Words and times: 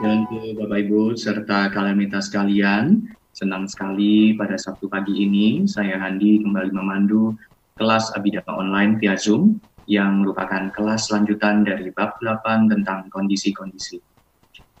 dan 0.00 0.24
ke 0.32 0.56
Bapak 0.56 0.88
Ibu 0.88 1.12
serta 1.12 1.68
kalamitas 1.68 2.32
sekalian. 2.32 3.04
Senang 3.36 3.68
sekali 3.68 4.32
pada 4.32 4.56
Sabtu 4.56 4.88
pagi 4.88 5.12
ini 5.12 5.68
saya 5.68 6.00
Handi 6.00 6.40
kembali 6.40 6.72
memandu 6.72 7.36
kelas 7.76 8.16
Abidama 8.16 8.64
online 8.64 8.96
via 8.96 9.14
Zoom 9.14 9.60
yang 9.84 10.24
merupakan 10.24 10.72
kelas 10.72 11.12
lanjutan 11.12 11.68
dari 11.68 11.92
bab 11.92 12.16
8 12.24 12.72
tentang 12.72 13.12
kondisi-kondisi. 13.12 14.00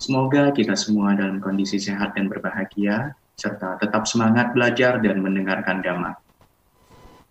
Semoga 0.00 0.56
kita 0.56 0.72
semua 0.72 1.12
dalam 1.12 1.36
kondisi 1.36 1.76
sehat 1.76 2.16
dan 2.16 2.32
berbahagia, 2.32 3.12
serta 3.36 3.76
tetap 3.76 4.08
semangat 4.08 4.56
belajar 4.56 5.04
dan 5.04 5.20
mendengarkan 5.20 5.84
Dhamma. 5.84 6.16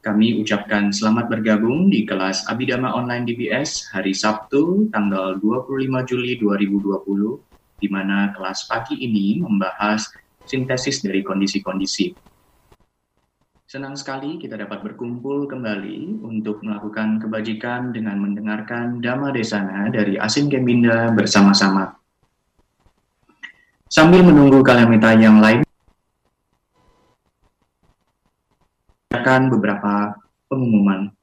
Kami 0.05 0.39
ucapkan 0.39 0.93
selamat 0.93 1.27
bergabung 1.27 1.89
di 1.89 2.05
kelas 2.05 2.45
Abidama 2.47 2.93
Online 2.93 3.25
DBS 3.25 3.89
hari 3.91 4.13
Sabtu 4.13 4.87
tanggal 4.93 5.41
25 5.41 6.05
Juli 6.07 6.37
2020 6.37 7.48
di 7.79 7.87
mana 7.87 8.35
kelas 8.35 8.67
pagi 8.67 8.99
ini 8.99 9.39
membahas 9.39 10.11
sintesis 10.43 11.01
dari 11.01 11.23
kondisi-kondisi. 11.23 12.11
Senang 13.69 13.93
sekali 13.93 14.41
kita 14.41 14.57
dapat 14.57 14.81
berkumpul 14.81 15.45
kembali 15.45 16.25
untuk 16.25 16.65
melakukan 16.65 17.21
kebajikan 17.21 17.93
dengan 17.93 18.17
mendengarkan 18.17 18.97
Dhamma 18.97 19.29
Desana 19.29 19.87
dari 19.93 20.17
Asin 20.17 20.49
Gembinda 20.49 21.13
bersama-sama. 21.13 21.93
Sambil 23.85 24.25
menunggu 24.25 24.65
kalamita 24.65 25.13
yang 25.13 25.37
lain, 25.37 25.61
akan 29.13 29.53
beberapa 29.53 30.17
pengumuman. 30.49 31.13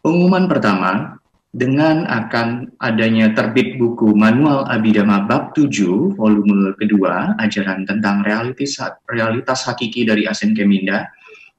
Pengumuman 0.00 0.44
pertama, 0.48 1.19
dengan 1.50 2.06
akan 2.06 2.78
adanya 2.78 3.34
terbit 3.34 3.74
buku 3.74 4.14
Manual 4.14 4.70
Abidama 4.70 5.26
Bab 5.26 5.50
7 5.58 6.14
volume 6.14 6.78
kedua 6.78 7.34
ajaran 7.42 7.82
tentang 7.82 8.22
realitas 8.22 8.78
realitas 9.10 9.66
hakiki 9.66 10.06
dari 10.06 10.30
Asen 10.30 10.54
Keminda, 10.54 11.10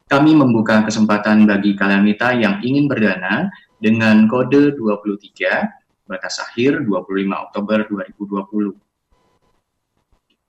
kami 0.07 0.31
membuka 0.31 0.87
kesempatan 0.87 1.43
bagi 1.43 1.75
kalamita 1.75 2.31
yang 2.31 2.63
ingin 2.63 2.87
berdana 2.87 3.51
dengan 3.83 4.31
kode 4.31 4.79
23 4.79 6.07
batas 6.07 6.39
akhir 6.39 6.87
25 6.87 7.47
Oktober 7.51 7.83
2020. 7.91 8.71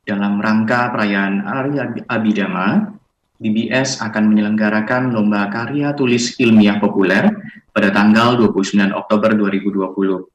Dalam 0.03 0.43
rangka 0.43 0.91
perayaan 0.91 1.47
Arya 1.47 1.95
Abidama, 2.11 2.91
DBS 3.43 4.03
akan 4.03 4.31
menyelenggarakan 4.31 5.11
lomba 5.11 5.51
karya 5.51 5.95
tulis 5.99 6.39
ilmiah 6.39 6.79
populer 6.79 7.27
pada 7.73 7.89
tanggal 7.89 8.37
29 8.37 8.93
Oktober 8.93 9.33
2020. 9.33 10.29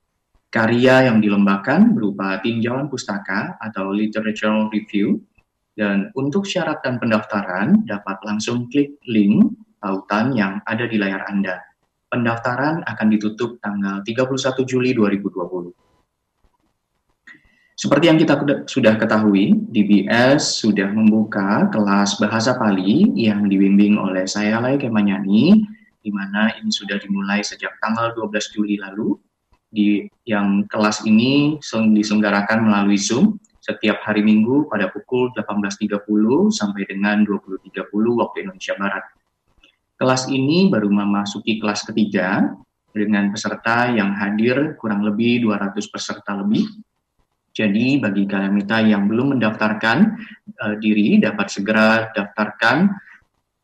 Karya 0.50 1.06
yang 1.06 1.22
dilombakan 1.22 1.94
berupa 1.94 2.42
tinjauan 2.42 2.90
pustaka 2.90 3.62
atau 3.62 3.94
literature 3.94 4.68
review, 4.74 5.22
dan 5.78 6.10
untuk 6.18 6.50
syarat 6.50 6.82
dan 6.82 6.98
pendaftaran 6.98 7.86
dapat 7.86 8.18
langsung 8.26 8.66
klik 8.74 8.98
link 9.06 9.54
tautan 9.78 10.34
yang 10.34 10.58
ada 10.66 10.90
di 10.90 10.98
layar 10.98 11.30
Anda. 11.30 11.62
Pendaftaran 12.10 12.82
akan 12.88 13.08
ditutup 13.14 13.62
tanggal 13.62 14.02
31 14.02 14.66
Juli 14.66 14.98
2020. 14.98 15.76
Seperti 17.78 18.10
yang 18.10 18.18
kita 18.18 18.42
sudah 18.66 18.98
ketahui, 18.98 19.54
DBS 19.70 20.66
sudah 20.66 20.90
membuka 20.90 21.70
kelas 21.70 22.18
bahasa 22.18 22.58
Pali 22.58 23.14
yang 23.14 23.46
dibimbing 23.46 24.02
oleh 24.02 24.26
saya 24.26 24.58
Lai 24.58 24.82
Kemanyani, 24.82 25.62
di 26.08 26.12
mana 26.16 26.56
ini 26.56 26.72
sudah 26.72 26.96
dimulai 26.96 27.44
sejak 27.44 27.76
tanggal 27.84 28.16
12 28.16 28.56
Juli 28.56 28.80
lalu. 28.80 29.20
Di 29.68 30.08
yang 30.24 30.64
kelas 30.72 31.04
ini 31.04 31.60
diselenggarakan 31.68 32.72
melalui 32.72 32.96
Zoom 32.96 33.36
setiap 33.60 34.00
hari 34.08 34.24
Minggu 34.24 34.72
pada 34.72 34.88
pukul 34.88 35.36
18.30 35.36 36.08
sampai 36.56 36.88
dengan 36.88 37.28
20.30 37.28 37.92
waktu 37.92 38.48
Indonesia 38.48 38.80
Barat. 38.80 39.04
Kelas 40.00 40.32
ini 40.32 40.72
baru 40.72 40.88
memasuki 40.88 41.60
kelas 41.60 41.84
ketiga 41.84 42.56
dengan 42.96 43.28
peserta 43.36 43.92
yang 43.92 44.16
hadir 44.16 44.80
kurang 44.80 45.04
lebih 45.04 45.44
200 45.44 45.76
peserta 45.92 46.32
lebih 46.40 46.64
jadi 47.58 47.98
bagi 47.98 48.30
Galamita 48.30 48.86
yang 48.86 49.10
belum 49.10 49.34
mendaftarkan 49.34 49.98
uh, 50.62 50.76
diri 50.78 51.18
dapat 51.18 51.50
segera 51.50 52.06
daftarkan 52.14 52.94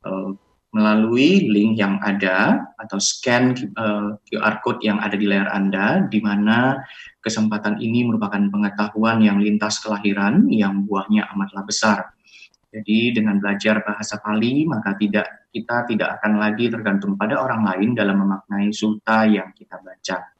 uh, 0.02 0.34
melalui 0.74 1.46
link 1.54 1.78
yang 1.78 2.02
ada 2.02 2.66
atau 2.82 2.98
scan 2.98 3.54
uh, 3.78 4.18
eh, 4.18 4.34
QR 4.34 4.58
code 4.66 4.82
yang 4.82 4.98
ada 4.98 5.14
di 5.14 5.30
layar 5.30 5.54
Anda 5.54 6.10
di 6.10 6.18
mana 6.18 6.82
kesempatan 7.22 7.78
ini 7.78 8.10
merupakan 8.10 8.42
pengetahuan 8.50 9.22
yang 9.22 9.38
lintas 9.38 9.78
kelahiran 9.86 10.50
yang 10.50 10.90
buahnya 10.90 11.30
amatlah 11.30 11.64
besar. 11.64 12.12
Jadi 12.74 13.14
dengan 13.14 13.38
belajar 13.38 13.86
bahasa 13.86 14.18
Pali 14.18 14.66
maka 14.66 14.98
tidak 14.98 15.46
kita 15.54 15.86
tidak 15.86 16.18
akan 16.20 16.42
lagi 16.42 16.74
tergantung 16.74 17.14
pada 17.14 17.38
orang 17.38 17.62
lain 17.62 17.94
dalam 17.94 18.26
memaknai 18.26 18.74
suta 18.74 19.30
yang 19.30 19.54
kita 19.54 19.78
baca. 19.78 20.34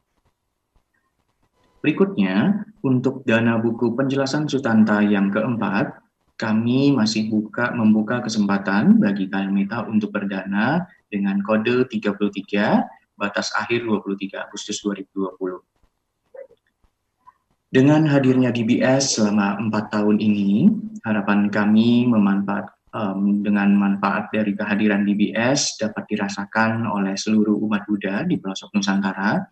Berikutnya, 1.78 2.64
untuk 2.80 3.28
dana 3.28 3.60
buku 3.60 3.92
penjelasan 3.92 4.48
Sutanta 4.48 5.04
yang 5.04 5.28
keempat, 5.28 6.03
kami 6.34 6.90
masih 6.90 7.30
buka 7.30 7.70
membuka 7.74 8.18
kesempatan 8.18 8.98
bagi 8.98 9.30
minta 9.50 9.86
untuk 9.86 10.10
berdana 10.10 10.82
dengan 11.06 11.38
kode 11.46 11.86
33 11.86 13.14
batas 13.14 13.54
akhir 13.54 13.86
23 13.86 14.50
Agustus 14.50 14.82
2020. 14.82 15.62
Dengan 17.74 18.06
hadirnya 18.06 18.54
DBS 18.54 19.18
selama 19.18 19.58
empat 19.58 19.90
tahun 19.90 20.22
ini, 20.22 20.70
harapan 21.02 21.50
kami 21.50 22.06
memanfaat 22.06 22.70
um, 22.94 23.42
dengan 23.42 23.74
manfaat 23.74 24.30
dari 24.30 24.54
kehadiran 24.54 25.02
DBS 25.02 25.82
dapat 25.82 26.06
dirasakan 26.06 26.86
oleh 26.86 27.18
seluruh 27.18 27.58
umat 27.66 27.82
Buddha 27.90 28.22
di 28.22 28.38
pelosok 28.38 28.78
Nusantara 28.78 29.42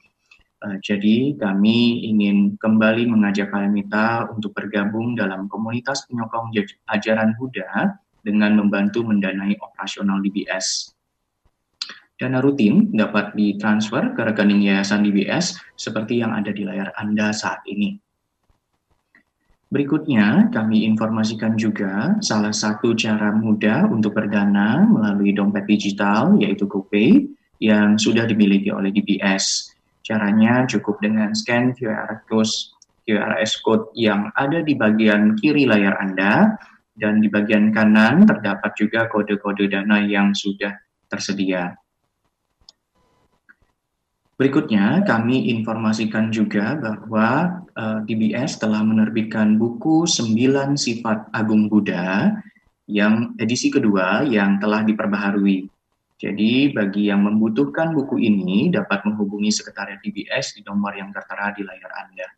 Uh, 0.63 0.79
jadi 0.79 1.35
kami 1.43 2.07
ingin 2.07 2.55
kembali 2.55 3.11
mengajak 3.11 3.51
Kalamita 3.51 4.31
untuk 4.31 4.55
bergabung 4.55 5.19
dalam 5.19 5.51
komunitas 5.51 6.07
penyokong 6.07 6.55
ajaran 6.87 7.35
Buddha 7.35 7.99
dengan 8.23 8.55
membantu 8.55 9.03
mendanai 9.03 9.59
operasional 9.59 10.23
DBS. 10.23 10.95
Dana 12.15 12.39
rutin 12.39 12.95
dapat 12.95 13.35
ditransfer 13.35 14.15
ke 14.15 14.23
rekening 14.23 14.63
Yayasan 14.71 15.03
DBS 15.03 15.59
seperti 15.75 16.23
yang 16.23 16.31
ada 16.31 16.55
di 16.55 16.63
layar 16.63 16.95
Anda 16.95 17.35
saat 17.35 17.67
ini. 17.67 17.99
Berikutnya, 19.73 20.53
kami 20.55 20.87
informasikan 20.87 21.59
juga 21.59 22.15
salah 22.23 22.55
satu 22.55 22.95
cara 22.95 23.35
mudah 23.35 23.91
untuk 23.91 24.15
berdana 24.15 24.87
melalui 24.87 25.35
dompet 25.35 25.67
digital, 25.67 26.39
yaitu 26.39 26.71
GoPay, 26.71 27.27
yang 27.59 27.99
sudah 27.99 28.29
dimiliki 28.29 28.71
oleh 28.71 28.95
DBS. 28.95 29.72
Caranya 30.13 30.69
cukup 30.69 31.01
dengan 31.01 31.33
scan 31.33 31.73
QR 31.73 32.21
code 32.29 32.77
QRS 33.09 33.65
code 33.65 33.89
yang 33.97 34.29
ada 34.37 34.61
di 34.61 34.77
bagian 34.77 35.41
kiri 35.41 35.65
layar 35.65 35.97
Anda 35.97 36.53
dan 36.93 37.25
di 37.25 37.33
bagian 37.33 37.73
kanan 37.73 38.29
terdapat 38.29 38.77
juga 38.77 39.09
kode-kode 39.09 39.73
dana 39.73 40.05
yang 40.05 40.37
sudah 40.37 40.77
tersedia. 41.09 41.81
Berikutnya, 44.37 45.01
kami 45.09 45.49
informasikan 45.49 46.29
juga 46.29 46.77
bahwa 46.77 47.63
uh, 47.73 48.05
eh, 48.05 48.13
DBS 48.13 48.61
telah 48.61 48.85
menerbitkan 48.85 49.57
buku 49.57 50.05
9 50.05 50.77
Sifat 50.77 51.33
Agung 51.33 51.73
Buddha 51.73 52.37
yang 52.85 53.33
edisi 53.41 53.73
kedua 53.73 54.29
yang 54.29 54.61
telah 54.61 54.85
diperbaharui. 54.85 55.72
Jadi 56.23 56.71
bagi 56.71 57.11
yang 57.11 57.27
membutuhkan 57.27 57.91
buku 57.91 58.23
ini 58.23 58.71
dapat 58.71 59.03
menghubungi 59.03 59.51
Sekretariat 59.51 59.99
DBS 59.99 60.55
di 60.55 60.63
nomor 60.63 60.95
yang 60.95 61.11
tertera 61.11 61.51
di 61.51 61.67
layar 61.67 61.91
Anda. 61.99 62.29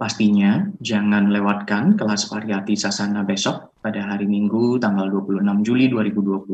Pastinya 0.00 0.64
jangan 0.80 1.28
lewatkan 1.28 2.00
kelas 2.00 2.32
variati 2.32 2.72
sasana 2.80 3.28
besok 3.28 3.76
pada 3.84 4.08
hari 4.08 4.24
Minggu 4.24 4.80
tanggal 4.80 5.12
26 5.12 5.66
Juli 5.68 5.92
2020 5.92 6.48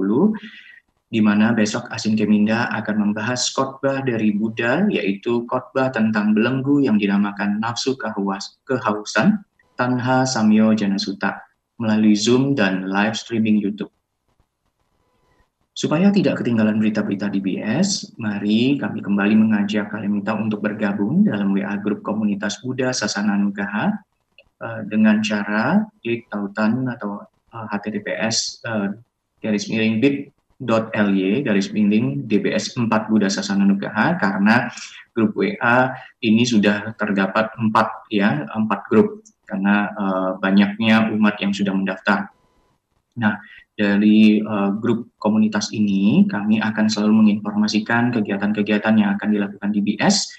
di 1.06 1.22
mana 1.22 1.54
besok 1.54 1.86
Asin 1.94 2.18
Keminda 2.18 2.66
akan 2.74 2.96
membahas 2.98 3.46
khotbah 3.54 4.02
dari 4.02 4.34
Buddha 4.34 4.90
yaitu 4.90 5.46
khotbah 5.46 5.94
tentang 5.94 6.34
belenggu 6.34 6.82
yang 6.82 6.98
dinamakan 6.98 7.62
nafsu 7.62 7.94
kehausan 8.66 9.38
Tanha 9.78 10.26
Samyo 10.26 10.74
Janasuta 10.74 11.38
melalui 11.78 12.18
Zoom 12.18 12.58
dan 12.58 12.90
live 12.90 13.14
streaming 13.14 13.62
YouTube. 13.62 13.94
Supaya 15.74 16.14
tidak 16.14 16.38
ketinggalan 16.38 16.78
berita-berita 16.78 17.26
DBS, 17.34 18.14
mari 18.14 18.78
kami 18.78 19.02
kembali 19.02 19.34
mengajak 19.34 19.90
kalian 19.90 20.22
minta 20.22 20.30
untuk 20.30 20.62
bergabung 20.62 21.26
dalam 21.26 21.50
WA 21.50 21.74
grup 21.82 21.98
komunitas 22.06 22.62
Buddha 22.62 22.94
Sasana 22.94 23.34
Nugaha 23.34 23.90
uh, 24.62 24.80
dengan 24.86 25.18
cara 25.18 25.82
klik 25.98 26.30
tautan 26.30 26.86
atau 26.86 27.26
HTTPS 27.50 28.62
uh, 28.70 28.94
garis 29.42 29.66
miring 29.66 29.98
bit 29.98 30.30
grup.ly 30.62 31.42
garis 31.42 31.74
miring 31.74 32.22
DBS 32.22 32.78
4 32.78 32.86
Buddha 33.10 33.26
Sasana 33.26 33.66
Nugraha 33.66 34.14
karena 34.14 34.70
grup 35.10 35.34
WA 35.34 35.90
ini 36.22 36.46
sudah 36.46 36.94
terdapat 36.94 37.50
empat 37.58 38.06
ya 38.14 38.46
empat 38.46 38.86
grup 38.86 39.26
karena 39.42 39.90
uh, 39.98 40.30
banyaknya 40.38 41.10
umat 41.12 41.34
yang 41.42 41.50
sudah 41.50 41.74
mendaftar. 41.74 42.30
Nah, 43.14 43.38
dari 43.74 44.38
uh, 44.38 44.70
grup 44.78 45.10
komunitas 45.18 45.74
ini 45.74 46.24
kami 46.30 46.62
akan 46.62 46.86
selalu 46.86 47.26
menginformasikan 47.26 48.14
kegiatan-kegiatan 48.14 48.94
yang 48.94 49.18
akan 49.18 49.28
dilakukan 49.34 49.70
di 49.74 49.82
BS 49.82 50.30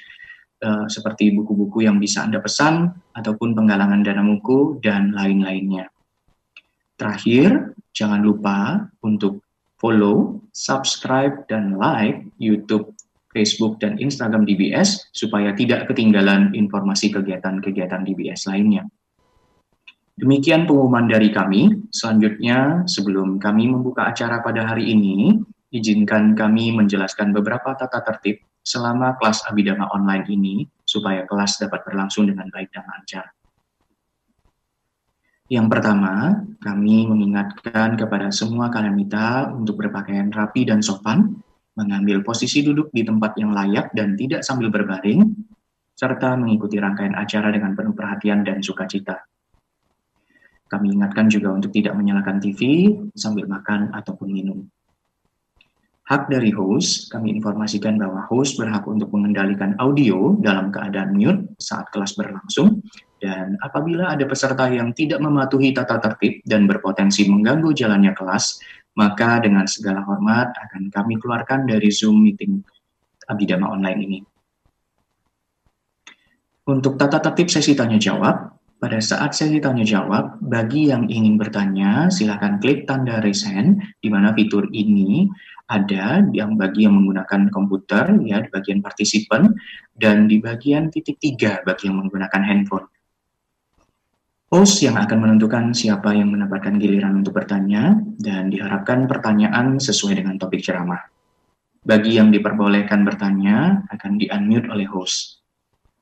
uh, 0.63 0.87
seperti 0.87 1.35
buku-buku 1.35 1.83
yang 1.83 1.99
bisa 1.99 2.23
Anda 2.23 2.39
pesan 2.39 2.95
ataupun 3.11 3.51
penggalangan 3.53 4.07
dana 4.07 4.23
buku 4.23 4.79
dan 4.79 5.11
lain-lainnya. 5.11 5.91
Terakhir, 6.95 7.75
jangan 7.91 8.23
lupa 8.23 8.87
untuk 9.03 9.43
follow, 9.75 10.39
subscribe, 10.55 11.43
dan 11.51 11.75
like 11.75 12.23
YouTube, 12.39 12.95
Facebook, 13.35 13.83
dan 13.83 13.99
Instagram 13.99 14.47
DBS 14.47 15.11
supaya 15.11 15.51
tidak 15.51 15.91
ketinggalan 15.91 16.55
informasi 16.55 17.11
kegiatan-kegiatan 17.11 18.07
DBS 18.07 18.47
lainnya. 18.47 18.87
Demikian 20.15 20.63
pengumuman 20.63 21.11
dari 21.11 21.27
kami. 21.27 21.91
Selanjutnya, 21.91 22.87
sebelum 22.87 23.35
kami 23.35 23.67
membuka 23.67 24.07
acara 24.07 24.39
pada 24.39 24.63
hari 24.63 24.95
ini, 24.95 25.43
izinkan 25.75 26.39
kami 26.39 26.71
menjelaskan 26.71 27.35
beberapa 27.35 27.75
tata 27.75 27.99
tertib 27.99 28.39
selama 28.63 29.19
kelas 29.19 29.43
Abidama 29.43 29.91
online 29.91 30.23
ini 30.31 30.55
supaya 30.87 31.27
kelas 31.27 31.59
dapat 31.59 31.83
berlangsung 31.83 32.31
dengan 32.31 32.47
baik 32.47 32.71
dan 32.71 32.87
lancar. 32.87 33.27
Yang 35.51 35.67
pertama, 35.77 36.41
kami 36.63 37.05
mengingatkan 37.05 37.99
kepada 37.99 38.31
semua 38.31 38.71
kalamita 38.71 39.51
untuk 39.51 39.77
berpakaian 39.83 40.31
rapi 40.31 40.65
dan 40.65 40.79
sopan, 40.79 41.37
mengambil 41.75 42.23
posisi 42.23 42.63
duduk 42.63 42.87
di 42.95 43.03
tempat 43.03 43.35
yang 43.35 43.51
layak 43.51 43.91
dan 43.91 44.15
tidak 44.15 44.47
sambil 44.47 44.71
berbaring, 44.71 45.27
serta 45.93 46.39
mengikuti 46.39 46.79
rangkaian 46.79 47.13
acara 47.13 47.51
dengan 47.51 47.75
penuh 47.75 47.93
perhatian 47.93 48.41
dan 48.41 48.63
sukacita. 48.63 49.34
Kami 50.65 50.97
ingatkan 50.97 51.29
juga 51.29 51.53
untuk 51.53 51.69
tidak 51.69 51.93
menyalakan 51.93 52.41
TV 52.41 52.89
sambil 53.13 53.45
makan 53.45 53.93
ataupun 53.93 54.33
minum. 54.33 54.65
Hak 56.05 56.29
dari 56.29 56.53
host, 56.53 57.09
kami 57.09 57.33
informasikan 57.33 57.97
bahwa 57.97 58.29
host 58.29 58.61
berhak 58.61 58.85
untuk 58.85 59.09
mengendalikan 59.09 59.73
audio 59.81 60.37
dalam 60.37 60.69
keadaan 60.69 61.17
mute 61.17 61.57
saat 61.57 61.89
kelas 61.89 62.13
berlangsung, 62.13 62.85
dan 63.17 63.57
apabila 63.65 64.13
ada 64.13 64.21
peserta 64.29 64.69
yang 64.69 64.93
tidak 64.93 65.17
mematuhi 65.17 65.73
tata 65.73 65.97
tertib 65.97 66.45
dan 66.45 66.69
berpotensi 66.69 67.25
mengganggu 67.25 67.73
jalannya 67.73 68.13
kelas, 68.13 68.61
maka 68.93 69.41
dengan 69.41 69.65
segala 69.65 70.05
hormat 70.05 70.53
akan 70.53 70.93
kami 70.93 71.17
keluarkan 71.17 71.65
dari 71.65 71.89
Zoom 71.89 72.21
meeting 72.21 72.61
Abidama 73.25 73.73
online 73.73 73.99
ini. 74.05 74.19
Untuk 76.69 77.01
tata 77.01 77.17
tertib 77.17 77.49
sesi 77.49 77.73
tanya 77.73 77.97
jawab, 77.97 78.54
pada 78.75 78.99
saat 78.99 79.31
sesi 79.31 79.57
tanya 79.63 79.87
jawab, 79.87 80.37
bagi 80.43 80.91
yang 80.91 81.07
ingin 81.07 81.39
bertanya, 81.39 82.11
silakan 82.11 82.59
klik 82.59 82.83
tanda 82.85 83.23
raise 83.23 83.47
hand, 83.47 83.79
di 84.03 84.11
mana 84.11 84.35
fitur 84.35 84.67
ini 84.75 85.31
ada 85.65 86.21
yang 86.35 86.59
bagi 86.59 86.85
yang 86.85 86.93
menggunakan 86.93 87.49
komputer, 87.49 88.13
ya 88.21 88.43
di 88.43 88.49
bagian 88.51 88.85
partisipan, 88.85 89.55
dan 89.95 90.29
di 90.29 90.37
bagian 90.37 90.93
titik 90.93 91.17
tiga 91.17 91.63
bagi 91.65 91.89
yang 91.89 92.03
menggunakan 92.03 92.41
handphone. 92.45 92.85
Host 94.53 94.83
yang 94.85 94.99
akan 94.99 95.17
menentukan 95.25 95.73
siapa 95.73 96.13
yang 96.13 96.29
mendapatkan 96.29 96.77
giliran 96.77 97.25
untuk 97.25 97.41
bertanya, 97.41 97.97
dan 98.21 98.53
diharapkan 98.53 99.09
pertanyaan 99.09 99.81
sesuai 99.81 100.21
dengan 100.21 100.37
topik 100.37 100.61
ceramah. 100.61 101.01
Bagi 101.85 102.17
yang 102.17 102.29
diperbolehkan 102.29 103.01
bertanya, 103.01 103.87
akan 103.89 104.21
di-unmute 104.21 104.69
oleh 104.69 104.85
host. 104.85 105.44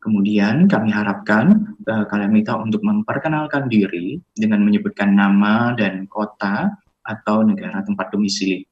Kemudian 0.03 0.67
kami 0.67 0.91
harapkan 0.91 1.79
uh, 1.87 2.03
kalian 2.11 2.35
minta 2.35 2.59
untuk 2.59 2.83
memperkenalkan 2.83 3.71
diri 3.71 4.19
dengan 4.35 4.59
menyebutkan 4.59 5.15
nama 5.15 5.71
dan 5.79 6.11
kota 6.11 6.75
atau 6.99 7.47
negara 7.47 7.79
tempat 7.87 8.11
domisili. 8.11 8.67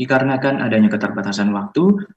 Dikarenakan 0.00 0.64
adanya 0.64 0.88
keterbatasan 0.88 1.52
waktu, 1.52 2.08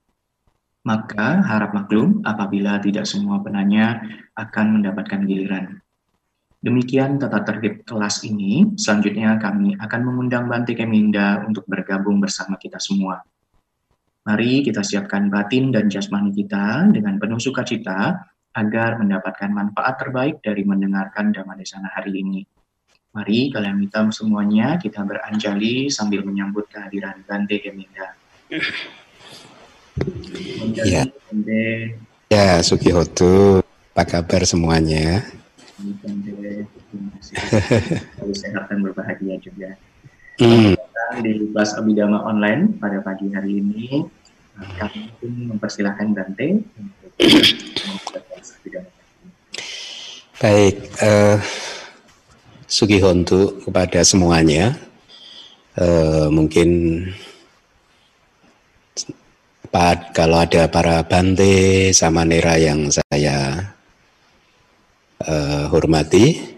maka 0.87 1.43
harap 1.43 1.75
maklum 1.75 2.23
apabila 2.23 2.79
tidak 2.79 3.03
semua 3.03 3.43
penanya 3.43 4.07
akan 4.39 4.79
mendapatkan 4.79 5.19
giliran. 5.27 5.83
Demikian 6.63 7.19
tata 7.19 7.43
tertib 7.43 7.83
kelas 7.83 8.23
ini. 8.27 8.71
Selanjutnya 8.79 9.35
kami 9.39 9.75
akan 9.79 10.01
mengundang 10.03 10.47
Bante 10.47 10.75
Keminda 10.75 11.43
untuk 11.43 11.67
bergabung 11.67 12.19
bersama 12.23 12.55
kita 12.55 12.79
semua. 12.79 13.19
Mari 14.29 14.61
kita 14.61 14.85
siapkan 14.85 15.25
batin 15.33 15.73
dan 15.73 15.89
jasmani 15.89 16.29
kita 16.29 16.85
dengan 16.93 17.17
penuh 17.17 17.41
sukacita 17.41 18.29
agar 18.53 19.01
mendapatkan 19.01 19.49
manfaat 19.49 19.97
terbaik 19.97 20.37
dari 20.45 20.61
mendengarkan 20.61 21.33
Dhamma 21.33 21.57
hari 21.97 22.21
ini. 22.21 22.45
Mari 23.09 23.49
kalian 23.49 23.81
minta 23.81 24.05
semuanya 24.13 24.77
kita 24.77 25.01
beranjali 25.01 25.89
sambil 25.89 26.21
menyambut 26.21 26.69
kehadiran 26.69 27.25
Bante 27.25 27.57
Keminda. 27.57 28.13
Ya. 30.77 31.09
Ya, 32.29 32.61
Sukihotu. 32.61 33.65
Apa 33.97 34.05
kabar 34.21 34.45
semuanya? 34.45 35.25
Bante, 36.05 36.69
terima 36.69 38.37
sehat 38.45 38.69
dan 38.69 38.77
berbahagia 38.85 39.41
juga. 39.41 39.73
Hmm. 40.37 40.77
Di 41.17 41.49
kelas 41.49 41.73
Abidama 41.81 42.21
online 42.29 42.77
pada 42.77 43.01
pagi 43.01 43.33
hari 43.33 43.65
ini 43.65 44.05
kami 44.77 45.11
mempersilahkan 45.23 46.07
Dante 46.15 46.47
untuk 46.59 48.23
Baik, 50.39 50.79
uh, 51.03 51.35
Sugihontu 52.63 53.59
kepada 53.59 53.99
semuanya. 54.07 54.71
Uh, 55.75 56.31
mungkin 56.31 56.69
Pak, 59.69 60.15
kalau 60.15 60.41
ada 60.41 60.65
para 60.71 61.03
Bante 61.05 61.91
sama 61.91 62.23
Nera 62.25 62.55
yang 62.57 62.89
saya 62.89 63.67
uh, 65.27 65.69
hormati, 65.69 66.57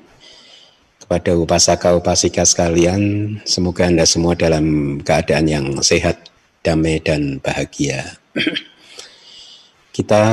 kepada 1.01 1.36
upasaka 1.36 1.92
upasika 1.92 2.48
sekalian, 2.48 3.36
semoga 3.44 3.83
Anda 3.83 4.07
semua 4.07 4.31
dalam 4.31 4.95
keadaan 5.03 5.44
yang 5.44 5.65
sehat 5.83 6.31
damai 6.62 7.02
dan 7.02 7.42
bahagia. 7.42 8.18
Kita 9.92 10.24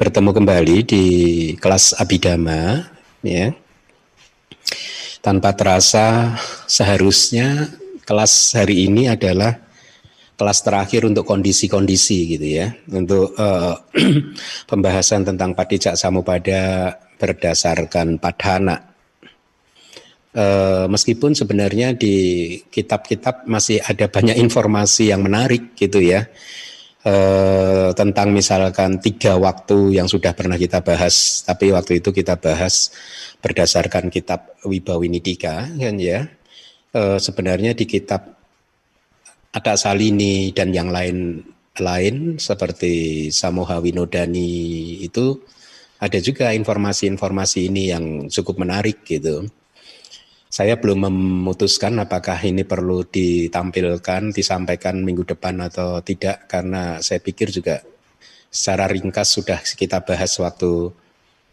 bertemu 0.00 0.30
kembali 0.34 0.76
di 0.82 1.04
kelas 1.60 1.94
Abidama 2.00 2.90
ya. 3.22 3.52
Tanpa 5.24 5.56
terasa 5.56 6.36
seharusnya 6.68 7.72
kelas 8.04 8.52
hari 8.52 8.84
ini 8.84 9.08
adalah 9.08 9.56
kelas 10.34 10.60
terakhir 10.66 11.08
untuk 11.08 11.24
kondisi-kondisi 11.24 12.36
gitu 12.36 12.44
ya. 12.60 12.76
Untuk 12.92 13.32
uh, 13.38 13.78
pembahasan 14.70 15.24
tentang 15.24 15.56
Padijak 15.56 15.96
Samupada 15.96 16.92
berdasarkan 17.16 18.20
padhana 18.20 18.93
Uh, 20.34 20.90
meskipun 20.90 21.30
sebenarnya 21.30 21.94
di 21.94 22.58
kitab-kitab 22.66 23.46
masih 23.46 23.78
ada 23.86 24.10
banyak 24.10 24.34
informasi 24.34 25.14
yang 25.14 25.22
menarik 25.22 25.78
gitu 25.78 26.02
ya. 26.02 26.26
Uh, 27.06 27.94
tentang 27.94 28.34
misalkan 28.34 28.98
tiga 28.98 29.38
waktu 29.38 29.94
yang 29.94 30.10
sudah 30.10 30.34
pernah 30.34 30.56
kita 30.58 30.80
bahas 30.80 31.44
tapi 31.44 31.68
waktu 31.70 32.02
itu 32.02 32.10
kita 32.10 32.40
bahas 32.40 32.90
berdasarkan 33.44 34.10
kitab 34.10 34.58
Wibawinidika 34.66 35.70
kan 35.70 35.96
ya. 36.02 36.26
Uh, 36.90 37.22
sebenarnya 37.22 37.78
di 37.78 37.86
kitab 37.86 38.34
ada 39.54 39.78
Salini 39.78 40.50
dan 40.50 40.74
yang 40.74 40.90
lain 40.90 41.46
lain 41.78 42.42
seperti 42.42 43.30
Samoha 43.30 43.78
Winodani 43.78 44.98
itu 44.98 45.38
ada 46.02 46.18
juga 46.18 46.50
informasi-informasi 46.50 47.70
ini 47.70 47.94
yang 47.94 48.26
cukup 48.26 48.58
menarik 48.58 49.06
gitu 49.06 49.46
saya 50.54 50.78
belum 50.78 51.10
memutuskan 51.10 51.98
apakah 51.98 52.38
ini 52.46 52.62
perlu 52.62 53.02
ditampilkan, 53.02 54.30
disampaikan 54.30 55.02
minggu 55.02 55.26
depan 55.26 55.58
atau 55.58 55.98
tidak, 55.98 56.46
karena 56.46 57.02
saya 57.02 57.18
pikir 57.18 57.50
juga 57.50 57.82
secara 58.54 58.86
ringkas 58.86 59.34
sudah 59.34 59.58
kita 59.58 60.06
bahas 60.06 60.30
waktu 60.38 60.94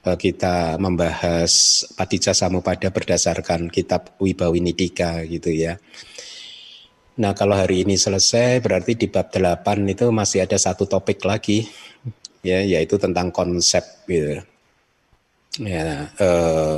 eh, 0.05 0.17
kita 0.22 0.77
membahas 0.77 1.81
Patija 1.98 2.38
Samupada 2.38 2.93
berdasarkan 2.93 3.74
kitab 3.74 4.13
Wibawinidika 4.22 5.25
gitu 5.25 5.50
ya. 5.50 5.81
Nah 7.17 7.34
kalau 7.34 7.58
hari 7.58 7.81
ini 7.81 7.98
selesai 7.98 8.62
berarti 8.62 8.93
di 8.93 9.10
bab 9.10 9.34
8 9.34 9.81
itu 9.89 10.13
masih 10.13 10.46
ada 10.46 10.62
satu 10.62 10.86
topik 10.86 11.25
lagi 11.25 11.65
ya 12.46 12.62
yaitu 12.62 13.01
tentang 13.01 13.34
konsep 13.34 13.81
gitu. 14.05 14.46
Ya, 15.58 16.05
eh, 16.22 16.77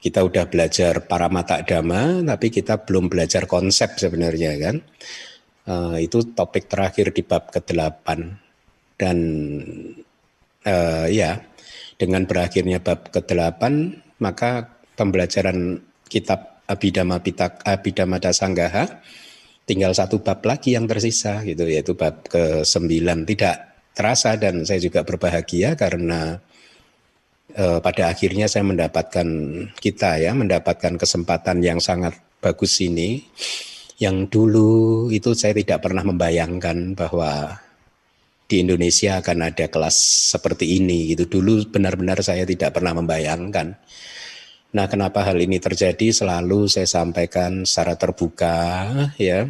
kita 0.00 0.24
udah 0.24 0.48
belajar 0.48 1.04
para 1.04 1.28
mata 1.28 1.60
dhamma, 1.60 2.24
tapi 2.24 2.48
kita 2.48 2.80
belum 2.88 3.12
belajar 3.12 3.44
konsep 3.44 4.00
sebenarnya 4.00 4.56
kan. 4.56 4.76
Uh, 5.68 6.00
itu 6.00 6.24
topik 6.32 6.66
terakhir 6.66 7.12
di 7.12 7.20
bab 7.20 7.52
ke-8 7.52 8.06
dan 8.96 9.18
uh, 10.64 11.06
ya 11.06 11.44
dengan 12.00 12.24
berakhirnya 12.24 12.80
bab 12.80 13.12
ke-8 13.12 13.62
maka 14.24 14.72
pembelajaran 14.96 15.84
kitab 16.08 16.64
Abhidhamma 16.64 17.20
Pitak 17.20 17.60
Abhidhamma 17.62 18.18
Dasanggaha 18.18 19.04
tinggal 19.68 19.92
satu 19.92 20.24
bab 20.24 20.40
lagi 20.48 20.74
yang 20.74 20.88
tersisa 20.88 21.44
gitu 21.44 21.68
yaitu 21.68 21.92
bab 21.92 22.24
ke-9 22.26 22.90
tidak 23.28 23.70
terasa 23.92 24.34
dan 24.40 24.64
saya 24.64 24.80
juga 24.80 25.04
berbahagia 25.04 25.76
karena 25.76 26.40
pada 27.56 28.10
akhirnya 28.10 28.46
saya 28.46 28.66
mendapatkan 28.66 29.28
kita 29.78 30.22
ya 30.22 30.34
mendapatkan 30.34 30.96
kesempatan 30.96 31.62
yang 31.64 31.78
sangat 31.82 32.14
bagus 32.40 32.80
ini. 32.80 33.24
Yang 34.00 34.32
dulu 34.32 34.70
itu 35.12 35.36
saya 35.36 35.52
tidak 35.52 35.84
pernah 35.84 36.00
membayangkan 36.00 36.96
bahwa 36.96 37.60
di 38.48 38.64
Indonesia 38.64 39.20
akan 39.20 39.52
ada 39.52 39.68
kelas 39.68 39.94
seperti 40.34 40.80
ini 40.80 41.12
gitu. 41.12 41.28
Dulu 41.28 41.68
benar-benar 41.68 42.24
saya 42.24 42.48
tidak 42.48 42.74
pernah 42.80 42.96
membayangkan. 42.96 43.76
Nah 44.70 44.86
kenapa 44.86 45.26
hal 45.26 45.38
ini 45.38 45.60
terjadi? 45.60 46.14
Selalu 46.16 46.66
saya 46.66 46.88
sampaikan 46.88 47.68
secara 47.68 47.94
terbuka 47.94 48.58
ya. 49.20 49.46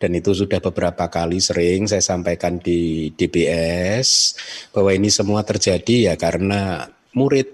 Dan 0.00 0.16
itu 0.16 0.32
sudah 0.32 0.64
beberapa 0.64 1.12
kali 1.12 1.42
sering 1.44 1.84
saya 1.84 2.00
sampaikan 2.00 2.56
di 2.56 3.12
DBS 3.12 4.32
bahwa 4.72 4.96
ini 4.96 5.12
semua 5.12 5.44
terjadi 5.44 6.08
ya 6.08 6.14
karena 6.16 6.88
murid 7.14 7.48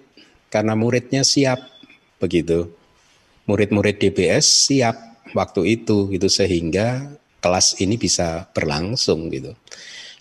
karena 0.52 0.72
muridnya 0.78 1.22
siap 1.22 1.60
begitu. 2.22 2.72
Murid-murid 3.46 4.02
DBS 4.02 4.70
siap 4.70 4.96
waktu 5.30 5.78
itu 5.78 6.10
gitu 6.10 6.26
sehingga 6.26 7.14
kelas 7.38 7.78
ini 7.78 7.94
bisa 7.94 8.50
berlangsung 8.50 9.30
gitu. 9.30 9.54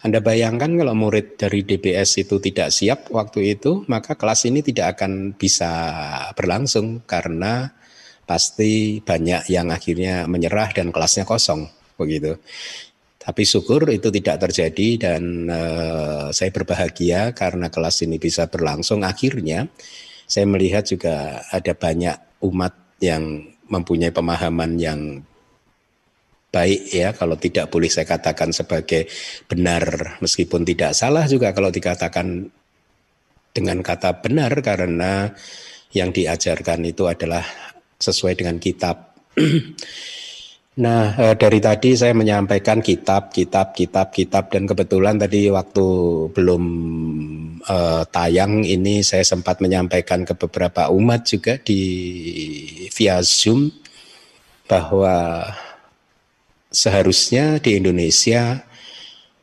Anda 0.05 0.21
bayangkan 0.21 0.69
kalau 0.77 0.93
murid 0.93 1.41
dari 1.41 1.65
DBS 1.65 2.21
itu 2.21 2.37
tidak 2.37 2.69
siap 2.69 3.09
waktu 3.09 3.57
itu, 3.57 3.81
maka 3.89 4.13
kelas 4.13 4.45
ini 4.45 4.61
tidak 4.61 5.01
akan 5.01 5.33
bisa 5.33 5.71
berlangsung 6.37 7.01
karena 7.09 7.73
pasti 8.29 9.01
banyak 9.01 9.49
yang 9.49 9.73
akhirnya 9.73 10.29
menyerah 10.29 10.69
dan 10.77 10.93
kelasnya 10.93 11.25
kosong 11.25 11.65
begitu. 11.97 12.37
Tapi 13.25 13.41
syukur 13.41 13.89
itu 13.89 14.13
tidak 14.13 14.37
terjadi 14.45 14.89
dan 15.01 15.49
uh, 15.49 16.29
saya 16.29 16.53
berbahagia 16.53 17.33
karena 17.33 17.73
kelas 17.73 18.05
ini 18.05 18.21
bisa 18.21 18.45
berlangsung. 18.45 19.01
Akhirnya 19.01 19.65
saya 20.29 20.45
melihat 20.45 20.85
juga 20.85 21.41
ada 21.49 21.73
banyak 21.73 22.13
umat 22.45 22.73
yang 23.01 23.49
mempunyai 23.65 24.13
pemahaman 24.13 24.77
yang 24.77 25.25
baik 26.53 26.87
ya 26.87 27.11
kalau 27.11 27.35
tidak 27.35 27.67
boleh 27.67 27.91
saya 27.91 28.07
katakan 28.07 28.55
sebagai 28.55 29.11
benar 29.49 30.15
meskipun 30.23 30.63
tidak 30.63 30.95
salah 30.95 31.27
juga 31.27 31.51
kalau 31.51 31.67
dikatakan 31.67 32.47
dengan 33.51 33.83
kata 33.83 34.23
benar 34.23 34.55
karena 34.63 35.35
yang 35.91 36.15
diajarkan 36.15 36.87
itu 36.87 37.11
adalah 37.11 37.43
sesuai 37.99 38.39
dengan 38.39 38.55
kitab 38.63 39.19
Nah, 40.75 41.15
eh, 41.15 41.35
dari 41.39 41.63
tadi 41.63 41.95
saya 41.95 42.11
menyampaikan 42.11 42.83
kitab, 42.83 43.31
kitab, 43.31 43.71
kitab, 43.71 44.11
kitab, 44.11 44.51
dan 44.51 44.67
kebetulan 44.67 45.15
tadi 45.15 45.47
waktu 45.47 45.87
belum 46.35 46.63
eh, 47.63 48.03
tayang 48.11 48.67
ini 48.67 48.99
saya 48.99 49.23
sempat 49.23 49.63
menyampaikan 49.63 50.27
ke 50.27 50.35
beberapa 50.35 50.91
umat 50.91 51.23
juga 51.31 51.55
di 51.63 51.79
via 52.91 53.23
Zoom 53.23 53.71
bahwa 54.67 55.47
seharusnya 56.67 57.55
di 57.63 57.79
Indonesia 57.79 58.59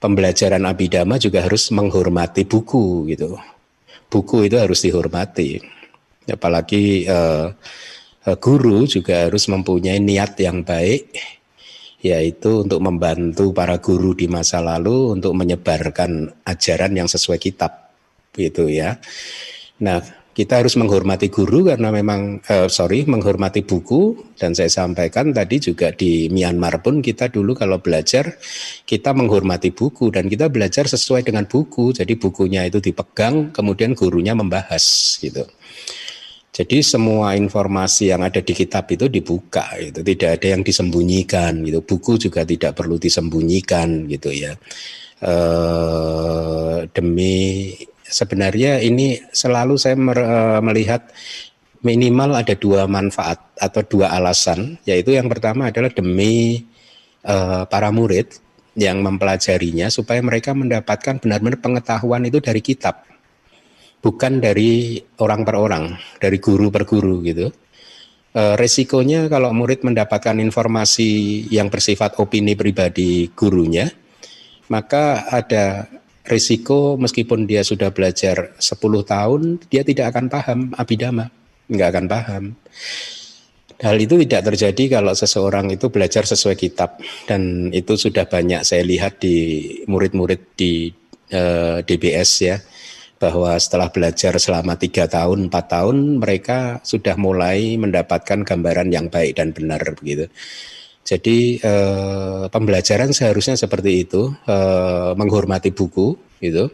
pembelajaran 0.04 0.68
abidama 0.68 1.16
juga 1.16 1.40
harus 1.48 1.72
menghormati 1.72 2.44
buku 2.44 3.08
gitu. 3.08 3.40
Buku 4.12 4.52
itu 4.52 4.60
harus 4.60 4.84
dihormati. 4.84 5.64
Apalagi 6.28 7.08
Eh, 7.08 7.46
guru 8.38 8.86
juga 8.86 9.26
harus 9.26 9.50
mempunyai 9.50 9.98
niat 9.98 10.38
yang 10.38 10.62
baik 10.62 11.10
yaitu 12.02 12.66
untuk 12.66 12.82
membantu 12.82 13.54
para 13.54 13.78
guru 13.78 14.14
di 14.14 14.26
masa 14.26 14.58
lalu 14.58 15.14
untuk 15.14 15.38
menyebarkan 15.38 16.34
ajaran 16.42 16.92
yang 16.98 17.06
sesuai 17.06 17.38
kitab 17.38 17.94
gitu 18.34 18.66
ya. 18.66 18.98
Nah, 19.78 20.02
kita 20.32 20.64
harus 20.64 20.74
menghormati 20.80 21.28
guru 21.28 21.68
karena 21.68 21.92
memang 21.92 22.40
uh, 22.48 22.66
sorry 22.66 23.04
menghormati 23.04 23.62
buku 23.62 24.16
dan 24.40 24.56
saya 24.56 24.72
sampaikan 24.72 25.28
tadi 25.30 25.60
juga 25.60 25.92
di 25.92 26.32
Myanmar 26.32 26.80
pun 26.80 27.04
kita 27.04 27.28
dulu 27.28 27.52
kalau 27.52 27.78
belajar 27.84 28.40
kita 28.88 29.12
menghormati 29.12 29.76
buku 29.76 30.08
dan 30.08 30.32
kita 30.32 30.48
belajar 30.48 30.88
sesuai 30.88 31.28
dengan 31.28 31.44
buku 31.44 31.92
jadi 31.92 32.16
bukunya 32.16 32.64
itu 32.64 32.80
dipegang 32.80 33.52
kemudian 33.52 33.92
gurunya 33.92 34.32
membahas 34.32 35.20
gitu. 35.20 35.44
Jadi 36.52 36.84
semua 36.84 37.32
informasi 37.32 38.12
yang 38.12 38.20
ada 38.20 38.44
di 38.44 38.52
kitab 38.52 38.84
itu 38.92 39.08
dibuka, 39.08 39.72
itu 39.80 40.04
tidak 40.04 40.36
ada 40.36 40.46
yang 40.52 40.60
disembunyikan, 40.60 41.64
gitu. 41.64 41.80
Buku 41.80 42.20
juga 42.20 42.44
tidak 42.44 42.76
perlu 42.76 43.00
disembunyikan, 43.00 44.04
gitu 44.04 44.28
ya. 44.28 44.52
E, 45.16 45.34
demi 46.92 47.72
sebenarnya 48.04 48.84
ini 48.84 49.16
selalu 49.32 49.80
saya 49.80 49.96
eh, 49.96 50.60
melihat 50.60 51.08
minimal 51.80 52.36
ada 52.44 52.52
dua 52.52 52.84
manfaat 52.84 53.40
atau 53.56 53.80
dua 53.88 54.12
alasan, 54.12 54.76
yaitu 54.84 55.16
yang 55.16 55.32
pertama 55.32 55.72
adalah 55.72 55.88
demi 55.88 56.68
e, 57.24 57.36
para 57.64 57.88
murid 57.88 58.28
yang 58.76 59.00
mempelajarinya 59.00 59.88
supaya 59.88 60.20
mereka 60.20 60.52
mendapatkan 60.52 61.16
benar-benar 61.16 61.64
pengetahuan 61.64 62.28
itu 62.28 62.44
dari 62.44 62.60
kitab 62.60 63.08
bukan 64.02 64.42
dari 64.42 64.98
orang 65.22 65.46
per 65.46 65.56
orang, 65.56 65.94
dari 66.18 66.42
guru 66.42 66.68
per 66.74 66.84
guru 66.84 67.22
gitu. 67.22 67.46
E, 68.34 68.42
resikonya 68.58 69.30
kalau 69.30 69.54
murid 69.54 69.86
mendapatkan 69.86 70.34
informasi 70.42 71.46
yang 71.48 71.70
bersifat 71.70 72.18
opini 72.18 72.58
pribadi 72.58 73.30
gurunya, 73.30 73.86
maka 74.68 75.30
ada 75.30 75.86
risiko 76.26 76.98
meskipun 76.98 77.46
dia 77.46 77.62
sudah 77.62 77.94
belajar 77.94 78.58
10 78.58 78.66
tahun, 79.06 79.42
dia 79.70 79.86
tidak 79.86 80.10
akan 80.12 80.26
paham 80.26 80.60
abidama, 80.74 81.30
nggak 81.70 81.88
akan 81.94 82.06
paham. 82.10 82.44
Hal 83.82 83.98
itu 83.98 84.14
tidak 84.22 84.54
terjadi 84.54 84.98
kalau 84.98 85.10
seseorang 85.10 85.74
itu 85.74 85.90
belajar 85.90 86.22
sesuai 86.22 86.54
kitab 86.54 87.02
dan 87.26 87.66
itu 87.74 87.98
sudah 87.98 88.30
banyak 88.30 88.62
saya 88.62 88.86
lihat 88.86 89.18
di 89.18 89.66
murid-murid 89.90 90.54
di 90.54 90.86
eh, 91.34 91.82
DBS 91.82 92.30
ya 92.46 92.62
bahwa 93.22 93.54
setelah 93.54 93.86
belajar 93.94 94.34
selama 94.42 94.74
tiga 94.74 95.06
tahun, 95.06 95.46
empat 95.46 95.64
tahun, 95.70 96.18
mereka 96.18 96.82
sudah 96.82 97.14
mulai 97.14 97.78
mendapatkan 97.78 98.42
gambaran 98.42 98.90
yang 98.90 99.06
baik 99.06 99.38
dan 99.38 99.54
benar 99.54 99.78
begitu. 99.94 100.26
Jadi 101.06 101.62
eh, 101.62 102.44
pembelajaran 102.50 103.14
seharusnya 103.14 103.54
seperti 103.54 104.02
itu, 104.02 104.34
eh, 104.50 105.14
menghormati 105.14 105.70
buku, 105.70 106.18
itu 106.42 106.66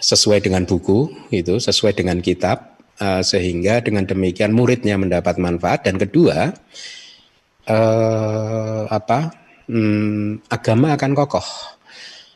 sesuai 0.00 0.40
dengan 0.40 0.64
buku, 0.64 1.12
itu 1.28 1.60
sesuai 1.60 1.92
dengan 2.00 2.24
kitab, 2.24 2.80
eh, 2.96 3.20
sehingga 3.20 3.84
dengan 3.84 4.08
demikian 4.08 4.56
muridnya 4.56 4.96
mendapat 4.96 5.36
manfaat. 5.36 5.84
Dan 5.84 6.00
kedua, 6.00 6.48
eh, 7.68 8.82
apa? 8.88 9.20
Hmm, 9.68 10.44
agama 10.52 10.92
akan 10.92 11.12
kokoh 11.16 11.48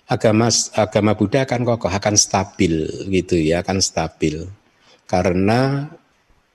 agama 0.09 0.49
agama 0.75 1.13
Buddha 1.15 1.45
akan 1.45 1.63
kokoh, 1.69 1.93
akan 1.93 2.17
stabil 2.17 2.89
gitu 3.13 3.37
ya, 3.37 3.61
akan 3.61 3.79
stabil. 3.85 4.49
Karena 5.05 5.89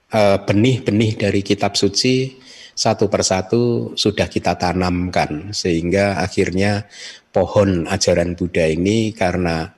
eh, 0.10 0.38
benih-benih 0.42 1.18
dari 1.18 1.42
kitab 1.46 1.78
suci 1.78 2.42
satu 2.74 3.06
persatu 3.08 3.94
sudah 3.94 4.26
kita 4.28 4.58
tanamkan. 4.58 5.54
Sehingga 5.54 6.18
akhirnya 6.20 6.90
pohon 7.30 7.86
ajaran 7.86 8.34
Buddha 8.34 8.66
ini 8.66 9.14
karena 9.14 9.70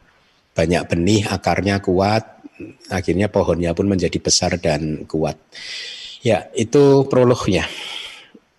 banyak 0.55 0.83
benih 0.87 1.27
akarnya 1.27 1.83
kuat 1.83 2.35
akhirnya 2.87 3.27
pohonnya 3.27 3.75
pun 3.75 3.87
menjadi 3.91 4.15
besar 4.19 4.55
dan 4.59 5.03
kuat. 5.07 5.35
Ya 6.23 6.49
itu 6.55 7.05
prolognya. 7.11 7.67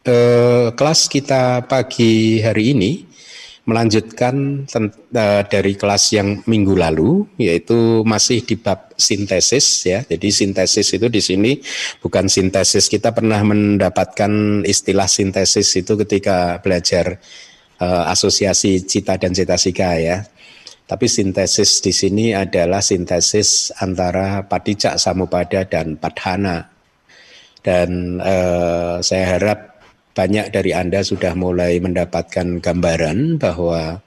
Eh, 0.07 0.71
kelas 0.77 1.11
kita 1.11 1.67
pagi 1.67 2.39
hari 2.39 2.77
ini 2.77 2.91
melanjutkan 3.67 4.65
uh, 4.71 5.43
dari 5.43 5.75
kelas 5.75 6.15
yang 6.15 6.47
minggu 6.47 6.79
lalu 6.79 7.27
yaitu 7.35 8.07
masih 8.07 8.47
di 8.47 8.55
bab 8.55 8.95
sintesis 8.95 9.91
ya. 9.91 10.07
Jadi 10.07 10.31
sintesis 10.31 10.95
itu 10.95 11.11
di 11.11 11.19
sini 11.19 11.59
bukan 11.99 12.31
sintesis 12.31 12.87
kita 12.87 13.11
pernah 13.11 13.43
mendapatkan 13.43 14.63
istilah 14.63 15.11
sintesis 15.11 15.67
itu 15.75 15.99
ketika 16.07 16.63
belajar 16.63 17.19
uh, 17.83 18.07
asosiasi 18.07 18.87
cita 18.87 19.19
dan 19.19 19.35
cetasika 19.35 19.99
ya. 19.99 20.23
Tapi 20.87 21.11
sintesis 21.11 21.83
di 21.83 21.91
sini 21.91 22.31
adalah 22.31 22.79
sintesis 22.79 23.75
antara 23.83 24.47
padicak 24.47 25.03
samupada 25.03 25.67
dan 25.67 25.99
padhana 25.99 26.71
dan 27.67 28.23
uh, 28.23 29.03
saya 29.03 29.35
harap 29.35 29.66
banyak 30.17 30.49
dari 30.49 30.73
Anda 30.73 31.05
sudah 31.05 31.37
mulai 31.37 31.77
mendapatkan 31.77 32.65
gambaran 32.65 33.37
bahwa 33.37 34.01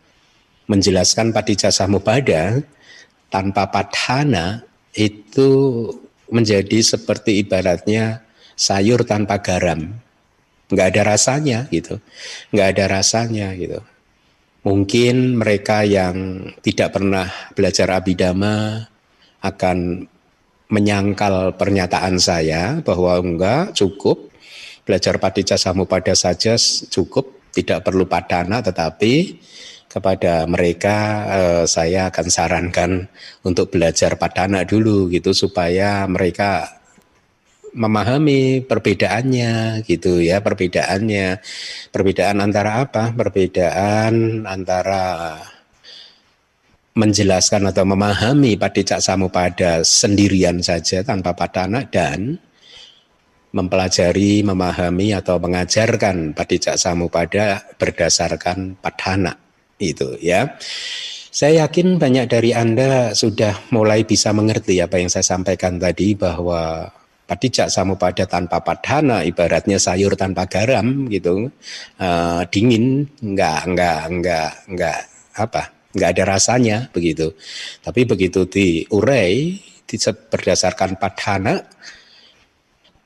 menjelaskan 0.66 1.30
padija 1.30 1.70
samubada 1.70 2.66
tanpa 3.30 3.70
padhana 3.70 4.66
itu 4.98 5.86
menjadi 6.34 6.82
seperti 6.82 7.46
ibaratnya 7.46 8.26
sayur 8.58 9.06
tanpa 9.06 9.38
garam. 9.38 10.02
Nggak 10.74 10.88
ada 10.98 11.02
rasanya 11.14 11.70
gitu. 11.70 12.02
Nggak 12.54 12.68
ada 12.74 12.86
rasanya 12.90 13.54
gitu. 13.54 13.78
Mungkin 14.66 15.38
mereka 15.38 15.86
yang 15.86 16.50
tidak 16.66 16.98
pernah 16.98 17.30
belajar 17.54 17.90
abidama 17.94 18.86
akan 19.46 20.10
menyangkal 20.70 21.58
pernyataan 21.58 22.22
saya 22.22 22.78
bahwa 22.86 23.18
enggak 23.18 23.74
cukup 23.74 24.29
belajar 24.90 25.22
padija 25.22 25.54
samupada 25.54 26.18
saja 26.18 26.58
cukup, 26.90 27.54
tidak 27.54 27.86
perlu 27.86 28.10
padana, 28.10 28.66
tetapi 28.66 29.38
kepada 29.86 30.50
mereka 30.50 30.98
eh, 31.30 31.64
saya 31.70 32.10
akan 32.10 32.28
sarankan 32.30 32.92
untuk 33.46 33.70
belajar 33.70 34.18
padana 34.18 34.66
dulu 34.66 35.10
gitu 35.14 35.34
supaya 35.34 36.10
mereka 36.10 36.82
memahami 37.74 38.66
perbedaannya 38.66 39.86
gitu 39.86 40.22
ya 40.22 40.42
perbedaannya 40.42 41.38
perbedaan 41.94 42.42
antara 42.42 42.82
apa? 42.86 43.14
Perbedaan 43.14 44.46
antara 44.50 45.38
menjelaskan 46.98 47.70
atau 47.70 47.86
memahami 47.86 48.58
padicak 48.58 49.00
samupada 49.00 49.86
sendirian 49.86 50.60
saja 50.60 51.06
tanpa 51.06 51.38
padana 51.38 51.86
dan 51.86 52.42
mempelajari, 53.52 54.46
memahami 54.46 55.14
atau 55.18 55.42
mengajarkan 55.42 56.38
padicak 56.38 56.78
samupada 56.78 57.66
berdasarkan 57.78 58.78
padhana 58.78 59.34
itu 59.82 60.18
ya. 60.22 60.58
Saya 61.30 61.66
yakin 61.66 62.02
banyak 62.02 62.26
dari 62.26 62.52
Anda 62.58 63.14
sudah 63.14 63.70
mulai 63.70 64.02
bisa 64.02 64.34
mengerti 64.34 64.82
apa 64.82 64.98
yang 64.98 65.14
saya 65.14 65.22
sampaikan 65.22 65.78
tadi 65.78 66.18
bahwa 66.18 66.90
padicak 67.30 67.70
samupada 67.70 68.26
tanpa 68.26 68.66
padhana 68.66 69.22
ibaratnya 69.22 69.78
sayur 69.78 70.18
tanpa 70.18 70.50
garam 70.50 71.06
gitu. 71.06 71.54
Uh, 72.02 72.42
dingin 72.50 73.06
enggak 73.22 73.62
enggak 73.70 74.00
enggak 74.10 74.52
enggak 74.66 75.00
apa? 75.38 75.64
enggak 75.94 76.10
ada 76.18 76.24
rasanya 76.38 76.78
begitu. 76.90 77.34
Tapi 77.82 78.06
begitu 78.10 78.46
diurai 78.50 79.58
berdasarkan 80.30 81.02
padhana 81.02 81.66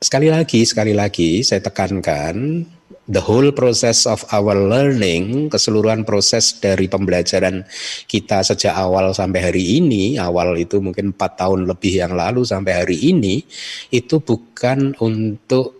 sekali 0.03 0.27
lagi, 0.27 0.67
sekali 0.67 0.91
lagi 0.91 1.39
saya 1.47 1.63
tekankan 1.63 2.67
the 3.07 3.23
whole 3.23 3.51
process 3.55 4.03
of 4.03 4.23
our 4.35 4.55
learning, 4.55 5.47
keseluruhan 5.47 6.03
proses 6.03 6.59
dari 6.59 6.91
pembelajaran 6.91 7.63
kita 8.07 8.43
sejak 8.43 8.75
awal 8.75 9.15
sampai 9.15 9.39
hari 9.51 9.79
ini, 9.79 10.19
awal 10.19 10.55
itu 10.59 10.83
mungkin 10.83 11.15
empat 11.15 11.39
tahun 11.39 11.67
lebih 11.67 12.03
yang 12.03 12.13
lalu 12.15 12.43
sampai 12.43 12.83
hari 12.83 12.97
ini, 12.99 13.43
itu 13.91 14.19
bukan 14.19 14.95
untuk 14.99 15.79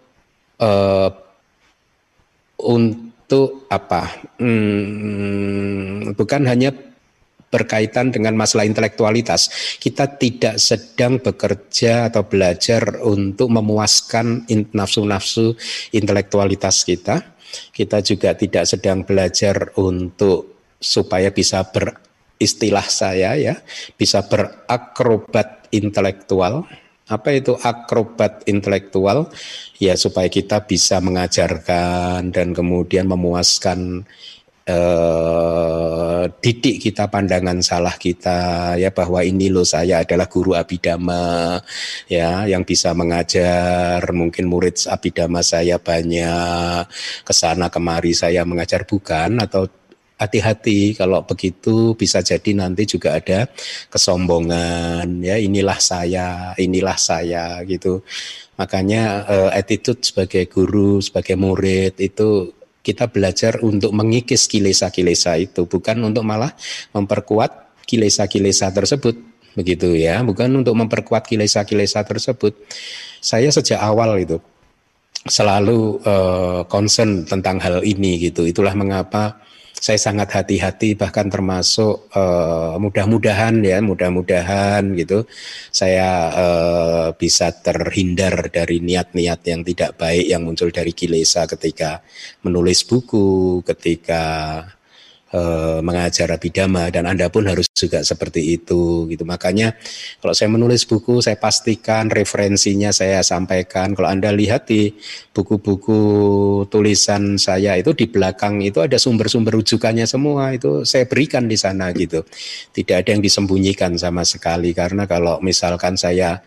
uh, 0.60 1.12
untuk 2.64 3.68
apa? 3.68 4.04
Hmm, 4.40 6.16
bukan 6.16 6.42
hanya 6.48 6.72
berkaitan 7.54 8.10
dengan 8.10 8.34
masalah 8.34 8.66
intelektualitas. 8.66 9.54
Kita 9.78 10.18
tidak 10.18 10.58
sedang 10.58 11.22
bekerja 11.22 12.10
atau 12.10 12.26
belajar 12.26 13.06
untuk 13.06 13.54
memuaskan 13.54 14.50
nafsu-nafsu 14.74 15.54
intelektualitas 15.94 16.82
kita. 16.82 17.38
Kita 17.70 18.02
juga 18.02 18.34
tidak 18.34 18.66
sedang 18.66 19.06
belajar 19.06 19.78
untuk 19.78 20.66
supaya 20.82 21.30
bisa 21.30 21.62
beristilah 21.70 22.90
saya 22.90 23.38
ya, 23.38 23.62
bisa 23.94 24.26
berakrobat 24.26 25.70
intelektual. 25.70 26.66
Apa 27.04 27.36
itu 27.36 27.54
akrobat 27.60 28.48
intelektual? 28.48 29.30
Ya 29.78 29.94
supaya 30.00 30.32
kita 30.32 30.66
bisa 30.66 31.04
mengajarkan 31.04 32.32
dan 32.32 32.56
kemudian 32.56 33.12
memuaskan 33.12 34.08
eh, 34.68 36.24
didik 36.44 36.80
kita 36.80 37.08
pandangan 37.12 37.60
salah 37.64 37.96
kita 38.00 38.74
ya 38.80 38.90
bahwa 38.96 39.20
ini 39.24 39.52
loh 39.52 39.68
saya 39.68 40.04
adalah 40.04 40.28
guru 40.32 40.56
abidama 40.56 41.60
ya 42.08 42.48
yang 42.48 42.64
bisa 42.64 42.96
mengajar. 42.96 44.00
Mungkin 44.12 44.48
murid 44.48 44.80
abidama 44.88 45.44
saya 45.44 45.80
banyak. 45.80 46.88
Ke 47.28 47.34
sana 47.36 47.68
kemari 47.68 48.16
saya 48.16 48.44
mengajar 48.48 48.88
bukan? 48.88 49.40
Atau 49.44 49.68
hati-hati 50.24 50.96
kalau 50.96 51.26
begitu 51.28 51.98
bisa 52.00 52.24
jadi 52.24 52.56
nanti 52.56 52.88
juga 52.88 53.20
ada 53.20 53.50
kesombongan 53.92 55.20
ya 55.20 55.36
inilah 55.36 55.80
saya 55.84 56.56
inilah 56.56 56.96
saya 56.96 57.60
gitu. 57.68 58.00
Makanya 58.56 59.04
uh, 59.28 59.50
attitude 59.52 60.00
sebagai 60.06 60.46
guru 60.48 61.02
sebagai 61.02 61.36
murid 61.36 61.98
itu 62.00 62.54
kita 62.84 63.08
belajar 63.08 63.64
untuk 63.64 63.96
mengikis 63.96 64.52
kilesa-kilesa 64.52 65.40
itu, 65.40 65.64
bukan 65.66 66.04
untuk 66.04 66.28
malah 66.28 66.52
memperkuat 66.92 67.80
kilesa-kilesa 67.88 68.76
tersebut. 68.76 69.16
Begitu 69.56 69.96
ya, 69.96 70.20
bukan 70.22 70.52
untuk 70.62 70.76
memperkuat 70.76 71.24
kilesa-kilesa 71.24 72.04
tersebut. 72.04 72.54
Saya 73.24 73.48
sejak 73.50 73.80
awal 73.80 74.20
itu 74.20 74.38
selalu 75.24 76.04
uh, 76.04 76.68
concern 76.68 77.24
tentang 77.24 77.64
hal 77.64 77.80
ini 77.88 78.20
gitu. 78.20 78.44
Itulah 78.44 78.76
mengapa 78.76 79.40
saya 79.74 80.00
sangat 80.00 80.30
hati-hati 80.32 80.94
bahkan 80.94 81.28
termasuk 81.28 82.08
uh, 82.14 82.78
mudah-mudahan 82.78 83.58
ya 83.66 83.82
mudah-mudahan 83.82 84.94
gitu 84.96 85.26
saya 85.74 86.10
uh, 86.32 87.08
bisa 87.18 87.52
terhindar 87.52 88.54
dari 88.54 88.80
niat-niat 88.80 89.40
yang 89.44 89.62
tidak 89.66 89.98
baik 89.98 90.26
yang 90.30 90.46
muncul 90.46 90.70
dari 90.70 90.94
kilesa 90.94 91.50
ketika 91.50 92.06
menulis 92.46 92.86
buku 92.86 93.60
ketika 93.66 94.24
Eh, 95.34 95.82
mengajar 95.82 96.30
abidama 96.30 96.94
dan 96.94 97.10
Anda 97.10 97.26
pun 97.26 97.50
harus 97.50 97.66
juga 97.74 98.06
seperti 98.06 98.54
itu 98.54 99.10
gitu. 99.10 99.26
Makanya 99.26 99.74
kalau 100.22 100.30
saya 100.30 100.46
menulis 100.54 100.86
buku 100.86 101.26
saya 101.26 101.42
pastikan 101.42 102.06
referensinya 102.14 102.94
saya 102.94 103.26
sampaikan. 103.26 103.98
Kalau 103.98 104.14
Anda 104.14 104.30
lihat 104.30 104.70
di 104.70 104.94
buku-buku 105.34 105.98
tulisan 106.70 107.42
saya 107.42 107.74
itu 107.82 107.98
di 107.98 108.06
belakang 108.06 108.62
itu 108.62 108.78
ada 108.86 109.02
sumber-sumber 109.02 109.58
rujukannya 109.58 110.06
semua 110.06 110.54
itu 110.54 110.86
saya 110.86 111.10
berikan 111.10 111.50
di 111.50 111.58
sana 111.58 111.90
gitu. 111.98 112.22
Tidak 112.70 112.94
ada 112.94 113.10
yang 113.18 113.26
disembunyikan 113.26 113.98
sama 113.98 114.22
sekali 114.30 114.70
karena 114.78 115.10
kalau 115.10 115.42
misalkan 115.42 115.98
saya 115.98 116.46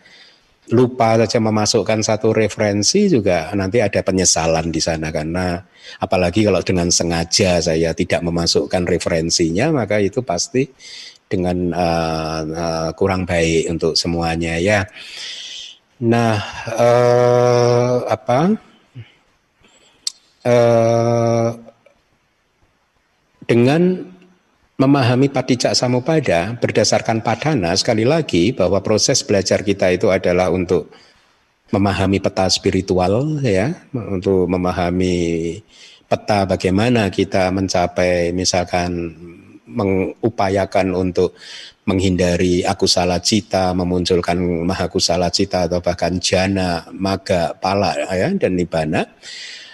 lupa 0.67 1.15
saja 1.15 1.39
memasukkan 1.39 2.03
satu 2.03 2.35
referensi 2.35 3.07
juga 3.07 3.55
nanti 3.55 3.79
ada 3.79 4.03
penyesalan 4.03 4.67
di 4.67 4.83
sana 4.83 5.15
karena 5.15 5.63
apalagi 6.03 6.43
kalau 6.43 6.59
dengan 6.59 6.91
sengaja 6.91 7.63
saya 7.63 7.95
tidak 7.95 8.19
memasukkan 8.19 8.83
referensinya 8.83 9.71
maka 9.71 10.03
itu 10.03 10.19
pasti 10.27 10.67
dengan 11.27 11.75
uh, 11.75 12.41
uh, 12.47 12.89
kurang 12.95 13.27
baik 13.27 13.67
untuk 13.67 13.93
semuanya 13.99 14.55
ya. 14.57 14.87
Nah, 16.03 16.39
uh, 16.71 18.07
apa? 18.07 18.55
Uh, 20.47 21.51
dengan 23.43 24.07
memahami 24.77 25.33
patijak 25.33 25.73
samupada 25.73 26.53
berdasarkan 26.61 27.25
padana 27.25 27.73
sekali 27.73 28.05
lagi 28.05 28.53
bahwa 28.53 28.77
proses 28.85 29.25
belajar 29.25 29.65
kita 29.65 29.89
itu 29.89 30.13
adalah 30.13 30.53
untuk 30.53 30.93
memahami 31.73 32.21
peta 32.21 32.45
spiritual 32.47 33.41
ya 33.41 33.73
untuk 33.89 34.45
memahami 34.45 35.57
peta 36.05 36.45
bagaimana 36.45 37.09
kita 37.09 37.49
mencapai 37.49 38.31
misalkan 38.31 39.17
mengupayakan 39.67 40.95
untuk 40.95 41.35
menghindari 41.83 42.63
akusala 42.63 43.19
cita, 43.19 43.75
memunculkan 43.75 44.39
mahakusala 44.63 45.27
cita 45.27 45.67
atau 45.67 45.83
bahkan 45.83 46.19
jana, 46.23 46.87
maga, 46.95 47.51
pala 47.59 47.95
ya 47.95 48.31
dan 48.35 48.55
nibana 48.55 49.03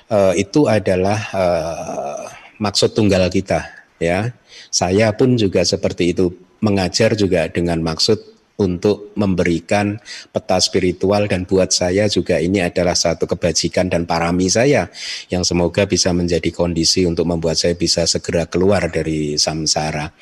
uh, 0.09 0.33
itu 0.33 0.65
adalah 0.65 1.19
uh, 1.33 2.25
maksud 2.57 2.97
tunggal 2.97 3.29
kita 3.29 3.65
ya 4.01 4.33
saya 4.71 5.13
pun 5.15 5.35
juga 5.39 5.61
seperti 5.63 6.15
itu 6.15 6.33
mengajar 6.63 7.13
juga 7.13 7.47
dengan 7.51 7.83
maksud 7.83 8.33
untuk 8.53 9.17
memberikan 9.17 9.97
peta 10.29 10.61
spiritual 10.61 11.25
dan 11.25 11.49
buat 11.49 11.73
saya 11.73 12.05
juga 12.05 12.37
ini 12.37 12.61
adalah 12.61 12.93
satu 12.93 13.25
kebajikan 13.25 13.89
dan 13.89 14.05
parami 14.05 14.45
saya 14.45 14.93
yang 15.33 15.41
semoga 15.41 15.89
bisa 15.89 16.13
menjadi 16.13 16.53
kondisi 16.53 17.03
untuk 17.09 17.25
membuat 17.25 17.57
saya 17.57 17.73
bisa 17.73 18.05
segera 18.05 18.45
keluar 18.45 18.93
dari 18.93 19.41
samsara. 19.41 20.13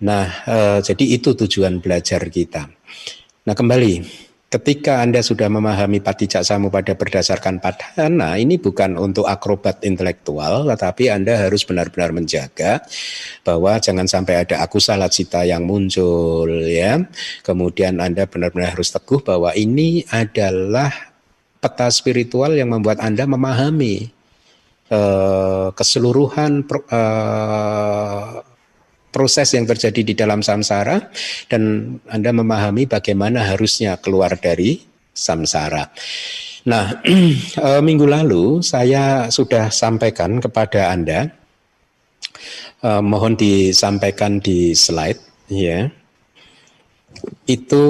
Nah, 0.00 0.24
eh, 0.48 0.78
jadi 0.80 1.04
itu 1.20 1.36
tujuan 1.36 1.84
belajar 1.84 2.24
kita. 2.32 2.64
Nah, 3.44 3.52
kembali 3.52 3.92
ketika 4.50 4.98
Anda 4.98 5.22
sudah 5.22 5.46
memahami 5.46 6.02
patijak 6.02 6.42
pada 6.42 6.92
berdasarkan 6.98 7.62
padhana, 7.62 8.34
ini 8.34 8.58
bukan 8.58 8.98
untuk 8.98 9.30
akrobat 9.30 9.86
intelektual, 9.86 10.66
tetapi 10.66 11.06
Anda 11.06 11.38
harus 11.46 11.62
benar-benar 11.62 12.10
menjaga 12.10 12.82
bahwa 13.46 13.78
jangan 13.78 14.10
sampai 14.10 14.42
ada 14.42 14.58
aku 14.66 14.82
salah 14.82 15.06
cita 15.06 15.46
yang 15.46 15.62
muncul 15.70 16.50
ya. 16.66 16.98
Kemudian 17.46 18.02
Anda 18.02 18.26
benar-benar 18.26 18.74
harus 18.74 18.90
teguh 18.90 19.22
bahwa 19.22 19.54
ini 19.54 20.02
adalah 20.10 20.90
peta 21.62 21.86
spiritual 21.94 22.58
yang 22.58 22.74
membuat 22.74 22.98
Anda 22.98 23.30
memahami 23.30 24.10
uh, 24.90 25.70
keseluruhan 25.78 26.66
uh, 26.90 28.49
proses 29.10 29.52
yang 29.54 29.66
terjadi 29.66 30.00
di 30.06 30.14
dalam 30.14 30.40
samsara 30.40 31.10
dan 31.50 31.94
Anda 32.06 32.30
memahami 32.30 32.86
bagaimana 32.86 33.44
harusnya 33.54 33.98
keluar 33.98 34.38
dari 34.38 34.80
samsara. 35.10 35.90
Nah, 36.66 37.00
eh, 37.66 37.80
minggu 37.82 38.06
lalu 38.06 38.60
saya 38.60 39.28
sudah 39.28 39.68
sampaikan 39.72 40.38
kepada 40.38 40.92
Anda, 40.94 41.28
eh, 42.84 43.02
mohon 43.02 43.34
disampaikan 43.36 44.38
di 44.38 44.76
slide, 44.76 45.20
ya. 45.50 45.88
Itu 47.44 47.84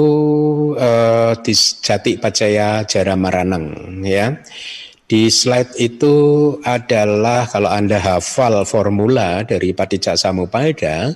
eh, 0.75 1.31
di 1.39 1.53
Jati 1.55 2.17
Pacaya 2.17 2.83
Jara 2.87 3.15
Maranang, 3.19 3.99
ya. 4.03 4.33
Di 5.11 5.27
slide 5.27 5.75
itu 5.75 6.15
adalah 6.63 7.43
kalau 7.43 7.67
Anda 7.67 7.99
hafal 7.99 8.63
formula 8.63 9.43
dari 9.43 9.75
Patijak 9.75 10.15
Samupada, 10.15 11.11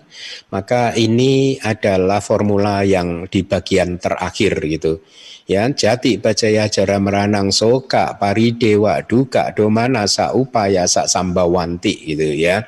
maka 0.52 0.92
ini 1.00 1.56
adalah 1.64 2.20
formula 2.20 2.84
yang 2.84 3.24
di 3.32 3.48
bagian 3.48 3.96
terakhir 3.96 4.60
gitu. 4.68 5.00
Ya, 5.48 5.64
jati 5.72 6.20
bajaya 6.20 6.68
jara 6.68 7.00
meranang 7.00 7.56
soka 7.56 8.20
paridewa 8.20 9.00
duka 9.00 9.56
domana 9.56 10.12
sa 10.12 10.36
upaya 10.36 10.92
sa 10.92 11.08
sambawanti 11.08 11.96
gitu 12.04 12.36
ya. 12.36 12.68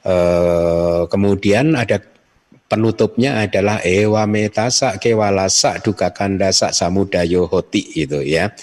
E, 0.00 0.16
kemudian 1.04 1.76
ada 1.76 2.00
penutupnya 2.72 3.44
adalah 3.44 3.84
ewa 3.84 4.24
metasa 4.24 4.96
kewalasa 4.96 5.84
duka 5.84 6.16
kandasa 6.16 6.72
samudayo 6.72 7.44
hoti 7.44 7.92
gitu 7.92 8.24
ya. 8.24 8.56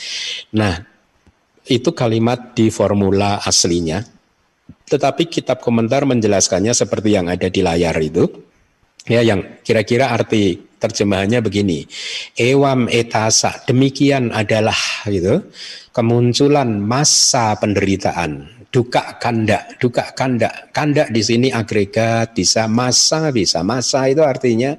Nah, 0.58 0.88
itu 1.69 1.93
kalimat 1.93 2.58
di 2.58 2.73
formula 2.73 3.38
aslinya. 3.45 4.01
Tetapi 4.89 5.29
kitab 5.29 5.62
komentar 5.62 6.03
menjelaskannya 6.10 6.73
seperti 6.73 7.13
yang 7.13 7.29
ada 7.29 7.45
di 7.45 7.62
layar 7.62 7.93
itu. 8.01 8.25
Ya, 9.05 9.21
yang 9.21 9.62
kira-kira 9.62 10.10
arti 10.10 10.58
terjemahannya 10.82 11.39
begini. 11.45 11.86
Ewam 12.34 12.89
etasa, 12.89 13.62
demikian 13.69 14.34
adalah 14.34 14.77
gitu. 15.05 15.45
Kemunculan 15.93 16.82
masa 16.82 17.58
penderitaan 17.58 18.59
duka 18.69 19.17
kanda, 19.17 19.65
duka 19.82 20.13
kanda. 20.13 20.69
Kanda 20.69 21.10
di 21.10 21.21
sini 21.25 21.49
agregat, 21.49 22.38
bisa 22.38 22.69
masa, 22.69 23.34
bisa 23.34 23.65
masa 23.65 24.05
itu 24.05 24.21
artinya 24.21 24.77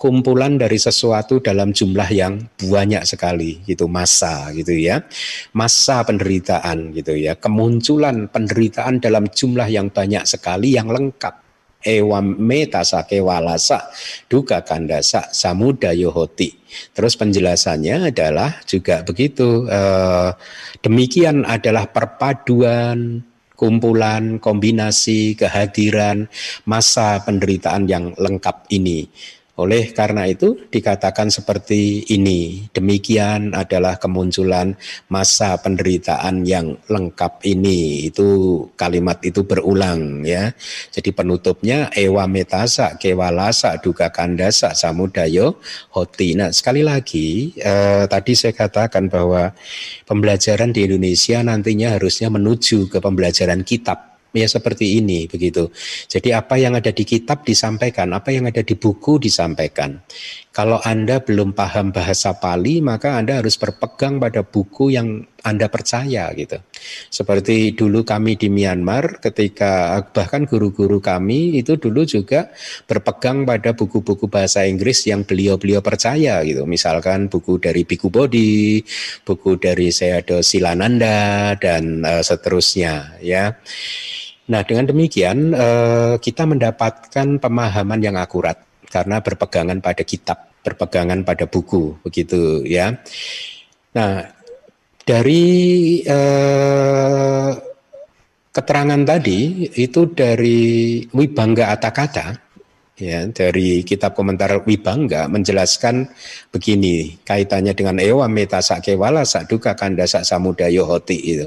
kumpulan 0.00 0.56
dari 0.56 0.80
sesuatu 0.80 1.40
dalam 1.44 1.72
jumlah 1.76 2.08
yang 2.12 2.40
banyak 2.56 3.04
sekali, 3.04 3.60
gitu 3.68 3.86
masa 3.86 4.50
gitu 4.56 4.72
ya. 4.72 5.04
Masa 5.52 6.02
penderitaan 6.02 6.96
gitu 6.96 7.12
ya. 7.12 7.36
Kemunculan 7.36 8.32
penderitaan 8.32 8.98
dalam 9.04 9.28
jumlah 9.28 9.68
yang 9.68 9.92
banyak 9.92 10.24
sekali 10.24 10.74
yang 10.74 10.88
lengkap 10.88 11.45
ewam 11.86 12.34
metasa 12.42 13.06
kewalasa 13.06 13.86
duka 14.26 14.66
kandasa 14.66 15.30
samudayo 15.30 16.10
hoti. 16.10 16.50
Terus 16.92 17.14
penjelasannya 17.14 18.10
adalah 18.10 18.60
juga 18.66 19.06
begitu. 19.06 19.64
Eh, 19.70 20.30
demikian 20.82 21.46
adalah 21.46 21.86
perpaduan 21.88 23.22
kumpulan, 23.56 24.36
kombinasi, 24.36 25.32
kehadiran, 25.32 26.28
masa 26.68 27.24
penderitaan 27.24 27.88
yang 27.88 28.12
lengkap 28.14 28.68
ini. 28.68 29.08
Oleh 29.56 29.96
karena 29.96 30.28
itu 30.28 30.68
dikatakan 30.68 31.32
seperti 31.32 32.04
ini. 32.12 32.68
Demikian 32.76 33.56
adalah 33.56 33.96
kemunculan 33.96 34.76
masa 35.08 35.56
penderitaan 35.56 36.44
yang 36.44 36.76
lengkap 36.92 37.40
ini. 37.48 38.04
Itu 38.04 38.28
kalimat 38.76 39.16
itu 39.24 39.48
berulang 39.48 40.20
ya. 40.28 40.52
Jadi 40.92 41.08
penutupnya 41.16 41.88
ewa 41.96 42.28
metasa 42.28 43.00
kewalasa 43.00 43.80
duka 43.80 44.12
kandasa 44.12 44.76
samudayo 44.76 45.56
hoti. 45.96 46.36
Nah 46.36 46.52
sekali 46.52 46.84
lagi 46.84 47.56
eh, 47.56 48.04
tadi 48.04 48.36
saya 48.36 48.52
katakan 48.52 49.08
bahwa 49.08 49.56
pembelajaran 50.04 50.68
di 50.68 50.84
Indonesia 50.84 51.40
nantinya 51.40 51.96
harusnya 51.96 52.28
menuju 52.28 52.92
ke 52.92 53.00
pembelajaran 53.00 53.64
kitab 53.64 54.15
ya 54.36 54.46
seperti 54.46 55.00
ini 55.00 55.24
begitu. 55.24 55.72
Jadi 56.06 56.36
apa 56.36 56.60
yang 56.60 56.76
ada 56.76 56.92
di 56.92 57.08
kitab 57.08 57.42
disampaikan, 57.48 58.12
apa 58.12 58.28
yang 58.30 58.44
ada 58.46 58.60
di 58.60 58.76
buku 58.76 59.16
disampaikan. 59.16 60.04
Kalau 60.56 60.80
Anda 60.80 61.20
belum 61.20 61.52
paham 61.52 61.92
bahasa 61.92 62.32
Pali, 62.32 62.80
maka 62.80 63.20
Anda 63.20 63.44
harus 63.44 63.60
berpegang 63.60 64.16
pada 64.16 64.40
buku 64.40 64.88
yang 64.88 65.20
Anda 65.44 65.68
percaya 65.68 66.32
gitu. 66.32 66.56
Seperti 67.12 67.76
dulu 67.76 68.08
kami 68.08 68.40
di 68.40 68.48
Myanmar 68.48 69.20
ketika 69.20 70.00
bahkan 70.16 70.48
guru-guru 70.48 70.96
kami 70.96 71.60
itu 71.60 71.76
dulu 71.76 72.08
juga 72.08 72.48
berpegang 72.88 73.44
pada 73.44 73.76
buku-buku 73.76 74.32
bahasa 74.32 74.64
Inggris 74.64 75.04
yang 75.04 75.28
beliau-beliau 75.28 75.84
percaya 75.84 76.40
gitu. 76.40 76.64
Misalkan 76.64 77.28
buku 77.28 77.60
dari 77.60 77.84
Biku 77.84 78.08
Bodhi, 78.08 78.80
buku 79.28 79.60
dari 79.60 79.92
Sayadaw 79.92 80.40
Silananda 80.40 81.52
dan 81.60 82.00
uh, 82.00 82.24
seterusnya 82.24 83.20
ya. 83.20 83.52
Nah, 84.46 84.62
dengan 84.62 84.86
demikian 84.86 85.50
uh, 85.54 86.14
kita 86.22 86.46
mendapatkan 86.46 87.42
pemahaman 87.42 87.98
yang 87.98 88.14
akurat 88.14 88.62
karena 88.86 89.18
berpegangan 89.18 89.82
pada 89.82 90.06
kitab, 90.06 90.38
berpegangan 90.62 91.26
pada 91.26 91.50
buku, 91.50 91.98
begitu 92.06 92.62
ya. 92.62 92.94
Nah, 93.96 94.36
dari 95.06 95.44
eh, 96.02 97.50
keterangan 98.50 99.02
tadi 99.06 99.70
itu 99.78 100.10
dari 100.10 101.00
Wibangga 101.14 101.70
Atakata 101.70 102.34
ya 102.98 103.28
dari 103.30 103.86
kitab 103.86 104.16
komentar 104.16 104.64
Wibangga 104.66 105.28
menjelaskan 105.30 106.10
begini 106.50 107.20
kaitannya 107.22 107.76
dengan 107.76 108.00
ewa 108.02 108.26
meta 108.26 108.58
sakewala 108.58 109.22
saduka 109.22 109.78
kanda 109.78 110.08
sak 110.10 110.26
samudayo 110.26 110.88
hoti 110.88 111.16
itu. 111.20 111.46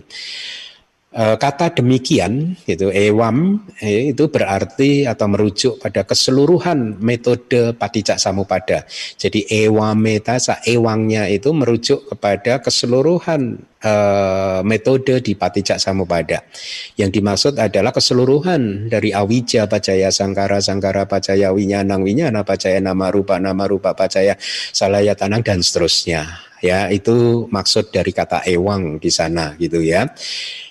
Eh, 1.09 1.41
kata 1.41 1.73
demikian 1.73 2.53
itu 2.69 2.93
ewam 2.93 3.65
eh, 3.81 4.13
itu 4.13 4.29
berarti 4.29 5.09
atau 5.09 5.25
merujuk 5.25 5.81
pada 5.81 6.05
keseluruhan 6.05 7.01
metode 7.01 7.73
patijak 7.73 8.21
samupada. 8.21 8.85
Jadi 9.17 9.41
ewametasa 9.49 10.61
ewangnya 10.69 11.25
itu 11.25 11.49
merujuk 11.49 12.13
kepada 12.13 12.61
keseluruhan 12.61 13.57
uh, 13.81 14.61
metode 14.61 15.17
di 15.25 15.33
patijak 15.33 15.81
samupada. 15.81 16.45
Yang 16.93 17.09
dimaksud 17.17 17.53
adalah 17.57 17.89
keseluruhan 17.89 18.93
dari 18.93 19.09
awija 19.09 19.65
pacaya 19.65 20.13
sangkara 20.13 20.61
sangkara 20.61 21.09
pacaya 21.09 21.49
winyanang 21.49 22.05
winyana 22.05 22.45
pacaya 22.45 22.77
nama 22.77 23.09
rupa 23.09 23.41
nama 23.41 23.65
rupa 23.65 23.97
pacaya 23.97 24.37
salaya 24.69 25.17
tanang 25.17 25.41
dan 25.41 25.65
seterusnya. 25.65 26.45
Ya, 26.61 26.85
itu 26.93 27.49
maksud 27.49 27.89
dari 27.89 28.13
kata 28.13 28.45
ewang 28.45 29.01
di 29.01 29.09
sana 29.09 29.57
gitu 29.57 29.81
ya. 29.81 30.05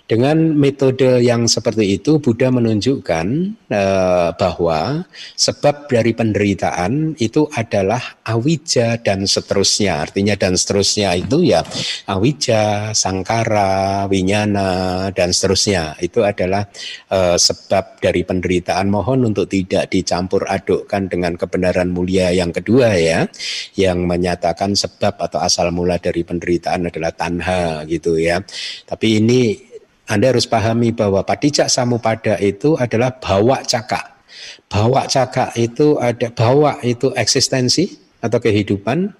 Dengan 0.08 0.56
metode 0.56 1.20
yang 1.20 1.44
seperti 1.44 2.00
itu, 2.00 2.16
Buddha 2.16 2.48
menunjukkan 2.48 3.26
eh, 3.68 4.28
bahwa 4.32 5.04
sebab 5.36 5.84
dari 5.84 6.16
penderitaan 6.16 7.12
itu 7.20 7.44
adalah 7.52 8.00
awija 8.24 9.04
dan 9.04 9.28
seterusnya. 9.28 10.08
Artinya 10.08 10.32
dan 10.40 10.56
seterusnya 10.56 11.12
itu 11.12 11.52
ya 11.52 11.60
awija, 12.08 12.96
sangkara, 12.96 14.08
winyana 14.08 15.12
dan 15.12 15.28
seterusnya. 15.28 16.00
Itu 16.00 16.24
adalah 16.24 16.64
eh, 17.12 17.36
sebab 17.36 18.00
dari 18.00 18.24
penderitaan. 18.24 18.88
Mohon 18.88 19.36
untuk 19.36 19.44
tidak 19.52 19.92
dicampur 19.92 20.48
adukkan 20.48 21.12
dengan 21.12 21.36
kebenaran 21.36 21.92
mulia 21.92 22.32
yang 22.32 22.48
kedua 22.48 22.96
ya, 22.96 23.28
yang 23.76 24.08
menyatakan 24.08 24.72
sebab 24.72 25.20
atau 25.20 25.36
asal 25.44 25.68
mula 25.68 26.00
dari 26.00 26.24
penderitaan 26.24 26.88
adalah 26.88 27.12
tanha 27.12 27.84
gitu 27.84 28.16
ya. 28.16 28.40
Tapi 28.88 29.20
ini 29.20 29.67
anda 30.08 30.32
harus 30.32 30.48
pahami 30.48 30.96
bahwa 30.96 31.20
patijak 31.20 31.68
samupada 31.68 32.40
itu 32.40 32.80
adalah 32.80 33.12
bawa 33.12 33.60
cakak. 33.60 34.24
Bawa 34.72 35.04
cakak 35.04 35.52
itu 35.60 36.00
ada 36.00 36.32
bawa 36.32 36.80
itu 36.80 37.12
eksistensi 37.12 37.92
atau 38.24 38.40
kehidupan. 38.40 39.12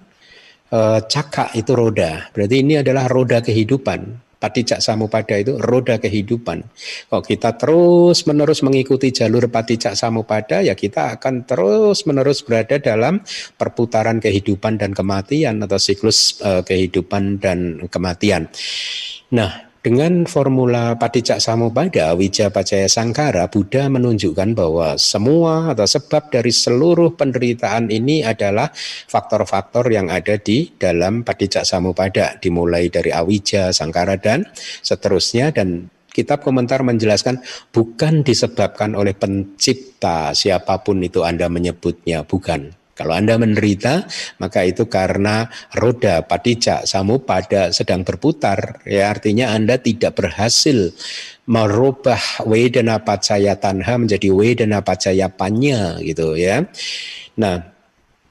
E, 0.69 0.79
cakak 1.05 1.53
itu 1.53 1.77
roda. 1.77 2.33
Berarti 2.33 2.55
ini 2.65 2.81
adalah 2.81 3.05
roda 3.05 3.37
kehidupan. 3.37 4.29
Patijak 4.39 4.79
Samupada 4.79 5.35
itu 5.35 5.59
roda 5.59 5.99
kehidupan. 5.99 6.63
Kalau 7.11 7.19
kita 7.19 7.59
terus 7.59 8.23
menerus 8.23 8.63
mengikuti 8.63 9.11
jalur 9.11 9.51
Patijak 9.51 9.99
Samupada, 9.99 10.63
ya 10.63 10.79
kita 10.79 11.19
akan 11.19 11.43
terus 11.43 12.07
menerus 12.07 12.39
berada 12.47 12.79
dalam 12.79 13.19
perputaran 13.59 14.23
kehidupan 14.23 14.79
dan 14.79 14.95
kematian 14.95 15.59
atau 15.59 15.75
siklus 15.75 16.39
uh, 16.39 16.63
kehidupan 16.63 17.43
dan 17.43 17.83
kematian. 17.91 18.47
Nah, 19.35 19.68
dengan 19.79 20.27
formula 20.27 20.99
Patijak 20.99 21.39
Samupada, 21.39 22.11
Wija 22.11 22.51
Pacaya 22.51 22.91
Sangkara, 22.91 23.47
Buddha 23.47 23.87
menunjukkan 23.87 24.51
bahwa 24.51 24.99
semua 24.99 25.71
atau 25.71 25.87
sebab 25.87 26.27
dari 26.27 26.51
seluruh 26.51 27.15
penderitaan 27.15 27.87
ini 27.87 28.19
adalah 28.19 28.75
faktor-faktor 29.07 29.87
yang 29.87 30.11
ada 30.11 30.35
di 30.35 30.75
dalam 30.75 31.23
Patijak 31.23 31.63
Samupada, 31.63 32.35
dimulai 32.43 32.91
dari 32.91 33.15
Awija, 33.15 33.71
Sangkara, 33.71 34.19
dan 34.19 34.43
seterusnya. 34.83 35.55
Dan 35.55 35.87
kitab 36.11 36.43
komentar 36.43 36.83
menjelaskan 36.83 37.39
bukan 37.71 38.27
disebabkan 38.27 38.99
oleh 38.99 39.15
pencipta 39.15 40.35
siapa 40.35 40.83
pun 40.83 40.99
itu 40.99 41.23
Anda 41.23 41.47
menyebutnya, 41.47 42.27
bukan. 42.27 42.78
Kalau 42.99 43.15
Anda 43.15 43.39
menderita, 43.39 44.03
maka 44.43 44.67
itu 44.67 44.91
karena 44.91 45.47
roda 45.71 46.19
patija 46.27 46.83
pada 47.23 47.71
sedang 47.71 48.03
berputar. 48.03 48.83
Ya, 48.83 49.07
artinya 49.07 49.55
Anda 49.55 49.79
tidak 49.79 50.19
berhasil 50.19 50.91
merubah 51.47 52.19
wedana 52.43 52.99
pacaya 52.99 53.55
tanha 53.55 53.95
menjadi 53.95 54.27
wedana 54.35 54.83
pacaya 54.83 55.31
panya 55.31 55.95
gitu 56.03 56.35
ya. 56.35 56.67
Nah, 57.39 57.78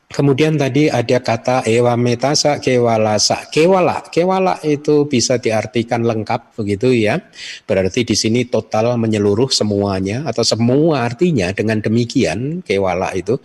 Kemudian 0.08 0.56
tadi 0.56 0.88
ada 0.88 1.20
kata 1.20 1.68
ewa 1.68 1.92
metasa 2.00 2.56
kewalasa. 2.64 3.44
Kewala, 3.52 4.00
kewala 4.08 4.56
itu 4.64 5.04
bisa 5.04 5.36
diartikan 5.36 6.00
lengkap 6.00 6.56
begitu 6.56 6.96
ya. 6.96 7.20
Berarti 7.68 8.08
di 8.08 8.16
sini 8.16 8.48
total 8.48 8.96
menyeluruh 8.96 9.52
semuanya 9.52 10.24
atau 10.24 10.40
semua 10.40 11.04
artinya 11.04 11.52
dengan 11.52 11.84
demikian 11.84 12.64
kewala 12.64 13.12
itu 13.12 13.36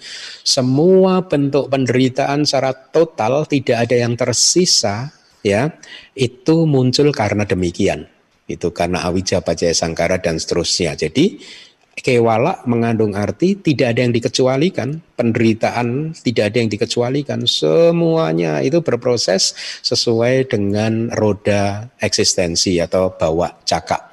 semua 0.47 1.27
bentuk 1.27 1.67
penderitaan 1.67 2.47
secara 2.47 2.71
total 2.71 3.43
tidak 3.43 3.83
ada 3.83 3.99
yang 3.99 4.15
tersisa 4.15 5.11
ya. 5.43 5.67
Itu 6.15 6.63
muncul 6.63 7.11
karena 7.11 7.43
demikian. 7.43 8.07
Itu 8.47 8.71
karena 8.71 9.03
awija 9.03 9.43
pajaya 9.43 9.75
sangkara 9.75 10.23
dan 10.23 10.39
seterusnya. 10.39 10.95
Jadi 10.95 11.43
kewala 11.93 12.65
mengandung 12.65 13.13
arti 13.13 13.59
tidak 13.59 13.93
ada 13.93 13.99
yang 14.01 14.13
dikecualikan, 14.15 15.12
penderitaan 15.23 16.11
tidak 16.11 16.51
ada 16.51 16.57
yang 16.59 16.67
dikecualikan, 16.67 17.47
semuanya 17.47 18.59
itu 18.59 18.83
berproses 18.83 19.55
sesuai 19.79 20.51
dengan 20.51 21.07
roda 21.15 21.87
eksistensi 22.03 22.83
atau 22.83 23.15
bawa 23.15 23.55
cakap. 23.63 24.11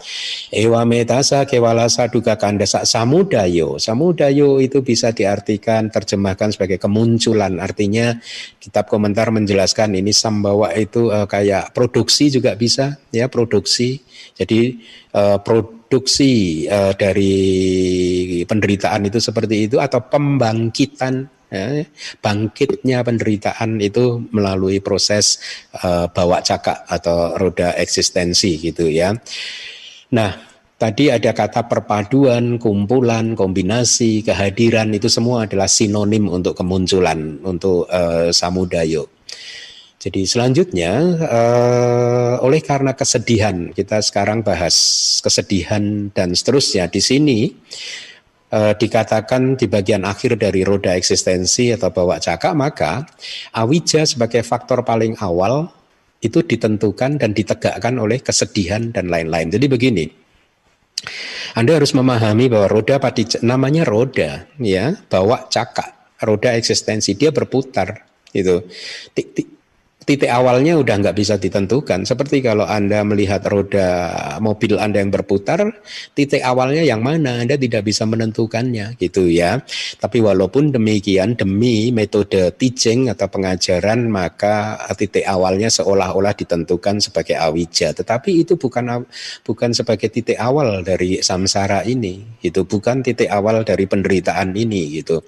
Ewa 0.54 0.86
metasa 0.86 1.42
kewala 1.42 1.90
saduga 1.90 2.38
kandasa 2.38 2.86
samudayo. 2.86 3.82
Samudayo 3.82 4.62
itu 4.62 4.86
bisa 4.86 5.10
diartikan 5.10 5.90
terjemahkan 5.90 6.54
sebagai 6.54 6.78
kemunculan. 6.78 7.58
Artinya 7.58 8.14
kitab 8.62 8.86
komentar 8.86 9.34
menjelaskan 9.34 9.98
ini 9.98 10.14
sambawa 10.14 10.70
itu 10.78 11.10
uh, 11.10 11.26
kayak 11.26 11.74
produksi 11.74 12.30
juga 12.30 12.54
bisa 12.54 13.02
ya 13.10 13.26
produksi. 13.26 13.98
Jadi 14.38 14.78
uh, 15.18 15.42
produksi 15.42 15.80
produksi 15.90 16.70
uh, 16.70 16.94
dari 16.94 17.34
penderitaan 18.46 19.10
itu 19.10 19.18
seperti 19.18 19.66
itu 19.66 19.82
atau 19.82 19.98
pembangkitan 21.00 21.14
ya, 21.50 21.66
bangkitnya 22.20 22.98
penderitaan 23.02 23.80
itu 23.80 24.22
melalui 24.30 24.78
proses 24.84 25.40
uh, 25.80 26.06
bawa 26.12 26.44
cakak 26.44 26.84
atau 26.86 27.34
roda 27.40 27.72
eksistensi 27.80 28.60
gitu 28.60 28.86
ya. 28.86 29.16
Nah, 30.12 30.30
tadi 30.76 31.08
ada 31.08 31.32
kata 31.32 31.66
perpaduan, 31.66 32.60
kumpulan, 32.60 33.32
kombinasi, 33.34 34.22
kehadiran 34.22 34.92
itu 34.92 35.08
semua 35.08 35.48
adalah 35.48 35.66
sinonim 35.66 36.28
untuk 36.28 36.54
kemunculan 36.54 37.40
untuk 37.42 37.88
uh, 37.88 38.28
samudayo. 38.30 39.08
Jadi 40.00 40.24
selanjutnya 40.24 40.96
uh, 41.28 42.34
oleh 42.40 42.64
karena 42.64 42.96
kesedihan 42.96 43.68
kita 43.68 44.00
sekarang 44.00 44.40
bahas 44.40 44.72
kesedihan 45.20 46.08
dan 46.16 46.32
seterusnya 46.32 46.88
di 46.88 47.04
sini 47.04 47.38
uh, 48.50 48.74
dikatakan 48.76 49.56
di 49.56 49.66
bagian 49.66 50.06
akhir 50.06 50.38
dari 50.38 50.66
roda 50.66 50.94
eksistensi 50.94 51.74
atau 51.74 51.90
bawa 51.90 52.18
cakak 52.18 52.52
maka 52.54 53.06
awija 53.54 54.06
sebagai 54.06 54.42
faktor 54.42 54.82
paling 54.86 55.18
awal 55.18 55.70
itu 56.20 56.44
ditentukan 56.44 57.16
dan 57.16 57.32
ditegakkan 57.32 57.96
oleh 57.96 58.20
kesedihan 58.20 58.92
dan 58.92 59.08
lain-lain. 59.08 59.48
Jadi 59.48 59.66
begini. 59.66 60.04
Anda 61.56 61.80
harus 61.80 61.96
memahami 61.96 62.52
bahwa 62.52 62.68
roda 62.68 63.00
padi 63.00 63.24
namanya 63.40 63.88
roda 63.88 64.44
ya, 64.60 65.00
bawa 65.08 65.48
cakak, 65.48 66.20
roda 66.20 66.52
eksistensi 66.52 67.16
dia 67.16 67.32
berputar 67.32 68.04
itu 68.36 68.62
titik 70.10 70.26
awalnya 70.26 70.74
udah 70.74 71.06
nggak 71.06 71.14
bisa 71.14 71.38
ditentukan. 71.38 72.02
Seperti 72.02 72.42
kalau 72.42 72.66
Anda 72.66 73.06
melihat 73.06 73.46
roda 73.46 74.10
mobil 74.42 74.74
Anda 74.74 74.98
yang 74.98 75.14
berputar, 75.14 75.62
titik 76.18 76.42
awalnya 76.42 76.82
yang 76.82 76.98
mana 76.98 77.38
Anda 77.38 77.54
tidak 77.54 77.86
bisa 77.86 78.10
menentukannya 78.10 78.98
gitu 78.98 79.30
ya. 79.30 79.62
Tapi 80.02 80.18
walaupun 80.18 80.74
demikian 80.74 81.38
demi 81.38 81.94
metode 81.94 82.50
teaching 82.58 83.06
atau 83.06 83.30
pengajaran 83.30 84.10
maka 84.10 84.82
titik 84.98 85.22
awalnya 85.22 85.70
seolah-olah 85.70 86.34
ditentukan 86.34 86.98
sebagai 86.98 87.38
awija. 87.38 87.94
Tetapi 87.94 88.42
itu 88.42 88.58
bukan 88.58 89.06
bukan 89.46 89.70
sebagai 89.70 90.10
titik 90.10 90.42
awal 90.42 90.82
dari 90.82 91.22
samsara 91.22 91.86
ini. 91.86 92.42
Itu 92.42 92.66
bukan 92.66 93.06
titik 93.06 93.30
awal 93.30 93.62
dari 93.62 93.86
penderitaan 93.86 94.58
ini 94.58 94.98
gitu. 94.98 95.22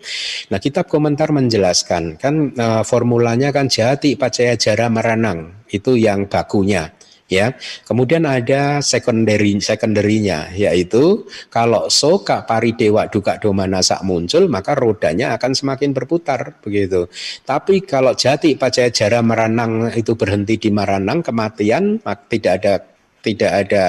Nah, 0.51 0.59
kitab 0.59 0.91
komentar 0.91 1.31
menjelaskan 1.31 2.19
kan 2.19 2.51
uh, 2.59 2.83
formulanya 2.83 3.55
kan 3.55 3.71
jati 3.71 4.19
pacaya 4.19 4.59
Jara 4.73 4.89
Meranang 4.89 5.69
itu 5.69 6.01
yang 6.01 6.25
bakunya 6.33 6.89
ya. 7.29 7.53
Kemudian 7.85 8.25
ada 8.25 8.81
secondary 8.81 9.53
secondary-nya 9.61 10.49
yaitu 10.57 11.29
kalau 11.53 11.93
soka 11.93 12.49
paridewa 12.49 13.05
duka 13.13 13.37
domanasa 13.37 14.01
muncul 14.01 14.49
maka 14.49 14.73
rodanya 14.73 15.37
akan 15.37 15.53
semakin 15.53 15.93
berputar 15.93 16.57
begitu. 16.65 17.05
Tapi 17.45 17.85
kalau 17.85 18.17
jati 18.17 18.57
pacaya 18.57 18.89
jara 18.89 19.21
meranang 19.21 19.93
itu 19.93 20.17
berhenti 20.17 20.57
di 20.57 20.73
meranang 20.73 21.21
kematian 21.21 22.01
tidak 22.33 22.53
ada 22.65 22.75
tidak 23.23 23.53
ada 23.67 23.85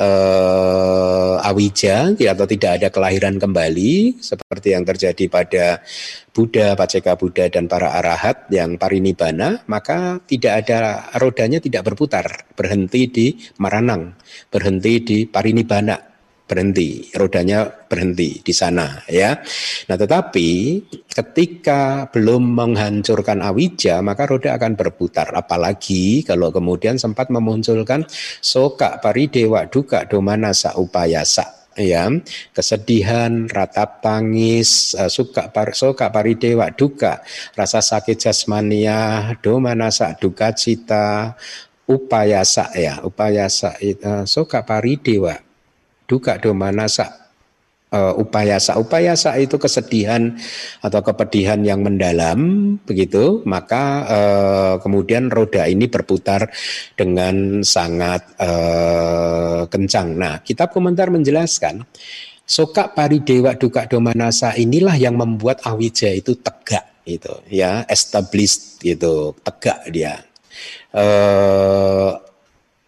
uh, 0.00 1.36
awija 1.44 2.16
atau 2.16 2.46
tidak 2.48 2.70
ada 2.80 2.88
kelahiran 2.88 3.36
kembali 3.38 4.18
seperti 4.18 4.74
yang 4.74 4.82
terjadi 4.88 5.24
pada 5.30 5.84
Buddha, 6.30 6.74
Paceka 6.74 7.14
Buddha 7.14 7.46
dan 7.52 7.68
para 7.68 7.94
arahat 7.94 8.48
yang 8.48 8.80
parinibbana, 8.80 9.62
maka 9.68 10.18
tidak 10.24 10.64
ada 10.66 11.10
rodanya 11.20 11.60
tidak 11.60 11.92
berputar, 11.92 12.48
berhenti 12.56 13.06
di 13.10 13.26
maranang, 13.60 14.16
berhenti 14.48 14.92
di 15.02 15.18
parinibbana 15.28 16.09
berhenti, 16.50 17.06
rodanya 17.14 17.70
berhenti 17.70 18.42
di 18.42 18.50
sana 18.50 19.06
ya. 19.06 19.38
Nah, 19.86 19.94
tetapi 19.94 20.82
ketika 21.06 22.10
belum 22.10 22.58
menghancurkan 22.58 23.38
awija, 23.38 24.02
maka 24.02 24.26
roda 24.26 24.58
akan 24.58 24.74
berputar. 24.74 25.30
Apalagi 25.30 26.26
kalau 26.26 26.50
kemudian 26.50 26.98
sempat 26.98 27.30
memunculkan 27.30 28.02
soka 28.42 28.98
paridewa 28.98 29.70
duka 29.70 30.10
domanasa 30.10 30.74
upayasa 30.74 31.60
ya 31.78 32.10
kesedihan 32.50 33.46
ratap 33.46 34.02
tangis 34.02 34.92
uh, 34.98 35.06
suka 35.06 35.54
par, 35.54 35.72
soka 35.72 36.10
paridewa 36.10 36.74
duka 36.74 37.22
rasa 37.54 37.78
sakit 37.78 38.18
jasmania 38.18 39.32
domanasa 39.38 40.18
duka 40.18 40.50
cita 40.50 41.38
upayasa 41.86 42.74
ya 42.74 43.00
upayasa 43.06 43.78
uh, 44.02 44.24
soka 44.26 44.66
paridewa 44.66 45.49
duka 46.10 46.42
domanasa 46.42 47.30
uh, 47.94 48.14
upayasa. 48.18 48.74
Upayasa 48.82 49.38
itu 49.38 49.54
kesedihan 49.62 50.34
atau 50.82 51.00
kepedihan 51.06 51.62
yang 51.62 51.86
mendalam, 51.86 52.74
begitu. 52.82 53.46
Maka 53.46 53.84
uh, 54.10 54.74
kemudian 54.82 55.30
roda 55.30 55.70
ini 55.70 55.86
berputar 55.86 56.50
dengan 56.98 57.62
sangat 57.62 58.26
uh, 58.42 59.70
kencang. 59.70 60.18
Nah, 60.18 60.42
kitab 60.42 60.74
komentar 60.74 61.14
menjelaskan 61.14 61.86
Soka 62.50 62.90
paridewa 62.90 63.54
duka 63.54 63.86
domanasa 63.86 64.58
inilah 64.58 64.98
yang 64.98 65.14
membuat 65.14 65.62
awija 65.62 66.10
itu 66.10 66.34
tegak 66.34 66.82
itu 67.06 67.30
ya 67.46 67.86
established 67.86 68.82
gitu 68.82 69.38
tegak 69.46 69.86
dia 69.90 70.18
uh, 70.94 72.18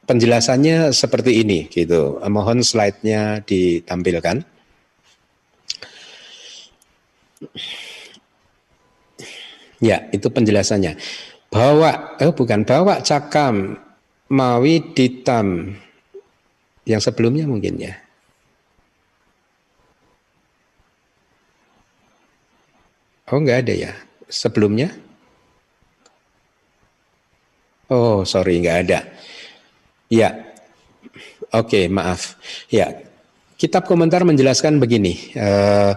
penjelasannya 0.07 0.91
seperti 0.91 1.43
ini 1.43 1.71
gitu. 1.71 2.19
Mohon 2.27 2.67
slide-nya 2.67 3.43
ditampilkan. 3.47 4.43
Ya, 9.83 10.07
itu 10.15 10.31
penjelasannya. 10.31 10.95
Bawa, 11.51 12.17
eh 12.23 12.31
bukan 12.33 12.63
bawa 12.63 13.03
cakam 13.03 13.77
mawi 14.33 14.95
ditam 14.97 15.77
yang 16.89 17.03
sebelumnya 17.03 17.45
mungkin 17.45 17.77
ya. 17.77 17.95
Oh 23.33 23.41
nggak 23.41 23.65
ada 23.65 23.75
ya 23.75 23.93
sebelumnya? 24.29 24.93
Oh 27.93 28.25
sorry 28.29 28.61
nggak 28.61 28.79
ada. 28.89 29.01
Ya, 30.13 30.53
oke 31.57 31.73
okay, 31.73 31.85
maaf. 31.89 32.37
Ya, 32.69 33.01
kitab 33.57 33.89
komentar 33.89 34.29
menjelaskan 34.29 34.77
begini. 34.77 35.33
Uh, 35.33 35.97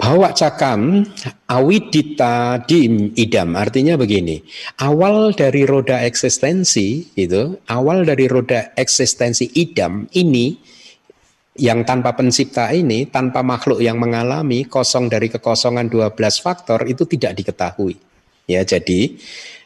bahwa 0.00 0.32
cakam 0.32 1.04
awidita 1.44 2.64
dim 2.64 3.12
idam 3.20 3.52
artinya 3.52 4.00
begini 4.00 4.40
awal 4.80 5.36
dari 5.36 5.68
roda 5.68 6.00
eksistensi 6.08 7.12
itu 7.20 7.60
awal 7.68 8.08
dari 8.08 8.24
roda 8.24 8.72
eksistensi 8.80 9.60
idam 9.60 10.08
ini 10.16 10.56
yang 11.60 11.84
tanpa 11.84 12.16
pencipta 12.16 12.72
ini 12.72 13.12
tanpa 13.12 13.44
makhluk 13.44 13.84
yang 13.84 14.00
mengalami 14.00 14.64
kosong 14.64 15.12
dari 15.12 15.28
kekosongan 15.28 15.92
12 15.92 16.16
faktor 16.40 16.88
itu 16.88 17.04
tidak 17.04 17.36
diketahui 17.36 18.00
ya 18.48 18.64
jadi 18.64 19.20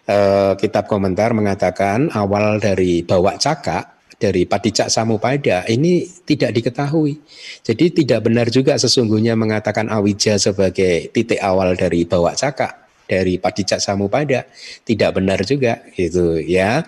eh, 0.09 0.53
kitab 0.61 0.89
komentar 0.89 1.33
mengatakan 1.33 2.13
awal 2.13 2.61
dari 2.61 3.05
bawa 3.05 3.37
cakak 3.37 3.95
dari 4.19 4.47
Padicak 4.49 4.89
Samupada 4.89 5.67
ini 5.69 6.07
tidak 6.25 6.55
diketahui. 6.57 7.19
Jadi 7.61 8.05
tidak 8.05 8.25
benar 8.25 8.49
juga 8.49 8.79
sesungguhnya 8.79 9.37
mengatakan 9.37 9.91
Awija 9.91 10.41
sebagai 10.41 11.13
titik 11.13 11.43
awal 11.43 11.77
dari 11.77 12.07
bawa 12.09 12.33
cakak 12.33 12.85
dari 13.05 13.37
Padicak 13.37 13.85
Samupada 13.85 14.49
tidak 14.81 15.21
benar 15.21 15.45
juga 15.45 15.85
gitu 15.93 16.41
ya. 16.41 16.85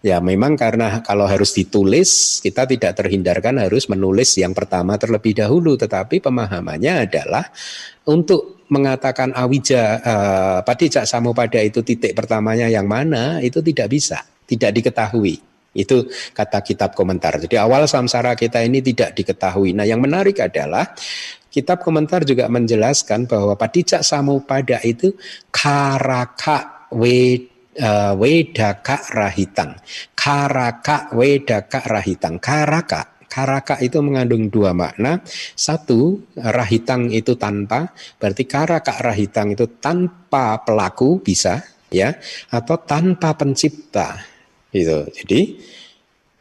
Ya 0.00 0.22
memang 0.22 0.54
karena 0.54 1.02
kalau 1.02 1.26
harus 1.26 1.50
ditulis 1.58 2.38
kita 2.38 2.70
tidak 2.70 2.94
terhindarkan 3.02 3.58
harus 3.58 3.90
menulis 3.90 4.38
yang 4.38 4.54
pertama 4.54 4.94
terlebih 4.94 5.34
dahulu 5.34 5.74
tetapi 5.74 6.22
pemahamannya 6.22 7.10
adalah 7.10 7.50
untuk 8.06 8.55
mengatakan 8.68 9.30
Awija 9.34 9.82
uh, 10.02 10.58
Padicak 10.66 11.06
Samupada 11.06 11.62
itu 11.62 11.82
titik 11.86 12.12
pertamanya 12.14 12.66
yang 12.66 12.86
mana 12.86 13.38
itu 13.38 13.62
tidak 13.62 13.88
bisa, 13.90 14.22
tidak 14.46 14.74
diketahui. 14.74 15.38
Itu 15.76 16.08
kata 16.32 16.64
kitab 16.64 16.96
komentar. 16.96 17.36
Jadi 17.36 17.60
awal 17.60 17.84
samsara 17.84 18.32
kita 18.32 18.64
ini 18.64 18.80
tidak 18.80 19.12
diketahui. 19.12 19.76
Nah 19.76 19.84
yang 19.84 20.00
menarik 20.00 20.40
adalah 20.40 20.96
kitab 21.52 21.84
komentar 21.84 22.24
juga 22.24 22.48
menjelaskan 22.48 23.28
bahwa 23.28 23.60
padicak 23.60 24.00
samupada 24.00 24.80
itu 24.80 25.12
karaka 25.52 26.88
we 26.96 27.44
uh, 27.76 28.16
wedaka 28.16 29.04
rahitang. 29.12 29.76
Karaka 30.16 31.12
wedaka 31.12 31.80
rahitang. 31.84 32.40
Karaka 32.40 33.15
Karaka 33.36 33.76
itu 33.84 34.00
mengandung 34.00 34.48
dua 34.48 34.72
makna. 34.72 35.20
Satu, 35.52 36.24
rahitang 36.40 37.12
itu 37.12 37.36
tanpa, 37.36 37.92
berarti 38.16 38.48
karaka 38.48 38.96
rahitang 39.04 39.52
itu 39.52 39.76
tanpa 39.76 40.64
pelaku 40.64 41.20
bisa, 41.20 41.60
ya, 41.92 42.16
atau 42.48 42.80
tanpa 42.80 43.36
pencipta 43.36 44.36
Gitu. 44.76 44.98
Jadi 45.22 45.40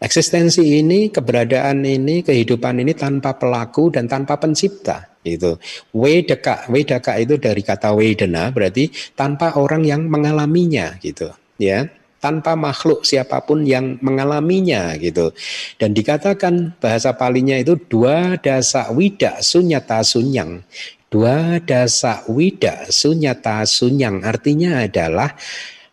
eksistensi 0.01 0.83
ini, 0.83 1.07
keberadaan 1.07 1.87
ini, 1.87 2.19
kehidupan 2.25 2.83
ini 2.83 2.91
tanpa 2.97 3.39
pelaku 3.39 3.95
dan 3.95 4.11
tanpa 4.11 4.35
pencipta. 4.35 5.15
Itu 5.25 5.57
wedeka, 5.95 6.69
wedeka 6.69 7.17
itu 7.17 7.41
dari 7.41 7.65
kata 7.65 7.97
wedena 7.97 8.53
berarti 8.53 8.93
tanpa 9.17 9.57
orang 9.57 9.81
yang 9.81 10.05
mengalaminya 10.05 11.01
gitu, 11.01 11.33
ya 11.57 11.89
tanpa 12.25 12.57
makhluk 12.57 13.05
siapa 13.05 13.45
pun 13.45 13.61
yang 13.61 14.01
mengalaminya 14.01 14.97
gitu. 14.97 15.29
Dan 15.77 15.93
dikatakan 15.93 16.73
bahasa 16.81 17.13
palinya 17.13 17.53
itu 17.53 17.77
dua 17.77 18.41
dasa 18.41 18.89
wida 18.89 19.45
sunyata 19.45 20.01
sunyang. 20.01 20.65
Dua 21.13 21.61
dasa 21.61 22.25
wida 22.25 22.89
sunyata 22.89 23.61
sunyang 23.69 24.25
artinya 24.25 24.81
adalah 24.81 25.37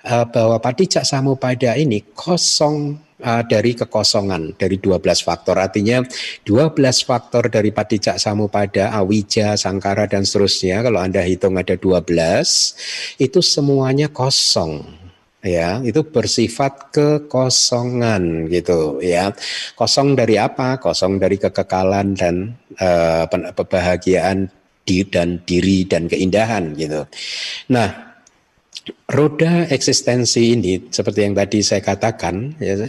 uh, 0.08 0.24
bahwa 0.24 0.56
padicak 0.56 1.04
samupada 1.04 1.76
ini 1.76 2.00
kosong 2.16 2.96
uh, 3.20 3.44
dari 3.44 3.76
kekosongan 3.76 4.56
dari 4.56 4.80
12 4.80 5.04
faktor. 5.20 5.60
Artinya 5.60 6.00
12 6.48 6.80
faktor 7.04 7.52
dari 7.52 7.76
padicak 7.76 8.16
samupada, 8.16 8.88
awija, 8.96 9.60
sangkara 9.60 10.08
dan 10.08 10.24
seterusnya 10.24 10.80
kalau 10.80 11.04
Anda 11.04 11.20
hitung 11.20 11.60
ada 11.60 11.76
12 11.76 13.20
itu 13.20 13.40
semuanya 13.44 14.08
kosong 14.08 15.01
ya 15.42 15.82
itu 15.82 16.06
bersifat 16.06 16.94
kekosongan 16.94 18.46
gitu 18.48 19.02
ya. 19.02 19.34
Kosong 19.74 20.14
dari 20.14 20.38
apa? 20.38 20.78
Kosong 20.78 21.18
dari 21.18 21.36
kekekalan 21.36 22.14
dan 22.14 22.54
uh, 22.78 23.26
kebahagiaan 23.28 24.46
di 24.82 25.06
dan 25.06 25.42
diri 25.46 25.86
dan 25.86 26.10
keindahan 26.10 26.74
gitu. 26.74 27.06
Nah 27.70 28.11
roda 29.12 29.68
eksistensi 29.70 30.56
ini 30.56 30.90
seperti 30.90 31.22
yang 31.22 31.34
tadi 31.38 31.62
saya 31.62 31.84
katakan 31.84 32.56
ya, 32.58 32.88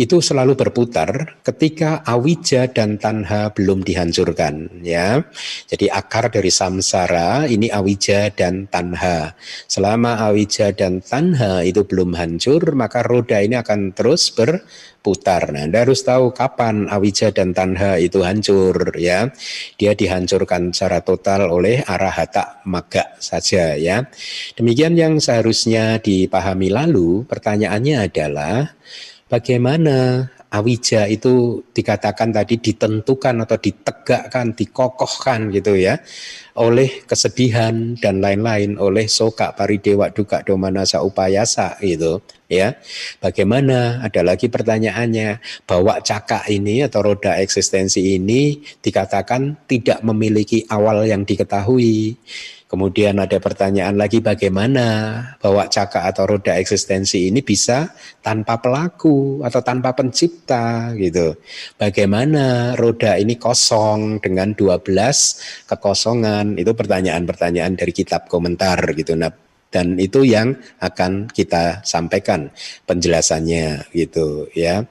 itu 0.00 0.22
selalu 0.22 0.56
berputar 0.56 1.40
ketika 1.44 2.00
awija 2.06 2.70
dan 2.70 2.96
tanha 2.96 3.52
belum 3.52 3.84
dihancurkan 3.84 4.80
ya. 4.80 5.20
Jadi 5.68 5.92
akar 5.92 6.32
dari 6.32 6.48
samsara 6.48 7.44
ini 7.50 7.68
awija 7.68 8.32
dan 8.32 8.70
tanha. 8.70 9.34
Selama 9.68 10.16
awija 10.30 10.72
dan 10.72 11.04
tanha 11.04 11.60
itu 11.66 11.84
belum 11.84 12.16
hancur 12.16 12.72
maka 12.72 13.04
roda 13.04 13.42
ini 13.42 13.58
akan 13.58 13.92
terus 13.92 14.32
ber 14.32 14.64
putar. 15.02 15.54
Nah, 15.54 15.64
Anda 15.64 15.86
harus 15.86 16.04
tahu 16.04 16.34
kapan 16.34 16.90
awija 16.90 17.30
dan 17.32 17.54
tanha 17.54 17.96
itu 17.96 18.20
hancur 18.22 18.92
ya. 18.98 19.30
Dia 19.78 19.94
dihancurkan 19.94 20.74
secara 20.74 21.00
total 21.00 21.48
oleh 21.48 21.80
arahata 21.86 22.60
maga 22.68 23.16
saja 23.22 23.78
ya. 23.78 24.04
Demikian 24.58 24.98
yang 24.98 25.22
seharusnya 25.22 26.02
dipahami 26.02 26.68
lalu. 26.68 27.24
Pertanyaannya 27.24 27.96
adalah 28.10 28.74
bagaimana 29.30 30.28
awija 30.48 31.04
itu 31.08 31.60
dikatakan 31.76 32.32
tadi 32.32 32.56
ditentukan 32.56 33.44
atau 33.44 33.58
ditegakkan, 33.60 34.56
dikokohkan 34.56 35.52
gitu 35.52 35.76
ya 35.76 36.00
oleh 36.58 37.04
kesedihan 37.04 37.94
dan 38.00 38.18
lain-lain 38.18 38.80
oleh 38.80 39.06
soka 39.06 39.52
paridewa 39.54 40.10
duka 40.10 40.42
domanasa 40.42 41.04
upayasa 41.04 41.78
gitu 41.84 42.24
ya 42.48 42.74
bagaimana 43.20 44.00
ada 44.00 44.24
lagi 44.24 44.48
pertanyaannya 44.48 45.38
bahwa 45.68 46.00
cakak 46.00 46.48
ini 46.48 46.82
atau 46.88 47.04
roda 47.04 47.36
eksistensi 47.36 48.16
ini 48.16 48.64
dikatakan 48.80 49.68
tidak 49.68 50.00
memiliki 50.00 50.64
awal 50.72 51.04
yang 51.04 51.28
diketahui 51.28 52.16
Kemudian 52.68 53.16
ada 53.16 53.40
pertanyaan 53.40 53.96
lagi 53.96 54.20
bagaimana 54.20 54.84
bahwa 55.40 55.72
cakak 55.72 56.04
atau 56.04 56.28
roda 56.28 56.52
eksistensi 56.60 57.32
ini 57.32 57.40
bisa 57.40 57.88
tanpa 58.20 58.60
pelaku 58.60 59.40
atau 59.40 59.64
tanpa 59.64 59.96
pencipta 59.96 60.92
gitu. 61.00 61.32
Bagaimana 61.80 62.76
roda 62.76 63.16
ini 63.16 63.40
kosong 63.40 64.20
dengan 64.20 64.52
12 64.52 64.84
kekosongan? 65.64 66.60
Itu 66.60 66.76
pertanyaan-pertanyaan 66.76 67.80
dari 67.80 67.92
kitab 67.96 68.28
komentar 68.28 68.84
gitu. 68.92 69.16
Nah, 69.16 69.47
dan 69.68 70.00
itu 70.00 70.24
yang 70.24 70.56
akan 70.80 71.28
kita 71.28 71.84
sampaikan 71.84 72.48
penjelasannya 72.88 73.92
gitu 73.92 74.48
ya. 74.56 74.84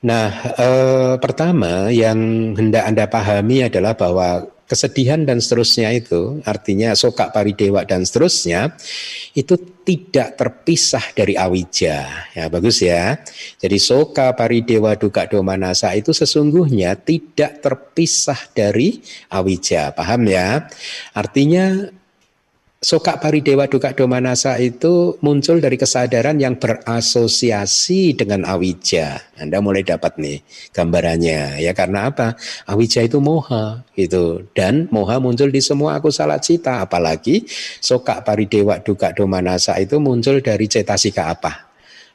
Nah, 0.00 0.32
eh, 0.56 1.14
pertama 1.20 1.92
yang 1.92 2.52
hendak 2.56 2.88
Anda 2.88 3.04
pahami 3.04 3.68
adalah 3.68 3.92
bahwa 3.92 4.48
kesedihan 4.70 5.26
dan 5.26 5.42
seterusnya 5.42 5.90
itu 5.98 6.38
artinya 6.46 6.94
soka 6.94 7.34
paridewa 7.34 7.82
dan 7.82 8.06
seterusnya 8.06 8.70
itu 9.34 9.58
tidak 9.82 10.38
terpisah 10.38 11.02
dari 11.10 11.34
awija. 11.34 12.30
Ya 12.38 12.46
bagus 12.46 12.78
ya. 12.78 13.18
Jadi 13.58 13.82
soka 13.82 14.30
paridewa 14.38 14.94
duka 14.94 15.26
domanasa 15.26 15.90
itu 15.98 16.14
sesungguhnya 16.14 16.94
tidak 17.02 17.58
terpisah 17.58 18.38
dari 18.54 19.02
awija. 19.34 19.90
Paham 19.90 20.30
ya? 20.30 20.70
Artinya 21.18 21.90
Soka 22.80 23.20
Paridewa 23.20 23.68
Duka 23.68 23.92
Domanasa 23.92 24.56
itu 24.56 25.20
muncul 25.20 25.60
dari 25.60 25.76
kesadaran 25.76 26.40
yang 26.40 26.56
berasosiasi 26.56 28.16
dengan 28.16 28.48
awija. 28.48 29.20
Anda 29.36 29.60
mulai 29.60 29.84
dapat 29.84 30.16
nih 30.16 30.40
gambarannya. 30.72 31.60
Ya 31.60 31.76
karena 31.76 32.08
apa? 32.08 32.40
Awija 32.64 33.04
itu 33.04 33.20
moha 33.20 33.84
gitu. 33.92 34.48
Dan 34.56 34.88
moha 34.88 35.20
muncul 35.20 35.52
di 35.52 35.60
semua 35.60 36.00
aku 36.00 36.08
salah 36.08 36.40
cita. 36.40 36.80
Apalagi 36.80 37.44
Soka 37.84 38.24
Paridewa 38.24 38.80
Duka 38.80 39.12
Domanasa 39.12 39.76
itu 39.76 40.00
muncul 40.00 40.40
dari 40.40 40.64
cetasika 40.64 41.28
apa? 41.36 41.69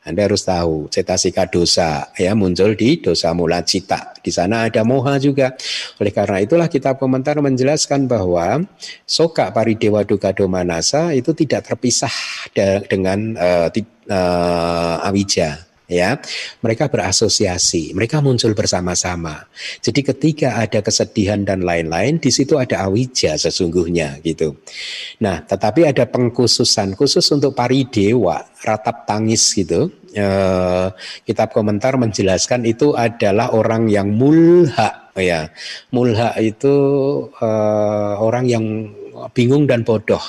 Anda 0.06 0.30
harus 0.30 0.46
tahu 0.46 0.86
cetasika 0.94 1.50
dosa 1.50 2.14
ya 2.14 2.38
muncul 2.38 2.78
di 2.78 3.02
dosa 3.02 3.34
mula 3.34 3.66
cita. 3.66 4.14
Di 4.22 4.30
sana 4.30 4.70
ada 4.70 4.86
moha 4.86 5.18
juga. 5.18 5.58
Oleh 5.98 6.14
karena 6.14 6.46
itulah 6.46 6.70
kitab 6.70 7.02
komentar 7.02 7.42
menjelaskan 7.42 8.06
bahwa 8.06 8.62
soka 9.10 9.50
paridewa 9.50 10.06
duka 10.06 10.30
domanasa 10.30 11.12
itu 11.18 11.34
tidak 11.34 11.74
terpisah 11.74 12.14
dengan 12.86 13.34
uh, 13.34 13.68
uh, 14.08 15.08
awija 15.10 15.75
ya 15.86 16.18
mereka 16.66 16.90
berasosiasi 16.90 17.94
mereka 17.94 18.22
muncul 18.22 18.58
bersama-sama. 18.58 19.46
Jadi 19.82 20.02
ketika 20.02 20.58
ada 20.58 20.82
kesedihan 20.82 21.46
dan 21.46 21.62
lain-lain 21.62 22.18
di 22.18 22.34
situ 22.34 22.58
ada 22.58 22.86
awija 22.90 23.38
sesungguhnya 23.38 24.22
gitu. 24.26 24.58
Nah 25.22 25.46
tetapi 25.46 25.86
ada 25.86 26.10
pengkhususan 26.10 26.98
khusus 26.98 27.26
untuk 27.30 27.54
pari 27.54 27.86
dewa 27.86 28.42
ratap 28.66 29.06
tangis 29.06 29.54
gitu. 29.54 29.94
Eh, 30.16 30.88
kitab 31.28 31.52
komentar 31.52 32.00
menjelaskan 32.00 32.64
itu 32.64 32.96
adalah 32.96 33.52
orang 33.54 33.92
yang 33.92 34.10
mulha 34.10 35.12
ya. 35.14 35.52
Mulha 35.94 36.34
itu 36.42 36.76
eh, 37.38 38.14
orang 38.18 38.46
yang 38.50 38.66
bingung 39.36 39.70
dan 39.70 39.86
bodoh 39.86 40.22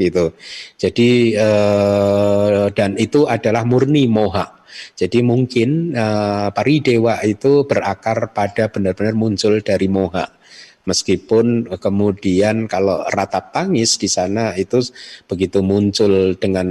gitu. 0.00 0.34
Jadi 0.80 1.38
eh, 1.38 2.64
dan 2.74 2.98
itu 2.98 3.30
adalah 3.30 3.62
murni 3.62 4.10
moha 4.10 4.63
jadi 4.94 5.18
mungkin 5.24 5.94
uh, 5.94 6.50
paridewa 6.54 7.20
itu 7.26 7.66
berakar 7.66 8.30
pada 8.30 8.70
benar-benar 8.70 9.14
muncul 9.14 9.58
dari 9.60 9.86
moha. 9.90 10.30
Meskipun 10.84 11.64
kemudian 11.80 12.68
kalau 12.68 13.08
ratap 13.08 13.56
tangis 13.56 13.96
di 13.96 14.04
sana 14.04 14.52
itu 14.52 14.84
begitu 15.24 15.64
muncul 15.64 16.36
dengan 16.36 16.68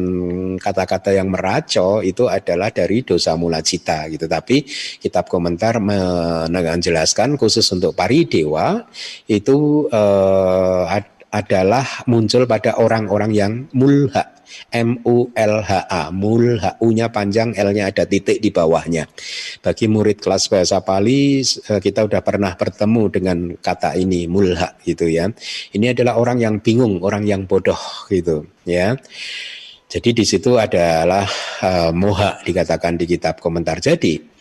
kata-kata 0.61 1.17
yang 1.17 1.33
meraco 1.33 2.05
itu 2.05 2.29
adalah 2.29 2.69
dari 2.69 3.01
dosa 3.01 3.33
mula 3.33 3.65
cita 3.65 4.05
gitu. 4.13 4.29
Tapi 4.29 4.69
kitab 5.01 5.25
komentar 5.25 5.81
menjelaskan 5.81 7.41
khusus 7.41 7.65
untuk 7.73 7.97
paridewa 7.97 8.85
itu 9.25 9.89
uh, 9.89 10.85
adalah 11.33 12.05
muncul 12.05 12.45
pada 12.45 12.77
orang-orang 12.77 13.33
yang 13.33 13.51
mulha 13.73 14.42
M 14.73 14.99
U 15.05 15.29
L 15.33 15.55
H 15.61 15.71
A 15.89 16.09
mulha 16.09 16.75
U-nya 16.81 17.09
panjang 17.09 17.53
L-nya 17.53 17.89
ada 17.89 18.03
titik 18.03 18.41
di 18.41 18.49
bawahnya. 18.49 19.07
Bagi 19.61 19.85
murid 19.87 20.19
kelas 20.19 20.49
bahasa 20.49 20.81
Pali 20.81 21.41
eh, 21.43 21.79
kita 21.79 22.05
sudah 22.05 22.21
pernah 22.25 22.53
bertemu 22.57 23.03
dengan 23.13 23.37
kata 23.57 23.95
ini 23.99 24.25
mulha 24.25 24.75
gitu 24.83 25.05
ya. 25.07 25.29
Ini 25.73 25.93
adalah 25.93 26.17
orang 26.17 26.41
yang 26.41 26.55
bingung, 26.59 27.01
orang 27.01 27.23
yang 27.23 27.45
bodoh 27.45 27.79
gitu 28.09 28.49
ya. 28.65 28.97
Jadi 29.93 30.09
di 30.09 30.25
situ 30.25 30.57
adalah 30.57 31.29
uh, 31.61 31.93
moha 31.93 32.41
dikatakan 32.41 32.97
di 32.97 33.05
kitab 33.05 33.37
komentar. 33.37 33.77
Jadi 33.77 34.32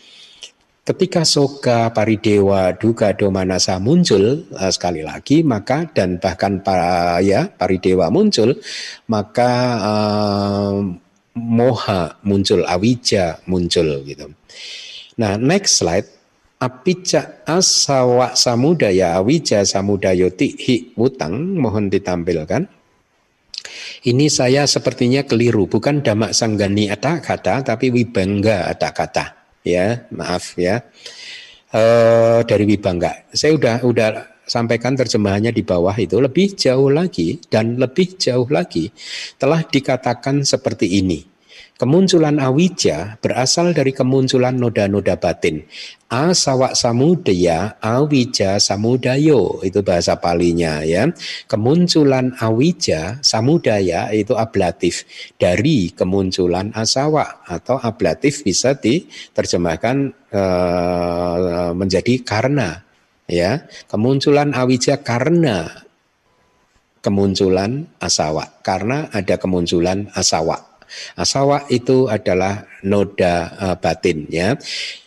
Ketika 0.83 1.23
soga 1.23 1.95
paridewa 1.95 2.75
duga 2.75 3.15
domanasa 3.15 3.79
muncul 3.79 4.43
uh, 4.51 4.67
sekali 4.67 4.99
lagi 4.99 5.39
maka 5.39 5.87
dan 5.87 6.19
bahkan 6.19 6.59
para 6.59 7.23
ya 7.23 7.47
paridewa 7.47 8.11
muncul 8.11 8.59
maka 9.07 9.79
uh, 9.79 10.83
moha 11.39 12.19
muncul 12.27 12.67
awija 12.67 13.39
muncul 13.47 14.03
gitu. 14.03 14.35
Nah 15.23 15.39
next 15.39 15.79
slide 15.79 16.11
apica 16.59 17.47
asawa 17.47 18.35
samudaya 18.35 19.15
awija 19.15 19.63
samudayo 19.63 20.35
tihi 20.35 20.99
utang 20.99 21.63
mohon 21.63 21.87
ditampilkan. 21.87 22.67
Ini 24.03 24.27
saya 24.27 24.67
sepertinya 24.67 25.23
keliru, 25.23 25.63
bukan 25.63 26.03
damak 26.03 26.35
sanggani 26.35 26.91
ada 26.91 27.23
kata, 27.23 27.63
tapi 27.63 27.87
wibangga 27.87 28.67
ada 28.67 28.91
kata 28.91 29.42
ya 29.63 30.05
maaf 30.11 30.59
ya 30.59 30.83
e, 31.71 31.81
dari 32.45 32.63
Wibangga. 32.69 33.31
Saya 33.33 33.57
udah 33.57 33.75
udah 33.81 34.09
sampaikan 34.43 34.93
terjemahannya 34.93 35.55
di 35.55 35.63
bawah 35.63 35.95
itu 35.95 36.19
lebih 36.19 36.53
jauh 36.59 36.91
lagi 36.91 37.39
dan 37.47 37.79
lebih 37.79 38.19
jauh 38.19 38.45
lagi 38.51 38.91
telah 39.39 39.63
dikatakan 39.63 40.43
seperti 40.43 40.99
ini. 40.99 41.32
Kemunculan 41.73 42.37
awija 42.37 43.17
berasal 43.17 43.73
dari 43.73 43.97
kemunculan 43.97 44.61
noda-noda 44.61 45.17
batin. 45.17 45.65
Asawa 46.05 46.77
samudaya, 46.77 47.81
awija 47.81 48.61
samudayo, 48.61 49.57
itu 49.65 49.81
bahasa 49.81 50.21
palinya 50.21 50.85
ya. 50.85 51.09
Kemunculan 51.49 52.37
awija, 52.37 53.17
samudaya 53.25 54.13
itu 54.13 54.37
ablatif 54.37 55.09
dari 55.41 55.89
kemunculan 55.89 56.69
asawa 56.77 57.41
atau 57.49 57.81
ablatif 57.81 58.45
bisa 58.45 58.77
diterjemahkan 58.77 60.13
uh, 60.29 61.73
menjadi 61.73 62.21
karena 62.21 62.85
ya. 63.25 63.65
Kemunculan 63.89 64.53
awija 64.53 65.01
karena 65.01 65.89
kemunculan 67.01 67.89
asawa, 67.97 68.61
karena 68.61 69.09
ada 69.09 69.41
kemunculan 69.41 70.13
asawa. 70.13 70.72
Asawa 71.15 71.65
itu 71.69 72.07
adalah 72.09 72.65
noda 72.83 73.53
uh, 73.57 73.75
batin 73.77 74.27
ya. 74.29 74.57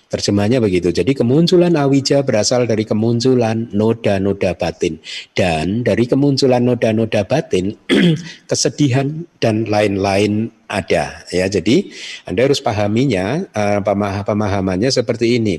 Terjemahnya 0.07 0.63
begitu. 0.63 0.95
Jadi 0.95 1.19
kemunculan 1.19 1.75
awija 1.75 2.23
berasal 2.23 2.63
dari 2.71 2.87
kemunculan 2.87 3.67
noda-noda 3.75 4.55
batin 4.55 5.03
dan 5.35 5.83
dari 5.83 6.07
kemunculan 6.07 6.63
noda-noda 6.63 7.27
batin 7.27 7.75
kesedihan 8.51 9.27
dan 9.43 9.67
lain-lain 9.67 10.55
ada 10.71 11.27
ya. 11.35 11.51
Jadi 11.51 11.91
Anda 12.23 12.47
harus 12.47 12.63
pahaminya 12.63 13.51
uh, 13.51 13.83
pemahamannya 14.23 14.95
seperti 14.95 15.43
ini. 15.43 15.59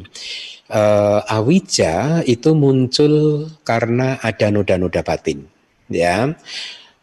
Uh, 0.71 1.23
awija 1.27 2.23
itu 2.23 2.55
muncul 2.55 3.47
karena 3.67 4.15
ada 4.23 4.47
noda-noda 4.47 5.03
batin 5.03 5.43
ya. 5.91 6.31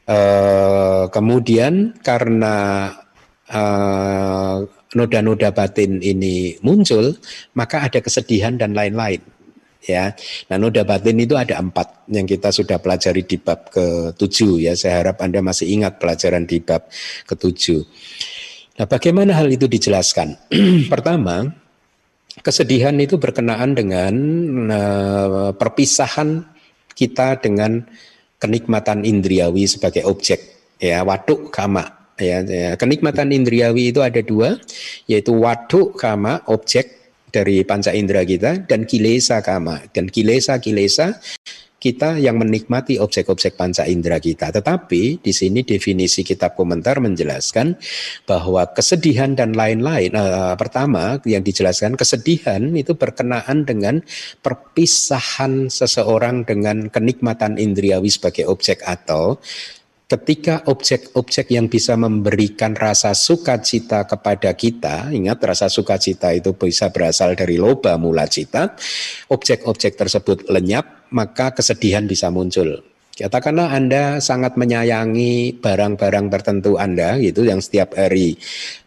Uh, 0.05 1.09
kemudian 1.09 1.97
karena 2.05 2.89
Eh, 3.45 4.57
noda-noda 4.97 5.53
batin 5.53 6.01
ini 6.01 6.57
muncul, 6.65 7.13
maka 7.53 7.85
ada 7.85 8.01
kesedihan 8.01 8.57
dan 8.57 8.73
lain-lain. 8.73 9.21
Ya, 9.85 10.17
nah 10.49 10.57
noda 10.57 10.81
batin 10.81 11.21
itu 11.21 11.37
ada 11.37 11.61
empat 11.61 12.09
yang 12.09 12.25
kita 12.25 12.49
sudah 12.49 12.81
pelajari 12.81 13.21
di 13.21 13.37
bab 13.37 13.69
ke-7 13.69 14.65
ya. 14.65 14.73
Saya 14.73 15.05
harap 15.05 15.21
Anda 15.21 15.45
masih 15.45 15.69
ingat 15.77 16.01
pelajaran 16.01 16.49
di 16.49 16.65
bab 16.65 16.89
ke-7. 17.29 17.85
Nah, 18.81 18.87
bagaimana 18.89 19.37
hal 19.37 19.53
itu 19.53 19.69
dijelaskan? 19.69 20.41
Pertama, 20.93 21.53
kesedihan 22.41 22.97
itu 22.97 23.21
berkenaan 23.21 23.77
dengan 23.77 24.15
uh, 24.73 25.53
perpisahan 25.53 26.49
kita 26.97 27.45
dengan 27.45 27.85
kenikmatan 28.41 29.05
indriawi 29.05 29.69
sebagai 29.69 30.09
objek 30.09 30.41
ya 30.81 31.05
waduk 31.05 31.53
kama 31.53 32.04
Ya, 32.15 32.47
ya, 32.47 32.79
kenikmatan 32.79 33.35
indriawi 33.35 33.91
itu 33.91 33.99
ada 33.99 34.23
dua, 34.23 34.63
yaitu 35.11 35.35
waduk 35.35 35.99
kama 35.99 36.47
objek 36.47 37.05
dari 37.35 37.67
panca 37.67 37.91
indera 37.91 38.23
kita 38.23 38.63
dan 38.71 38.87
kilesa 38.87 39.43
kama 39.43 39.83
dan 39.91 40.07
kilesa 40.07 40.63
kilesa 40.63 41.19
kita 41.85 42.17
yang 42.17 42.41
menikmati 42.41 42.97
objek-objek 42.97 43.61
panca 43.61 43.85
indera 43.85 44.17
kita. 44.17 44.49
Tetapi 44.49 45.21
di 45.21 45.33
sini 45.37 45.61
definisi 45.61 46.25
kitab 46.25 46.57
komentar 46.57 46.97
menjelaskan 46.97 47.77
bahwa 48.25 48.65
kesedihan 48.73 49.37
dan 49.37 49.53
lain-lain. 49.53 50.17
Uh, 50.17 50.57
pertama 50.57 51.21
yang 51.29 51.45
dijelaskan 51.45 51.93
kesedihan 52.01 52.73
itu 52.73 52.97
berkenaan 52.97 53.69
dengan 53.69 54.01
perpisahan 54.41 55.69
seseorang 55.69 56.49
dengan 56.49 56.89
kenikmatan 56.89 57.61
indriawi 57.61 58.09
sebagai 58.09 58.49
objek 58.49 58.81
atau 58.89 59.37
ketika 60.05 60.63
objek-objek 60.69 61.51
yang 61.51 61.67
bisa 61.67 61.97
memberikan 61.97 62.77
rasa 62.77 63.17
sukacita 63.17 64.05
kepada 64.05 64.53
kita, 64.53 65.11
ingat 65.11 65.41
rasa 65.41 65.67
sukacita 65.73 66.31
itu 66.37 66.53
bisa 66.55 66.93
berasal 66.93 67.33
dari 67.35 67.57
loba 67.57 67.97
mula 67.97 68.29
cita, 68.29 68.77
objek-objek 69.33 69.97
tersebut 69.97 70.47
lenyap, 70.53 71.09
maka 71.11 71.57
kesedihan 71.57 72.05
bisa 72.05 72.29
muncul. 72.29 72.94
Katakanlah 73.15 73.71
Anda 73.71 74.19
sangat 74.19 74.59
menyayangi 74.59 75.63
barang-barang 75.63 76.35
tertentu 76.35 76.75
Anda 76.75 77.15
gitu 77.23 77.47
yang 77.47 77.63
setiap 77.63 77.95
hari. 77.95 78.35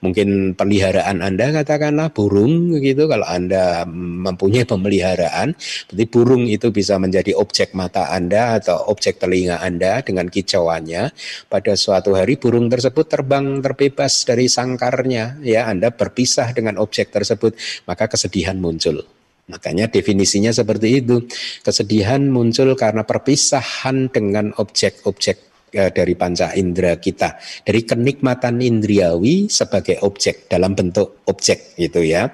Mungkin 0.03 0.51
peliharaan 0.51 1.23
Anda 1.23 1.55
katakanlah 1.55 2.11
burung 2.11 2.75
gitu 2.75 3.07
kalau 3.07 3.23
Anda 3.23 3.87
mempunyai 3.87 4.67
pemeliharaan. 4.67 5.55
Berarti 5.87 6.05
burung 6.11 6.43
itu 6.43 6.75
bisa 6.75 6.99
menjadi 6.99 7.39
objek 7.39 7.71
mata 7.71 8.11
Anda 8.11 8.59
atau 8.59 8.91
objek 8.91 9.15
telinga 9.15 9.63
Anda 9.63 10.03
dengan 10.03 10.27
kicauannya. 10.27 11.15
Pada 11.47 11.79
suatu 11.79 12.11
hari 12.19 12.35
burung 12.35 12.67
tersebut 12.67 13.07
terbang 13.07 13.63
terbebas 13.63 14.27
dari 14.27 14.51
sangkarnya. 14.51 15.39
Ya 15.39 15.71
Anda 15.71 15.95
berpisah 15.95 16.51
dengan 16.51 16.83
objek 16.83 17.15
tersebut 17.15 17.55
maka 17.87 18.11
kesedihan 18.11 18.59
muncul 18.59 19.07
Makanya 19.47 19.87
definisinya 19.87 20.51
seperti 20.51 20.99
itu. 20.99 21.23
Kesedihan 21.63 22.27
muncul 22.27 22.75
karena 22.75 23.07
perpisahan 23.07 24.11
dengan 24.11 24.51
objek-objek 24.59 25.37
e, 25.71 25.87
dari 25.91 26.13
panca 26.19 26.51
indera 26.51 26.99
kita, 26.99 27.39
dari 27.63 27.87
kenikmatan 27.87 28.59
indriawi 28.59 29.47
sebagai 29.47 30.03
objek 30.03 30.51
dalam 30.51 30.75
bentuk 30.75 31.23
objek 31.31 31.79
gitu 31.79 32.03
ya. 32.03 32.27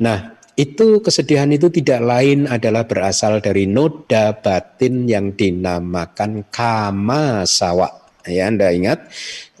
Nah, 0.00 0.36
itu 0.56 1.04
kesedihan 1.04 1.52
itu 1.52 1.68
tidak 1.68 2.00
lain 2.00 2.48
adalah 2.48 2.88
berasal 2.88 3.44
dari 3.44 3.68
noda 3.68 4.32
batin 4.32 5.04
yang 5.04 5.36
dinamakan 5.36 6.48
kama 6.48 7.44
sawa. 7.44 8.08
Ya, 8.26 8.50
Anda 8.50 8.74
ingat 8.74 9.06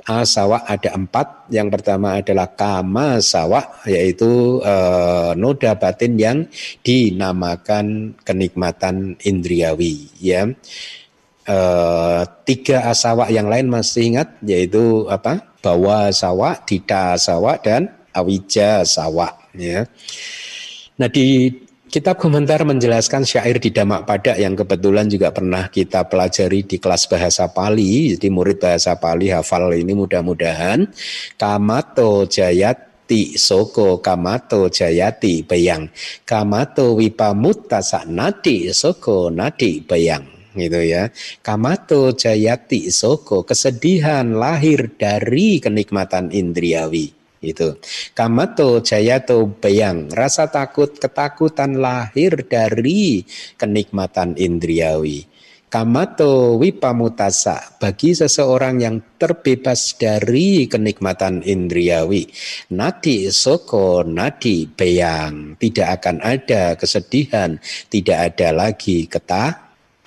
asawa 0.06 0.62
ada 0.64 0.94
empat. 0.94 1.50
Yang 1.50 1.68
pertama 1.78 2.22
adalah 2.22 2.48
kama 2.54 3.18
sawa, 3.18 3.82
yaitu 3.84 4.62
uh, 4.62 5.34
noda 5.34 5.74
batin 5.74 6.14
yang 6.16 6.38
dinamakan 6.86 8.14
kenikmatan 8.22 9.18
indriawi. 9.26 10.08
Ya, 10.22 10.46
uh, 11.50 12.22
tiga 12.46 12.86
asawa 12.86 13.28
yang 13.34 13.50
lain 13.50 13.66
masih 13.66 14.14
ingat, 14.14 14.38
yaitu 14.46 15.10
apa? 15.10 15.42
Bawa 15.58 16.14
sawa, 16.14 16.62
dita 16.62 17.18
sawa, 17.18 17.58
dan 17.58 17.90
awija 18.14 18.86
sawa. 18.86 19.34
Ya. 19.58 19.90
Nah 20.96 21.10
di 21.10 21.50
Kitab 21.86 22.18
komentar 22.18 22.66
menjelaskan 22.66 23.22
syair 23.22 23.62
di 23.62 23.70
Damak 23.70 24.10
Padak 24.10 24.42
yang 24.42 24.58
kebetulan 24.58 25.06
juga 25.06 25.30
pernah 25.30 25.70
kita 25.70 26.02
pelajari 26.10 26.66
di 26.66 26.82
kelas 26.82 27.06
bahasa 27.06 27.46
Pali. 27.46 28.10
Jadi 28.10 28.26
murid 28.26 28.58
bahasa 28.58 28.98
Pali 28.98 29.30
hafal 29.30 29.70
ini 29.70 29.94
mudah-mudahan. 29.94 30.90
Kamato 31.38 32.26
Jayati 32.26 33.38
Soko 33.38 34.02
Kamato 34.02 34.66
Jayati 34.66 35.46
Bayang. 35.46 35.86
Kamato 36.26 36.98
Wipamutasa 36.98 38.02
Nadi 38.10 38.66
Soko 38.74 39.30
Nadi 39.30 39.78
Bayang 39.78 40.26
gitu 40.58 40.82
ya. 40.82 41.14
Kamato 41.38 42.10
Jayati 42.10 42.90
Soko 42.90 43.46
kesedihan 43.46 44.26
lahir 44.34 44.90
dari 44.98 45.62
kenikmatan 45.62 46.34
indriawi 46.34 47.14
itu. 47.46 47.78
Kamato 48.12 48.82
jayato 48.82 49.46
bayang, 49.62 50.10
rasa 50.10 50.50
takut 50.50 50.98
ketakutan 50.98 51.78
lahir 51.78 52.42
dari 52.46 53.22
kenikmatan 53.54 54.34
indriawi. 54.34 55.26
Kamato 55.66 56.62
wipamutasa 56.62 57.82
bagi 57.82 58.14
seseorang 58.14 58.78
yang 58.78 58.96
terbebas 59.18 59.98
dari 59.98 60.70
kenikmatan 60.70 61.42
indriawi. 61.42 62.30
Nadi 62.70 63.26
soko 63.34 64.06
nadi 64.06 64.70
bayang, 64.70 65.58
tidak 65.58 66.00
akan 66.00 66.22
ada 66.22 66.78
kesedihan, 66.78 67.58
tidak 67.90 68.32
ada 68.32 68.54
lagi 68.54 69.10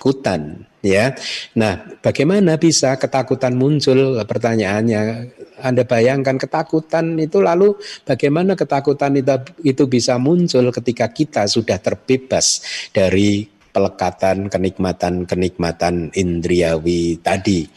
ketakutan 0.00 0.64
ya. 0.80 1.12
Nah, 1.52 2.00
bagaimana 2.00 2.56
bisa 2.56 2.96
ketakutan 2.96 3.52
muncul? 3.52 4.16
Pertanyaannya, 4.24 5.28
Anda 5.60 5.84
bayangkan 5.84 6.40
ketakutan 6.40 7.20
itu 7.20 7.44
lalu 7.44 7.76
bagaimana 8.08 8.56
ketakutan 8.56 9.20
itu, 9.20 9.36
itu 9.60 9.84
bisa 9.84 10.16
muncul 10.16 10.72
ketika 10.72 11.12
kita 11.12 11.44
sudah 11.44 11.76
terbebas 11.76 12.64
dari 12.96 13.44
pelekatan 13.44 14.48
kenikmatan-kenikmatan 14.48 16.16
indriawi 16.16 17.20
tadi. 17.20 17.68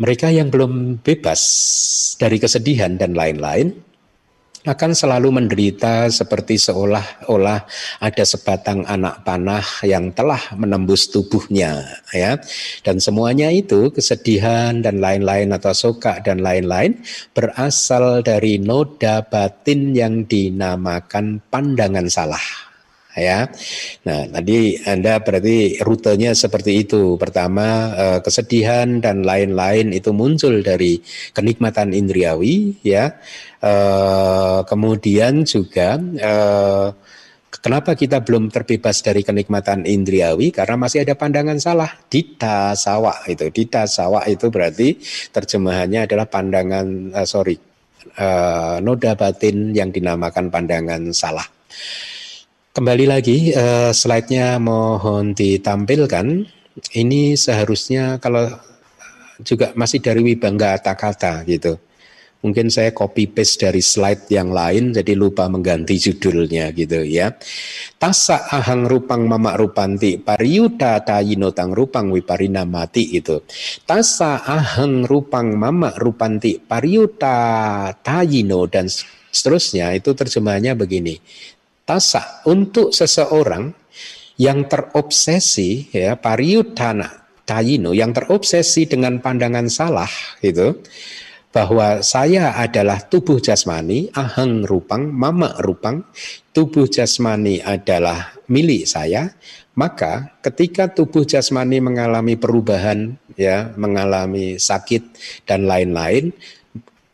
Mereka 0.00 0.32
yang 0.32 0.48
belum 0.48 1.04
bebas 1.04 1.40
dari 2.16 2.40
kesedihan 2.40 2.96
dan 2.96 3.12
lain-lain, 3.12 3.76
akan 4.62 4.94
selalu 4.94 5.42
menderita 5.42 6.06
seperti 6.06 6.54
seolah-olah 6.54 7.66
ada 7.98 8.24
sebatang 8.24 8.86
anak 8.86 9.26
panah 9.26 9.66
yang 9.82 10.14
telah 10.14 10.40
menembus 10.54 11.10
tubuhnya 11.10 11.82
ya. 12.14 12.38
Dan 12.86 13.02
semuanya 13.02 13.50
itu 13.50 13.90
kesedihan 13.90 14.78
dan 14.78 15.02
lain-lain 15.02 15.50
atau 15.50 15.74
soka 15.74 16.22
dan 16.22 16.40
lain-lain 16.40 17.02
berasal 17.34 18.22
dari 18.22 18.62
noda 18.62 19.26
batin 19.26 19.94
yang 19.98 20.24
dinamakan 20.30 21.42
pandangan 21.50 22.06
salah 22.06 22.71
ya. 23.16 23.48
Nah, 24.08 24.28
tadi 24.28 24.80
Anda 24.84 25.20
berarti 25.20 25.80
rutenya 25.84 26.32
seperti 26.32 26.84
itu. 26.86 27.16
Pertama, 27.20 27.92
eh, 27.96 28.18
kesedihan 28.24 29.00
dan 29.00 29.24
lain-lain 29.24 29.92
itu 29.92 30.10
muncul 30.16 30.64
dari 30.64 31.00
kenikmatan 31.36 31.92
indriawi 31.92 32.76
ya. 32.84 33.16
Eh, 33.62 34.60
kemudian 34.66 35.44
juga 35.44 36.00
eh, 36.00 36.88
Kenapa 37.62 37.94
kita 37.94 38.24
belum 38.26 38.50
terbebas 38.50 39.04
dari 39.06 39.22
kenikmatan 39.22 39.86
indriawi? 39.86 40.50
Karena 40.50 40.74
masih 40.74 41.06
ada 41.06 41.14
pandangan 41.14 41.60
salah. 41.62 41.94
Dita 42.10 42.74
sawa 42.74 43.14
itu, 43.30 43.54
dita 43.54 43.86
sawa 43.86 44.26
itu 44.26 44.50
berarti 44.50 44.98
terjemahannya 45.30 46.10
adalah 46.10 46.26
pandangan 46.26 47.14
sorry 47.22 47.54
noda 48.82 49.14
batin 49.14 49.70
yang 49.78 49.94
dinamakan 49.94 50.50
pandangan 50.50 51.14
salah. 51.14 51.46
Kembali 52.72 53.04
lagi 53.04 53.52
uh, 53.52 53.92
slide-nya 53.92 54.56
mohon 54.56 55.36
ditampilkan. 55.36 56.48
Ini 56.96 57.36
seharusnya 57.36 58.16
kalau 58.16 58.48
juga 59.44 59.76
masih 59.76 60.00
dari 60.00 60.24
Wibangga 60.24 60.80
Kata 60.80 61.44
gitu 61.44 61.76
Mungkin 62.42 62.74
saya 62.74 62.90
copy 62.90 63.30
paste 63.30 63.70
dari 63.70 63.78
slide 63.78 64.26
yang 64.34 64.50
lain 64.50 64.90
jadi 64.90 65.14
lupa 65.14 65.46
mengganti 65.46 65.94
judulnya 65.94 66.74
gitu 66.74 67.06
ya. 67.06 67.38
Tasa 68.02 68.50
ahang 68.50 68.90
rupang 68.90 69.30
mama 69.30 69.54
rupanti 69.54 70.18
pariyuta 70.18 70.98
tayino 71.06 71.54
tang 71.54 71.70
rupang 71.70 72.10
wiparina 72.10 72.66
mati 72.66 73.14
itu. 73.14 73.46
Tasa 73.86 74.42
ahang 74.42 75.06
rupang 75.06 75.54
mama 75.54 75.94
rupanti 75.94 76.58
pariyuta 76.58 77.94
tayino 78.02 78.66
dan 78.66 78.90
seterusnya 79.30 79.94
itu 79.94 80.10
terjemahnya 80.10 80.74
begini. 80.74 81.22
Tasa 81.92 82.40
untuk 82.48 82.88
seseorang 82.88 83.68
yang 84.40 84.64
terobsesi 84.64 85.92
ya 85.92 86.16
pariyutana 86.16 87.04
tayino 87.44 87.92
yang 87.92 88.16
terobsesi 88.16 88.88
dengan 88.88 89.20
pandangan 89.20 89.68
salah 89.68 90.08
gitu 90.40 90.80
bahwa 91.52 92.00
saya 92.00 92.56
adalah 92.56 93.04
tubuh 93.04 93.36
jasmani, 93.36 94.08
ahang 94.16 94.64
rupang, 94.64 95.12
mama 95.12 95.52
rupang, 95.60 96.00
tubuh 96.56 96.88
jasmani 96.88 97.60
adalah 97.60 98.32
milik 98.48 98.88
saya, 98.88 99.36
maka 99.76 100.32
ketika 100.40 100.88
tubuh 100.88 101.28
jasmani 101.28 101.84
mengalami 101.84 102.40
perubahan, 102.40 103.20
ya, 103.36 103.68
mengalami 103.76 104.56
sakit 104.56 105.12
dan 105.44 105.68
lain-lain, 105.68 106.32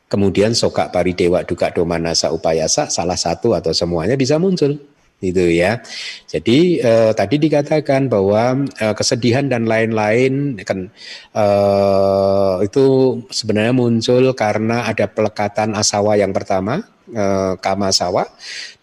kemudian 0.08 0.56
soka 0.56 0.88
paridewa 0.88 1.44
duka 1.44 1.70
domanasa 1.70 2.32
upayasa 2.32 2.88
salah 2.88 3.16
satu 3.16 3.52
atau 3.54 3.70
semuanya 3.76 4.16
bisa 4.16 4.40
muncul 4.40 4.80
itu 5.18 5.44
ya. 5.50 5.82
Jadi 6.30 6.78
eh, 6.78 7.10
tadi 7.10 7.36
dikatakan 7.42 8.06
bahwa 8.06 8.64
eh, 8.78 8.94
kesedihan 8.94 9.50
dan 9.50 9.66
lain-lain 9.66 10.62
kan 10.62 10.88
eh, 11.34 12.54
itu 12.64 13.18
sebenarnya 13.30 13.74
muncul 13.74 14.30
karena 14.38 14.86
ada 14.86 15.10
pelekatan 15.10 15.74
asawa 15.74 16.14
yang 16.14 16.30
pertama 16.30 16.86
eh, 17.12 17.54
kama 17.58 17.88
sawa 17.90 18.26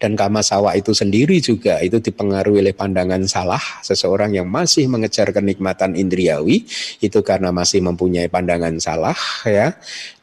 dan 0.02 0.18
kama 0.18 0.42
sawa 0.42 0.74
itu 0.74 0.92
sendiri 0.92 1.38
juga 1.38 1.78
itu 1.82 2.02
dipengaruhi 2.02 2.62
oleh 2.62 2.74
pandangan 2.74 3.22
salah 3.28 3.62
seseorang 3.82 4.34
yang 4.34 4.46
masih 4.50 4.90
mengejar 4.90 5.30
kenikmatan 5.30 5.94
indriawi 5.94 6.66
itu 7.02 7.18
karena 7.22 7.54
masih 7.54 7.82
mempunyai 7.82 8.26
pandangan 8.26 8.76
salah 8.82 9.18
ya. 9.46 9.74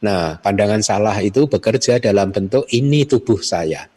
Nah, 0.04 0.38
pandangan 0.40 0.84
salah 0.84 1.16
itu 1.24 1.48
bekerja 1.48 2.02
dalam 2.02 2.30
bentuk 2.34 2.68
ini 2.72 3.08
tubuh 3.08 3.40
saya 3.40 3.88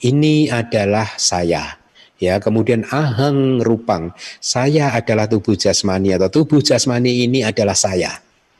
ini 0.00 0.48
adalah 0.48 1.16
saya. 1.20 1.76
Ya, 2.20 2.36
kemudian 2.36 2.84
ahang 2.92 3.64
rupang, 3.64 4.12
saya 4.44 4.92
adalah 4.92 5.24
tubuh 5.24 5.56
jasmani 5.56 6.12
atau 6.20 6.28
tubuh 6.28 6.60
jasmani 6.60 7.24
ini 7.24 7.40
adalah 7.40 7.72
saya. 7.72 8.12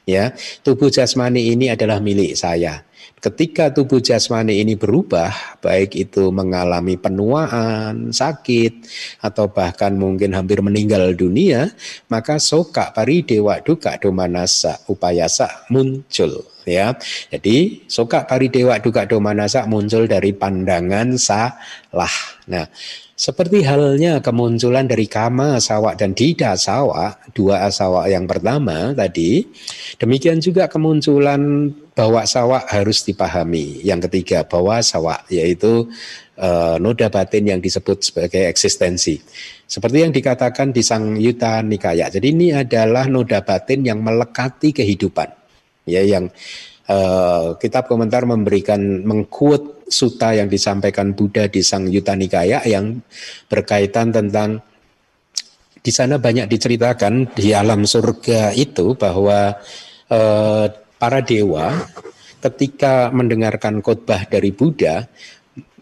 Ya, 0.08 0.34
tubuh 0.64 0.88
jasmani 0.88 1.52
ini 1.54 1.70
adalah 1.70 2.00
milik 2.02 2.34
saya. 2.34 2.82
Ketika 3.20 3.68
tubuh 3.68 4.00
jasmani 4.00 4.64
ini 4.64 4.80
berubah, 4.80 5.60
baik 5.60 5.92
itu 5.92 6.32
mengalami 6.32 6.96
penuaan, 6.96 8.16
sakit, 8.16 8.80
atau 9.20 9.52
bahkan 9.52 9.92
mungkin 9.92 10.32
hampir 10.32 10.64
meninggal 10.64 11.12
dunia, 11.12 11.68
maka 12.08 12.40
soka 12.40 12.96
pari 12.96 13.20
dewa 13.20 13.60
duka 13.60 14.00
domanasa 14.00 14.88
upayasa 14.88 15.68
muncul 15.68 16.48
ya. 16.64 16.96
Jadi 17.28 17.84
soka 17.88 18.24
paridewa 18.24 18.80
duka 18.80 19.04
domanasa 19.04 19.66
muncul 19.68 20.08
dari 20.08 20.32
pandangan 20.32 21.20
salah. 21.20 22.16
Nah, 22.48 22.66
seperti 23.20 23.60
halnya 23.68 24.24
kemunculan 24.24 24.88
dari 24.88 25.04
kama 25.04 25.60
sawak 25.60 26.00
dan 26.00 26.16
dida 26.16 26.56
sawak, 26.56 27.20
dua 27.36 27.68
asawak 27.68 28.08
yang 28.08 28.24
pertama 28.24 28.96
tadi, 28.96 29.44
demikian 30.00 30.40
juga 30.40 30.72
kemunculan 30.72 31.68
bawa 31.92 32.24
sawak 32.24 32.72
harus 32.72 33.04
dipahami. 33.04 33.84
Yang 33.84 34.08
ketiga 34.08 34.48
bawa 34.48 34.80
sawak 34.80 35.28
yaitu 35.28 35.84
uh, 36.40 36.80
noda 36.80 37.12
batin 37.12 37.44
yang 37.44 37.60
disebut 37.60 38.00
sebagai 38.00 38.48
eksistensi. 38.48 39.20
Seperti 39.68 40.00
yang 40.00 40.16
dikatakan 40.16 40.72
di 40.72 40.80
Sang 40.80 41.20
Yuta 41.20 41.60
Nikaya. 41.60 42.08
Jadi 42.08 42.32
ini 42.32 42.56
adalah 42.56 43.04
noda 43.04 43.44
batin 43.44 43.84
yang 43.84 44.00
melekati 44.00 44.72
kehidupan 44.72 45.28
ya 45.84 46.00
yang 46.04 46.32
uh, 46.90 47.54
kitab 47.56 47.86
komentar 47.86 48.26
memberikan 48.26 49.06
mengkut 49.06 49.86
suta 49.86 50.34
yang 50.34 50.50
disampaikan 50.50 51.14
Buddha 51.14 51.46
di 51.46 51.62
Sang 51.62 51.86
Yuta 51.86 52.18
Nikaya 52.18 52.62
yang 52.66 52.98
berkaitan 53.46 54.10
tentang 54.10 54.62
di 55.80 55.92
sana 55.94 56.20
banyak 56.20 56.50
diceritakan 56.50 57.32
di 57.32 57.56
alam 57.56 57.88
surga 57.88 58.52
itu 58.52 58.98
bahwa 58.98 59.56
uh, 60.12 60.66
para 61.00 61.20
dewa 61.24 61.72
ketika 62.40 63.08
mendengarkan 63.12 63.80
khotbah 63.84 64.28
dari 64.28 64.52
Buddha, 64.52 65.08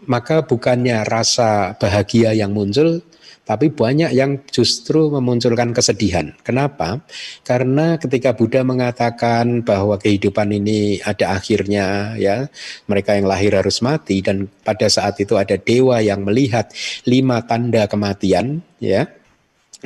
maka 0.07 0.43
bukannya 0.43 1.03
rasa 1.07 1.75
bahagia 1.75 2.35
yang 2.35 2.55
muncul, 2.55 3.03
tapi 3.49 3.73
banyak 3.73 4.13
yang 4.13 4.45
justru 4.53 5.09
memunculkan 5.09 5.73
kesedihan. 5.73 6.37
Kenapa? 6.45 7.01
Karena 7.41 7.97
ketika 7.97 8.37
Buddha 8.37 8.61
mengatakan 8.61 9.65
bahwa 9.65 9.97
kehidupan 9.97 10.53
ini 10.53 11.01
ada 11.01 11.33
akhirnya, 11.33 12.13
ya, 12.21 12.45
mereka 12.85 13.17
yang 13.17 13.25
lahir 13.25 13.57
harus 13.57 13.81
mati, 13.81 14.21
dan 14.21 14.45
pada 14.61 14.85
saat 14.85 15.17
itu 15.17 15.33
ada 15.33 15.57
dewa 15.57 15.97
yang 15.97 16.21
melihat 16.21 16.69
lima 17.09 17.41
tanda 17.41 17.89
kematian, 17.89 18.61
ya, 18.77 19.09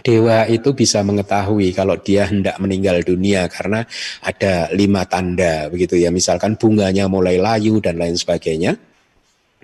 dewa 0.03 0.43
itu 0.51 0.75
bisa 0.75 0.99
mengetahui 0.99 1.71
kalau 1.71 1.95
dia 1.95 2.27
hendak 2.27 2.59
meninggal 2.59 2.99
dunia 2.99 3.47
karena 3.47 3.87
ada 4.25 4.67
lima 4.75 5.05
tanda 5.05 5.69
begitu 5.69 6.01
ya 6.01 6.09
misalkan 6.09 6.57
bunganya 6.57 7.05
mulai 7.05 7.37
layu 7.37 7.77
dan 7.77 8.01
lain 8.01 8.17
sebagainya 8.17 8.73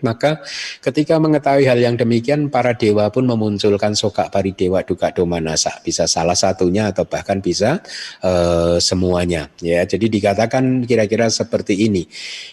maka 0.01 0.41
ketika 0.79 1.17
mengetahui 1.17 1.65
hal 1.67 1.79
yang 1.79 1.95
demikian, 1.95 2.47
para 2.47 2.75
dewa 2.75 3.11
pun 3.13 3.27
memunculkan 3.27 3.93
soka 3.93 4.27
pari 4.31 4.55
dewa 4.55 4.83
duka 4.83 5.11
domanasa. 5.11 5.81
Bisa 5.83 6.09
salah 6.09 6.35
satunya 6.35 6.89
atau 6.89 7.05
bahkan 7.05 7.39
bisa 7.39 7.79
uh, 8.23 8.77
semuanya. 8.81 9.51
Ya, 9.59 9.83
jadi 9.83 10.05
dikatakan 10.07 10.85
kira-kira 10.87 11.27
seperti 11.27 11.87
ini. 11.87 12.07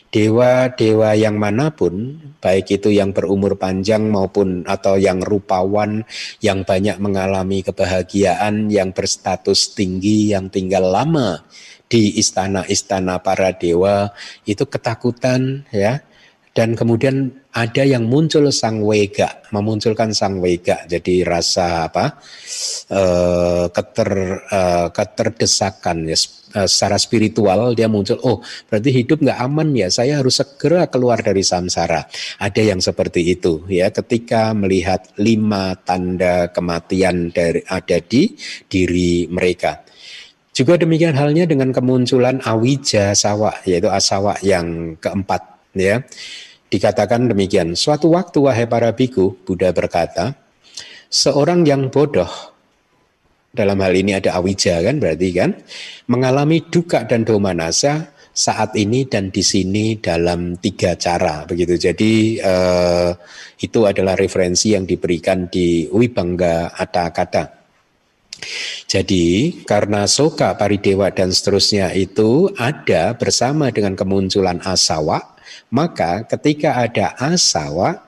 Dewa-dewa 0.07 1.13
yang 1.13 1.37
mana 1.37 1.75
pun, 1.75 2.17
baik 2.41 2.81
itu 2.81 2.89
yang 2.89 3.13
berumur 3.13 3.61
panjang 3.61 4.09
maupun 4.09 4.65
atau 4.65 4.97
yang 4.97 5.21
rupawan, 5.21 6.09
yang 6.41 6.65
banyak 6.65 6.97
mengalami 6.97 7.61
kebahagiaan, 7.61 8.73
yang 8.73 8.97
berstatus 8.97 9.77
tinggi, 9.77 10.33
yang 10.33 10.49
tinggal 10.49 10.89
lama 10.89 11.45
di 11.87 12.19
istana-istana 12.19 13.23
para 13.23 13.55
dewa, 13.55 14.11
itu 14.43 14.67
ketakutan 14.67 15.63
ya 15.71 16.03
dan 16.57 16.73
kemudian 16.73 17.29
ada 17.53 17.85
yang 17.85 18.09
muncul 18.09 18.49
sang 18.49 18.81
wega, 18.81 19.45
memunculkan 19.53 20.17
sang 20.17 20.41
wega. 20.41 20.89
Jadi 20.89 21.21
rasa 21.21 21.85
apa? 21.85 22.17
E, 22.89 23.03
keter 23.69 24.11
e, 24.49 24.61
keterdesakan 24.89 26.09
ya 26.09 26.17
e, 26.57 26.61
secara 26.65 26.97
spiritual 26.97 27.77
dia 27.77 27.93
muncul. 27.93 28.17
Oh, 28.25 28.41
berarti 28.73 28.89
hidup 28.89 29.21
nggak 29.21 29.37
aman 29.37 29.69
ya. 29.77 29.93
Saya 29.93 30.25
harus 30.25 30.41
segera 30.41 30.89
keluar 30.89 31.21
dari 31.21 31.45
samsara. 31.45 32.09
Ada 32.41 32.73
yang 32.73 32.81
seperti 32.81 33.37
itu 33.37 33.61
ya. 33.69 33.93
Ketika 33.93 34.57
melihat 34.57 35.13
lima 35.21 35.77
tanda 35.85 36.49
kematian 36.49 37.37
dari 37.37 37.61
ada 37.69 38.01
di 38.01 38.33
diri 38.65 39.29
mereka. 39.29 39.85
Juga 40.57 40.81
demikian 40.81 41.13
halnya 41.13 41.45
dengan 41.45 41.69
kemunculan 41.69 42.41
awija 42.41 43.13
sawa, 43.13 43.61
yaitu 43.69 43.93
asawa 43.93 44.41
yang 44.41 44.97
keempat 44.97 45.45
ya 45.77 46.01
Dikatakan 46.67 47.31
demikian, 47.31 47.79
suatu 47.79 48.11
waktu 48.11 48.43
wahai 48.43 48.67
para 48.67 48.91
biku, 48.91 49.39
Buddha 49.47 49.71
berkata, 49.71 50.35
seorang 51.07 51.63
yang 51.63 51.89
bodoh, 51.89 52.29
dalam 53.55 53.79
hal 53.81 53.95
ini 53.97 54.19
ada 54.19 54.37
awija 54.37 54.83
kan 54.85 55.01
berarti 55.01 55.29
kan, 55.33 55.51
mengalami 56.11 56.61
duka 56.67 57.07
dan 57.09 57.25
domanasa 57.25 58.13
saat 58.37 58.77
ini 58.77 59.09
dan 59.09 59.33
di 59.33 59.41
sini 59.41 59.97
dalam 59.97 60.61
tiga 60.61 60.93
cara 61.01 61.49
begitu. 61.49 61.81
Jadi 61.81 62.37
eh, 62.37 63.11
itu 63.65 63.89
adalah 63.89 64.13
referensi 64.13 64.77
yang 64.77 64.85
diberikan 64.85 65.49
di 65.49 65.89
Wibangga 65.89 66.77
Atta 66.77 67.09
Kata. 67.09 67.45
Jadi 68.85 69.65
karena 69.65 70.05
soka, 70.05 70.53
paridewa 70.61 71.09
dan 71.09 71.33
seterusnya 71.33 71.97
itu 71.97 72.53
ada 72.61 73.17
bersama 73.17 73.73
dengan 73.73 73.97
kemunculan 73.97 74.61
asawa, 74.61 75.36
maka 75.69 76.25
ketika 76.25 76.77
ada 76.77 77.13
asawa, 77.21 78.03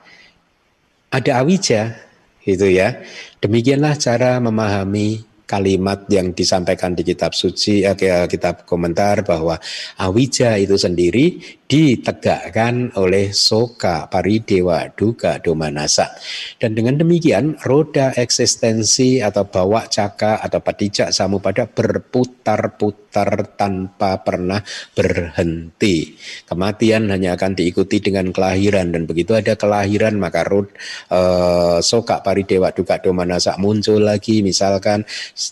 ada 1.13 1.31
awija, 1.41 1.97
gitu 2.43 2.65
ya. 2.65 3.01
Demikianlah 3.39 3.95
cara 3.97 4.41
memahami 4.41 5.28
kalimat 5.49 6.05
yang 6.13 6.37
disampaikan 6.37 6.93
di 6.93 7.01
kitab 7.01 7.33
suci, 7.33 7.81
eh, 7.81 7.97
kitab 8.29 8.69
komentar 8.69 9.25
bahwa 9.25 9.57
awija 9.97 10.61
itu 10.61 10.77
sendiri 10.77 11.57
ditegakkan 11.69 12.97
oleh 12.97 13.29
soka, 13.29 14.09
paridewa, 14.09 14.89
duka, 14.89 15.37
domanasa. 15.37 16.17
Dan 16.57 16.73
dengan 16.73 16.97
demikian 16.97 17.61
roda 17.61 18.09
eksistensi 18.17 19.21
atau 19.21 19.45
bawa 19.45 19.85
caka 19.85 20.41
atau 20.41 20.65
padijak 20.65 21.13
samupada 21.13 21.69
berputar-putar 21.69 23.53
tanpa 23.53 24.17
pernah 24.25 24.65
berhenti. 24.97 26.17
Kematian 26.49 27.13
hanya 27.13 27.37
akan 27.37 27.53
diikuti 27.53 28.01
dengan 28.01 28.33
kelahiran 28.33 28.89
dan 28.89 29.05
begitu 29.05 29.37
ada 29.37 29.53
kelahiran 29.53 30.17
maka 30.17 30.41
rod, 30.49 30.73
eh, 31.13 31.77
soka, 31.85 32.25
paridewa, 32.25 32.73
duka, 32.73 32.97
domanasa 32.97 33.61
muncul 33.61 34.01
lagi 34.01 34.41
misalkan 34.41 35.05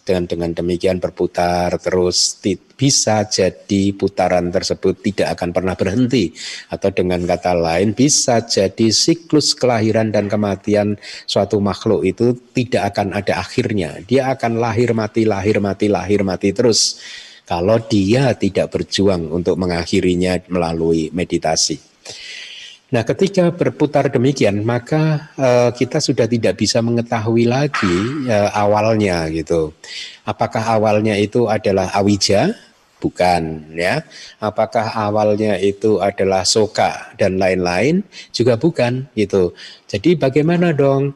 dengan 0.03 0.27
dengan 0.27 0.51
demikian 0.51 0.99
berputar 0.99 1.79
terus 1.79 2.35
bisa 2.77 3.23
jadi 3.25 3.95
putaran 3.95 4.51
tersebut 4.51 4.99
tidak 4.99 5.39
akan 5.39 5.49
pernah 5.55 5.75
berhenti. 5.79 6.35
Atau 6.67 6.91
dengan 6.91 7.23
kata 7.23 7.55
lain 7.55 7.95
bisa 7.95 8.43
jadi 8.43 8.91
siklus 8.91 9.55
kelahiran 9.55 10.11
dan 10.11 10.27
kematian 10.27 10.99
suatu 11.23 11.57
makhluk 11.63 12.03
itu 12.03 12.35
tidak 12.51 12.93
akan 12.93 13.15
ada 13.15 13.39
akhirnya. 13.39 14.03
Dia 14.03 14.35
akan 14.35 14.59
lahir 14.59 14.91
mati 14.91 15.23
lahir 15.23 15.63
mati 15.63 15.87
lahir 15.87 16.21
mati 16.27 16.51
terus. 16.51 16.99
Kalau 17.47 17.79
dia 17.79 18.35
tidak 18.35 18.75
berjuang 18.75 19.31
untuk 19.31 19.55
mengakhirinya 19.55 20.35
melalui 20.51 21.07
meditasi 21.15 21.96
Nah, 22.87 23.03
ketika 23.03 23.51
berputar 23.51 24.07
demikian, 24.07 24.63
maka 24.63 25.27
uh, 25.35 25.75
kita 25.75 25.99
sudah 25.99 26.23
tidak 26.23 26.55
bisa 26.55 26.79
mengetahui 26.79 27.43
lagi 27.43 27.97
uh, 28.31 28.47
awalnya 28.55 29.27
gitu. 29.27 29.75
Apakah 30.23 30.63
awalnya 30.63 31.19
itu 31.19 31.51
adalah 31.51 31.91
awija? 31.91 32.55
Bukan, 32.97 33.75
ya. 33.75 34.07
Apakah 34.39 34.89
awalnya 34.95 35.59
itu 35.59 35.99
adalah 35.99 36.47
soka 36.47 37.11
dan 37.19 37.35
lain-lain? 37.35 38.07
Juga 38.31 38.55
bukan, 38.55 39.05
gitu. 39.13 39.51
Jadi 39.85 40.15
bagaimana 40.15 40.71
dong? 40.71 41.11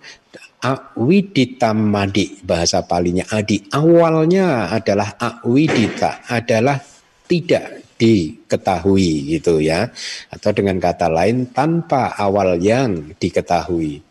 Awidita 0.61 1.73
madi 1.73 2.37
bahasa 2.45 2.85
palinya 2.85 3.25
adi 3.33 3.65
awalnya 3.73 4.69
adalah 4.69 5.17
awidita 5.17 6.21
adalah 6.29 6.77
tidak 7.25 7.80
diketahui 8.01 9.37
gitu 9.37 9.61
ya 9.61 9.93
atau 10.33 10.49
dengan 10.49 10.81
kata 10.81 11.05
lain 11.05 11.53
tanpa 11.53 12.17
awal 12.17 12.57
yang 12.57 13.13
diketahui. 13.21 14.01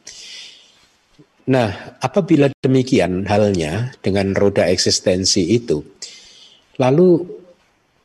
Nah, 1.51 1.99
apabila 1.99 2.47
demikian 2.63 3.27
halnya 3.27 3.91
dengan 3.99 4.31
roda 4.39 4.71
eksistensi 4.71 5.51
itu, 5.51 5.83
lalu 6.79 7.27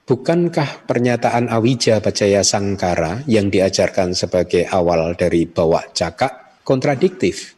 bukankah 0.10 0.90
pernyataan 0.90 1.54
Awija 1.54 2.02
Pacaya 2.02 2.42
Sangkara 2.42 3.22
yang 3.30 3.54
diajarkan 3.54 4.18
sebagai 4.18 4.66
awal 4.66 5.14
dari 5.14 5.46
bawa 5.46 5.86
cakak 5.94 6.66
kontradiktif? 6.66 7.54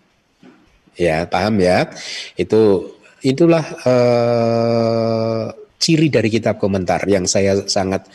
Ya, 1.00 1.24
paham 1.24 1.64
ya? 1.64 1.88
Itu 2.36 2.92
itulah 3.24 3.64
eh, 3.88 5.67
ciri 5.78 6.10
dari 6.10 6.30
kitab 6.34 6.58
komentar 6.58 7.06
yang 7.06 7.30
saya 7.30 7.66
sangat 7.70 8.06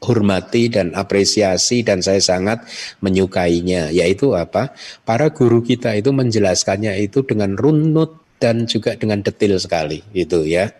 hormati 0.00 0.72
dan 0.72 0.96
apresiasi 0.96 1.84
dan 1.84 2.00
saya 2.00 2.18
sangat 2.18 2.64
menyukainya 3.04 3.92
yaitu 3.92 4.32
apa? 4.32 4.72
Para 5.04 5.28
guru 5.30 5.60
kita 5.60 5.92
itu 5.96 6.10
menjelaskannya 6.10 6.96
itu 7.00 7.20
dengan 7.22 7.54
runut 7.54 8.16
dan 8.40 8.64
juga 8.64 8.96
dengan 8.96 9.20
detail 9.20 9.60
sekali 9.60 10.00
gitu 10.16 10.48
ya. 10.48 10.72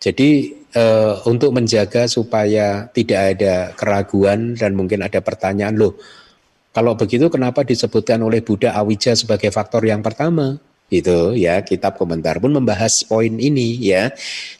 Jadi 0.00 0.60
e, 0.70 0.84
untuk 1.26 1.50
menjaga 1.50 2.06
supaya 2.06 2.86
tidak 2.94 3.20
ada 3.36 3.54
keraguan 3.74 4.54
dan 4.54 4.78
mungkin 4.78 5.02
ada 5.02 5.18
pertanyaan 5.18 5.76
loh 5.76 5.98
kalau 6.70 6.94
begitu 6.94 7.26
kenapa 7.26 7.66
disebutkan 7.66 8.22
oleh 8.22 8.46
Buddha 8.46 8.78
awija 8.78 9.18
sebagai 9.18 9.50
faktor 9.50 9.82
yang 9.82 10.06
pertama 10.06 10.62
itu 10.90 11.38
ya. 11.38 11.62
Kitab 11.62 11.96
komentar 11.96 12.42
pun 12.42 12.52
membahas 12.52 13.06
poin 13.06 13.30
ini 13.38 13.78
ya. 13.78 14.10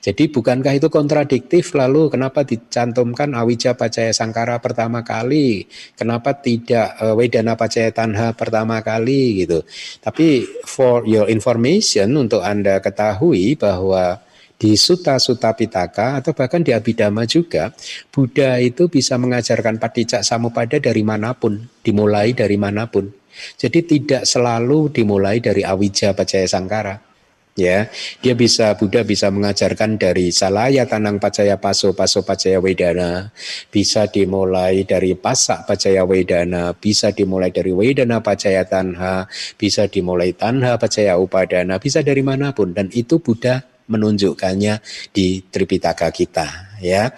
Jadi 0.01 0.31
bukankah 0.31 0.79
itu 0.79 0.89
kontradiktif? 0.89 1.75
Lalu 1.75 2.09
kenapa 2.15 2.47
dicantumkan 2.47 3.35
awija 3.35 3.75
pacaya 3.75 4.15
sangkara 4.15 4.63
pertama 4.63 5.03
kali? 5.03 5.67
Kenapa 5.99 6.39
tidak 6.39 6.97
uh, 7.03 7.19
wedana 7.19 7.59
pacaya 7.59 7.91
tanha 7.91 8.33
pertama 8.33 8.81
kali? 8.81 9.45
Gitu. 9.45 9.67
Tapi 10.01 10.47
for 10.65 11.03
your 11.05 11.27
information 11.27 12.15
untuk 12.17 12.47
anda 12.47 12.79
ketahui 12.79 13.59
bahwa 13.59 14.23
di 14.61 14.77
Suta-Suta 14.77 15.57
Pitaka 15.57 16.21
atau 16.21 16.37
bahkan 16.37 16.61
di 16.61 16.77
Abhidhamma 16.77 17.25
juga 17.25 17.73
Buddha 18.13 18.61
itu 18.61 18.93
bisa 18.93 19.17
mengajarkan 19.17 19.81
padicak 19.81 20.21
samupada 20.21 20.77
dari 20.77 21.01
mana 21.01 21.33
pun 21.33 21.65
dimulai 21.81 22.37
dari 22.37 22.61
mana 22.61 22.85
pun 22.85 23.09
jadi 23.57 23.81
tidak 23.85 24.23
selalu 24.25 24.93
dimulai 24.93 25.41
dari 25.43 25.63
awija 25.65 26.13
pacaya 26.13 26.47
sangkara. 26.47 27.11
ya. 27.59 27.91
Dia 28.25 28.35
bisa 28.39 28.73
Buddha 28.79 29.05
bisa 29.05 29.29
mengajarkan 29.29 30.01
dari 30.01 30.33
salaya 30.33 30.87
tanang 30.89 31.21
pacaya 31.21 31.61
paso 31.61 31.93
paso 31.93 32.25
pacaya 32.25 32.57
wedana 32.63 33.29
bisa 33.69 34.09
dimulai 34.09 34.89
dari 34.89 35.13
pasak 35.13 35.69
pacaya 35.69 36.07
wedana 36.07 36.73
bisa 36.73 37.13
dimulai 37.13 37.53
dari 37.53 37.75
wedana 37.75 38.25
pacaya 38.25 38.65
tanha 38.65 39.29
bisa 39.61 39.87
dimulai 39.91 40.33
tanha 40.33 40.81
pacaya 40.81 41.21
upadana 41.21 41.77
bisa 41.77 42.01
dari 42.01 42.23
mana 42.25 42.57
pun. 42.57 42.73
Dan 42.73 42.89
itu 42.95 43.21
Buddha 43.21 43.61
menunjukkannya 43.91 44.81
di 45.11 45.43
Tripitaka 45.43 46.09
kita 46.15 46.79
ya. 46.81 47.11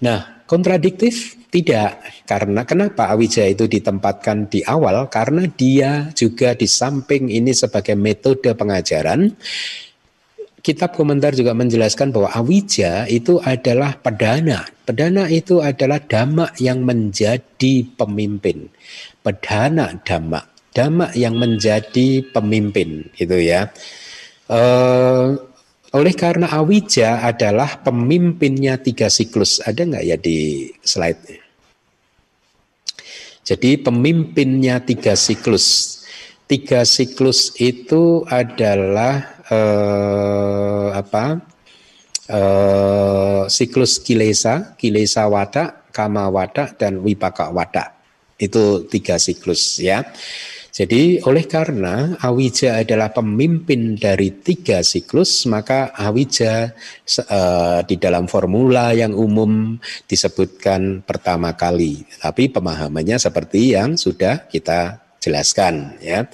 Nah 0.00 0.46
kontradiktif 0.46 1.39
tidak, 1.50 1.98
karena 2.30 2.62
kenapa 2.62 3.10
Awijaya 3.10 3.50
itu 3.50 3.66
ditempatkan 3.66 4.46
di 4.46 4.62
awal? 4.62 5.10
Karena 5.10 5.50
dia 5.50 6.06
juga 6.14 6.54
di 6.54 6.70
samping 6.70 7.26
ini 7.26 7.50
sebagai 7.50 7.98
metode 7.98 8.54
pengajaran, 8.54 9.34
kitab 10.62 10.94
komentar 10.94 11.34
juga 11.34 11.50
menjelaskan 11.56 12.14
bahwa 12.14 12.30
Awija 12.30 13.10
itu 13.10 13.42
adalah 13.42 13.98
pedana. 13.98 14.62
Pedana 14.86 15.26
itu 15.26 15.58
adalah 15.58 15.98
dhamma 15.98 16.54
yang 16.62 16.86
menjadi 16.86 17.82
pemimpin. 17.98 18.70
Pedana 19.18 19.90
dhamma. 20.06 20.46
Dhamma 20.70 21.10
yang 21.18 21.34
menjadi 21.34 22.30
pemimpin 22.30 23.10
itu 23.18 23.36
ya. 23.42 23.74
Uh, 24.46 25.49
oleh 25.90 26.14
karena 26.14 26.46
Awija 26.54 27.26
adalah 27.26 27.82
pemimpinnya 27.82 28.78
tiga 28.78 29.10
siklus. 29.10 29.58
Ada 29.58 29.82
nggak 29.82 30.04
ya 30.06 30.16
di 30.16 30.70
slide? 30.86 31.22
Jadi 33.42 33.82
pemimpinnya 33.82 34.78
tiga 34.86 35.18
siklus. 35.18 35.98
Tiga 36.46 36.86
siklus 36.86 37.58
itu 37.58 38.22
adalah 38.30 39.42
eh, 39.50 40.88
apa? 40.94 41.42
Eh, 42.30 43.42
siklus 43.50 43.98
kilesa, 43.98 44.78
kilesa 44.78 45.26
wada, 45.26 45.82
kama 45.90 46.30
wada, 46.30 46.70
dan 46.78 47.02
wipaka 47.02 47.50
wada. 47.50 47.98
Itu 48.38 48.86
tiga 48.86 49.18
siklus 49.18 49.82
ya. 49.82 50.06
Jadi 50.80 51.20
oleh 51.28 51.44
karena 51.44 52.16
Awija 52.16 52.80
adalah 52.80 53.12
pemimpin 53.12 54.00
dari 54.00 54.32
tiga 54.40 54.80
siklus, 54.80 55.44
maka 55.44 55.92
Awija 55.92 56.72
uh, 57.28 57.84
di 57.84 58.00
dalam 58.00 58.24
formula 58.24 58.96
yang 58.96 59.12
umum 59.12 59.76
disebutkan 60.08 61.04
pertama 61.04 61.52
kali. 61.52 62.08
Tapi 62.16 62.48
pemahamannya 62.48 63.20
seperti 63.20 63.76
yang 63.76 64.00
sudah 64.00 64.48
kita 64.48 65.04
jelaskan. 65.20 66.00
Ya. 66.00 66.24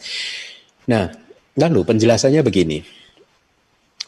Nah, 0.87 1.11
lalu 1.59 1.83
penjelasannya 1.83 2.47
begini. 2.47 2.79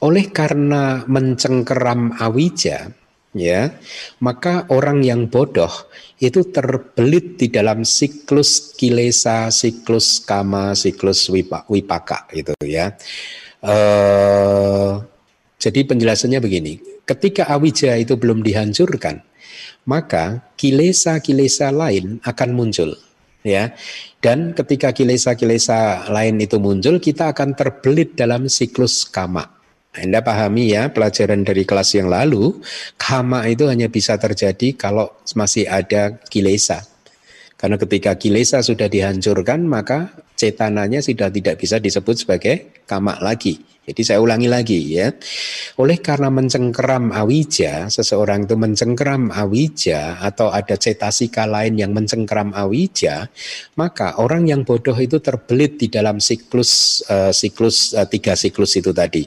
Oleh 0.07 0.30
karena 0.30 1.03
mencengkeram 1.11 2.14
Awija, 2.14 2.95
ya 3.39 3.72
maka 4.18 4.66
orang 4.68 5.07
yang 5.07 5.30
bodoh 5.30 5.70
itu 6.18 6.43
terbelit 6.51 7.39
di 7.39 7.47
dalam 7.47 7.86
siklus 7.86 8.74
kilesa, 8.74 9.55
siklus 9.55 10.18
kama, 10.18 10.74
siklus 10.74 11.30
wipaka 11.70 12.26
gitu 12.34 12.55
ya. 12.66 12.99
Uh, 13.62 15.03
jadi 15.59 15.86
penjelasannya 15.86 16.39
begini, 16.43 16.78
ketika 17.07 17.47
awija 17.51 17.95
itu 17.99 18.18
belum 18.18 18.43
dihancurkan, 18.43 19.22
maka 19.86 20.47
kilesa-kilesa 20.59 21.70
lain 21.70 22.18
akan 22.22 22.51
muncul 22.55 22.95
ya. 23.47 23.74
Dan 24.18 24.55
ketika 24.55 24.91
kilesa-kilesa 24.91 26.11
lain 26.11 26.43
itu 26.43 26.59
muncul, 26.59 26.99
kita 26.99 27.30
akan 27.30 27.55
terbelit 27.55 28.18
dalam 28.18 28.51
siklus 28.51 29.07
kama. 29.07 29.57
Anda 29.99 30.22
pahami 30.22 30.72
ya 30.72 30.94
pelajaran 30.94 31.42
dari 31.42 31.66
kelas 31.66 31.99
yang 31.99 32.07
lalu, 32.07 32.62
kama 32.94 33.46
itu 33.51 33.66
hanya 33.66 33.90
bisa 33.90 34.14
terjadi 34.16 34.78
kalau 34.78 35.11
masih 35.34 35.66
ada 35.66 36.16
kilesa. 36.30 36.86
Karena 37.59 37.74
ketika 37.74 38.14
kilesa 38.14 38.62
sudah 38.62 38.86
dihancurkan, 38.86 39.66
maka 39.66 40.14
cetananya 40.39 41.03
sudah 41.03 41.26
tidak 41.34 41.59
bisa 41.59 41.82
disebut 41.82 42.14
sebagai 42.22 42.78
kama 42.86 43.18
lagi. 43.18 43.59
Jadi 43.89 44.05
saya 44.05 44.20
ulangi 44.20 44.53
lagi 44.53 45.01
ya. 45.01 45.09
Oleh 45.80 45.97
karena 46.05 46.28
mencengkeram 46.28 47.09
awija, 47.09 47.89
seseorang 47.89 48.45
itu 48.45 48.53
mencengkeram 48.53 49.32
awija 49.32 50.20
atau 50.20 50.53
ada 50.53 50.76
cetasika 50.76 51.49
lain 51.49 51.80
yang 51.80 51.97
mencengkeram 51.97 52.53
awija, 52.53 53.32
maka 53.80 54.20
orang 54.20 54.45
yang 54.45 54.68
bodoh 54.68 54.93
itu 54.93 55.24
terbelit 55.24 55.80
di 55.80 55.89
dalam 55.89 56.20
siklus 56.20 57.01
uh, 57.09 57.32
siklus 57.32 57.97
uh, 57.97 58.05
tiga 58.05 58.36
siklus 58.36 58.76
itu 58.76 58.93
tadi. 58.93 59.24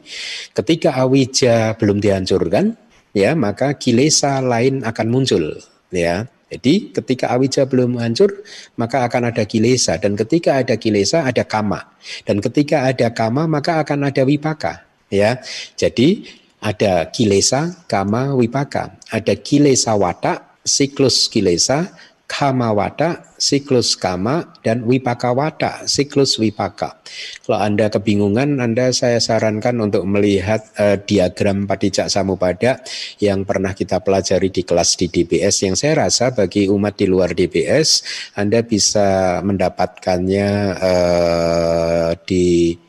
Ketika 0.53 0.93
awija 0.93 1.74
belum 1.82 1.97
dihancurkan, 1.97 2.78
ya 3.18 3.34
maka 3.34 3.74
kilesa 3.82 4.45
lain 4.45 4.86
akan 4.86 5.07
muncul, 5.09 5.57
ya. 5.89 6.30
Jadi 6.51 6.91
ketika 6.91 7.31
awija 7.31 7.63
belum 7.63 7.95
hancur, 7.95 8.43
maka 8.75 9.07
akan 9.07 9.31
ada 9.31 9.47
kilesa. 9.47 9.95
Dan 9.95 10.19
ketika 10.19 10.59
ada 10.59 10.75
kilesa, 10.75 11.23
ada 11.23 11.47
kama. 11.47 11.79
Dan 12.27 12.43
ketika 12.43 12.91
ada 12.91 13.07
kama, 13.15 13.47
maka 13.47 13.79
akan 13.79 14.11
ada 14.11 14.27
wipaka. 14.27 14.83
Ya, 15.07 15.39
Jadi 15.79 16.27
ada 16.59 17.07
kilesa, 17.07 17.87
kama, 17.87 18.35
wipaka. 18.35 18.99
Ada 19.07 19.39
kilesa 19.39 19.95
watak, 19.95 20.59
siklus 20.67 21.31
kilesa, 21.31 21.95
kama 22.32 22.71
wata, 22.71 23.36
siklus 23.36 23.99
kama, 23.99 24.55
dan 24.63 24.88
wipaka 24.88 25.36
wata, 25.36 25.84
siklus 25.84 26.39
wipaka. 26.39 26.95
Kalau 27.43 27.59
Anda 27.59 27.91
kebingungan, 27.91 28.63
Anda 28.63 28.95
saya 28.95 29.19
sarankan 29.19 29.84
untuk 29.84 30.07
melihat 30.07 30.63
uh, 30.79 30.95
diagram 30.95 31.67
padicak 31.67 32.07
samupada 32.07 32.79
yang 33.19 33.43
pernah 33.43 33.75
kita 33.75 33.99
pelajari 33.99 34.47
di 34.47 34.63
kelas 34.63 34.95
di 34.95 35.11
DBS 35.11 35.67
yang 35.67 35.75
saya 35.75 36.07
rasa 36.07 36.32
bagi 36.32 36.71
umat 36.71 36.95
di 36.95 37.11
luar 37.11 37.36
DBS, 37.36 38.07
Anda 38.39 38.63
bisa 38.63 39.43
mendapatkannya 39.43 40.49
uh, 40.79 42.11
di 42.23 42.79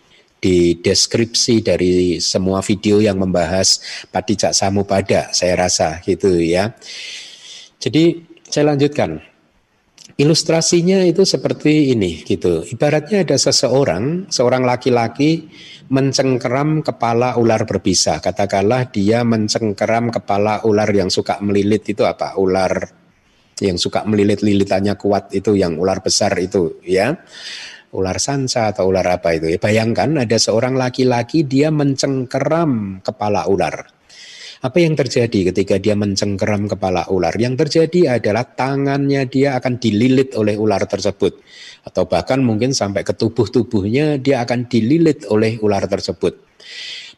di 0.42 0.74
deskripsi 0.78 1.62
dari 1.62 2.18
semua 2.18 2.62
video 2.66 2.98
yang 2.98 3.14
membahas 3.14 3.78
padicak 4.10 4.54
samupada 4.54 5.30
saya 5.34 5.54
rasa 5.54 5.98
gitu 6.02 6.38
ya. 6.38 6.74
Jadi 7.82 8.22
saya 8.46 8.74
lanjutkan. 8.74 9.31
Ilustrasinya 10.22 11.02
itu 11.02 11.26
seperti 11.26 11.90
ini 11.90 12.22
gitu. 12.22 12.62
Ibaratnya 12.62 13.26
ada 13.26 13.34
seseorang, 13.34 14.30
seorang 14.30 14.62
laki-laki 14.62 15.50
mencengkeram 15.90 16.86
kepala 16.86 17.34
ular 17.42 17.66
berbisa. 17.66 18.22
Katakanlah 18.22 18.94
dia 18.94 19.26
mencengkeram 19.26 20.14
kepala 20.14 20.62
ular 20.62 20.86
yang 20.94 21.10
suka 21.10 21.42
melilit 21.42 21.82
itu 21.90 22.06
apa? 22.06 22.38
Ular 22.38 22.86
yang 23.58 23.74
suka 23.74 24.06
melilit 24.06 24.46
lilitannya 24.46 24.94
kuat 24.94 25.34
itu 25.34 25.58
yang 25.58 25.74
ular 25.74 25.98
besar 25.98 26.38
itu 26.38 26.78
ya. 26.86 27.18
Ular 27.90 28.22
sanca 28.22 28.70
atau 28.70 28.94
ular 28.94 29.18
apa 29.18 29.34
itu 29.34 29.50
ya. 29.50 29.58
Bayangkan 29.58 30.22
ada 30.22 30.38
seorang 30.38 30.78
laki-laki 30.78 31.42
dia 31.42 31.74
mencengkeram 31.74 33.02
kepala 33.02 33.50
ular 33.50 34.01
apa 34.62 34.78
yang 34.78 34.94
terjadi 34.94 35.50
ketika 35.50 35.74
dia 35.82 35.98
mencengkeram 35.98 36.70
kepala 36.70 37.10
ular? 37.10 37.34
Yang 37.34 37.66
terjadi 37.66 38.22
adalah 38.22 38.46
tangannya 38.46 39.26
dia 39.26 39.58
akan 39.58 39.82
dililit 39.82 40.38
oleh 40.38 40.54
ular 40.54 40.86
tersebut. 40.86 41.42
Atau 41.82 42.06
bahkan 42.06 42.38
mungkin 42.38 42.70
sampai 42.70 43.02
ke 43.02 43.10
tubuh-tubuhnya 43.10 44.22
dia 44.22 44.46
akan 44.46 44.70
dililit 44.70 45.26
oleh 45.26 45.58
ular 45.58 45.82
tersebut. 45.90 46.38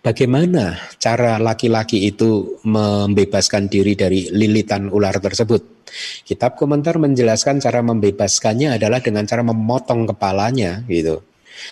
Bagaimana 0.00 0.76
cara 0.96 1.36
laki-laki 1.36 2.08
itu 2.08 2.60
membebaskan 2.64 3.68
diri 3.68 3.92
dari 3.92 4.32
lilitan 4.32 4.88
ular 4.88 5.20
tersebut? 5.20 5.84
Kitab 6.24 6.56
komentar 6.56 6.96
menjelaskan 6.96 7.60
cara 7.60 7.84
membebaskannya 7.84 8.80
adalah 8.80 9.04
dengan 9.04 9.28
cara 9.28 9.44
memotong 9.44 10.08
kepalanya 10.12 10.80
gitu. 10.88 11.20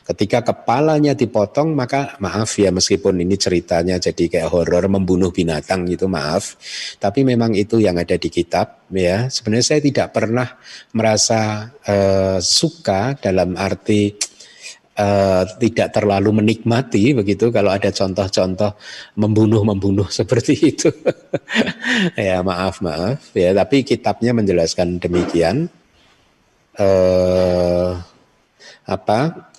Ketika 0.03 0.43
kepalanya 0.43 1.15
dipotong 1.15 1.75
maka 1.77 2.19
maaf 2.19 2.59
ya 2.59 2.75
meskipun 2.75 3.23
ini 3.23 3.39
ceritanya 3.39 3.99
jadi 3.99 4.25
kayak 4.29 4.51
horor 4.51 4.87
membunuh 4.91 5.31
binatang 5.31 5.87
gitu 5.87 6.11
maaf. 6.11 6.59
Tapi 6.99 7.23
memang 7.23 7.55
itu 7.55 7.79
yang 7.79 7.99
ada 7.99 8.19
di 8.19 8.29
kitab 8.29 8.87
ya. 8.91 9.31
Sebenarnya 9.31 9.67
saya 9.77 9.81
tidak 9.83 10.09
pernah 10.15 10.49
merasa 10.95 11.71
uh, 11.87 12.39
suka 12.43 13.15
dalam 13.19 13.55
arti 13.55 14.33
uh, 14.99 15.45
tidak 15.57 15.89
terlalu 15.95 16.43
menikmati 16.43 17.17
begitu 17.17 17.49
kalau 17.49 17.73
ada 17.73 17.89
contoh-contoh 17.89 18.77
membunuh-membunuh 19.17 20.09
seperti 20.19 20.55
itu. 20.77 20.91
ya 22.19 22.41
maaf 22.41 22.81
maaf 22.85 23.33
ya 23.37 23.53
tapi 23.57 23.85
kitabnya 23.87 24.33
menjelaskan 24.37 25.01
demikian. 25.01 25.69
Uh, 26.73 28.01
apa 28.89 29.52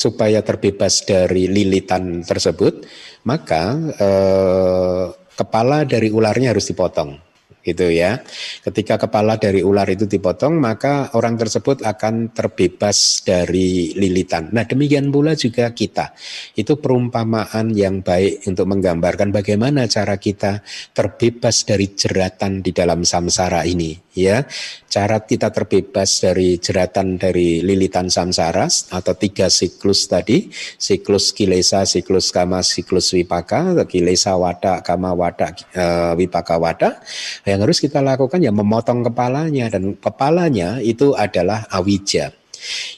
supaya 0.00 0.40
terbebas 0.40 1.04
dari 1.04 1.44
lilitan 1.44 2.24
tersebut, 2.24 2.88
maka 3.28 3.76
eh, 4.00 5.04
kepala 5.36 5.84
dari 5.84 6.08
ularnya 6.08 6.56
harus 6.56 6.72
dipotong. 6.72 7.28
gitu 7.60 7.92
ya. 7.92 8.24
Ketika 8.64 8.96
kepala 8.96 9.36
dari 9.36 9.60
ular 9.60 9.84
itu 9.92 10.08
dipotong, 10.08 10.56
maka 10.56 11.12
orang 11.12 11.36
tersebut 11.36 11.84
akan 11.84 12.32
terbebas 12.32 13.20
dari 13.20 13.92
lilitan. 13.92 14.48
Nah, 14.56 14.64
demikian 14.64 15.12
pula 15.12 15.36
juga 15.36 15.68
kita. 15.76 16.16
Itu 16.56 16.80
perumpamaan 16.80 17.76
yang 17.76 18.00
baik 18.00 18.48
untuk 18.48 18.64
menggambarkan 18.64 19.28
bagaimana 19.28 19.84
cara 19.92 20.16
kita 20.16 20.64
terbebas 20.96 21.68
dari 21.68 21.92
jeratan 21.92 22.64
di 22.64 22.72
dalam 22.72 23.04
samsara 23.04 23.68
ini, 23.68 23.92
ya. 24.26 24.44
Cara 24.90 25.22
kita 25.22 25.54
terbebas 25.54 26.18
dari 26.18 26.58
jeratan 26.58 27.14
dari 27.14 27.62
lilitan 27.62 28.10
samsara 28.10 28.66
atau 28.90 29.14
tiga 29.14 29.46
siklus 29.46 30.10
tadi, 30.10 30.50
siklus 30.76 31.30
kilesa, 31.30 31.86
siklus 31.86 32.34
kama, 32.34 32.60
siklus 32.66 33.14
wipaka, 33.14 33.86
kilesa 33.86 34.34
wada, 34.34 34.82
kama 34.82 35.14
wada, 35.14 35.54
e, 35.54 35.84
wipaka 36.18 36.58
wada 36.58 36.98
yang 37.46 37.62
harus 37.62 37.78
kita 37.78 38.02
lakukan 38.02 38.42
ya 38.42 38.50
memotong 38.50 39.06
kepalanya 39.06 39.70
dan 39.70 39.94
kepalanya 39.94 40.82
itu 40.82 41.14
adalah 41.14 41.70
awija. 41.70 42.39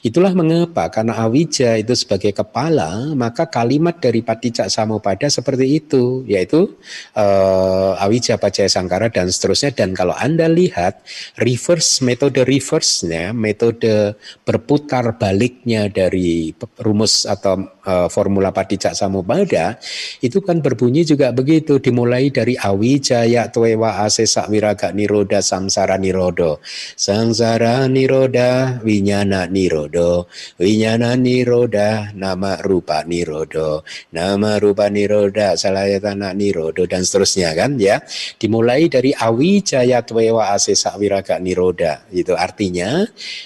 Itulah 0.03 0.35
mengapa 0.35 0.91
karena 0.91 1.15
awija 1.23 1.79
itu 1.79 1.95
sebagai 1.95 2.35
kepala, 2.35 3.15
maka 3.15 3.47
kalimat 3.47 3.97
dari 3.97 4.19
patijak 4.19 4.67
samupada 4.67 5.29
seperti 5.31 5.79
itu, 5.79 6.27
yaitu 6.27 6.75
uh, 7.15 7.95
awija 7.99 8.35
pacaya 8.35 8.67
sangkara 8.67 9.07
dan 9.07 9.31
seterusnya. 9.31 9.71
Dan 9.71 9.95
kalau 9.95 10.13
Anda 10.15 10.51
lihat 10.51 11.03
reverse 11.39 12.03
metode 12.03 12.43
reverse-nya, 12.43 13.31
metode 13.31 14.19
berputar 14.43 15.15
baliknya 15.15 15.87
dari 15.87 16.51
rumus 16.79 17.23
atau 17.23 17.82
uh, 17.85 18.07
formula 18.07 18.49
patijak 18.51 18.95
samupada, 18.95 19.77
itu 20.23 20.39
kan 20.43 20.59
berbunyi 20.59 21.03
juga 21.07 21.31
begitu, 21.35 21.79
dimulai 21.79 22.31
dari 22.31 22.55
awijaya 22.57 23.51
tuewa 23.51 24.03
asesa 24.03 24.47
wiraga 24.47 24.91
niroda 24.95 25.39
samsara 25.43 25.99
nirodo. 25.99 26.59
Samsara 26.95 27.85
niroda 27.87 28.79
winyana 28.81 29.47
nirodo, 29.47 30.27
winyana 30.59 31.15
niroda, 31.19 32.11
nama 32.15 32.59
rupa 32.63 33.03
nirodo, 33.03 33.83
nama 34.11 34.57
rupa 34.59 34.87
niroda, 34.87 35.55
salayatana 35.59 36.31
nirodo 36.35 36.87
dan 36.87 37.03
seterusnya 37.03 37.53
kan 37.53 37.75
ya. 37.77 38.01
Dimulai 38.39 38.87
dari 38.87 39.11
awijaya 39.13 40.03
twewa 40.03 40.51
asesa 40.55 40.95
wiraga 40.99 41.39
niroda. 41.39 42.07
Itu 42.11 42.35
artinya 42.35 43.05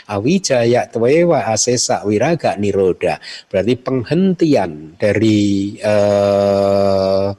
awijaya 0.09 0.89
twewa 0.89 1.49
asesa 1.49 2.05
wiraga 2.05 2.55
niroda. 2.57 3.19
Berarti 3.49 3.73
penghentian 4.36 4.99
dari 4.99 5.80
uh, 5.80 7.32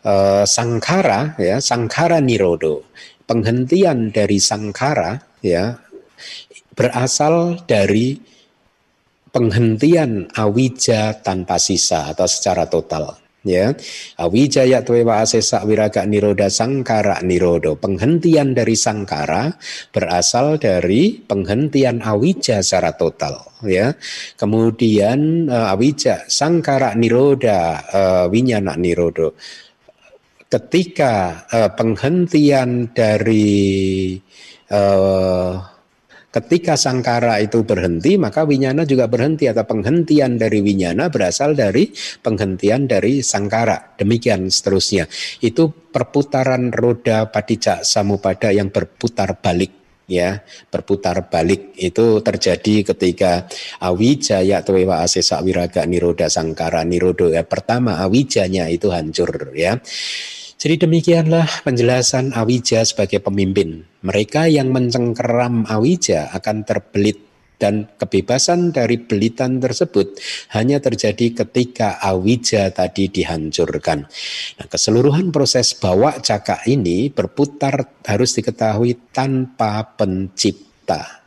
uh, 0.00 0.44
sangkara 0.48 1.36
ya, 1.36 1.60
sangkara 1.60 2.24
nirodo. 2.24 2.88
Penghentian 3.28 4.08
dari 4.08 4.40
sangkara 4.40 5.20
ya 5.44 5.76
berasal 6.72 7.64
dari 7.68 8.16
penghentian 9.28 10.28
awija 10.32 11.20
tanpa 11.20 11.60
sisa 11.60 12.12
atau 12.12 12.28
secara 12.28 12.68
total 12.68 13.21
ya. 13.46 13.74
Awija 14.18 14.66
ya 14.66 14.82
tuwa 14.82 15.22
asesa 15.22 15.62
wiraga 15.66 16.06
niroda 16.06 16.50
sangkara 16.50 17.22
nirodo. 17.22 17.78
Penghentian 17.78 18.54
dari 18.54 18.74
sangkara 18.78 19.54
berasal 19.90 20.58
dari 20.58 21.22
penghentian 21.22 22.02
awija 22.02 22.62
secara 22.62 22.94
total 22.94 23.42
ya. 23.66 23.94
Kemudian 24.38 25.50
uh, 25.50 25.72
awija 25.74 26.26
sangkara 26.26 26.94
niroda 26.98 27.82
uh, 27.90 28.24
winyana 28.30 28.78
nirodo. 28.78 29.34
Ketika 30.52 31.48
uh, 31.48 31.70
penghentian 31.72 32.92
dari 32.92 34.20
uh, 34.68 35.71
Ketika 36.32 36.80
sangkara 36.80 37.44
itu 37.44 37.60
berhenti, 37.60 38.16
maka 38.16 38.48
winyana 38.48 38.88
juga 38.88 39.04
berhenti 39.04 39.52
atau 39.52 39.68
penghentian 39.68 40.40
dari 40.40 40.64
winyana 40.64 41.12
berasal 41.12 41.52
dari 41.52 41.92
penghentian 42.24 42.88
dari 42.88 43.20
sangkara. 43.20 43.92
Demikian 44.00 44.48
seterusnya. 44.48 45.04
Itu 45.44 45.68
perputaran 45.92 46.72
roda 46.72 47.28
padicak 47.28 47.84
samupada 47.84 48.48
yang 48.48 48.72
berputar 48.72 49.44
balik 49.44 49.84
ya 50.08 50.42
berputar 50.68 51.30
balik 51.30 51.78
itu 51.78 52.20
terjadi 52.20 52.82
ketika 52.92 53.46
awijaya 53.80 54.60
atau 54.60 54.74
ewa 54.74 55.00
asesa 55.00 55.38
wiraga 55.40 55.86
niroda 55.86 56.26
sangkara 56.26 56.82
nirodo 56.82 57.30
ya 57.30 57.46
pertama 57.46 58.02
awijanya 58.02 58.66
itu 58.66 58.90
hancur 58.90 59.54
ya 59.54 59.78
jadi 60.62 60.86
demikianlah 60.86 61.66
penjelasan 61.66 62.38
Awija 62.38 62.86
sebagai 62.86 63.18
pemimpin. 63.18 63.82
Mereka 64.06 64.46
yang 64.46 64.70
mencengkeram 64.70 65.66
Awija 65.66 66.30
akan 66.30 66.62
terbelit 66.62 67.18
dan 67.58 67.90
kebebasan 67.98 68.70
dari 68.70 68.98
belitan 69.02 69.58
tersebut 69.58 70.22
hanya 70.54 70.78
terjadi 70.82 71.42
ketika 71.42 71.98
awija 72.02 72.74
tadi 72.74 73.06
dihancurkan. 73.06 74.02
Nah, 74.58 74.66
keseluruhan 74.66 75.30
proses 75.30 75.74
bawa 75.78 76.18
cakak 76.18 76.66
ini 76.66 77.06
berputar 77.10 78.02
harus 78.02 78.34
diketahui 78.34 79.14
tanpa 79.14 79.94
pencipta. 79.94 81.21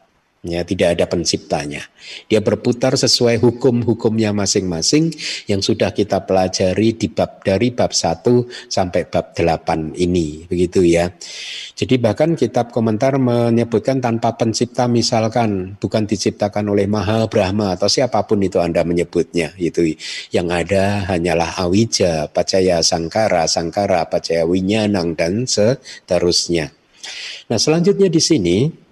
Ya, 0.46 0.62
tidak 0.62 0.93
ada 0.93 1.10
penciptanya. 1.10 1.82
Dia 2.30 2.38
berputar 2.38 2.93
sesuai 2.93 3.41
hukum-hukumnya 3.41 4.30
masing-masing 4.30 5.10
yang 5.50 5.66
sudah 5.66 5.89
kita 5.89 6.22
pelajari 6.22 6.93
di 6.93 7.10
bab 7.10 7.41
dari 7.41 7.74
bab 7.74 7.89
1 7.89 8.46
sampai 8.70 9.10
bab 9.10 9.34
8 9.34 9.98
ini. 9.98 10.46
Begitu 10.46 10.86
ya. 10.86 11.10
Jadi 11.74 11.98
bahkan 11.98 12.38
kitab 12.38 12.70
komentar 12.70 13.18
menyebutkan 13.18 14.06
tanpa 14.06 14.38
pencipta 14.38 14.86
misalkan 14.86 15.82
bukan 15.82 16.06
diciptakan 16.06 16.70
oleh 16.70 16.86
Maha 16.86 17.26
Brahma 17.26 17.74
atau 17.74 17.89
siapa 17.89 18.22
pun 18.30 18.38
itu 18.46 18.62
Anda 18.62 18.86
menyebutnya. 18.86 19.58
Itu 19.58 19.82
yang 20.30 20.54
ada 20.54 21.10
hanyalah 21.10 21.58
awija, 21.58 22.30
pacaya 22.30 22.86
sangkara, 22.86 23.50
sangkara, 23.50 24.06
pacaya 24.06 24.46
winyanang 24.46 25.18
dan 25.18 25.50
seterusnya. 25.50 26.70
Nah, 27.50 27.58
selanjutnya 27.58 28.14
di 28.14 28.22
sini 28.22 28.85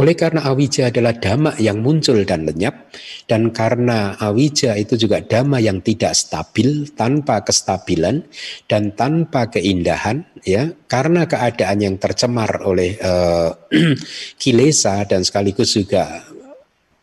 oleh 0.00 0.16
karena 0.16 0.40
awija 0.48 0.88
adalah 0.88 1.12
dhamma 1.12 1.60
yang 1.60 1.84
muncul 1.84 2.24
dan 2.24 2.48
lenyap, 2.48 2.88
dan 3.28 3.52
karena 3.52 4.16
awija 4.16 4.72
itu 4.80 4.96
juga 4.96 5.20
dhamma 5.20 5.60
yang 5.60 5.84
tidak 5.84 6.16
stabil, 6.16 6.88
tanpa 6.96 7.44
kestabilan 7.44 8.24
dan 8.64 8.96
tanpa 8.96 9.52
keindahan, 9.52 10.24
ya, 10.40 10.72
karena 10.88 11.28
keadaan 11.28 11.84
yang 11.84 11.96
tercemar 12.00 12.64
oleh 12.64 12.96
uh, 12.96 13.52
kilesa 14.40 15.04
dan 15.04 15.20
sekaligus 15.20 15.76
juga 15.76 16.24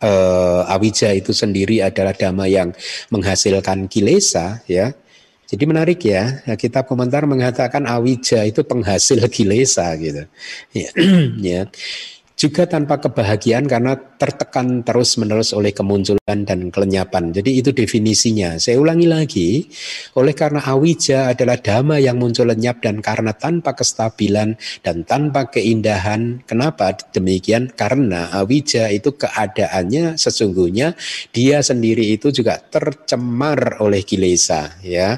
uh, 0.01 0.65
awija 0.65 1.13
itu 1.13 1.37
sendiri 1.37 1.85
adalah 1.85 2.17
dhamma 2.17 2.49
yang 2.49 2.73
menghasilkan 3.13 3.85
kilesa, 3.85 4.65
ya. 4.65 4.89
Jadi 5.47 5.63
menarik 5.63 6.03
ya, 6.03 6.43
kitab 6.59 6.91
komentar 6.91 7.23
mengatakan 7.23 7.87
awija 7.87 8.43
itu 8.43 8.67
penghasil 8.67 9.21
kilesa 9.31 9.95
gitu. 9.95 10.27
ya. 10.75 10.89
juga 12.37 12.69
tanpa 12.69 13.01
kebahagiaan 13.01 13.65
karena 13.65 13.97
tertekan 13.97 14.85
terus-menerus 14.85 15.57
oleh 15.57 15.73
kemunculan 15.73 16.45
dan 16.45 16.69
kelenyapan. 16.69 17.33
Jadi 17.33 17.57
itu 17.57 17.73
definisinya. 17.73 18.61
Saya 18.61 18.77
ulangi 18.77 19.09
lagi, 19.09 19.65
oleh 20.13 20.37
karena 20.37 20.61
awija 20.61 21.33
adalah 21.33 21.57
dhamma 21.57 21.97
yang 21.97 22.21
muncul 22.21 22.45
lenyap 22.45 22.85
dan 22.85 23.01
karena 23.01 23.33
tanpa 23.33 23.73
kestabilan 23.73 24.53
dan 24.85 25.01
tanpa 25.01 25.49
keindahan. 25.49 26.45
Kenapa 26.45 26.93
demikian? 27.09 27.73
Karena 27.73 28.29
awija 28.29 28.93
itu 28.93 29.17
keadaannya 29.17 30.21
sesungguhnya 30.21 30.93
dia 31.33 31.65
sendiri 31.65 32.05
itu 32.13 32.29
juga 32.29 32.61
tercemar 32.61 33.81
oleh 33.81 34.05
kilesa 34.05 34.77
ya 34.85 35.17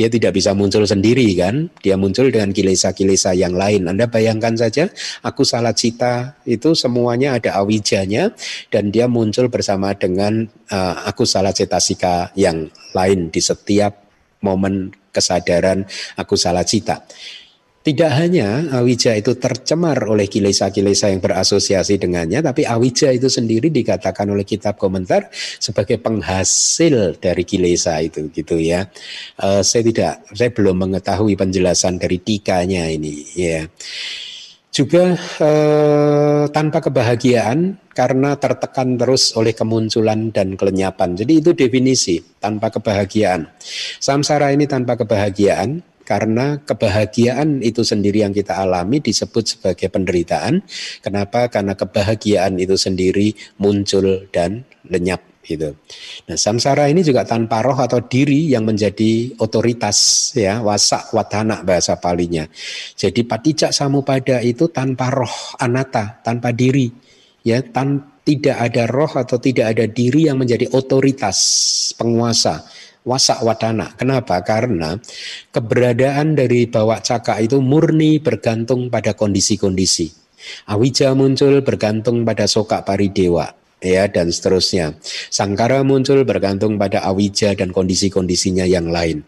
dia 0.00 0.08
tidak 0.08 0.32
bisa 0.32 0.56
muncul 0.56 0.88
sendiri 0.88 1.28
kan, 1.36 1.68
dia 1.84 2.00
muncul 2.00 2.32
dengan 2.32 2.56
kilesa-kilesa 2.56 3.36
yang 3.36 3.52
lain. 3.52 3.84
Anda 3.84 4.08
bayangkan 4.08 4.56
saja, 4.56 4.88
aku 5.20 5.44
salah 5.44 5.76
cita 5.76 6.40
itu 6.48 6.72
semuanya 6.72 7.36
ada 7.36 7.60
awijanya 7.60 8.32
dan 8.72 8.88
dia 8.88 9.04
muncul 9.12 9.52
bersama 9.52 9.92
dengan 9.92 10.48
uh, 10.72 11.04
aku 11.04 11.28
salah 11.28 11.52
cetasika 11.52 12.32
yang 12.32 12.72
lain 12.96 13.28
di 13.28 13.44
setiap 13.44 13.92
momen 14.40 14.88
kesadaran 15.12 15.84
aku 16.16 16.32
salah 16.32 16.64
cita. 16.64 17.04
Tidak 17.80 18.12
hanya 18.12 18.68
awija 18.76 19.16
itu 19.16 19.40
tercemar 19.40 20.04
oleh 20.04 20.28
kilesa-kilesa 20.28 21.16
yang 21.16 21.24
berasosiasi 21.24 21.96
dengannya, 21.96 22.44
tapi 22.44 22.68
awija 22.68 23.08
itu 23.08 23.32
sendiri 23.32 23.72
dikatakan 23.72 24.28
oleh 24.28 24.44
kitab 24.44 24.76
komentar 24.76 25.32
sebagai 25.32 25.96
penghasil 25.96 27.16
dari 27.16 27.40
kilesa 27.48 27.96
itu, 28.04 28.28
gitu 28.36 28.60
ya. 28.60 28.84
Uh, 29.40 29.64
saya 29.64 29.80
tidak, 29.80 30.12
saya 30.36 30.52
belum 30.52 30.76
mengetahui 30.76 31.40
penjelasan 31.40 31.96
dari 31.96 32.20
tikanya 32.20 32.84
ini, 32.84 33.24
ya. 33.32 33.64
Juga 34.68 35.16
uh, 35.40 36.52
tanpa 36.52 36.84
kebahagiaan 36.84 37.80
karena 37.96 38.36
tertekan 38.36 39.00
terus 39.00 39.32
oleh 39.34 39.56
kemunculan 39.56 40.28
dan 40.36 40.52
kelenyapan. 40.54 41.16
Jadi 41.16 41.32
itu 41.40 41.56
definisi 41.56 42.20
tanpa 42.38 42.68
kebahagiaan. 42.68 43.48
Samsara 43.98 44.52
ini 44.52 44.68
tanpa 44.68 45.00
kebahagiaan 45.00 45.89
karena 46.10 46.58
kebahagiaan 46.66 47.62
itu 47.62 47.86
sendiri 47.86 48.26
yang 48.26 48.34
kita 48.34 48.58
alami 48.58 48.98
disebut 48.98 49.46
sebagai 49.46 49.86
penderitaan. 49.94 50.58
Kenapa? 51.06 51.46
Karena 51.46 51.78
kebahagiaan 51.78 52.58
itu 52.58 52.74
sendiri 52.74 53.30
muncul 53.62 54.26
dan 54.34 54.66
lenyap 54.90 55.22
gitu. 55.46 55.78
Nah, 56.26 56.34
samsara 56.34 56.90
ini 56.90 57.06
juga 57.06 57.22
tanpa 57.22 57.62
roh 57.62 57.78
atau 57.78 58.02
diri 58.02 58.50
yang 58.50 58.66
menjadi 58.66 59.38
otoritas 59.38 60.30
ya, 60.34 60.58
wasak 60.58 61.14
watana 61.14 61.62
bahasa 61.62 61.94
palinya. 62.02 62.42
Jadi 62.98 63.22
patijak 63.22 63.70
samupada 63.70 64.42
itu 64.42 64.66
tanpa 64.66 65.14
roh 65.14 65.54
anata, 65.62 66.18
tanpa 66.26 66.50
diri 66.50 66.90
ya, 67.46 67.62
tan 67.62 68.18
tidak 68.26 68.58
ada 68.58 68.90
roh 68.90 69.14
atau 69.14 69.38
tidak 69.38 69.78
ada 69.78 69.86
diri 69.86 70.26
yang 70.26 70.42
menjadi 70.42 70.66
otoritas 70.74 71.38
penguasa 71.94 72.66
wasak 73.04 73.40
wadana. 73.44 73.92
Kenapa? 73.96 74.40
Karena 74.44 74.96
keberadaan 75.54 76.36
dari 76.36 76.68
bawah 76.68 77.00
caka 77.00 77.40
itu 77.40 77.58
murni 77.62 78.20
bergantung 78.20 78.92
pada 78.92 79.16
kondisi-kondisi. 79.16 80.12
Awija 80.72 81.12
muncul 81.12 81.60
bergantung 81.60 82.24
pada 82.24 82.48
soka 82.48 82.80
paridewa 82.80 83.52
ya 83.80 84.08
dan 84.08 84.28
seterusnya. 84.32 84.96
Sangkara 85.32 85.84
muncul 85.84 86.24
bergantung 86.24 86.76
pada 86.76 87.04
awija 87.04 87.56
dan 87.56 87.72
kondisi-kondisinya 87.72 88.64
yang 88.68 88.88
lain. 88.92 89.24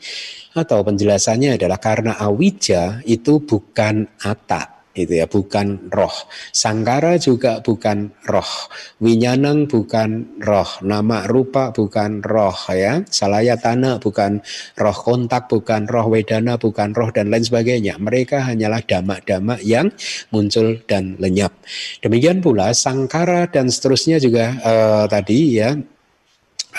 Atau 0.52 0.84
penjelasannya 0.84 1.56
adalah 1.56 1.80
karena 1.80 2.16
awija 2.20 3.00
itu 3.08 3.40
bukan 3.40 4.04
atak 4.20 4.81
itu 4.92 5.20
ya 5.20 5.26
bukan 5.28 5.88
roh. 5.88 6.12
Sangkara 6.52 7.16
juga 7.16 7.64
bukan 7.64 8.12
roh. 8.28 8.68
Winyanang 9.00 9.64
bukan 9.68 10.40
roh. 10.40 10.68
Nama 10.84 11.24
rupa 11.24 11.72
bukan 11.72 12.20
roh 12.20 12.56
ya. 12.72 13.00
Salaya 13.08 13.56
tanah 13.56 13.96
bukan 14.00 14.44
roh. 14.76 14.96
Kontak 14.96 15.48
bukan 15.48 15.88
roh. 15.88 16.12
Wedana 16.12 16.60
bukan 16.60 16.92
roh 16.92 17.08
dan 17.08 17.32
lain 17.32 17.44
sebagainya. 17.44 17.96
Mereka 17.96 18.44
hanyalah 18.44 18.84
damak-damak 18.84 19.64
yang 19.64 19.88
muncul 20.28 20.76
dan 20.84 21.16
lenyap. 21.16 21.56
Demikian 22.04 22.44
pula 22.44 22.76
sangkara 22.76 23.48
dan 23.48 23.72
seterusnya 23.72 24.20
juga 24.20 24.56
uh, 24.60 25.04
tadi 25.08 25.56
ya 25.56 25.72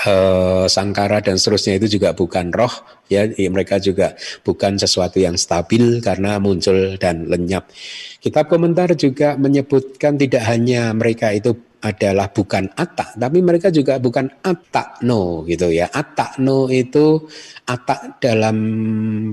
uh, 0.05 0.65
sangkara 0.65 1.21
dan 1.21 1.37
seterusnya 1.37 1.77
itu 1.77 1.99
juga 1.99 2.17
bukan 2.17 2.49
roh 2.49 2.71
ya 3.11 3.29
mereka 3.49 3.77
juga 3.77 4.17
bukan 4.41 4.81
sesuatu 4.81 5.21
yang 5.21 5.37
stabil 5.37 6.01
karena 6.01 6.41
muncul 6.41 6.97
dan 6.97 7.29
lenyap. 7.29 7.69
Kitab 8.17 8.49
komentar 8.49 8.95
juga 8.97 9.35
menyebutkan 9.37 10.17
tidak 10.17 10.43
hanya 10.49 10.95
mereka 10.95 11.29
itu 11.35 11.53
adalah 11.83 12.31
bukan 12.31 12.71
atak, 12.79 13.19
tapi 13.19 13.43
mereka 13.43 13.67
juga 13.67 13.99
bukan 13.99 14.31
atak 14.39 15.03
no 15.03 15.43
gitu 15.43 15.67
ya. 15.67 15.91
Atak 15.91 16.39
no 16.39 16.71
itu 16.71 17.27
atak 17.67 18.23
dalam 18.23 18.57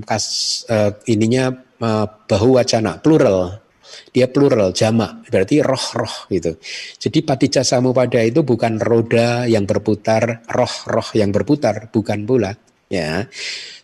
kas 0.03 0.59
uh, 0.67 0.91
ininya 1.07 1.55
uh, 1.79 2.05
bahu 2.27 2.59
wacana 2.59 2.99
plural 2.99 3.55
dia 4.11 4.27
plural 4.27 4.71
jamak 4.75 5.27
berarti 5.27 5.63
roh-roh 5.63 6.27
gitu. 6.31 6.57
Jadi 6.99 7.19
patija 7.23 7.61
samupada 7.63 8.19
itu 8.23 8.43
bukan 8.43 8.81
roda 8.81 9.45
yang 9.45 9.63
berputar, 9.63 10.45
roh-roh 10.47 11.09
yang 11.15 11.31
berputar, 11.31 11.89
bukan 11.89 12.23
pula 12.27 12.51
ya. 12.91 13.23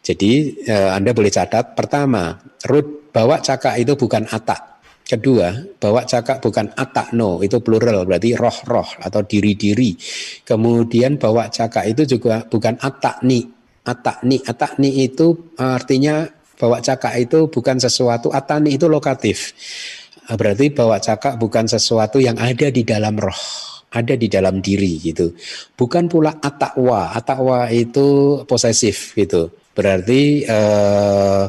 Jadi 0.04 0.64
eh, 0.68 0.90
Anda 0.92 1.16
boleh 1.16 1.32
catat 1.32 1.76
pertama, 1.76 2.36
rud 2.68 3.12
bawa 3.16 3.40
cakak 3.40 3.80
itu 3.80 3.96
bukan 3.96 4.28
atak. 4.28 4.80
Kedua, 5.08 5.56
bawa 5.80 6.04
cakak 6.04 6.44
bukan 6.44 6.76
atak 6.76 7.16
no, 7.16 7.40
itu 7.40 7.64
plural 7.64 8.04
berarti 8.04 8.36
roh-roh 8.36 9.00
atau 9.00 9.24
diri-diri. 9.24 9.96
Kemudian 10.44 11.16
bawa 11.16 11.48
cakak 11.48 11.88
itu 11.88 12.20
juga 12.20 12.44
bukan 12.44 12.76
atak 12.76 13.24
ni. 13.24 13.48
Atak 13.88 14.28
ni, 14.28 14.36
atak 14.44 14.84
ni 14.84 15.08
itu 15.08 15.56
artinya 15.56 16.28
bawa 16.58 16.82
cakak 16.82 17.14
itu 17.22 17.48
bukan 17.48 17.78
sesuatu, 17.78 18.34
atani 18.34 18.76
itu 18.76 18.90
lokatif. 18.90 19.54
Ah, 20.28 20.36
berarti 20.36 20.74
bahwa 20.74 21.00
cakak 21.00 21.40
bukan 21.40 21.70
sesuatu 21.70 22.20
yang 22.20 22.36
ada 22.36 22.68
di 22.68 22.84
dalam 22.84 23.16
roh, 23.16 23.44
ada 23.94 24.18
di 24.18 24.28
dalam 24.28 24.60
diri 24.60 25.00
gitu. 25.00 25.32
Bukan 25.78 26.12
pula 26.12 26.36
atakwa, 26.44 27.16
atakwa 27.16 27.72
itu 27.72 28.42
posesif 28.44 29.16
gitu. 29.16 29.54
Berarti 29.72 30.44
uh, 30.50 31.46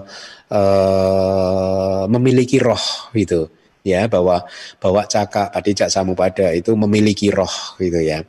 uh, 0.53 2.05
memiliki 2.13 2.61
roh 2.61 3.11
gitu 3.17 3.49
ya 3.89 4.05
bahwa 4.07 4.45
bahwa 4.77 5.03
cakak 5.09 5.49
cak 5.49 5.91
samupada 5.91 6.53
itu 6.53 6.77
memiliki 6.77 7.33
roh 7.33 7.75
gitu 7.81 7.99
ya. 8.05 8.21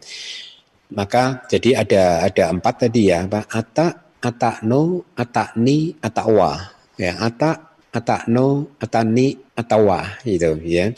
Maka 0.89 1.45
jadi 1.45 1.85
ada 1.85 2.25
ada 2.25 2.43
empat 2.49 2.89
tadi 2.89 3.13
ya, 3.13 3.29
apa? 3.29 3.45
Ata, 3.45 4.08
atakno, 4.19 5.03
atakni, 5.15 5.95
atakwa. 6.03 6.75
Ya, 6.99 7.15
atak, 7.19 7.69
atakno, 7.89 8.69
atani, 8.77 9.39
atawa 9.57 10.21
gitu 10.23 10.55
ya. 10.63 10.93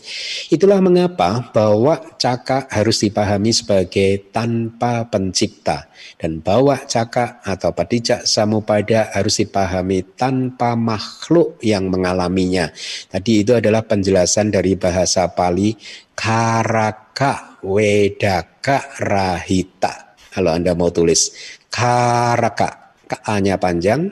Itulah 0.51 0.78
mengapa 0.84 1.49
bahwa 1.49 1.97
caka 2.19 2.69
harus 2.69 3.01
dipahami 3.01 3.55
sebagai 3.55 4.30
tanpa 4.30 5.07
pencipta 5.07 5.89
dan 6.22 6.43
bahwa 6.43 6.78
caka 6.86 7.41
atau 7.41 7.74
padijak 7.74 8.28
samupada 8.28 9.09
harus 9.15 9.41
dipahami 9.41 10.05
tanpa 10.13 10.78
makhluk 10.78 11.57
yang 11.63 11.89
mengalaminya. 11.89 12.69
Tadi 13.09 13.41
itu 13.41 13.57
adalah 13.57 13.82
penjelasan 13.82 14.53
dari 14.53 14.78
bahasa 14.78 15.32
Pali 15.34 15.74
karaka 16.13 17.61
wedaka 17.65 18.99
rahita. 19.01 20.13
Kalau 20.32 20.55
Anda 20.55 20.78
mau 20.78 20.93
tulis 20.93 21.34
karaka, 21.67 22.80
ka-nya 23.12 23.59
panjang, 23.59 24.07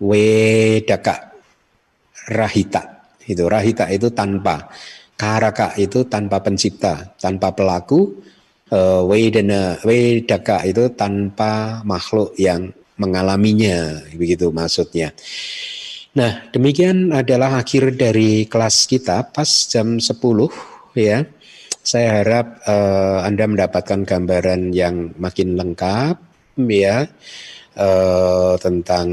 wedaka 0.00 1.36
rahita. 2.32 3.04
Itu 3.28 3.44
rahita 3.48 3.92
itu 3.92 4.08
tanpa. 4.08 4.72
Karaka 5.18 5.74
itu 5.74 6.06
tanpa 6.06 6.38
pencipta 6.38 7.18
tanpa 7.18 7.50
pelaku 7.50 8.22
uh, 8.70 9.02
wedana 9.02 9.74
wedaka 9.82 10.62
itu 10.62 10.94
tanpa 10.94 11.82
makhluk 11.82 12.38
yang 12.38 12.70
mengalaminya 12.98 13.98
begitu 14.14 14.54
maksudnya. 14.54 15.10
Nah 16.14 16.46
demikian 16.54 17.10
adalah 17.10 17.58
akhir 17.58 17.98
dari 17.98 18.46
kelas 18.46 18.86
kita 18.86 19.34
pas 19.34 19.50
jam 19.66 19.98
10 19.98 20.14
ya. 20.94 21.26
Saya 21.82 22.20
harap 22.20 22.60
uh, 22.68 23.24
Anda 23.24 23.48
mendapatkan 23.48 24.04
gambaran 24.04 24.76
yang 24.76 25.16
makin 25.16 25.56
lengkap 25.56 26.20
ya 26.68 27.08
uh, 27.78 28.54
tentang 28.58 29.08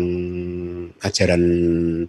ajaran 0.99 1.43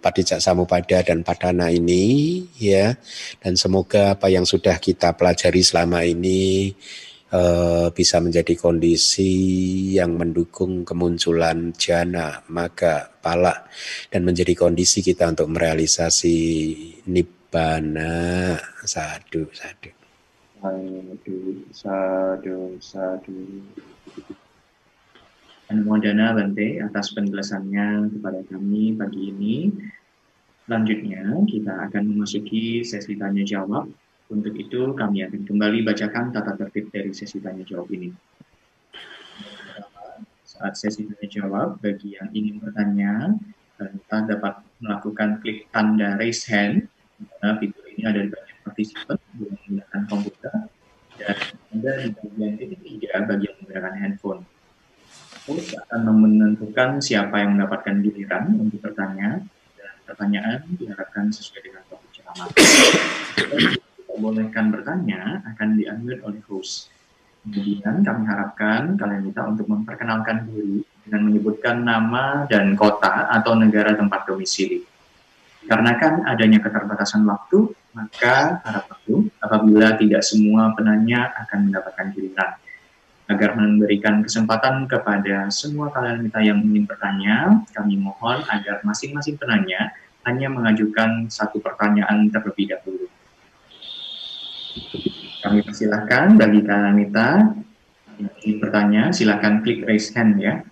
Padijak 0.01 0.41
Samupada 0.41 1.05
dan 1.05 1.21
Padana 1.21 1.69
ini 1.69 2.41
ya. 2.57 2.97
Dan 3.39 3.53
semoga 3.55 4.17
apa 4.17 4.27
yang 4.27 4.43
sudah 4.43 4.81
kita 4.81 5.13
pelajari 5.13 5.61
selama 5.61 6.01
ini 6.03 6.73
uh, 7.31 7.93
bisa 7.93 8.17
menjadi 8.17 8.57
kondisi 8.57 9.31
yang 9.95 10.17
mendukung 10.17 10.81
kemunculan 10.81 11.71
jana 11.77 12.41
maka 12.49 13.13
pala 13.21 13.69
dan 14.09 14.25
menjadi 14.25 14.57
kondisi 14.57 15.05
kita 15.05 15.29
untuk 15.29 15.53
merealisasi 15.53 16.37
nibbana. 17.07 18.57
Sadu 18.87 19.45
sadu. 19.53 19.93
Sadu 20.57 21.37
sadu 21.69 22.57
sadu 22.81 23.37
Anumodana 25.67 26.31
Bante 26.31 26.79
atas 26.79 27.11
penjelasannya 27.11 28.15
kepada 28.15 28.39
kami 28.47 28.95
pagi 28.95 29.35
ini. 29.35 29.67
Selanjutnya 30.63 31.43
kita 31.43 31.91
akan 31.91 32.03
memasuki 32.07 32.87
sesi 32.87 33.19
tanya 33.19 33.43
jawab. 33.43 33.91
Untuk 34.31 34.55
itu 34.55 34.95
kami 34.95 35.27
akan 35.27 35.43
kembali 35.43 35.83
bacakan 35.83 36.31
tata 36.31 36.55
tertib 36.55 36.87
dari 36.87 37.11
sesi 37.11 37.43
tanya 37.43 37.67
jawab 37.67 37.91
ini. 37.91 38.15
Saat 40.47 40.79
sesi 40.79 41.03
tanya 41.03 41.27
jawab, 41.27 41.83
bagi 41.83 42.15
yang 42.15 42.31
ingin 42.31 42.63
bertanya, 42.63 43.35
kita 43.75 44.23
dapat 44.23 44.63
melakukan 44.79 45.43
klik 45.43 45.67
tanda 45.75 46.15
raise 46.15 46.47
hand. 46.47 46.87
Karena 47.19 47.59
fitur 47.59 47.83
ini 47.91 48.07
ada 48.07 48.23
di 48.23 48.31
bagian 48.31 48.57
partisipan 48.63 49.19
menggunakan 49.35 50.01
komputer 50.07 50.55
dan 51.19 51.35
ada 51.75 51.91
di 52.07 52.09
bagian 52.15 52.51
titik 52.55 52.79
tiga 52.87 53.27
bagi 53.27 53.51
yang 53.51 53.55
menggunakan 53.59 53.95
handphone 53.99 54.47
host 55.47 55.79
akan 55.87 56.11
menentukan 56.11 56.99
siapa 56.99 57.39
yang 57.39 57.55
mendapatkan 57.55 58.03
giliran 58.03 58.59
untuk 58.59 58.83
bertanya 58.83 59.39
dan 59.79 59.93
pertanyaan 60.03 60.59
diharapkan 60.75 61.31
sesuai 61.31 61.61
dengan 61.63 61.81
topik 61.87 62.11
ceramah. 62.11 62.47
Bolehkan 64.17 64.75
bertanya 64.75 65.39
akan 65.55 65.79
diambil 65.79 66.19
oleh 66.27 66.43
host. 66.51 66.91
Kemudian 67.47 68.03
kami 68.03 68.27
harapkan 68.27 68.99
kalian 68.99 69.23
minta 69.23 69.47
untuk 69.47 69.71
memperkenalkan 69.71 70.51
diri 70.51 70.83
dengan 71.07 71.31
menyebutkan 71.31 71.79
nama 71.79 72.43
dan 72.51 72.75
kota 72.75 73.31
atau 73.31 73.55
negara 73.55 73.95
tempat 73.95 74.27
domisili. 74.27 74.83
Karena 75.63 75.95
kan 75.95 76.27
adanya 76.27 76.59
keterbatasan 76.59 77.23
waktu, 77.23 77.71
maka 77.95 78.59
harap 78.67 78.91
maklum 78.91 79.31
apabila 79.39 79.95
tidak 79.95 80.27
semua 80.27 80.75
penanya 80.75 81.31
akan 81.39 81.71
mendapatkan 81.71 82.11
giliran 82.11 82.51
agar 83.27 83.59
memberikan 83.59 84.23
kesempatan 84.23 84.87
kepada 84.87 85.51
semua 85.51 85.91
kalian 85.91 86.23
kita 86.31 86.39
yang 86.47 86.59
ingin 86.63 86.87
bertanya, 86.87 87.59
kami 87.75 87.99
mohon 87.99 88.39
agar 88.47 88.79
masing-masing 88.87 89.35
penanya 89.35 89.91
hanya 90.23 90.47
mengajukan 90.47 91.27
satu 91.27 91.59
pertanyaan 91.59 92.31
terlebih 92.31 92.71
dahulu. 92.71 93.07
Kami 95.43 95.59
persilahkan 95.63 96.35
bagi 96.35 96.63
Anita 96.67 97.55
yang 98.19 98.33
ingin 98.43 98.57
bertanya, 98.63 99.03
silakan 99.11 99.63
klik 99.63 99.83
raise 99.83 100.11
hand 100.15 100.39
ya. 100.39 100.63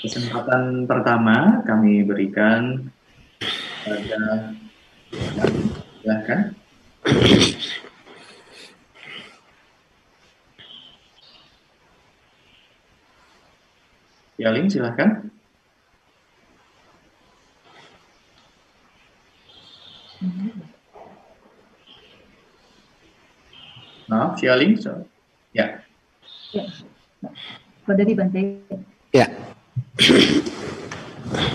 Kesempatan 0.00 0.88
pertama 0.88 1.60
kami 1.68 2.04
berikan 2.04 2.88
pada 3.84 4.52
silakan. 6.00 6.40
Yaling, 14.40 14.72
silakan. 14.72 15.28
Maaf, 24.08 24.40
Yaling. 24.40 24.80
So, 24.80 25.04
ya. 25.52 25.84
Ya. 26.56 26.64
Bante, 27.84 28.16
Bante. 28.16 28.40
Ya. 29.12 29.28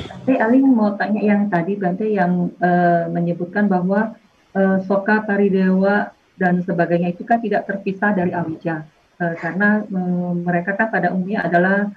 Bante, 0.06 0.34
Aling 0.38 0.70
mau 0.70 0.94
tanya 0.94 1.26
yang 1.26 1.50
tadi 1.50 1.74
Bante 1.82 2.06
yang 2.06 2.54
uh, 2.62 3.10
menyebutkan 3.10 3.66
bahwa 3.66 4.14
uh, 4.54 4.78
Soka 4.86 5.26
Paridewa 5.26 6.14
dan 6.38 6.62
sebagainya 6.62 7.18
itu 7.18 7.26
kan 7.26 7.42
tidak 7.42 7.66
terpisah 7.66 8.14
dari 8.14 8.30
Awija. 8.30 8.86
Uh, 9.18 9.34
karena 9.42 9.82
uh, 9.90 10.38
mereka 10.38 10.78
kan 10.78 10.94
pada 10.94 11.10
umumnya 11.10 11.42
adalah 11.50 11.90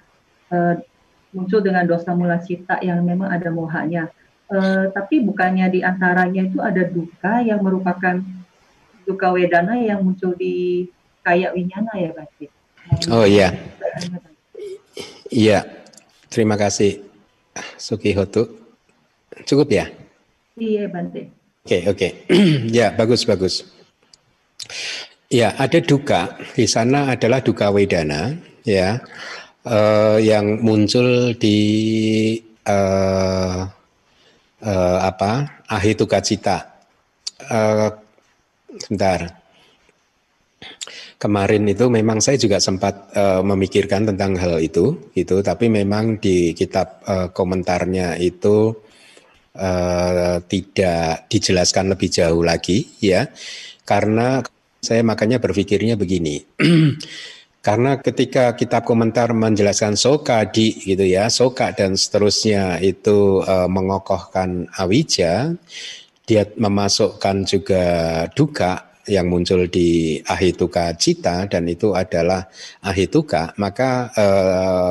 uh, 0.53 0.75
muncul 1.33 1.61
dengan 1.61 1.85
dosa 1.85 2.17
mula 2.17 2.41
cita 2.41 2.81
yang 2.81 3.01
memang 3.05 3.29
ada 3.29 3.49
mohanya. 3.53 4.09
Uh, 4.49 4.89
tapi 4.97 5.21
bukannya 5.21 5.69
di 5.69 5.81
antaranya 5.85 6.49
itu 6.49 6.59
ada 6.65 6.81
duka 6.89 7.45
yang 7.45 7.61
merupakan 7.61 8.17
duka 9.05 9.29
wedana 9.33 9.77
yang 9.77 10.01
muncul 10.01 10.33
di 10.33 10.89
kayak 11.21 11.53
winyana 11.53 11.93
ya 11.97 12.11
Pak? 12.17 12.29
Oh 13.13 13.29
iya. 13.29 13.53
Iya. 15.29 15.61
Terima 16.29 16.57
kasih 16.57 17.05
Suki 17.77 18.13
Hotu. 18.17 18.49
Cukup 19.45 19.69
ya? 19.69 19.89
Iya 20.57 20.89
Bante. 20.89 21.33
Oke 21.65 21.65
okay, 21.65 21.83
oke. 21.85 22.09
Okay. 22.29 22.69
ya 22.81 22.93
bagus 22.97 23.29
bagus. 23.29 23.69
Ya 25.29 25.53
ada 25.61 25.81
duka 25.85 26.41
di 26.57 26.65
sana 26.65 27.13
adalah 27.13 27.45
duka 27.45 27.69
wedana 27.69 28.33
ya 28.65 29.01
uh, 29.69 30.17
yang 30.19 30.65
muncul 30.65 31.37
di 31.37 31.61
uh, 32.65 33.69
uh, 34.65 34.99
apa 35.05 35.63
ahituka 35.69 36.25
cita. 36.25 36.89
Uh, 37.49 37.93
sebentar. 38.81 39.39
Kemarin 41.19 41.67
itu 41.67 41.91
memang 41.91 42.23
saya 42.23 42.39
juga 42.39 42.63
sempat 42.63 43.11
uh, 43.19 43.43
memikirkan 43.43 44.07
tentang 44.07 44.39
hal 44.39 44.63
itu, 44.63 45.11
itu. 45.19 45.43
Tapi 45.43 45.67
memang 45.67 46.23
di 46.23 46.55
kitab 46.55 47.03
uh, 47.11 47.35
komentarnya 47.35 48.15
itu 48.23 48.71
uh, 49.59 50.39
tidak 50.47 51.27
dijelaskan 51.27 51.91
lebih 51.91 52.07
jauh 52.07 52.43
lagi, 52.47 52.87
ya. 53.03 53.27
Karena 53.83 54.39
saya 54.79 55.03
makanya 55.03 55.43
berpikirnya 55.43 55.99
begini. 55.99 56.39
Karena 57.69 58.01
ketika 58.01 58.57
kitab 58.57 58.89
komentar 58.89 59.37
menjelaskan 59.37 59.93
soka 59.93 60.41
di 60.49 60.73
gitu 60.89 61.05
ya, 61.05 61.29
soka 61.29 61.69
dan 61.77 62.01
seterusnya 62.01 62.81
itu 62.81 63.45
e, 63.45 63.69
mengokohkan 63.69 64.73
awija, 64.73 65.53
dia 66.25 66.43
memasukkan 66.57 67.45
juga 67.45 67.85
duka 68.33 68.89
yang 69.05 69.29
muncul 69.29 69.69
di 69.69 70.17
ahituka 70.25 70.97
cita 70.97 71.45
dan 71.45 71.69
itu 71.69 71.93
adalah 71.93 72.49
ahituka, 72.81 73.53
maka 73.61 74.17
e, 74.17 74.27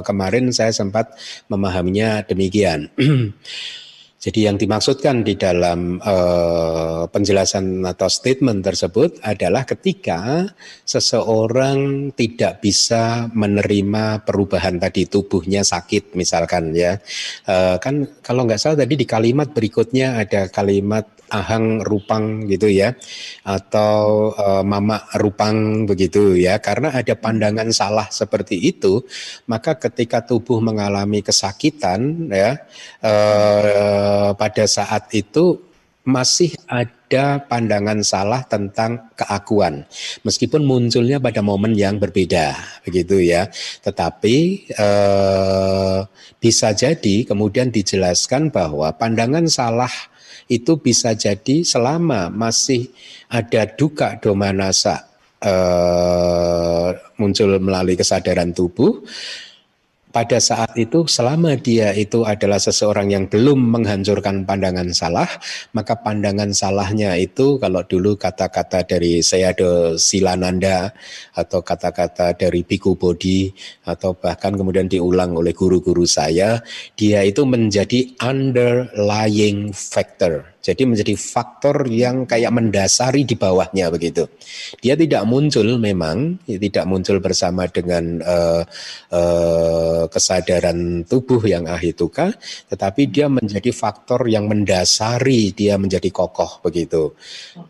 kemarin 0.05 0.53
saya 0.53 0.69
sempat 0.69 1.17
memahaminya 1.49 2.29
demikian. 2.29 2.93
Jadi 4.17 4.49
yang 4.49 4.57
dimaksudkan 4.57 5.21
di 5.21 5.37
dalam 5.37 6.01
uh, 6.01 7.05
penjelasan 7.05 7.85
atau 7.85 8.09
statement 8.09 8.65
tersebut 8.65 9.21
adalah 9.21 9.61
ketika 9.61 10.49
seseorang 10.81 12.09
tidak 12.17 12.57
bisa 12.57 13.29
menerima 13.29 14.25
perubahan 14.25 14.81
tadi 14.81 15.05
tubuhnya 15.05 15.61
sakit 15.61 16.17
misalkan 16.17 16.73
ya, 16.73 16.97
uh, 17.45 17.77
kan 17.77 18.09
kalau 18.25 18.49
nggak 18.49 18.57
salah 18.57 18.81
tadi 18.81 18.97
di 18.97 19.05
kalimat 19.05 19.53
berikutnya 19.53 20.17
ada 20.17 20.49
kalimat 20.49 21.16
ahang 21.29 21.83
rupang 21.83 22.47
gitu 22.47 22.67
ya 22.67 22.95
atau 23.43 24.31
uh, 24.35 24.63
mama 24.63 25.03
rupang 25.15 25.89
begitu 25.89 26.35
ya. 26.39 26.59
Karena 26.59 26.93
ada 26.93 27.13
pandangan 27.15 27.69
salah 27.71 28.07
seperti 28.09 28.57
itu 28.59 29.03
maka 29.47 29.77
ketika 29.77 30.23
tubuh 30.23 30.59
mengalami 30.63 31.21
kesakitan 31.21 32.31
ya 32.31 32.59
uh, 33.03 34.33
pada 34.35 34.63
saat 34.67 35.11
itu 35.15 35.67
masih 36.07 36.55
ada 36.71 37.43
pandangan 37.51 37.99
salah 37.99 38.39
tentang 38.47 39.11
keakuan. 39.19 39.83
Meskipun 40.23 40.63
munculnya 40.63 41.19
pada 41.19 41.43
momen 41.43 41.75
yang 41.75 41.99
berbeda 41.99 42.55
begitu 42.87 43.19
ya. 43.19 43.51
Tetapi 43.83 44.35
eh, 44.71 45.99
bisa 46.39 46.71
jadi 46.71 47.27
kemudian 47.27 47.75
dijelaskan 47.75 48.55
bahwa 48.55 48.95
pandangan 48.95 49.51
salah 49.51 49.91
itu 50.47 50.79
bisa 50.79 51.11
jadi 51.15 51.63
selama 51.63 52.31
masih 52.31 52.87
ada 53.27 53.67
duka 53.67 54.19
domanasa 54.19 55.07
eh, 55.43 56.89
muncul 57.19 57.59
melalui 57.59 57.99
kesadaran 57.99 58.55
tubuh 58.55 59.03
pada 60.17 60.41
saat 60.41 60.73
itu 60.73 61.05
selama 61.05 61.53
dia 61.61 61.93
itu 61.93 62.25
adalah 62.25 62.57
seseorang 62.57 63.13
yang 63.13 63.29
belum 63.29 63.77
menghancurkan 63.77 64.49
pandangan 64.49 64.89
salah, 64.89 65.29
maka 65.77 65.93
pandangan 65.93 66.49
salahnya 66.57 67.13
itu 67.21 67.61
kalau 67.61 67.85
dulu 67.85 68.17
kata-kata 68.17 68.81
dari 68.81 69.21
Sayado 69.21 69.93
Silananda 70.01 70.89
atau 71.37 71.61
kata-kata 71.61 72.33
dari 72.33 72.65
Biku 72.65 72.97
Bodhi 72.97 73.53
atau 73.85 74.17
bahkan 74.17 74.57
kemudian 74.57 74.89
diulang 74.89 75.37
oleh 75.37 75.53
guru-guru 75.53 76.09
saya, 76.09 76.65
dia 76.97 77.21
itu 77.21 77.45
menjadi 77.45 78.17
underlying 78.17 79.69
factor 79.69 80.56
jadi 80.63 80.83
menjadi 80.83 81.13
faktor 81.15 81.87
yang 81.87 82.25
kayak 82.27 82.51
mendasari 82.51 83.23
di 83.23 83.35
bawahnya 83.35 83.91
begitu. 83.91 84.27
Dia 84.79 84.97
tidak 84.99 85.23
muncul 85.23 85.77
memang, 85.79 86.41
tidak 86.47 86.85
muncul 86.89 87.19
bersama 87.23 87.69
dengan 87.69 88.19
uh, 88.23 88.63
uh, 89.13 90.03
kesadaran 90.07 91.03
tubuh 91.07 91.43
yang 91.45 91.67
ahituka, 91.67 92.33
tetapi 92.71 93.11
dia 93.11 93.27
menjadi 93.27 93.69
faktor 93.71 94.27
yang 94.27 94.47
mendasari 94.47 95.51
dia 95.51 95.75
menjadi 95.75 96.09
kokoh 96.09 96.63
begitu. 96.63 97.15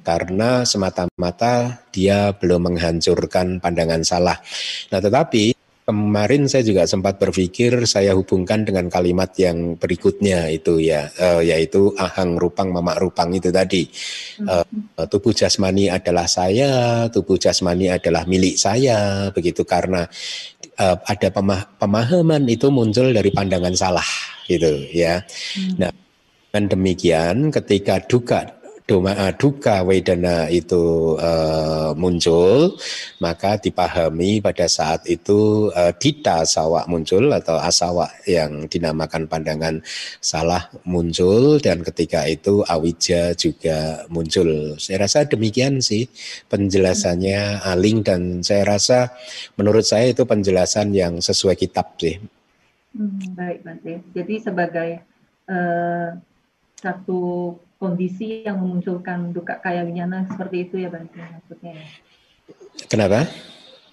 Karena 0.05 0.63
semata-mata 0.63 1.85
dia 1.89 2.33
belum 2.37 2.73
menghancurkan 2.73 3.57
pandangan 3.57 4.05
salah. 4.05 4.37
Nah, 4.93 4.99
tetapi 5.01 5.56
Kemarin 5.87 6.51
saya 6.51 6.67
juga 6.67 6.83
sempat 6.83 7.15
berpikir 7.15 7.87
saya 7.87 8.11
hubungkan 8.11 8.67
dengan 8.67 8.91
kalimat 8.91 9.31
yang 9.39 9.79
berikutnya 9.79 10.51
itu 10.51 10.83
ya, 10.83 11.07
uh, 11.15 11.39
yaitu 11.39 11.95
ahang 11.95 12.35
rupang 12.35 12.75
mamak 12.75 12.99
rupang 12.99 13.31
itu 13.31 13.55
tadi. 13.55 13.87
Uh, 14.43 14.67
tubuh 15.07 15.31
jasmani 15.31 15.87
adalah 15.87 16.27
saya, 16.27 17.07
tubuh 17.07 17.39
jasmani 17.39 17.87
adalah 17.87 18.27
milik 18.27 18.59
saya, 18.59 19.31
begitu 19.31 19.63
karena 19.63 20.03
uh, 20.75 20.99
ada 21.07 21.31
pemah 21.31 21.79
pemahaman 21.79 22.43
itu 22.51 22.67
muncul 22.67 23.07
dari 23.15 23.31
pandangan 23.31 23.71
salah 23.71 24.09
gitu 24.43 24.91
ya. 24.91 25.23
Hmm. 25.55 25.87
Nah, 25.87 25.91
dan 26.51 26.67
demikian 26.67 27.47
ketika 27.47 28.03
duka 28.03 28.56
doma, 28.87 29.11
uh, 29.11 29.35
duka 29.35 29.83
wedana 29.83 30.47
itu 30.47 31.13
uh, 31.19 31.91
muncul, 31.99 32.71
maka 33.19 33.59
dipahami 33.59 34.39
pada 34.39 34.63
saat 34.71 35.03
itu 35.11 35.67
uh, 35.75 35.91
dita 35.91 36.47
sawa 36.47 36.87
muncul 36.87 37.27
atau 37.35 37.59
asawa 37.59 38.07
yang 38.23 38.65
dinamakan 38.71 39.27
pandangan 39.27 39.83
salah 40.23 40.71
muncul 40.87 41.59
dan 41.59 41.83
ketika 41.83 42.23
itu 42.31 42.63
awija 42.63 43.35
juga 43.35 44.07
muncul. 44.07 44.79
Saya 44.79 45.03
rasa 45.03 45.27
demikian 45.27 45.83
sih 45.83 46.07
penjelasannya 46.47 47.67
Aling 47.67 48.07
dan 48.07 48.39
saya 48.39 48.63
rasa 48.63 49.11
menurut 49.59 49.83
saya 49.83 50.15
itu 50.15 50.23
penjelasan 50.23 50.95
yang 50.95 51.19
sesuai 51.19 51.59
kitab 51.59 51.99
sih. 51.99 52.23
Hmm, 52.95 53.35
baik 53.35 53.67
Bante. 53.67 53.99
Jadi 54.15 54.35
sebagai 54.39 54.89
uh, 55.51 56.15
satu 56.79 57.51
kondisi 57.77 58.43
yang 58.43 58.57
memunculkan 58.57 59.31
duka 59.31 59.61
kaya 59.61 59.85
winyana 59.85 60.25
seperti 60.29 60.65
itu 60.69 60.81
ya 60.81 60.89
Bante 60.89 61.17
maksudnya 61.21 61.77
ya. 61.77 61.87
Kenapa? 62.89 63.29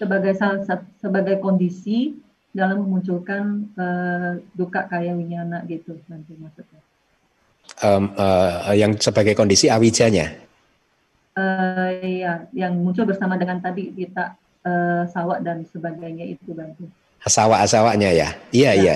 Sebagai 0.00 0.32
salah 0.36 0.60
sebagai 1.00 1.38
kondisi 1.40 2.16
dalam 2.54 2.86
memunculkan 2.86 3.68
uh, 3.76 4.40
duka 4.56 4.86
kaya 4.88 5.12
winyana 5.12 5.62
gitu 5.68 6.00
nanti 6.08 6.32
maksudnya. 6.36 6.80
Um, 7.82 8.12
uh, 8.14 8.72
yang 8.76 8.96
sebagai 9.00 9.34
kondisi 9.34 9.66
awijanya. 9.66 10.36
Uh, 11.34 11.90
ya, 11.98 12.46
yang 12.54 12.78
muncul 12.78 13.02
bersama 13.10 13.34
dengan 13.34 13.58
tadi 13.58 13.90
kita 13.90 14.38
uh, 14.62 15.02
sawak 15.10 15.42
dan 15.42 15.66
sebagainya 15.66 16.30
itu 16.30 16.54
bantu. 16.54 16.86
Sawak-sawaknya 17.24 18.10
ya, 18.14 18.28
iya 18.52 18.70
ya. 18.76 18.76
iya, 18.76 18.94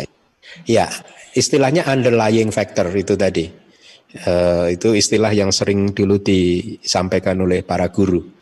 iya. 0.68 0.86
Istilahnya 1.34 1.88
underlying 1.88 2.52
factor 2.54 2.86
itu 2.94 3.16
tadi. 3.18 3.67
Uh, 4.08 4.72
itu 4.72 4.96
istilah 4.96 5.36
yang 5.36 5.52
sering 5.52 5.92
dulu 5.92 6.16
disampaikan 6.16 7.36
oleh 7.44 7.60
para 7.60 7.92
guru 7.92 8.38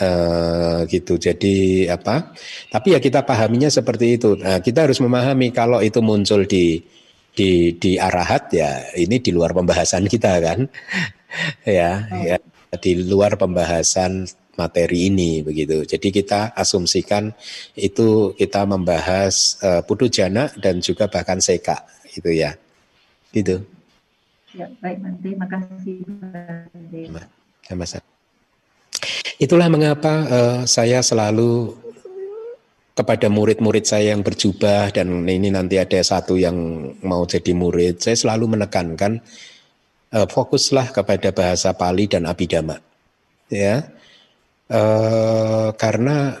Uh, 0.00 0.88
gitu. 0.88 1.20
Jadi 1.20 1.84
apa? 1.84 2.32
Tapi 2.72 2.96
ya 2.96 2.98
kita 2.98 3.28
pahaminya 3.28 3.68
seperti 3.68 4.16
itu. 4.16 4.40
Nah, 4.40 4.64
kita 4.64 4.88
harus 4.88 4.96
memahami 5.04 5.52
kalau 5.52 5.84
itu 5.84 6.00
muncul 6.00 6.48
di 6.48 6.80
di 7.36 7.76
di 7.76 8.00
arahat 8.00 8.48
ya 8.56 8.88
ini 8.96 9.20
di 9.20 9.36
luar 9.36 9.52
pembahasan 9.52 10.08
kita 10.08 10.40
kan. 10.40 10.64
ya, 11.68 12.08
oh. 12.08 12.24
ya 12.24 12.36
di 12.80 13.04
luar 13.04 13.36
pembahasan 13.36 14.24
materi 14.56 15.12
ini 15.12 15.44
begitu. 15.44 15.84
Jadi 15.84 16.08
kita 16.08 16.56
asumsikan 16.56 17.28
itu 17.76 18.32
kita 18.32 18.64
membahas 18.64 19.60
uh, 19.60 19.80
putu 19.84 20.08
jana 20.08 20.48
dan 20.56 20.80
juga 20.80 21.04
bahkan 21.12 21.36
seka 21.36 21.84
itu 22.16 22.32
ya. 22.32 22.56
Gitu. 23.28 23.60
Ya, 24.52 24.68
baik 24.84 24.98
nanti 25.00 25.32
makasih. 25.32 26.04
Sama-sama. 27.64 28.04
Itulah 29.40 29.66
mengapa 29.72 30.14
uh, 30.28 30.60
saya 30.68 31.00
selalu 31.00 31.72
kepada 32.92 33.32
murid-murid 33.32 33.88
saya 33.88 34.12
yang 34.12 34.20
berjubah 34.20 34.92
dan 34.92 35.24
ini 35.24 35.48
nanti 35.48 35.80
ada 35.80 35.96
satu 36.04 36.36
yang 36.36 36.54
mau 37.00 37.24
jadi 37.24 37.56
murid, 37.56 38.04
saya 38.04 38.12
selalu 38.12 38.54
menekankan 38.54 39.24
uh, 40.12 40.28
fokuslah 40.28 40.92
kepada 40.92 41.32
bahasa 41.32 41.72
Pali 41.72 42.04
dan 42.04 42.28
Abhidhamma, 42.28 42.76
ya, 43.48 43.88
uh, 44.68 45.72
karena 45.72 46.36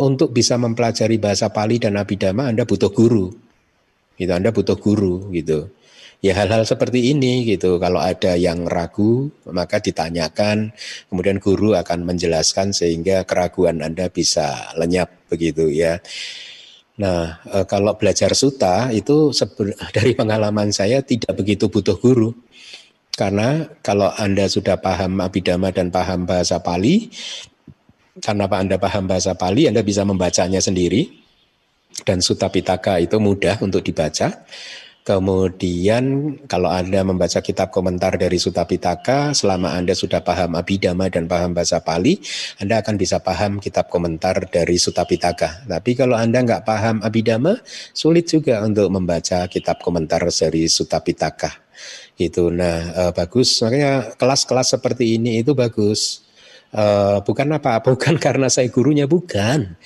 untuk 0.00 0.32
bisa 0.32 0.56
mempelajari 0.56 1.20
bahasa 1.20 1.52
Pali 1.52 1.76
dan 1.76 2.00
Abhidhamma 2.00 2.48
Anda 2.48 2.64
butuh 2.64 2.88
guru, 2.88 3.28
gitu, 4.16 4.32
Anda 4.32 4.48
butuh 4.48 4.80
guru, 4.80 5.28
gitu. 5.28 5.68
Ya 6.22 6.38
hal-hal 6.38 6.62
seperti 6.62 7.10
ini 7.10 7.42
gitu. 7.42 7.82
Kalau 7.82 7.98
ada 7.98 8.38
yang 8.38 8.70
ragu, 8.70 9.26
maka 9.50 9.82
ditanyakan, 9.82 10.70
kemudian 11.10 11.42
guru 11.42 11.74
akan 11.74 12.06
menjelaskan 12.06 12.70
sehingga 12.70 13.26
keraguan 13.26 13.82
Anda 13.82 14.06
bisa 14.06 14.70
lenyap 14.78 15.10
begitu 15.26 15.66
ya. 15.66 15.98
Nah, 17.02 17.42
e, 17.42 17.66
kalau 17.66 17.98
belajar 17.98 18.38
suta 18.38 18.94
itu 18.94 19.34
dari 19.98 20.14
pengalaman 20.14 20.70
saya 20.70 21.02
tidak 21.02 21.34
begitu 21.34 21.66
butuh 21.66 21.98
guru. 21.98 22.30
Karena 23.18 23.66
kalau 23.82 24.14
Anda 24.14 24.46
sudah 24.46 24.78
paham 24.78 25.18
Abhidhamma 25.18 25.74
dan 25.74 25.90
paham 25.90 26.22
bahasa 26.22 26.62
Pali, 26.62 27.10
karena 28.22 28.46
Anda 28.46 28.78
paham 28.78 29.10
bahasa 29.10 29.34
Pali, 29.34 29.66
Anda 29.66 29.82
bisa 29.82 30.06
membacanya 30.06 30.62
sendiri. 30.62 31.18
Dan 32.06 32.24
Sutta 32.24 32.48
Pitaka 32.48 33.02
itu 33.02 33.20
mudah 33.20 33.58
untuk 33.60 33.84
dibaca. 33.84 34.46
Kemudian 35.02 36.38
kalau 36.46 36.70
Anda 36.70 37.02
membaca 37.02 37.42
kitab 37.42 37.74
komentar 37.74 38.14
dari 38.14 38.38
Sutta 38.38 38.62
Pitaka, 38.62 39.34
selama 39.34 39.74
Anda 39.74 39.98
sudah 39.98 40.22
paham 40.22 40.54
Abhidhamma 40.54 41.10
dan 41.10 41.26
paham 41.26 41.58
bahasa 41.58 41.82
Pali, 41.82 42.22
Anda 42.62 42.78
akan 42.78 42.94
bisa 43.02 43.18
paham 43.18 43.58
kitab 43.58 43.90
komentar 43.90 44.46
dari 44.46 44.78
Sutta 44.78 45.02
Pitaka. 45.02 45.66
Tapi 45.66 45.98
kalau 45.98 46.14
Anda 46.14 46.46
nggak 46.46 46.62
paham 46.62 47.02
Abhidhamma, 47.02 47.58
sulit 47.90 48.30
juga 48.30 48.62
untuk 48.62 48.94
membaca 48.94 49.50
kitab 49.50 49.82
komentar 49.82 50.22
dari 50.22 50.70
Sutta 50.70 51.02
Pitaka. 51.02 51.50
Itu, 52.14 52.54
nah 52.54 53.10
eh, 53.10 53.10
bagus. 53.10 53.58
Makanya 53.58 54.14
kelas-kelas 54.14 54.78
seperti 54.78 55.18
ini 55.18 55.42
itu 55.42 55.50
bagus. 55.50 56.21
Uh, 56.72 57.20
bukan 57.22 57.52
apa, 57.52 57.78
bukan 57.86 58.16
karena 58.16 58.48
saya 58.48 58.72
gurunya, 58.72 59.04
bukan. 59.04 59.76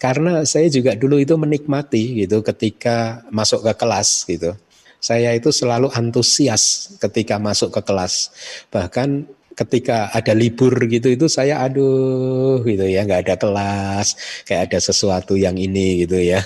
Karena 0.00 0.48
saya 0.48 0.72
juga 0.72 0.96
dulu 0.96 1.20
itu 1.20 1.36
menikmati 1.36 2.24
gitu 2.24 2.40
ketika 2.40 3.24
masuk 3.28 3.60
ke 3.68 3.72
kelas 3.76 4.24
gitu. 4.24 4.56
Saya 5.00 5.32
itu 5.36 5.52
selalu 5.52 5.92
antusias 5.92 6.96
ketika 7.00 7.36
masuk 7.36 7.72
ke 7.72 7.80
kelas. 7.84 8.32
Bahkan 8.72 9.28
ketika 9.60 10.08
ada 10.16 10.32
libur 10.32 10.72
gitu 10.88 11.12
itu 11.12 11.28
saya 11.28 11.60
aduh 11.60 12.64
gitu 12.64 12.88
ya 12.88 13.04
nggak 13.04 13.28
ada 13.28 13.36
kelas 13.36 14.16
kayak 14.48 14.72
ada 14.72 14.78
sesuatu 14.80 15.36
yang 15.36 15.60
ini 15.60 16.08
gitu 16.08 16.16
ya 16.16 16.40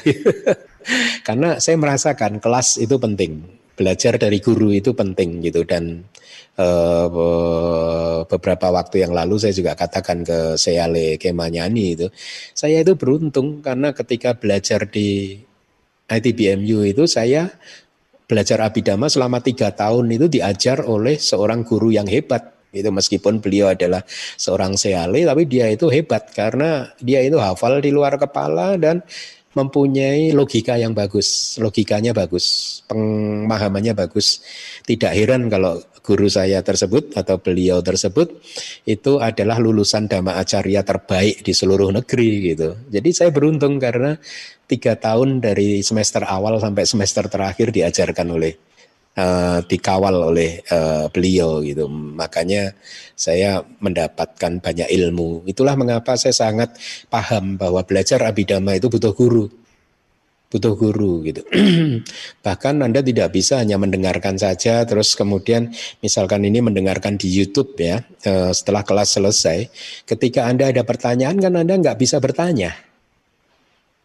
karena 1.26 1.62
saya 1.62 1.78
merasakan 1.78 2.42
kelas 2.42 2.82
itu 2.82 2.98
penting 2.98 3.46
belajar 3.74 4.16
dari 4.16 4.38
guru 4.38 4.70
itu 4.72 4.94
penting 4.94 5.42
gitu. 5.44 5.66
Dan 5.66 6.02
uh, 6.58 7.06
beberapa 8.26 8.70
waktu 8.70 9.04
yang 9.04 9.12
lalu 9.12 9.36
saya 9.38 9.54
juga 9.54 9.74
katakan 9.74 10.24
ke 10.24 10.38
Seale 10.56 11.20
Kemanyani 11.20 11.84
itu, 11.98 12.06
saya 12.56 12.80
itu 12.80 12.94
beruntung 12.94 13.60
karena 13.60 13.90
ketika 13.92 14.34
belajar 14.34 14.86
di 14.88 15.38
ITBMU 16.08 16.84
itu 16.84 17.04
saya 17.08 17.50
belajar 18.24 18.64
abidama 18.64 19.08
selama 19.08 19.44
tiga 19.44 19.72
tahun 19.72 20.08
itu 20.08 20.26
diajar 20.32 20.84
oleh 20.88 21.20
seorang 21.20 21.64
guru 21.64 21.92
yang 21.92 22.08
hebat 22.08 22.56
itu 22.74 22.90
meskipun 22.90 23.38
beliau 23.38 23.70
adalah 23.70 24.02
seorang 24.34 24.74
seale 24.74 25.22
tapi 25.22 25.46
dia 25.46 25.70
itu 25.70 25.86
hebat 25.86 26.26
karena 26.34 26.90
dia 26.98 27.22
itu 27.22 27.38
hafal 27.38 27.78
di 27.78 27.94
luar 27.94 28.18
kepala 28.18 28.74
dan 28.74 29.04
mempunyai 29.54 30.34
logika 30.34 30.74
yang 30.76 30.92
bagus, 30.92 31.58
logikanya 31.62 32.10
bagus, 32.10 32.80
pemahamannya 32.90 33.94
bagus. 33.94 34.42
Tidak 34.82 35.10
heran 35.14 35.46
kalau 35.46 35.80
guru 36.04 36.28
saya 36.28 36.60
tersebut 36.60 37.16
atau 37.16 37.40
beliau 37.40 37.80
tersebut 37.80 38.28
itu 38.84 39.22
adalah 39.24 39.56
lulusan 39.56 40.04
Dhamma 40.04 40.36
Acarya 40.36 40.84
terbaik 40.84 41.40
di 41.40 41.56
seluruh 41.56 41.88
negeri 41.88 42.52
gitu. 42.52 42.76
Jadi 42.92 43.10
saya 43.16 43.30
beruntung 43.32 43.80
karena 43.80 44.20
tiga 44.68 45.00
tahun 45.00 45.40
dari 45.40 45.80
semester 45.80 46.28
awal 46.28 46.60
sampai 46.60 46.84
semester 46.84 47.24
terakhir 47.32 47.72
diajarkan 47.72 48.28
oleh 48.36 48.73
uh, 49.18 49.58
dikawal 49.64 50.34
oleh 50.34 50.62
uh, 50.70 51.10
beliau 51.10 51.62
gitu. 51.62 51.86
Makanya 51.90 52.74
saya 53.14 53.62
mendapatkan 53.82 54.60
banyak 54.60 54.88
ilmu. 54.90 55.46
Itulah 55.46 55.74
mengapa 55.78 56.14
saya 56.18 56.34
sangat 56.34 56.76
paham 57.10 57.56
bahwa 57.58 57.82
belajar 57.82 58.22
abidama 58.22 58.74
itu 58.78 58.86
butuh 58.90 59.14
guru 59.14 59.46
butuh 60.54 60.78
guru 60.78 61.26
gitu. 61.26 61.42
Bahkan 62.46 62.74
Anda 62.78 63.02
tidak 63.02 63.34
bisa 63.34 63.58
hanya 63.58 63.74
mendengarkan 63.74 64.38
saja 64.38 64.86
terus 64.86 65.18
kemudian 65.18 65.74
misalkan 65.98 66.46
ini 66.46 66.62
mendengarkan 66.62 67.18
di 67.18 67.26
YouTube 67.26 67.74
ya 67.74 68.06
eh, 68.22 68.54
setelah 68.54 68.86
kelas 68.86 69.18
selesai. 69.18 69.66
Ketika 70.06 70.46
Anda 70.46 70.70
ada 70.70 70.86
pertanyaan 70.86 71.42
kan 71.42 71.58
Anda 71.58 71.74
nggak 71.74 71.98
bisa 71.98 72.22
bertanya. 72.22 72.93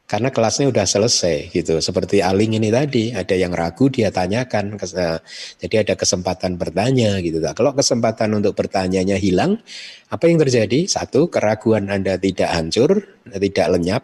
Karena 0.10 0.34
kelasnya 0.34 0.74
udah 0.74 0.90
selesai 0.90 1.54
gitu. 1.54 1.78
Seperti 1.78 2.26
Aling 2.26 2.58
ini 2.58 2.74
tadi, 2.74 3.14
ada 3.14 3.38
yang 3.38 3.54
ragu 3.54 3.94
dia 3.94 4.10
tanyakan. 4.10 4.74
Eh, 4.82 5.20
jadi 5.62 5.86
ada 5.86 5.94
kesempatan 5.94 6.58
bertanya 6.58 7.22
gitu. 7.22 7.38
Nah, 7.38 7.54
kalau 7.54 7.78
kesempatan 7.78 8.34
untuk 8.34 8.58
bertanyanya 8.58 9.22
hilang, 9.22 9.62
apa 10.10 10.26
yang 10.26 10.42
terjadi? 10.42 10.90
Satu, 10.90 11.30
keraguan 11.30 11.94
Anda 11.94 12.18
tidak 12.18 12.50
hancur, 12.50 13.06
tidak 13.30 13.68
lenyap 13.70 14.04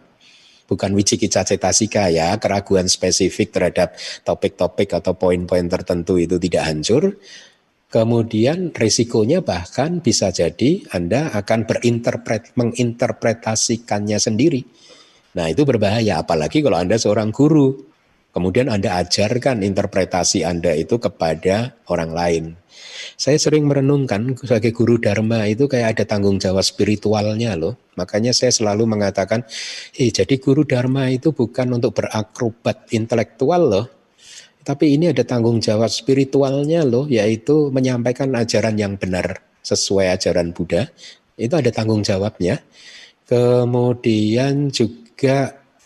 bukan 0.66 0.98
wicikita 0.98 1.46
cetasika 1.46 2.10
ya, 2.10 2.38
keraguan 2.42 2.90
spesifik 2.90 3.54
terhadap 3.54 3.94
topik-topik 4.26 4.98
atau 4.98 5.14
poin-poin 5.14 5.66
tertentu 5.70 6.18
itu 6.18 6.42
tidak 6.42 6.70
hancur. 6.70 7.18
Kemudian 7.86 8.76
risikonya 8.76 9.40
bahkan 9.46 10.02
bisa 10.02 10.34
jadi 10.34 10.84
Anda 10.92 11.32
akan 11.32 11.70
berinterpret 11.70 12.52
menginterpretasikannya 12.58 14.18
sendiri. 14.20 14.66
Nah, 15.36 15.52
itu 15.52 15.68
berbahaya 15.68 16.24
apalagi 16.24 16.64
kalau 16.64 16.80
Anda 16.80 16.96
seorang 16.96 17.36
guru. 17.36 17.76
Kemudian 18.36 18.68
Anda 18.68 19.00
ajarkan 19.00 19.64
interpretasi 19.64 20.44
Anda 20.44 20.76
itu 20.76 21.00
kepada 21.00 21.76
orang 21.88 22.12
lain. 22.12 22.44
Saya 23.16 23.40
sering 23.40 23.64
merenungkan 23.64 24.36
sebagai 24.36 24.76
guru 24.76 25.00
dharma 25.00 25.48
itu 25.48 25.72
kayak 25.72 25.96
ada 25.96 26.04
tanggung 26.04 26.36
jawab 26.36 26.64
spiritualnya 26.64 27.56
loh. 27.56 27.80
Makanya 27.96 28.36
saya 28.36 28.52
selalu 28.52 28.84
mengatakan, 28.92 29.48
eh 29.96 30.12
jadi 30.12 30.36
guru 30.36 30.68
dharma 30.68 31.08
itu 31.08 31.32
bukan 31.32 31.80
untuk 31.80 31.96
berakrobat 31.96 32.92
intelektual 32.92 33.62
loh. 33.72 33.86
Tapi 34.68 35.00
ini 35.00 35.16
ada 35.16 35.24
tanggung 35.24 35.64
jawab 35.64 35.88
spiritualnya 35.88 36.84
loh, 36.84 37.08
yaitu 37.08 37.72
menyampaikan 37.72 38.36
ajaran 38.36 38.76
yang 38.76 39.00
benar 39.00 39.40
sesuai 39.64 40.12
ajaran 40.12 40.52
Buddha. 40.52 40.92
Itu 41.40 41.56
ada 41.56 41.72
tanggung 41.72 42.04
jawabnya. 42.04 42.60
Kemudian 43.30 44.76
juga 44.76 45.05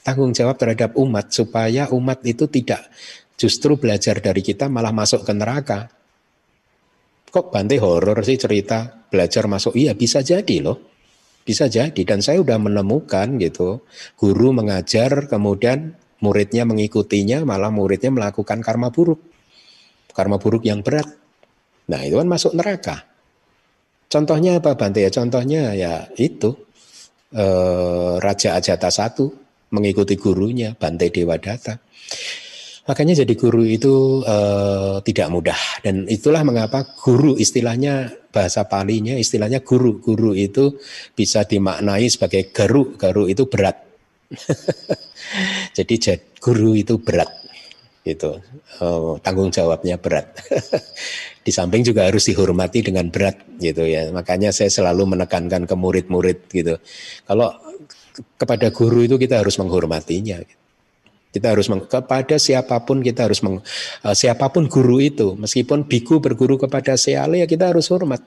tanggung 0.04 0.34
jawab 0.34 0.58
terhadap 0.58 0.98
umat 0.98 1.30
supaya 1.30 1.88
umat 1.94 2.26
itu 2.26 2.50
tidak 2.50 2.90
justru 3.40 3.80
belajar 3.80 4.20
dari 4.20 4.44
kita 4.44 4.68
malah 4.68 4.92
masuk 4.92 5.24
ke 5.24 5.32
neraka. 5.32 5.88
Kok 7.30 7.54
Bante 7.54 7.78
horor 7.78 8.20
sih 8.26 8.36
cerita 8.36 9.06
belajar 9.08 9.46
masuk? 9.46 9.78
Iya 9.78 9.94
bisa 9.94 10.20
jadi 10.26 10.66
loh. 10.66 10.82
Bisa 11.46 11.70
jadi 11.70 12.02
dan 12.04 12.20
saya 12.20 12.42
udah 12.42 12.58
menemukan 12.58 13.38
gitu 13.38 13.86
guru 14.18 14.50
mengajar 14.54 15.30
kemudian 15.30 15.98
muridnya 16.20 16.68
mengikutinya, 16.68 17.48
malah 17.48 17.72
muridnya 17.72 18.12
melakukan 18.12 18.60
karma 18.60 18.92
buruk. 18.92 19.24
Karma 20.12 20.36
buruk 20.36 20.68
yang 20.68 20.84
berat. 20.84 21.08
Nah 21.88 22.02
itu 22.04 22.20
kan 22.20 22.28
masuk 22.28 22.54
neraka. 22.58 23.08
Contohnya 24.10 24.58
apa 24.58 24.74
Bante 24.74 25.06
ya? 25.06 25.14
Contohnya 25.14 25.78
ya 25.78 26.10
itu 26.18 26.69
eh, 27.34 28.14
Raja 28.18 28.58
Ajata 28.58 28.90
satu 28.90 29.30
mengikuti 29.74 30.18
gurunya 30.18 30.74
Bante 30.74 31.14
Dewa 31.14 31.38
Data. 31.38 31.78
Makanya 32.90 33.22
jadi 33.22 33.34
guru 33.38 33.62
itu 33.70 34.26
eh, 34.26 34.98
tidak 35.06 35.28
mudah 35.30 35.62
dan 35.86 36.10
itulah 36.10 36.42
mengapa 36.42 36.86
guru 36.98 37.38
istilahnya 37.38 38.10
bahasa 38.34 38.66
palinya 38.66 39.14
istilahnya 39.14 39.62
guru. 39.62 40.02
Guru 40.02 40.34
itu 40.34 40.78
bisa 41.14 41.46
dimaknai 41.46 42.10
sebagai 42.10 42.50
garu. 42.50 42.98
Garu 42.98 43.30
itu 43.30 43.46
berat. 43.46 43.78
jadi 45.78 45.96
guru 46.42 46.78
itu 46.78 47.02
berat 47.02 47.49
gitu. 48.04 48.40
Oh, 48.80 49.20
tanggung 49.20 49.52
jawabnya 49.52 50.00
berat. 50.00 50.32
Di 51.46 51.52
samping 51.52 51.84
juga 51.84 52.08
harus 52.08 52.26
dihormati 52.28 52.86
dengan 52.86 53.08
berat 53.12 53.40
gitu 53.60 53.84
ya. 53.86 54.10
Makanya 54.10 54.54
saya 54.56 54.72
selalu 54.72 55.18
menekankan 55.18 55.68
ke 55.68 55.76
murid-murid 55.76 56.40
gitu. 56.52 56.80
Kalau 57.28 57.54
kepada 58.40 58.72
guru 58.72 59.06
itu 59.06 59.16
kita 59.16 59.42
harus 59.44 59.56
menghormatinya. 59.60 60.40
Gitu. 60.44 60.60
Kita 61.30 61.54
harus 61.54 61.70
meng, 61.70 61.86
kepada 61.86 62.42
siapa 62.42 62.82
pun 62.82 63.06
kita 63.06 63.30
harus 63.30 63.46
meng, 63.46 63.62
uh, 64.02 64.16
siapa 64.18 64.50
pun 64.50 64.66
guru 64.66 64.98
itu, 64.98 65.38
meskipun 65.38 65.86
biku 65.86 66.18
berguru 66.18 66.58
kepada 66.58 66.98
seale 66.98 67.46
ya 67.46 67.48
kita 67.48 67.70
harus 67.70 67.86
hormat. 67.94 68.26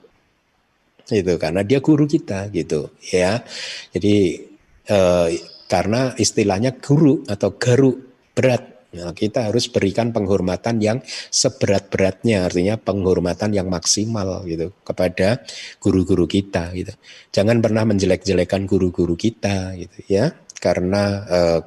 Itu 1.11 1.35
karena 1.35 1.67
dia 1.67 1.83
guru 1.83 2.07
kita 2.07 2.47
gitu 2.55 2.95
ya. 3.11 3.43
Jadi 3.91 4.39
uh, 4.87 5.27
karena 5.67 6.15
istilahnya 6.15 6.79
guru 6.79 7.27
atau 7.27 7.59
garu 7.59 7.91
berat 8.31 8.72
Nah, 8.93 9.09
kita 9.09 9.49
harus 9.49 9.65
berikan 9.73 10.13
penghormatan 10.13 10.77
yang 10.77 11.01
seberat-beratnya, 11.33 12.45
artinya 12.45 12.77
penghormatan 12.77 13.49
yang 13.49 13.65
maksimal 13.65 14.45
gitu 14.45 14.69
kepada 14.85 15.41
guru-guru 15.81 16.29
kita 16.29 16.69
gitu. 16.77 16.93
Jangan 17.33 17.57
pernah 17.57 17.89
menjelek-jelekan 17.89 18.69
guru-guru 18.69 19.17
kita 19.17 19.73
gitu 19.81 19.97
ya, 20.05 20.29
karena 20.61 21.25
uh, 21.25 21.59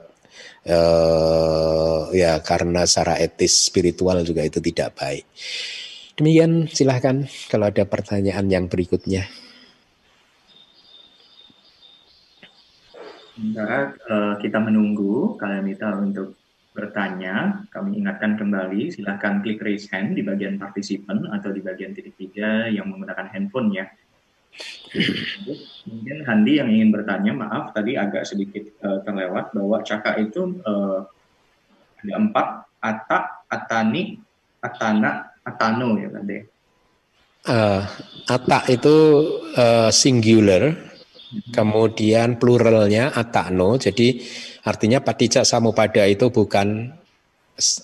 uh, 0.71 2.15
ya 2.15 2.39
karena 2.47 2.87
secara 2.87 3.19
etis 3.19 3.59
spiritual 3.59 4.23
juga 4.23 4.47
itu 4.47 4.63
tidak 4.63 4.95
baik. 4.95 5.27
Demikian 6.15 6.71
silahkan 6.71 7.27
kalau 7.51 7.67
ada 7.67 7.83
pertanyaan 7.91 8.47
yang 8.47 8.71
berikutnya. 8.71 9.27
Sementara 13.35 13.93
uh, 14.09 14.35
kita 14.39 14.63
menunggu 14.63 15.35
kalian 15.37 15.67
minta 15.67 15.91
untuk 15.93 16.46
bertanya, 16.77 17.65
kami 17.73 17.97
ingatkan 18.05 18.37
kembali, 18.37 18.93
silahkan 18.93 19.41
klik 19.41 19.65
raise 19.65 19.89
hand 19.89 20.13
di 20.13 20.23
bagian 20.23 20.61
partisipan 20.61 21.33
atau 21.33 21.49
di 21.49 21.65
bagian 21.65 21.97
titik 21.97 22.13
tiga 22.21 22.69
yang 22.69 22.93
menggunakan 22.93 23.33
handphone 23.33 23.73
ya. 23.73 23.89
Mungkin 25.89 26.25
Handi 26.25 26.53
yang 26.61 26.69
ingin 26.73 26.93
bertanya, 26.93 27.33
maaf 27.37 27.73
tadi 27.77 27.97
agak 27.97 28.25
sedikit 28.25 28.65
uh, 28.85 29.05
terlewat 29.05 29.53
bahwa 29.53 29.81
caka 29.85 30.17
itu 30.21 30.61
uh, 30.65 31.05
ada 32.05 32.15
empat, 32.17 32.49
ata, 32.81 33.19
atani, 33.49 34.17
atana, 34.61 35.33
atano 35.45 35.89
ya 36.01 36.09
tadi. 36.13 36.39
Uh, 37.47 37.83
ata 38.27 38.59
itu 38.73 38.97
uh, 39.55 39.91
singular, 39.93 40.73
mhm. 40.73 41.53
kemudian 41.53 42.41
pluralnya 42.41 43.13
atano, 43.13 43.77
jadi 43.77 44.19
artinya 44.67 44.99
patijak 44.99 45.47
samupada 45.47 46.03
itu 46.11 46.29
bukan 46.35 46.91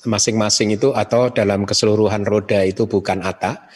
masing-masing 0.05 0.75
itu 0.77 0.93
atau 0.93 1.33
dalam 1.33 1.65
keseluruhan 1.65 2.27
roda 2.29 2.61
itu 2.67 2.85
bukan 2.85 3.25
ata, 3.25 3.71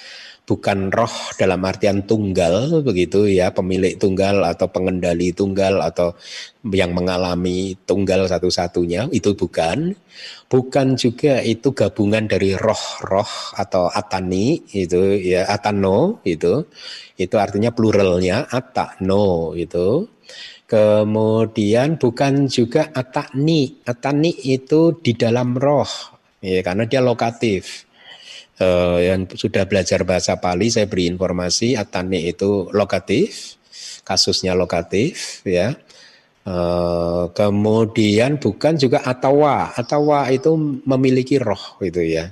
bukan 0.47 0.95
roh 0.95 1.35
dalam 1.41 1.65
artian 1.67 2.07
tunggal 2.07 2.85
begitu 2.87 3.27
ya 3.27 3.51
pemilik 3.51 3.99
tunggal 3.99 4.47
atau 4.47 4.71
pengendali 4.71 5.35
tunggal 5.35 5.83
atau 5.83 6.15
yang 6.69 6.95
mengalami 6.95 7.75
tunggal 7.87 8.31
satu-satunya 8.31 9.11
itu 9.15 9.35
bukan. 9.35 9.95
Bukan 10.47 10.97
juga 10.97 11.43
itu 11.45 11.75
gabungan 11.77 12.25
dari 12.25 12.57
roh-roh 12.57 13.53
atau 13.53 13.91
atani 13.93 14.65
itu 14.73 15.19
ya 15.21 15.45
atano 15.45 16.23
itu. 16.25 16.65
Itu 17.19 17.37
artinya 17.37 17.75
pluralnya 17.75 18.49
atano 18.49 19.53
itu 19.59 20.16
kemudian 20.67 21.97
bukan 21.97 22.51
juga 22.51 22.91
atani 22.91 23.87
atani 23.87 24.35
itu 24.51 24.99
di 24.99 25.15
dalam 25.15 25.55
roh. 25.55 25.89
Ya 26.43 26.61
karena 26.67 26.85
dia 26.85 27.01
lokatif. 27.01 27.87
Uh, 28.57 28.97
yang 29.05 29.29
sudah 29.29 29.69
belajar 29.69 30.01
bahasa 30.09 30.41
Pali 30.41 30.73
saya 30.73 30.89
beri 30.89 31.13
informasi 31.13 31.77
atani 31.77 32.25
itu 32.33 32.73
lokatif 32.73 33.61
kasusnya 34.01 34.57
lokatif 34.57 35.45
ya. 35.45 35.77
Uh, 36.47 37.29
kemudian 37.35 38.39
bukan 38.39 38.79
juga 38.79 39.03
atawa. 39.03 39.75
Atawa 39.75 40.31
itu 40.31 40.55
memiliki 40.87 41.37
roh 41.37 41.77
gitu 41.83 42.01
ya. 42.01 42.31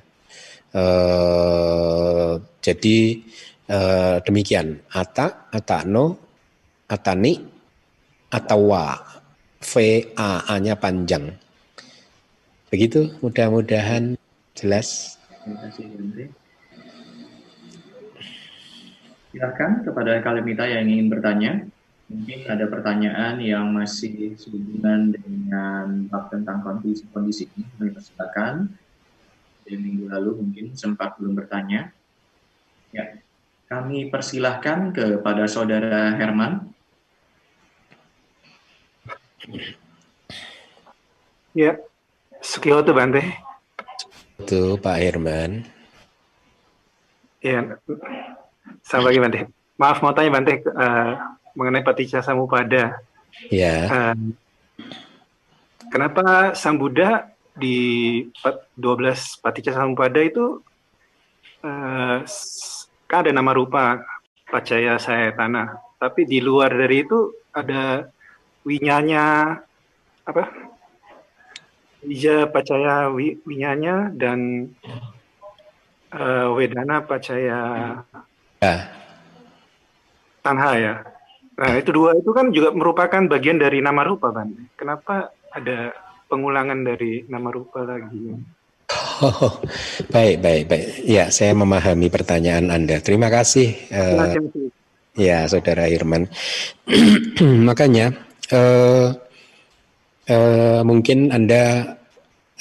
Uh, 0.72 2.40
jadi 2.64 3.20
uh, 3.68 4.16
demikian. 4.24 4.80
Ata 4.94 5.50
atano 5.52 6.16
atani 6.88 7.53
atawa 8.34 8.98
v 9.62 9.72
a 10.18 10.42
a 10.50 10.54
nya 10.58 10.74
panjang 10.74 11.30
begitu 12.74 13.14
mudah-mudahan 13.22 14.18
jelas. 14.58 15.14
Silakan 19.30 19.86
kepada 19.86 20.18
Kalimita 20.26 20.66
yang 20.66 20.90
ingin 20.90 21.06
bertanya. 21.06 21.62
Mungkin 22.10 22.50
ada 22.50 22.66
pertanyaan 22.66 23.38
yang 23.38 23.70
masih 23.70 24.34
sehubungan 24.34 25.14
dengan 25.14 26.10
bab 26.10 26.34
tentang 26.34 26.66
kondisi-kondisi 26.66 27.46
ini. 27.54 27.62
Kami 27.78 27.94
persilakan. 27.94 28.54
Dari 29.62 29.78
minggu 29.78 30.10
lalu 30.10 30.30
mungkin 30.42 30.74
sempat 30.74 31.14
belum 31.14 31.38
bertanya. 31.38 31.94
Ya, 32.90 33.22
kami 33.70 34.10
persilahkan 34.10 34.90
kepada 34.90 35.46
saudara 35.46 36.18
Herman. 36.18 36.73
Ya, 41.54 41.78
Sukioto 42.42 42.90
Bante. 42.90 43.22
Itu 44.40 44.80
Pak 44.80 44.98
Herman. 44.98 45.62
Ya, 47.44 47.78
sama 48.82 49.12
lagi 49.12 49.20
Bante. 49.20 49.40
Maaf 49.78 50.00
mau 50.00 50.16
tanya 50.16 50.34
Bante 50.34 50.64
uh, 50.66 51.14
mengenai 51.54 51.84
Paticca 51.86 52.24
Samupada. 52.24 52.98
Ya. 53.52 53.86
Uh, 53.86 54.34
kenapa 55.92 56.56
Sang 56.58 56.80
Buddha 56.80 57.30
di 57.54 58.26
12 58.42 59.44
Paticca 59.44 59.70
Samupada 59.76 60.18
itu 60.18 60.58
uh, 61.62 62.18
kan 63.06 63.18
ada 63.22 63.30
nama 63.30 63.54
rupa 63.54 64.02
Pacaya 64.44 65.00
saya 65.00 65.34
tanah, 65.34 65.80
tapi 65.98 66.28
di 66.28 66.38
luar 66.38 66.70
dari 66.70 67.02
itu 67.02 67.32
ada 67.50 68.06
winyanya 68.64 69.56
apa 70.24 70.44
Ija 72.04 72.52
Pacaya 72.52 73.08
Winyanya 73.48 74.12
dan 74.12 74.68
uh, 76.12 76.52
Wedana 76.52 77.00
Pacaya 77.00 77.60
ya. 78.60 78.76
Tanha 80.44 80.70
ya. 80.76 80.94
Nah 81.56 81.70
itu 81.80 81.90
dua 81.96 82.12
itu 82.12 82.30
kan 82.36 82.52
juga 82.52 82.76
merupakan 82.76 83.24
bagian 83.24 83.56
dari 83.56 83.80
nama 83.80 84.04
rupa 84.04 84.36
kan. 84.36 84.52
Kenapa 84.76 85.32
ada 85.48 85.96
pengulangan 86.28 86.84
dari 86.84 87.24
nama 87.24 87.48
rupa 87.48 87.88
lagi? 87.88 88.36
Oh, 89.22 89.62
baik, 90.10 90.42
baik, 90.42 90.64
baik. 90.66 90.86
Ya, 91.06 91.30
saya 91.30 91.54
memahami 91.54 92.10
pertanyaan 92.10 92.68
Anda. 92.68 92.98
Terima 92.98 93.30
kasih. 93.30 93.72
Uh, 93.88 94.34
ya, 95.14 95.46
Saudara 95.46 95.86
Irman. 95.86 96.26
Makanya, 97.68 98.12
uh, 98.52 99.14
Uh, 100.24 100.80
mungkin 100.88 101.28
Anda 101.28 101.96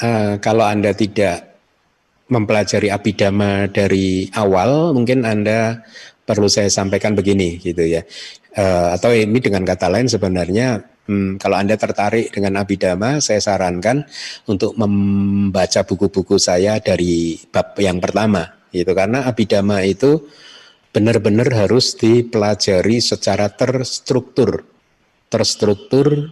uh, 0.03 0.35
kalau 0.43 0.67
Anda 0.67 0.91
tidak 0.91 1.55
mempelajari 2.27 2.91
abidama 2.91 3.71
dari 3.71 4.27
awal, 4.35 4.91
mungkin 4.91 5.23
Anda 5.23 5.79
perlu 6.27 6.51
saya 6.51 6.67
sampaikan 6.67 7.15
begini 7.15 7.63
gitu 7.63 7.87
ya. 7.87 8.03
Uh, 8.51 8.91
atau 8.99 9.15
ini 9.15 9.39
dengan 9.39 9.63
kata 9.63 9.87
lain 9.87 10.11
sebenarnya 10.11 10.83
hmm, 11.07 11.39
kalau 11.39 11.55
Anda 11.55 11.79
tertarik 11.79 12.35
dengan 12.35 12.59
abidama, 12.59 13.23
saya 13.23 13.39
sarankan 13.39 14.03
untuk 14.43 14.75
membaca 14.75 15.87
buku-buku 15.87 16.35
saya 16.35 16.83
dari 16.83 17.39
bab 17.47 17.79
yang 17.79 18.03
pertama 18.03 18.43
gitu 18.75 18.91
karena 18.91 19.23
abidama 19.23 19.87
itu 19.87 20.19
benar-benar 20.91 21.47
harus 21.55 21.95
dipelajari 21.95 22.99
secara 22.99 23.47
terstruktur 23.47 24.72
terstruktur 25.33 26.29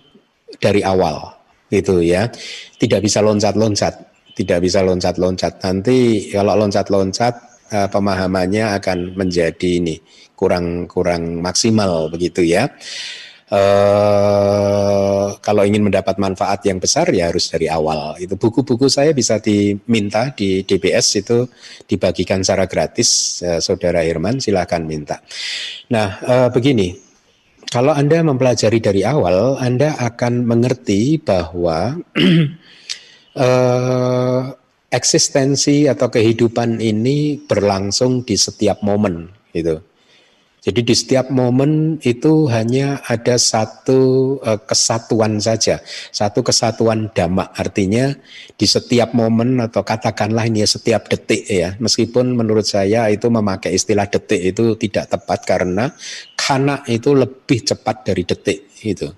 dari 0.61 0.85
awal 0.85 1.33
gitu 1.73 2.05
ya. 2.05 2.29
Tidak 2.77 3.01
bisa 3.01 3.25
loncat-loncat, 3.25 3.93
tidak 4.37 4.61
bisa 4.61 4.85
loncat-loncat. 4.85 5.57
Nanti 5.65 6.29
kalau 6.29 6.53
loncat-loncat 6.61 7.33
uh, 7.73 7.89
pemahamannya 7.89 8.77
akan 8.77 9.17
menjadi 9.17 9.81
ini 9.81 9.97
kurang 10.37 10.85
kurang 10.85 11.41
maksimal 11.41 12.11
begitu 12.13 12.45
ya. 12.45 12.69
Uh, 13.51 15.35
kalau 15.43 15.67
ingin 15.67 15.83
mendapat 15.83 16.15
manfaat 16.15 16.63
yang 16.63 16.79
besar 16.79 17.11
ya 17.11 17.27
harus 17.27 17.51
dari 17.51 17.67
awal. 17.67 18.15
Itu 18.15 18.39
buku-buku 18.39 18.87
saya 18.87 19.11
bisa 19.11 19.43
diminta 19.43 20.31
di 20.31 20.63
DBS 20.63 21.19
itu 21.19 21.51
dibagikan 21.83 22.39
secara 22.47 22.63
gratis, 22.63 23.43
uh, 23.43 23.59
Saudara 23.59 24.07
Herman 24.07 24.39
silahkan 24.39 24.79
minta. 24.87 25.19
Nah 25.91 26.09
uh, 26.23 26.47
begini, 26.47 27.10
kalau 27.69 27.93
Anda 27.93 28.25
mempelajari 28.25 28.81
dari 28.81 29.05
awal, 29.05 29.61
Anda 29.61 29.93
akan 29.99 30.47
mengerti 30.47 31.21
bahwa 31.21 31.99
uh, 33.37 34.41
eksistensi 34.97 35.85
atau 35.85 36.09
kehidupan 36.09 36.81
ini 36.81 37.39
berlangsung 37.45 38.25
di 38.25 38.35
setiap 38.35 38.81
momen, 38.81 39.29
gitu. 39.53 39.90
Jadi 40.61 40.85
di 40.85 40.93
setiap 40.93 41.33
momen 41.33 41.97
itu 42.05 42.45
hanya 42.53 43.01
ada 43.09 43.33
satu 43.41 44.37
uh, 44.45 44.61
kesatuan 44.61 45.41
saja, 45.41 45.81
satu 46.13 46.45
kesatuan 46.45 47.09
damak. 47.17 47.49
Artinya 47.57 48.13
di 48.53 48.69
setiap 48.69 49.17
momen 49.17 49.57
atau 49.57 49.81
katakanlah 49.81 50.45
ini 50.45 50.61
ya 50.61 50.69
setiap 50.69 51.09
detik 51.09 51.49
ya. 51.49 51.73
Meskipun 51.81 52.37
menurut 52.37 52.69
saya 52.69 53.09
itu 53.09 53.25
memakai 53.33 53.73
istilah 53.73 54.05
detik 54.05 54.37
itu 54.37 54.77
tidak 54.77 55.09
tepat 55.09 55.49
karena 55.49 55.97
kana 56.37 56.85
itu 56.85 57.09
lebih 57.17 57.65
cepat 57.65 58.05
dari 58.05 58.21
detik 58.21 58.69
itu. 58.85 59.09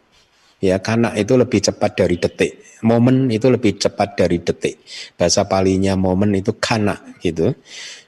Ya, 0.64 0.80
kana 0.80 1.11
itu 1.20 1.36
lebih 1.36 1.60
cepat 1.60 1.99
dari 1.99 2.24
detik. 2.24 2.80
Momen 2.88 3.28
itu 3.28 3.52
lebih 3.52 3.84
cepat 3.84 4.15
dari 4.15 4.40
detik. 4.40 4.80
Bahasa 5.20 5.44
palinya 5.44 5.99
momen 5.99 6.40
itu 6.40 6.56
kana 6.56 7.03
gitu. 7.20 7.52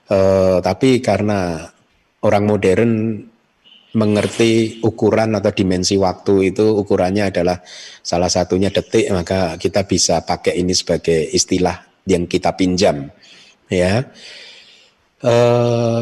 Uh, 0.08 0.64
tapi 0.64 1.04
karena 1.04 1.75
orang 2.26 2.44
modern 2.50 2.92
mengerti 3.96 4.84
ukuran 4.84 5.40
atau 5.40 5.56
dimensi 5.56 5.96
waktu 5.96 6.52
itu 6.52 6.66
ukurannya 6.76 7.32
adalah 7.32 7.64
salah 8.04 8.28
satunya 8.28 8.68
detik 8.68 9.08
maka 9.08 9.56
kita 9.56 9.88
bisa 9.88 10.20
pakai 10.28 10.60
ini 10.60 10.76
sebagai 10.76 11.32
istilah 11.32 11.80
yang 12.04 12.28
kita 12.28 12.52
pinjam 12.60 13.08
ya. 13.72 14.04
E, 15.24 15.34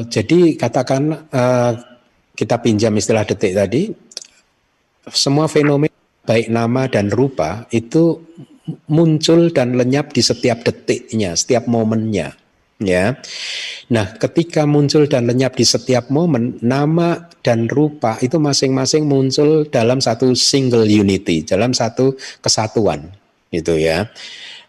jadi 0.10 0.40
katakan 0.58 1.30
e, 1.30 1.44
kita 2.34 2.58
pinjam 2.66 2.98
istilah 2.98 3.30
detik 3.30 3.54
tadi 3.54 3.94
semua 5.14 5.46
fenomena 5.46 5.94
baik 6.26 6.50
nama 6.50 6.90
dan 6.90 7.14
rupa 7.14 7.70
itu 7.70 8.26
muncul 8.90 9.54
dan 9.54 9.78
lenyap 9.78 10.16
di 10.16 10.24
setiap 10.24 10.66
detiknya 10.66 11.38
setiap 11.38 11.70
momennya 11.70 12.34
ya. 12.82 13.18
Nah, 13.92 14.16
ketika 14.18 14.66
muncul 14.66 15.06
dan 15.06 15.30
lenyap 15.30 15.54
di 15.54 15.66
setiap 15.68 16.10
momen, 16.10 16.58
nama 16.64 17.30
dan 17.46 17.70
rupa 17.70 18.18
itu 18.24 18.40
masing-masing 18.40 19.06
muncul 19.06 19.68
dalam 19.70 20.00
satu 20.02 20.34
single 20.34 20.88
unity, 20.88 21.44
dalam 21.46 21.76
satu 21.76 22.16
kesatuan, 22.42 23.12
gitu 23.54 23.78
ya. 23.78 24.10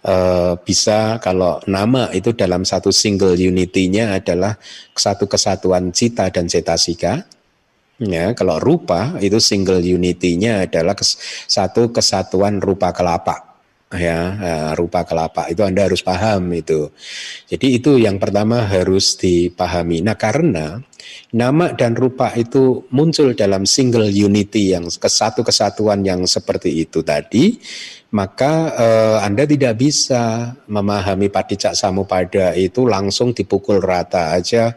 E, 0.04 0.14
bisa 0.60 1.16
kalau 1.24 1.62
nama 1.64 2.12
itu 2.12 2.36
dalam 2.36 2.66
satu 2.66 2.92
single 2.92 3.38
unity-nya 3.38 4.20
adalah 4.20 4.58
satu 4.92 5.24
kesatuan 5.30 5.94
cita 5.94 6.28
dan 6.28 6.50
cetasika. 6.50 7.24
Ya, 8.02 8.34
kalau 8.34 8.58
rupa 8.58 9.14
itu 9.22 9.38
single 9.38 9.78
unity-nya 9.78 10.66
adalah 10.66 10.98
kes, 10.98 11.14
satu 11.46 11.94
kesatuan 11.94 12.58
rupa 12.58 12.90
kelapa 12.90 13.43
ya 13.94 14.20
eh, 14.36 14.70
rupa 14.76 15.06
kelapa 15.06 15.48
itu 15.48 15.62
Anda 15.62 15.86
harus 15.86 16.02
paham 16.02 16.50
itu. 16.52 16.90
Jadi 17.48 17.66
itu 17.78 17.96
yang 17.96 18.18
pertama 18.18 18.66
harus 18.66 19.16
dipahami. 19.16 20.02
Nah, 20.02 20.18
karena 20.18 20.82
nama 21.34 21.72
dan 21.72 21.94
rupa 21.94 22.34
itu 22.34 22.86
muncul 22.90 23.32
dalam 23.34 23.64
single 23.64 24.10
unity 24.10 24.74
yang 24.74 24.86
kesatu 24.90 25.46
kesatuan 25.46 26.02
yang 26.02 26.26
seperti 26.26 26.84
itu 26.86 27.00
tadi, 27.06 27.58
maka 28.14 28.74
eh, 28.78 29.16
Anda 29.22 29.46
tidak 29.46 29.74
bisa 29.78 30.54
memahami 30.70 31.30
paticak 31.30 31.74
samupada 31.74 32.54
itu 32.54 32.86
langsung 32.86 33.34
dipukul 33.34 33.82
rata 33.82 34.34
aja 34.34 34.74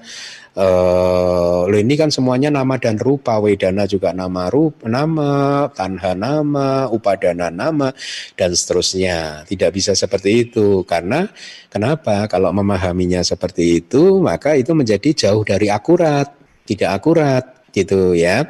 Uh, 0.57 1.69
ini 1.69 1.93
kan 1.93 2.09
semuanya 2.09 2.49
nama 2.49 2.81
dan 2.81 2.97
rupa, 2.97 3.37
Wedana 3.37 3.85
juga 3.85 4.09
nama 4.09 4.49
rupa, 4.49 4.89
nama, 4.89 5.69
Tanha 5.69 6.17
nama, 6.17 6.89
Upadana 6.89 7.53
nama, 7.53 7.93
dan 8.33 8.57
seterusnya. 8.57 9.45
Tidak 9.45 9.69
bisa 9.69 9.93
seperti 9.93 10.49
itu 10.49 10.81
karena 10.89 11.29
kenapa? 11.69 12.25
Kalau 12.25 12.49
memahaminya 12.49 13.21
seperti 13.21 13.85
itu, 13.85 14.17
maka 14.17 14.57
itu 14.57 14.73
menjadi 14.73 15.29
jauh 15.29 15.45
dari 15.45 15.69
akurat, 15.69 16.33
tidak 16.65 16.89
akurat 16.89 17.56
gitu 17.77 18.17
ya. 18.17 18.49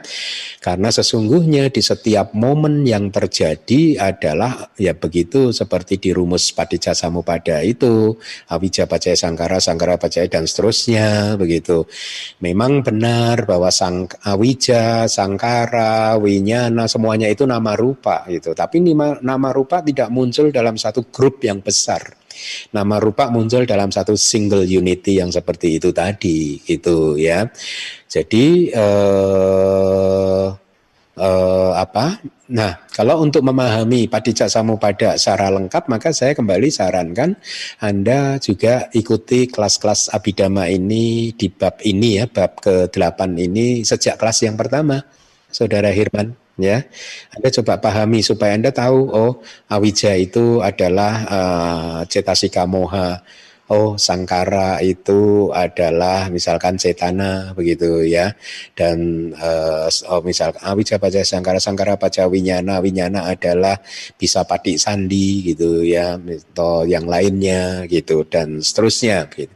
Karena 0.63 0.87
sesungguhnya 0.87 1.67
di 1.67 1.83
setiap 1.83 2.31
momen 2.31 2.87
yang 2.87 3.11
terjadi 3.11 3.99
adalah 3.99 4.71
ya 4.79 4.95
begitu 4.95 5.51
seperti 5.51 5.99
di 5.99 6.15
rumus 6.15 6.51
Padicca 6.55 6.95
Samupada 6.95 7.59
itu, 7.63 8.15
Awija 8.47 8.87
Pacaya 8.87 9.15
Sangkara, 9.19 9.59
Sangkara 9.59 9.99
Pacaya 9.99 10.27
dan 10.31 10.47
seterusnya 10.47 11.35
begitu. 11.35 11.83
Memang 12.39 12.83
benar 12.83 13.43
bahwa 13.43 13.67
sang 13.71 14.07
Awija, 14.23 15.07
Sangkara, 15.11 16.15
Winyana 16.19 16.87
semuanya 16.87 17.27
itu 17.27 17.43
nama 17.43 17.75
rupa 17.75 18.23
gitu. 18.31 18.55
Tapi 18.55 18.79
nama 19.21 19.49
rupa 19.51 19.83
tidak 19.83 20.07
muncul 20.11 20.51
dalam 20.51 20.79
satu 20.79 21.07
grup 21.11 21.43
yang 21.43 21.59
besar 21.59 22.26
Nama 22.73 22.95
rupa 23.01 23.29
muncul 23.29 23.63
dalam 23.67 23.89
satu 23.91 24.13
single 24.17 24.63
unity 24.63 25.19
yang 25.19 25.29
seperti 25.29 25.81
itu 25.81 25.89
tadi, 25.91 26.61
gitu 26.63 27.15
ya. 27.19 27.47
Jadi 28.07 28.71
eh, 28.71 30.45
eh, 31.17 31.71
apa? 31.75 32.05
Nah, 32.47 32.79
kalau 32.95 33.19
untuk 33.27 33.43
memahami 33.43 34.07
Padicca 34.07 34.47
Samupada 34.47 35.19
secara 35.19 35.51
lengkap, 35.51 35.91
maka 35.91 36.15
saya 36.15 36.31
kembali 36.31 36.71
sarankan 36.71 37.35
Anda 37.83 38.39
juga 38.39 38.87
ikuti 38.95 39.51
kelas-kelas 39.51 40.15
Abidama 40.15 40.71
ini 40.71 41.35
di 41.35 41.51
bab 41.51 41.83
ini 41.83 42.23
ya, 42.23 42.25
bab 42.31 42.55
ke-8 42.63 43.19
ini 43.35 43.83
sejak 43.83 44.15
kelas 44.15 44.47
yang 44.47 44.55
pertama, 44.55 45.03
Saudara 45.51 45.91
Hirman 45.91 46.46
ya. 46.57 46.83
Anda 47.33 47.49
coba 47.61 47.79
pahami 47.79 48.25
supaya 48.25 48.57
Anda 48.57 48.73
tahu 48.73 48.99
oh 49.13 49.31
awija 49.69 50.17
itu 50.17 50.59
adalah 50.59 51.13
uh, 51.29 51.99
cetasika 52.09 52.65
moha. 52.65 53.21
Oh, 53.67 53.99
sangkara 53.99 54.79
itu 54.79 55.51
adalah 55.51 56.31
misalkan 56.31 56.79
cetana 56.79 57.51
begitu 57.51 57.99
ya. 58.07 58.31
Dan 58.71 59.27
uh, 59.35 59.91
oh 60.07 60.23
misalkan 60.23 60.63
awija 60.63 60.95
baca 60.95 61.19
sangkara 61.19 61.59
sangkara 61.59 61.99
baca 61.99 62.31
winyana 62.31 62.79
winyana 62.79 63.27
adalah 63.27 63.75
bisa 64.15 64.47
patik 64.47 64.79
sandi 64.79 65.51
gitu 65.51 65.83
ya 65.83 66.15
atau 66.15 66.87
yang 66.87 67.11
lainnya 67.11 67.83
gitu 67.91 68.23
dan 68.23 68.63
seterusnya 68.63 69.27
gitu. 69.35 69.51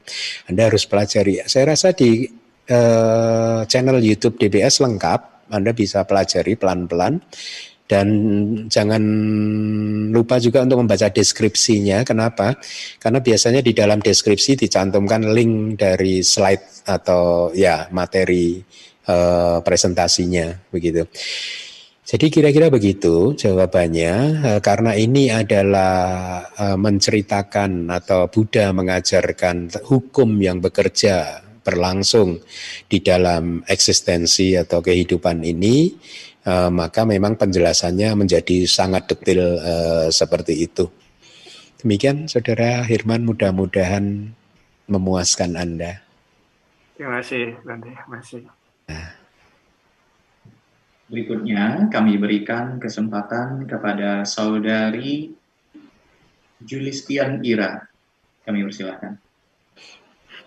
Anda 0.52 0.68
harus 0.68 0.84
pelajari. 0.84 1.48
Saya 1.48 1.72
rasa 1.72 1.96
di 1.96 2.28
uh, 2.68 3.64
channel 3.64 4.04
YouTube 4.04 4.36
DBS 4.36 4.84
lengkap 4.84 5.31
anda 5.52 5.76
bisa 5.76 6.08
pelajari 6.08 6.56
pelan-pelan 6.58 7.22
dan 7.92 8.08
jangan 8.72 9.04
lupa 10.16 10.40
juga 10.40 10.64
untuk 10.64 10.80
membaca 10.80 11.12
deskripsinya. 11.12 12.08
Kenapa? 12.08 12.56
Karena 12.96 13.20
biasanya 13.20 13.60
di 13.60 13.76
dalam 13.76 14.00
deskripsi 14.00 14.56
dicantumkan 14.56 15.28
link 15.36 15.76
dari 15.76 16.24
slide 16.24 16.88
atau 16.88 17.52
ya 17.52 17.92
materi 17.92 18.64
uh, 19.12 19.60
presentasinya 19.60 20.72
begitu. 20.72 21.04
Jadi 22.08 22.32
kira-kira 22.32 22.72
begitu 22.72 23.36
jawabannya 23.36 24.14
uh, 24.40 24.60
karena 24.64 24.96
ini 24.96 25.28
adalah 25.28 26.00
uh, 26.48 26.80
menceritakan 26.80 27.92
atau 27.92 28.32
Buddha 28.32 28.72
mengajarkan 28.72 29.84
hukum 29.84 30.40
yang 30.40 30.64
bekerja 30.64 31.44
berlangsung 31.62 32.42
di 32.90 33.00
dalam 33.02 33.62
eksistensi 33.70 34.58
atau 34.58 34.82
kehidupan 34.82 35.46
ini, 35.46 35.94
uh, 36.46 36.70
maka 36.74 37.06
memang 37.06 37.38
penjelasannya 37.38 38.18
menjadi 38.18 38.66
sangat 38.66 39.10
detail 39.14 39.62
uh, 39.62 40.08
seperti 40.10 40.66
itu. 40.66 40.90
Demikian, 41.82 42.30
Saudara 42.30 42.86
Hirman, 42.86 43.26
mudah-mudahan 43.26 44.38
memuaskan 44.86 45.58
Anda. 45.58 46.06
Terima 46.94 47.18
kasih, 47.18 47.58
Bante. 47.66 47.90
Terima 47.90 48.18
kasih. 48.22 48.42
Nah. 48.86 49.10
Berikutnya 51.12 51.92
kami 51.92 52.16
berikan 52.22 52.78
kesempatan 52.80 53.68
kepada 53.68 54.24
Saudari 54.24 55.34
Julistian 56.62 57.42
Ira. 57.42 57.84
Kami 58.46 58.64
persilahkan. 58.64 59.18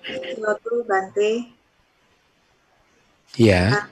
Suatu 0.04 0.84
Bante. 0.84 1.48
Iya. 3.40 3.62
Nah, 3.72 3.86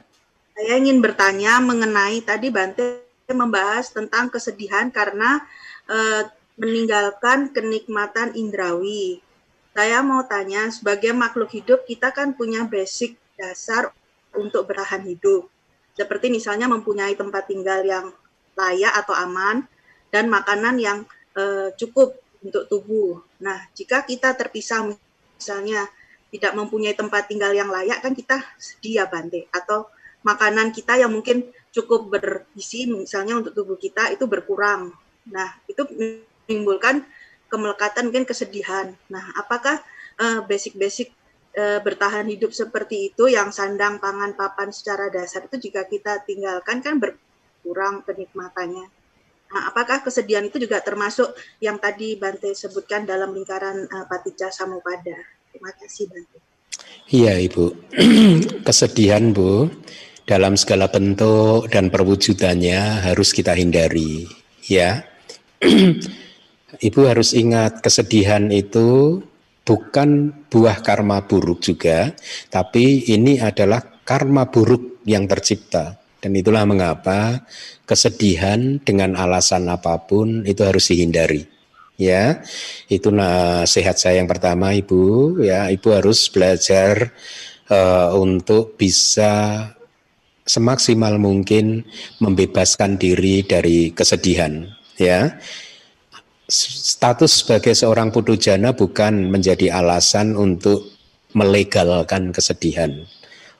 saya 0.52 0.74
ingin 0.78 1.00
bertanya 1.00 1.58
mengenai 1.58 2.20
tadi 2.22 2.52
Bante 2.52 3.08
membahas 3.32 3.88
tentang 3.90 4.28
kesedihan 4.28 4.92
karena 4.92 5.40
eh, 5.88 6.28
meninggalkan 6.60 7.50
kenikmatan 7.50 8.36
indrawi. 8.36 9.24
Saya 9.72 10.04
mau 10.04 10.20
tanya, 10.28 10.68
sebagai 10.68 11.16
makhluk 11.16 11.48
hidup 11.48 11.88
kita 11.88 12.12
kan 12.12 12.36
punya 12.36 12.68
basic 12.68 13.16
dasar 13.40 13.88
untuk 14.36 14.68
bertahan 14.68 15.00
hidup. 15.08 15.48
Seperti 15.96 16.28
misalnya 16.28 16.68
mempunyai 16.68 17.16
tempat 17.16 17.48
tinggal 17.48 17.80
yang 17.80 18.12
layak 18.52 18.92
atau 18.92 19.16
aman 19.16 19.64
dan 20.12 20.28
makanan 20.28 20.76
yang 20.76 20.98
uh, 21.40 21.72
cukup 21.80 22.20
untuk 22.44 22.68
tubuh. 22.68 23.24
Nah, 23.40 23.64
jika 23.72 24.04
kita 24.04 24.36
terpisah 24.36 24.92
misalnya 25.40 25.88
tidak 26.32 26.56
mempunyai 26.56 26.96
tempat 26.96 27.28
tinggal 27.28 27.52
yang 27.52 27.68
layak 27.68 28.00
kan 28.00 28.16
kita 28.16 28.40
sedih 28.56 29.04
ya 29.04 29.06
Bante 29.06 29.52
atau 29.52 29.92
makanan 30.24 30.72
kita 30.72 30.96
yang 30.96 31.12
mungkin 31.12 31.52
cukup 31.74 32.08
berisi 32.08 32.88
misalnya 32.88 33.36
untuk 33.44 33.52
tubuh 33.52 33.76
kita 33.76 34.08
itu 34.14 34.24
berkurang. 34.24 34.96
Nah, 35.28 35.60
itu 35.68 35.84
menimbulkan 36.48 37.04
kemelekatan 37.52 38.08
mungkin 38.08 38.24
kesedihan. 38.24 38.96
Nah, 39.12 39.24
apakah 39.36 39.82
eh, 40.16 40.40
basic-basic 40.46 41.12
uh, 41.12 41.76
uh, 41.76 41.80
bertahan 41.84 42.24
hidup 42.32 42.56
seperti 42.56 43.12
itu 43.12 43.28
yang 43.28 43.52
sandang, 43.52 44.00
pangan, 44.00 44.32
papan 44.32 44.72
secara 44.72 45.12
dasar 45.12 45.44
itu 45.44 45.68
jika 45.68 45.84
kita 45.84 46.24
tinggalkan 46.24 46.80
kan 46.80 46.96
berkurang 46.96 48.00
kenikmatannya. 48.08 48.88
Nah, 49.52 49.62
apakah 49.68 50.00
kesedihan 50.00 50.48
itu 50.48 50.56
juga 50.56 50.80
termasuk 50.80 51.28
yang 51.60 51.76
tadi 51.76 52.16
Bante 52.16 52.56
sebutkan 52.56 53.04
dalam 53.04 53.36
lingkaran 53.36 53.84
uh, 53.84 54.08
Patija 54.08 54.48
Samupada? 54.48 55.41
Terima 55.52 55.72
kasih 55.76 56.04
Bante. 56.08 56.38
Iya 57.12 57.36
Ibu, 57.36 57.92
kesedihan 58.66 59.36
Bu 59.36 59.68
dalam 60.24 60.56
segala 60.56 60.88
bentuk 60.88 61.68
dan 61.68 61.92
perwujudannya 61.92 63.04
harus 63.04 63.36
kita 63.36 63.52
hindari 63.52 64.24
ya. 64.64 65.04
Ibu 66.88 67.00
harus 67.04 67.36
ingat 67.36 67.84
kesedihan 67.84 68.48
itu 68.48 69.20
bukan 69.60 70.32
buah 70.48 70.80
karma 70.80 71.28
buruk 71.28 71.60
juga, 71.60 72.16
tapi 72.48 73.04
ini 73.12 73.36
adalah 73.36 74.00
karma 74.08 74.48
buruk 74.48 75.04
yang 75.04 75.28
tercipta. 75.28 76.00
Dan 76.22 76.38
itulah 76.38 76.62
mengapa 76.64 77.44
kesedihan 77.84 78.78
dengan 78.80 79.18
alasan 79.18 79.66
apa 79.68 80.00
pun 80.06 80.46
itu 80.46 80.62
harus 80.64 80.88
dihindari. 80.88 81.51
Ya, 82.02 82.42
itu 82.90 83.14
nasihat 83.14 83.94
saya 83.94 84.18
yang 84.18 84.26
pertama, 84.26 84.74
Ibu. 84.74 85.38
Ya, 85.38 85.70
Ibu 85.70 86.02
harus 86.02 86.26
belajar 86.26 87.14
uh, 87.70 88.10
untuk 88.18 88.74
bisa 88.74 89.70
semaksimal 90.42 91.22
mungkin 91.22 91.86
membebaskan 92.18 92.98
diri 92.98 93.46
dari 93.46 93.94
kesedihan. 93.94 94.66
Ya, 94.98 95.38
status 96.50 97.46
sebagai 97.46 97.72
seorang 97.72 98.10
putujana 98.10 98.74
bukan 98.74 99.30
menjadi 99.30 99.78
alasan 99.78 100.34
untuk 100.34 100.90
melegalkan 101.32 102.34
kesedihan, 102.34 103.06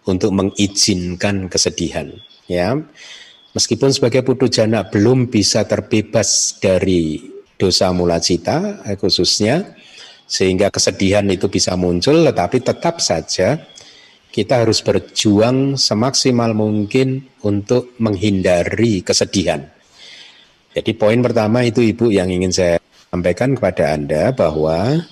untuk 0.05 0.35
mengizinkan 0.35 1.47
kesedihan. 1.47 2.11
Ya, 2.51 2.75
meskipun 3.55 3.95
sebagai 3.95 4.27
putujana 4.27 4.85
belum 4.91 5.31
bisa 5.31 5.65
terbebas 5.65 6.59
dari 6.61 7.33
dosa 7.63 7.95
mula 7.95 8.19
cita 8.19 8.83
eh, 8.83 8.99
khususnya, 8.99 9.79
sehingga 10.27 10.75
kesedihan 10.75 11.23
itu 11.31 11.47
bisa 11.47 11.79
muncul, 11.79 12.27
tetapi 12.27 12.59
tetap 12.59 12.99
saja 12.99 13.63
kita 14.33 14.65
harus 14.67 14.83
berjuang 14.83 15.79
semaksimal 15.79 16.57
mungkin 16.57 17.23
untuk 17.47 17.95
menghindari 18.03 19.05
kesedihan. 19.05 19.63
Jadi 20.73 20.97
poin 20.97 21.21
pertama 21.21 21.63
itu 21.63 21.85
Ibu 21.85 22.09
yang 22.09 22.33
ingin 22.33 22.49
saya 22.49 22.77
sampaikan 23.13 23.53
kepada 23.53 23.93
Anda 23.93 24.33
bahwa 24.33 25.05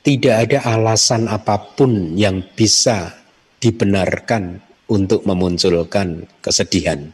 tidak 0.00 0.48
ada 0.48 0.58
alasan 0.64 1.28
apa 1.28 1.60
pun 1.76 2.16
yang 2.16 2.40
bisa 2.56 3.12
dibenarkan 3.60 4.64
untuk 4.88 5.28
memunculkan 5.28 6.24
kesedihan. 6.40 7.12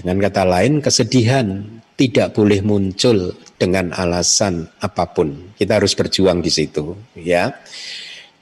Dengan 0.00 0.16
kata 0.16 0.48
lain, 0.48 0.80
kesedihan 0.80 1.60
tidak 1.94 2.34
boleh 2.34 2.60
muncul 2.60 3.32
dengan 3.54 3.94
alasan 3.94 4.66
apa 4.82 5.06
pun. 5.14 5.54
Kita 5.54 5.78
harus 5.78 5.94
berjuang 5.94 6.42
di 6.42 6.50
situ, 6.50 6.94
ya. 7.14 7.54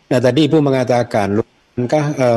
Nah, 0.08 0.20
tadi 0.20 0.48
Ibu 0.48 0.60
mengatakan, 0.60 1.40
bukankah 1.40 2.04
e, 2.16 2.28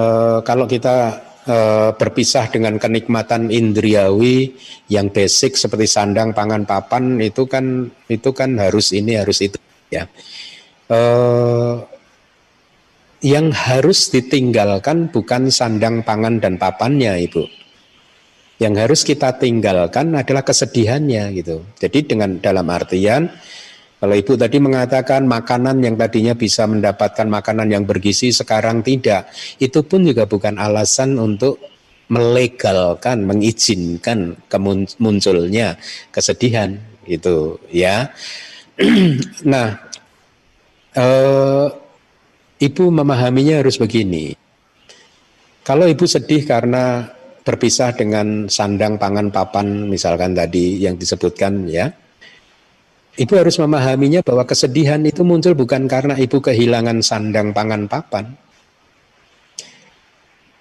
kalau 0.43 0.65
kita 0.67 0.95
e, 1.43 1.57
berpisah 1.95 2.51
dengan 2.51 2.79
kenikmatan 2.79 3.51
indriawi 3.51 4.55
yang 4.91 5.11
basic 5.11 5.55
seperti 5.55 5.87
sandang, 5.87 6.31
pangan, 6.31 6.63
papan 6.67 7.19
itu 7.19 7.47
kan 7.47 7.87
itu 8.11 8.29
kan 8.31 8.59
harus 8.59 8.91
ini 8.91 9.19
harus 9.19 9.43
itu 9.43 9.59
ya. 9.91 10.07
E, 10.87 10.99
yang 13.25 13.49
harus 13.55 14.13
ditinggalkan 14.13 15.09
bukan 15.09 15.49
sandang, 15.49 16.05
pangan 16.05 16.37
dan 16.37 16.61
papannya, 16.61 17.17
Ibu. 17.25 17.64
Yang 18.56 18.73
harus 18.80 19.02
kita 19.03 19.36
tinggalkan 19.36 20.15
adalah 20.15 20.44
kesedihannya 20.48 21.36
gitu. 21.36 21.68
Jadi 21.76 22.07
dengan 22.07 22.40
dalam 22.40 22.68
artian 22.72 23.27
kalau 23.95 24.11
Ibu 24.22 24.36
tadi 24.36 24.60
mengatakan 24.60 25.23
makanan 25.26 25.80
yang 25.80 25.95
tadinya 25.98 26.38
bisa 26.38 26.68
mendapatkan 26.69 27.26
makanan 27.26 27.72
yang 27.73 27.88
bergizi 27.88 28.30
sekarang 28.30 28.84
tidak, 28.84 29.32
itu 29.57 29.82
pun 29.88 30.03
juga 30.03 30.27
bukan 30.27 30.60
alasan 30.60 31.15
untuk 31.15 31.57
melegalkan, 32.11 33.26
mengizinkan 33.26 34.38
kemunculnya 34.45 35.80
kesedihan 36.14 36.77
gitu 37.07 37.57
ya. 37.72 38.14
nah, 39.48 39.73
eh, 40.94 41.68
ibu 42.61 42.86
memahaminya 42.91 43.64
harus 43.64 43.82
begini. 43.82 44.38
Kalau 45.65 45.90
ibu 45.90 46.06
sedih 46.06 46.45
karena 46.45 47.14
berpisah 47.45 47.93
dengan 47.93 48.49
sandang 48.49 48.97
pangan 48.97 49.30
papan 49.30 49.85
misalkan 49.85 50.34
tadi 50.34 50.81
yang 50.81 50.97
disebutkan 50.97 51.69
ya, 51.69 51.93
Ibu 53.15 53.31
harus 53.39 53.55
memahaminya 53.63 54.19
bahwa 54.19 54.43
kesedihan 54.43 54.99
itu 55.07 55.23
muncul 55.23 55.55
bukan 55.55 55.88
karena 55.88 56.19
ibu 56.19 56.43
kehilangan 56.43 56.99
sandang 56.99 57.55
pangan 57.55 57.88
papan. 57.88 58.35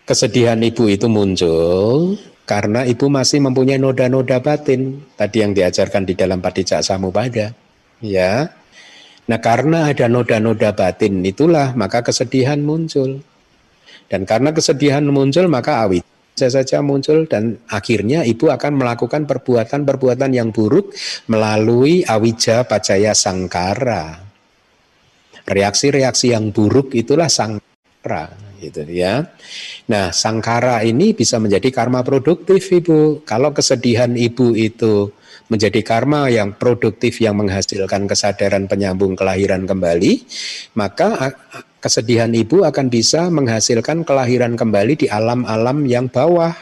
Kesedihan 0.07 0.63
ibu 0.63 0.87
itu 0.87 1.11
muncul 1.11 2.15
karena 2.47 2.87
ibu 2.87 3.11
masih 3.11 3.43
mempunyai 3.43 3.83
noda-noda 3.83 4.39
batin 4.39 5.03
tadi 5.19 5.43
yang 5.43 5.51
diajarkan 5.51 6.07
di 6.07 6.15
dalam 6.15 6.39
Padijak 6.39 6.87
Samupada. 6.87 7.51
Ya. 7.99 8.55
Nah, 9.27 9.41
karena 9.43 9.91
ada 9.91 10.07
noda-noda 10.07 10.71
batin 10.79 11.27
itulah 11.27 11.75
maka 11.75 12.07
kesedihan 12.07 12.63
muncul. 12.63 13.19
Dan 14.07 14.31
karena 14.31 14.55
kesedihan 14.55 15.03
muncul 15.03 15.51
maka 15.51 15.83
awit 15.83 16.07
bisa 16.35 16.51
saja 16.51 16.83
muncul 16.83 17.31
dan 17.31 17.63
akhirnya 17.71 18.27
ibu 18.27 18.51
akan 18.51 18.75
melakukan 18.75 19.23
perbuatan-perbuatan 19.23 20.35
yang 20.35 20.51
buruk 20.51 20.91
melalui 21.31 22.03
awija 22.03 22.67
pacaya 22.67 23.15
sangkara. 23.15 24.19
Reaksi-reaksi 25.47 26.35
yang 26.35 26.51
buruk 26.51 26.91
itulah 26.99 27.31
sangkara 27.31 28.35
gitu 28.59 28.83
ya. 28.91 29.31
Nah, 29.87 30.11
sangkara 30.11 30.83
ini 30.83 31.15
bisa 31.15 31.39
menjadi 31.39 31.71
karma 31.71 32.03
produktif 32.03 32.67
Ibu. 32.67 33.23
Kalau 33.23 33.55
kesedihan 33.55 34.11
Ibu 34.11 34.59
itu 34.59 35.15
menjadi 35.53 35.85
karma 35.85 36.33
yang 36.33 36.57
produktif 36.57 37.21
yang 37.21 37.39
menghasilkan 37.39 38.09
kesadaran 38.09 38.65
penyambung 38.65 39.15
kelahiran 39.15 39.69
kembali, 39.69 40.25
maka 40.75 41.37
kesedihan 41.85 42.33
ibu 42.33 42.65
akan 42.65 42.89
bisa 42.89 43.29
menghasilkan 43.29 44.09
kelahiran 44.09 44.57
kembali 44.57 45.05
di 45.05 45.07
alam-alam 45.13 45.85
yang 45.85 46.09
bawah 46.09 46.57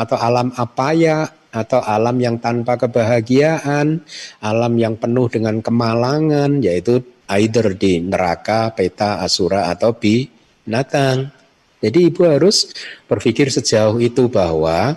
atau 0.00 0.16
alam 0.16 0.48
apaya 0.56 1.28
atau 1.52 1.84
alam 1.84 2.16
yang 2.16 2.40
tanpa 2.40 2.80
kebahagiaan, 2.80 4.00
alam 4.40 4.72
yang 4.80 4.96
penuh 4.96 5.28
dengan 5.28 5.60
kemalangan 5.60 6.64
yaitu 6.64 7.04
either 7.28 7.76
di 7.76 8.00
neraka, 8.00 8.72
peta, 8.72 9.20
asura 9.20 9.68
atau 9.68 9.92
binatang. 9.92 11.28
Jadi 11.84 12.08
ibu 12.08 12.24
harus 12.24 12.72
berpikir 13.04 13.52
sejauh 13.52 14.00
itu 14.00 14.32
bahwa 14.32 14.96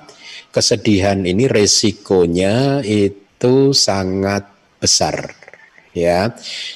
kesedihan 0.56 1.20
ini 1.20 1.52
resikonya 1.52 2.80
itu 2.88 3.76
sangat 3.76 4.48
besar 4.80 5.45
ya. 5.96 6.30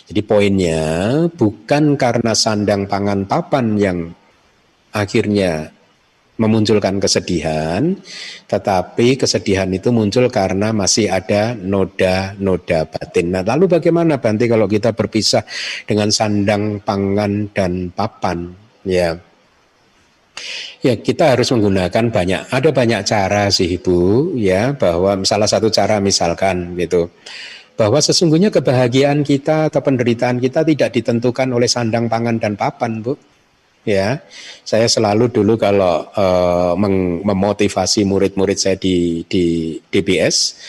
Jadi 0.08 0.22
poinnya 0.24 0.82
bukan 1.30 2.00
karena 2.00 2.32
sandang 2.34 2.88
pangan 2.88 3.28
papan 3.28 3.76
yang 3.76 4.00
akhirnya 4.96 5.70
memunculkan 6.40 7.04
kesedihan, 7.04 8.00
tetapi 8.48 9.20
kesedihan 9.20 9.68
itu 9.76 9.92
muncul 9.92 10.32
karena 10.32 10.72
masih 10.72 11.12
ada 11.12 11.52
noda-noda 11.52 12.88
batin. 12.88 13.36
Nah, 13.36 13.44
lalu 13.44 13.68
bagaimana 13.68 14.24
Banti 14.24 14.48
kalau 14.48 14.64
kita 14.64 14.96
berpisah 14.96 15.44
dengan 15.84 16.08
sandang 16.16 16.80
pangan 16.80 17.52
dan 17.52 17.92
papan? 17.92 18.56
Ya, 18.88 19.20
Ya 20.80 20.96
kita 20.96 21.36
harus 21.36 21.52
menggunakan 21.52 22.08
banyak, 22.08 22.42
ada 22.56 22.70
banyak 22.72 23.04
cara 23.04 23.52
sih 23.52 23.76
Ibu 23.76 24.32
ya 24.40 24.72
bahwa 24.72 25.20
salah 25.28 25.52
satu 25.52 25.68
cara 25.68 26.00
misalkan 26.00 26.80
gitu 26.80 27.12
bahwa 27.80 28.04
sesungguhnya 28.04 28.52
kebahagiaan 28.52 29.24
kita 29.24 29.72
atau 29.72 29.80
penderitaan 29.80 30.44
kita 30.44 30.68
tidak 30.68 30.92
ditentukan 30.92 31.48
oleh 31.48 31.72
sandang 31.72 32.12
pangan 32.12 32.36
dan 32.36 32.60
papan, 32.60 33.00
Bu. 33.00 33.16
Ya, 33.88 34.20
saya 34.68 34.92
selalu 34.92 35.32
dulu 35.32 35.56
kalau 35.56 36.04
uh, 36.12 36.76
memotivasi 37.24 38.04
murid-murid 38.04 38.60
saya 38.60 38.76
di 38.76 39.24
di 39.32 39.80
DBS, 39.88 40.60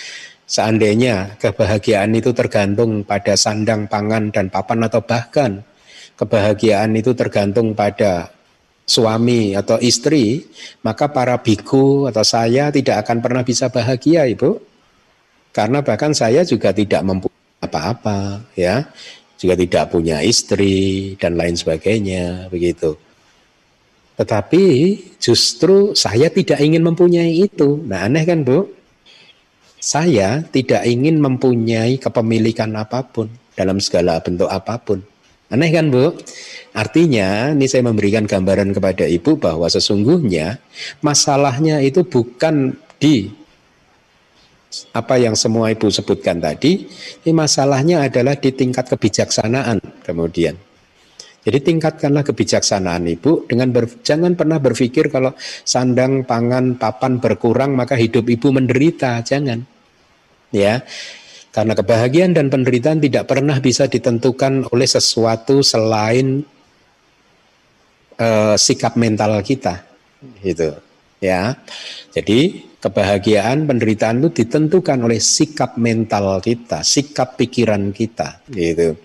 seandainya 0.46 1.34
kebahagiaan 1.42 2.14
itu 2.14 2.30
tergantung 2.30 3.02
pada 3.02 3.34
sandang 3.34 3.90
pangan 3.90 4.30
dan 4.30 4.46
papan 4.46 4.86
atau 4.86 5.02
bahkan 5.02 5.66
kebahagiaan 6.14 6.94
itu 6.94 7.10
tergantung 7.18 7.74
pada 7.74 8.30
suami 8.86 9.58
atau 9.58 9.82
istri, 9.82 10.46
maka 10.86 11.10
para 11.10 11.42
biku 11.42 12.06
atau 12.06 12.22
saya 12.22 12.70
tidak 12.70 13.02
akan 13.02 13.18
pernah 13.18 13.42
bisa 13.42 13.66
bahagia, 13.66 14.30
Ibu. 14.30 14.69
Karena 15.50 15.82
bahkan 15.82 16.14
saya 16.14 16.46
juga 16.46 16.70
tidak 16.70 17.02
mempunyai 17.02 17.58
apa-apa, 17.60 18.46
ya, 18.54 18.86
juga 19.40 19.54
tidak 19.58 19.90
punya 19.90 20.22
istri 20.22 21.14
dan 21.16 21.34
lain 21.34 21.58
sebagainya, 21.58 22.46
begitu. 22.52 22.94
Tetapi 24.20 24.64
justru 25.16 25.96
saya 25.96 26.28
tidak 26.28 26.60
ingin 26.60 26.84
mempunyai 26.84 27.40
itu. 27.40 27.80
Nah, 27.88 28.04
aneh 28.04 28.28
kan, 28.28 28.44
Bu? 28.44 28.68
Saya 29.80 30.44
tidak 30.44 30.84
ingin 30.84 31.16
mempunyai 31.24 31.96
kepemilikan 31.96 32.68
apa 32.76 33.00
pun 33.00 33.32
dalam 33.56 33.80
segala 33.80 34.20
bentuk 34.20 34.52
apa 34.52 34.76
pun. 34.76 35.00
Aneh 35.48 35.72
kan, 35.72 35.88
Bu? 35.88 36.14
Artinya, 36.76 37.56
ini 37.56 37.64
saya 37.64 37.82
memberikan 37.88 38.28
gambaran 38.28 38.76
kepada 38.76 39.08
Ibu 39.08 39.40
bahwa 39.40 39.66
sesungguhnya 39.72 40.60
masalahnya 41.00 41.80
itu 41.80 42.04
bukan 42.04 42.76
di 43.00 43.39
apa 44.94 45.18
yang 45.18 45.34
semua 45.34 45.74
ibu 45.74 45.90
sebutkan 45.90 46.38
tadi, 46.38 46.86
ini 47.26 47.32
masalahnya 47.34 48.06
adalah 48.06 48.38
di 48.38 48.54
tingkat 48.54 48.86
kebijaksanaan 48.86 49.82
kemudian. 50.06 50.54
Jadi 51.40 51.58
tingkatkanlah 51.72 52.20
kebijaksanaan 52.20 53.08
ibu 53.08 53.48
dengan 53.48 53.72
ber, 53.72 53.88
jangan 54.04 54.36
pernah 54.36 54.60
berpikir 54.60 55.08
kalau 55.08 55.32
sandang, 55.64 56.28
pangan, 56.28 56.76
papan 56.76 57.16
berkurang 57.16 57.72
maka 57.72 57.96
hidup 57.96 58.28
ibu 58.28 58.52
menderita, 58.52 59.24
jangan. 59.24 59.64
Ya, 60.52 60.84
karena 61.50 61.72
kebahagiaan 61.74 62.36
dan 62.36 62.52
penderitaan 62.52 63.00
tidak 63.00 63.26
pernah 63.26 63.56
bisa 63.58 63.88
ditentukan 63.88 64.68
oleh 64.70 64.86
sesuatu 64.86 65.64
selain 65.64 66.44
uh, 68.20 68.54
sikap 68.60 68.94
mental 69.00 69.40
kita, 69.40 69.80
gitu. 70.44 70.76
Ya, 71.24 71.56
jadi 72.12 72.69
kebahagiaan, 72.80 73.68
penderitaan 73.68 74.24
itu 74.24 74.42
ditentukan 74.42 74.98
oleh 75.04 75.20
sikap 75.20 75.76
mental 75.76 76.40
kita, 76.40 76.80
sikap 76.80 77.36
pikiran 77.36 77.92
kita, 77.92 78.40
gitu. 78.48 78.96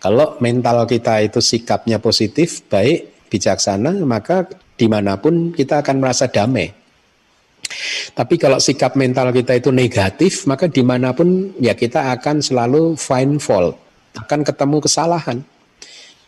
Kalau 0.00 0.40
mental 0.42 0.88
kita 0.88 1.22
itu 1.22 1.38
sikapnya 1.38 2.00
positif, 2.02 2.64
baik, 2.66 3.30
bijaksana, 3.30 4.02
maka 4.02 4.48
di 4.74 4.88
mana 4.90 5.20
pun 5.20 5.52
kita 5.54 5.84
akan 5.84 5.96
merasa 6.02 6.26
damai. 6.26 6.72
Tapi 8.12 8.34
kalau 8.36 8.58
sikap 8.58 8.98
mental 8.98 9.30
kita 9.30 9.56
itu 9.56 9.70
negatif, 9.70 10.44
maka 10.44 10.66
di 10.68 10.82
mana 10.82 11.14
pun 11.16 11.54
ya 11.62 11.72
kita 11.72 12.12
akan 12.18 12.42
selalu 12.42 12.98
find 12.98 13.38
fault, 13.40 13.78
akan 14.18 14.40
ketemu 14.42 14.76
kesalahan. 14.82 15.38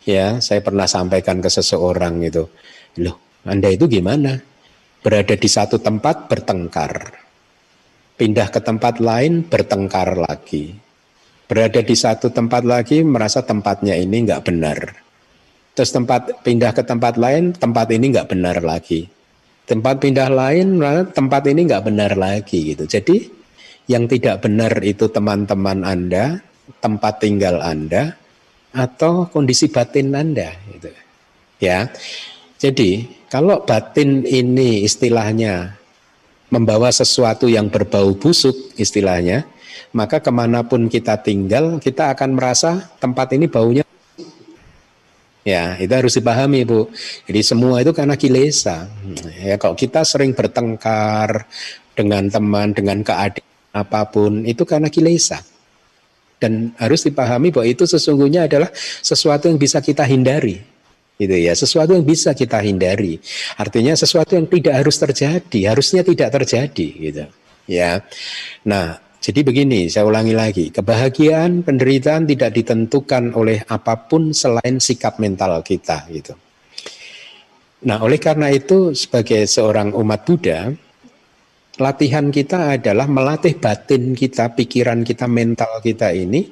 Ya, 0.05 0.37
saya 0.41 0.61
pernah 0.61 0.85
sampaikan 0.85 1.41
ke 1.41 1.49
seseorang 1.49 2.21
itu, 2.21 2.45
loh, 3.01 3.41
anda 3.49 3.73
itu 3.73 3.89
gimana? 3.89 4.37
Berada 5.05 5.37
di 5.37 5.45
satu 5.45 5.77
tempat 5.77 6.33
bertengkar, 6.33 7.13
pindah 8.17 8.49
ke 8.49 8.61
tempat 8.65 9.05
lain 9.05 9.45
bertengkar 9.45 10.17
lagi, 10.17 10.73
berada 11.45 11.85
di 11.85 11.93
satu 11.93 12.33
tempat 12.33 12.65
lagi 12.65 13.05
merasa 13.05 13.45
tempatnya 13.45 14.01
ini 14.01 14.25
nggak 14.25 14.49
benar, 14.49 14.97
terus 15.77 15.93
tempat 15.93 16.41
pindah 16.41 16.73
ke 16.73 16.81
tempat 16.81 17.21
lain 17.21 17.53
tempat 17.53 17.93
ini 17.93 18.17
nggak 18.17 18.33
benar 18.33 18.65
lagi, 18.65 19.05
tempat 19.69 20.01
pindah 20.01 20.33
lain 20.33 20.81
tempat 21.13 21.53
ini 21.53 21.61
nggak 21.69 21.85
benar 21.85 22.17
lagi 22.17 22.73
gitu. 22.73 22.89
Jadi 22.89 23.29
yang 23.93 24.09
tidak 24.09 24.41
benar 24.41 24.73
itu 24.81 25.13
teman-teman 25.13 25.85
anda, 25.85 26.41
tempat 26.81 27.21
tinggal 27.21 27.61
anda, 27.61 28.17
atau 28.73 29.29
kondisi 29.29 29.69
batin 29.69 30.17
anda 30.17 30.49
gitu. 30.73 30.89
Ya. 31.61 31.93
Jadi 32.57 33.05
kalau 33.35 33.67
batin 33.67 34.23
ini 34.23 34.87
istilahnya 34.87 35.75
membawa 36.55 36.95
sesuatu 36.95 37.51
yang 37.51 37.67
berbau 37.67 38.15
busuk 38.15 38.55
istilahnya, 38.79 39.43
maka 39.91 40.23
ke 40.23 40.31
mana 40.31 40.63
pun 40.63 40.87
kita 40.87 41.19
tinggal 41.19 41.83
kita 41.83 42.15
akan 42.15 42.39
merasa 42.39 42.95
tempat 43.03 43.35
ini 43.35 43.51
baunya 43.51 43.83
Ya, 45.45 45.77
itu 45.77 45.93
harus 45.93 46.17
dipahami, 46.17 46.65
Bu. 46.65 46.89
Jadi 47.29 47.45
semua 47.45 47.85
itu 47.85 47.93
karena 47.93 48.17
kilesa. 48.17 48.89
Ya, 49.45 49.61
kalau 49.61 49.77
kita 49.77 50.01
sering 50.01 50.33
bertengkar 50.33 51.45
dengan 51.93 52.33
teman, 52.33 52.73
dengan 52.73 53.05
keadaan 53.05 53.45
apa 53.77 54.09
pun, 54.09 54.41
itu 54.49 54.65
karena 54.65 54.89
kilesa. 54.89 55.45
Dan 56.41 56.73
harus 56.81 57.05
dipahami 57.05 57.53
bahwa 57.53 57.69
itu 57.69 57.85
sesungguhnya 57.85 58.49
adalah 58.49 58.73
sesuatu 59.05 59.53
yang 59.53 59.61
bisa 59.61 59.85
kita 59.85 60.09
hindari 60.09 60.65
gitu 61.19 61.37
ya. 61.37 61.53
Sesuatu 61.55 61.95
yang 61.95 62.07
bisa 62.07 62.35
kita 62.35 62.59
hindari. 62.63 63.19
Artinya 63.59 63.95
sesuatu 63.95 64.35
yang 64.35 64.47
tidak 64.51 64.75
harus 64.85 64.97
terjadi. 64.99 65.61
Harusnya 65.71 66.03
tidak 66.03 66.29
terjadi 66.35 66.89
gitu. 67.11 67.25
Ya. 67.71 68.03
Nah 68.67 69.01
jadi 69.25 69.41
begini 69.41 69.89
saya 69.89 70.05
ulangi 70.05 70.37
lagi. 70.37 70.69
Kebahagiaan 70.69 71.65
penderitaan 71.65 72.29
tidak 72.29 72.53
ditentukan 72.53 73.33
oleh 73.33 73.65
apa 73.65 74.05
pun 74.05 74.37
selain 74.37 74.77
sikap 74.77 75.17
mental 75.17 75.65
kita 75.65 76.05
gitu. 76.13 76.37
Nah 77.85 78.01
oleh 78.05 78.21
karena 78.21 78.53
itu 78.53 78.93
sebagai 78.93 79.49
seorang 79.49 79.97
umat 79.97 80.29
Buddha 80.29 80.73
latihan 81.83 82.31
kita 82.31 82.79
adalah 82.79 83.11
melatih 83.11 83.59
batin 83.59 84.15
kita, 84.15 84.55
pikiran 84.55 85.03
kita, 85.03 85.27
mental 85.27 85.83
kita 85.83 86.15
ini 86.15 86.47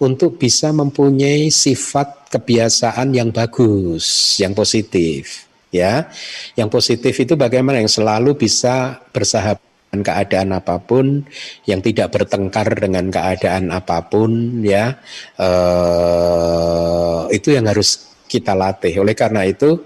untuk 0.00 0.40
bisa 0.40 0.72
mempunyai 0.72 1.52
sifat 1.52 2.32
kebiasaan 2.32 3.12
yang 3.12 3.28
bagus, 3.28 4.38
yang 4.40 4.56
positif, 4.56 5.44
ya. 5.68 6.08
Yang 6.56 6.68
positif 6.72 7.14
itu 7.20 7.36
bagaimana 7.36 7.84
yang 7.84 7.92
selalu 7.92 8.32
bisa 8.40 8.96
bersahabat 9.12 9.60
dengan 9.92 10.00
keadaan 10.08 10.50
apa 10.56 10.80
pun, 10.80 11.20
yang 11.68 11.84
tidak 11.84 12.16
bertengkar 12.16 12.72
dengan 12.72 13.12
keadaan 13.12 13.68
apa 13.68 14.08
pun, 14.08 14.64
ya. 14.64 14.96
Uh, 15.36 17.28
itu 17.28 17.52
yang 17.52 17.68
harus 17.68 18.08
kita 18.24 18.56
latih. 18.56 19.04
Oleh 19.04 19.12
karena 19.12 19.44
itu, 19.44 19.76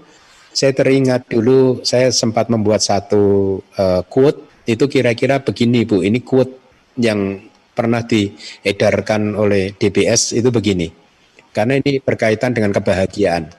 saya 0.55 0.71
teringat 0.71 1.27
dulu 1.27 1.83
saya 1.83 2.07
sempat 2.09 2.47
membuat 2.47 2.79
satu 2.79 3.59
uh, 3.75 4.01
quote 4.07 4.46
itu 4.67 4.85
kira-kira 4.91 5.39
begini 5.39 5.87
Bu, 5.87 6.03
ini 6.03 6.19
quote 6.19 6.59
yang 6.99 7.39
pernah 7.71 8.03
diedarkan 8.03 9.37
oleh 9.39 9.71
DBS 9.79 10.35
itu 10.35 10.51
begini. 10.51 10.91
Karena 11.55 11.79
ini 11.79 12.03
berkaitan 12.03 12.51
dengan 12.51 12.75
kebahagiaan. 12.75 13.49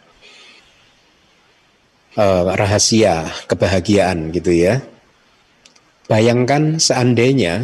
Uh, 2.19 2.51
rahasia 2.59 3.31
kebahagiaan 3.47 4.35
gitu 4.35 4.51
ya. 4.51 4.83
Bayangkan 6.11 6.83
seandainya 6.83 7.63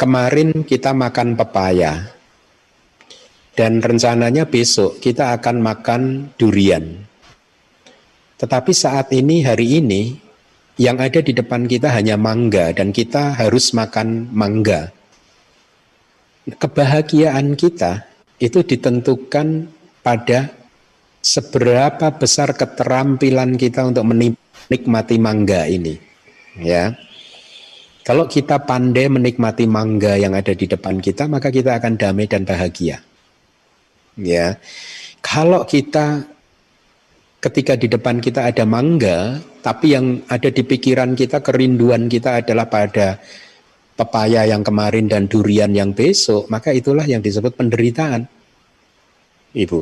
kemarin 0.00 0.64
kita 0.64 0.96
makan 0.96 1.36
pepaya 1.36 2.08
dan 3.52 3.84
rencananya 3.84 4.48
besok 4.48 4.96
kita 4.98 5.36
akan 5.36 5.60
makan 5.60 6.02
durian. 6.40 7.04
Tetapi 8.40 8.72
saat 8.72 9.12
ini 9.12 9.44
hari 9.44 9.78
ini 9.78 10.23
yang 10.74 10.98
ada 10.98 11.22
di 11.22 11.30
depan 11.30 11.70
kita 11.70 11.90
hanya 11.94 12.18
mangga 12.18 12.74
dan 12.74 12.90
kita 12.90 13.38
harus 13.38 13.70
makan 13.74 14.30
mangga. 14.34 14.90
Kebahagiaan 16.44 17.54
kita 17.54 18.04
itu 18.42 18.60
ditentukan 18.60 19.70
pada 20.04 20.52
seberapa 21.24 22.12
besar 22.12 22.52
keterampilan 22.52 23.56
kita 23.56 23.86
untuk 23.86 24.04
menikmati 24.04 25.16
mangga 25.16 25.64
ini. 25.70 25.96
Ya. 26.60 26.98
Kalau 28.04 28.28
kita 28.28 28.60
pandai 28.68 29.08
menikmati 29.08 29.64
mangga 29.64 30.20
yang 30.20 30.36
ada 30.36 30.52
di 30.52 30.68
depan 30.68 31.00
kita, 31.00 31.24
maka 31.24 31.48
kita 31.48 31.80
akan 31.80 31.96
damai 31.96 32.28
dan 32.28 32.44
bahagia. 32.44 33.00
Ya. 34.20 34.60
Kalau 35.24 35.64
kita 35.64 36.33
ketika 37.44 37.76
di 37.76 37.92
depan 37.92 38.24
kita 38.24 38.48
ada 38.48 38.64
mangga, 38.64 39.36
tapi 39.60 39.92
yang 39.92 40.24
ada 40.32 40.48
di 40.48 40.64
pikiran 40.64 41.12
kita, 41.12 41.44
kerinduan 41.44 42.08
kita 42.08 42.40
adalah 42.40 42.64
pada 42.64 43.20
pepaya 43.92 44.48
yang 44.48 44.64
kemarin 44.64 45.04
dan 45.12 45.28
durian 45.28 45.68
yang 45.76 45.92
besok, 45.92 46.48
maka 46.48 46.72
itulah 46.72 47.04
yang 47.04 47.20
disebut 47.20 47.52
penderitaan. 47.52 48.24
Ibu. 49.52 49.80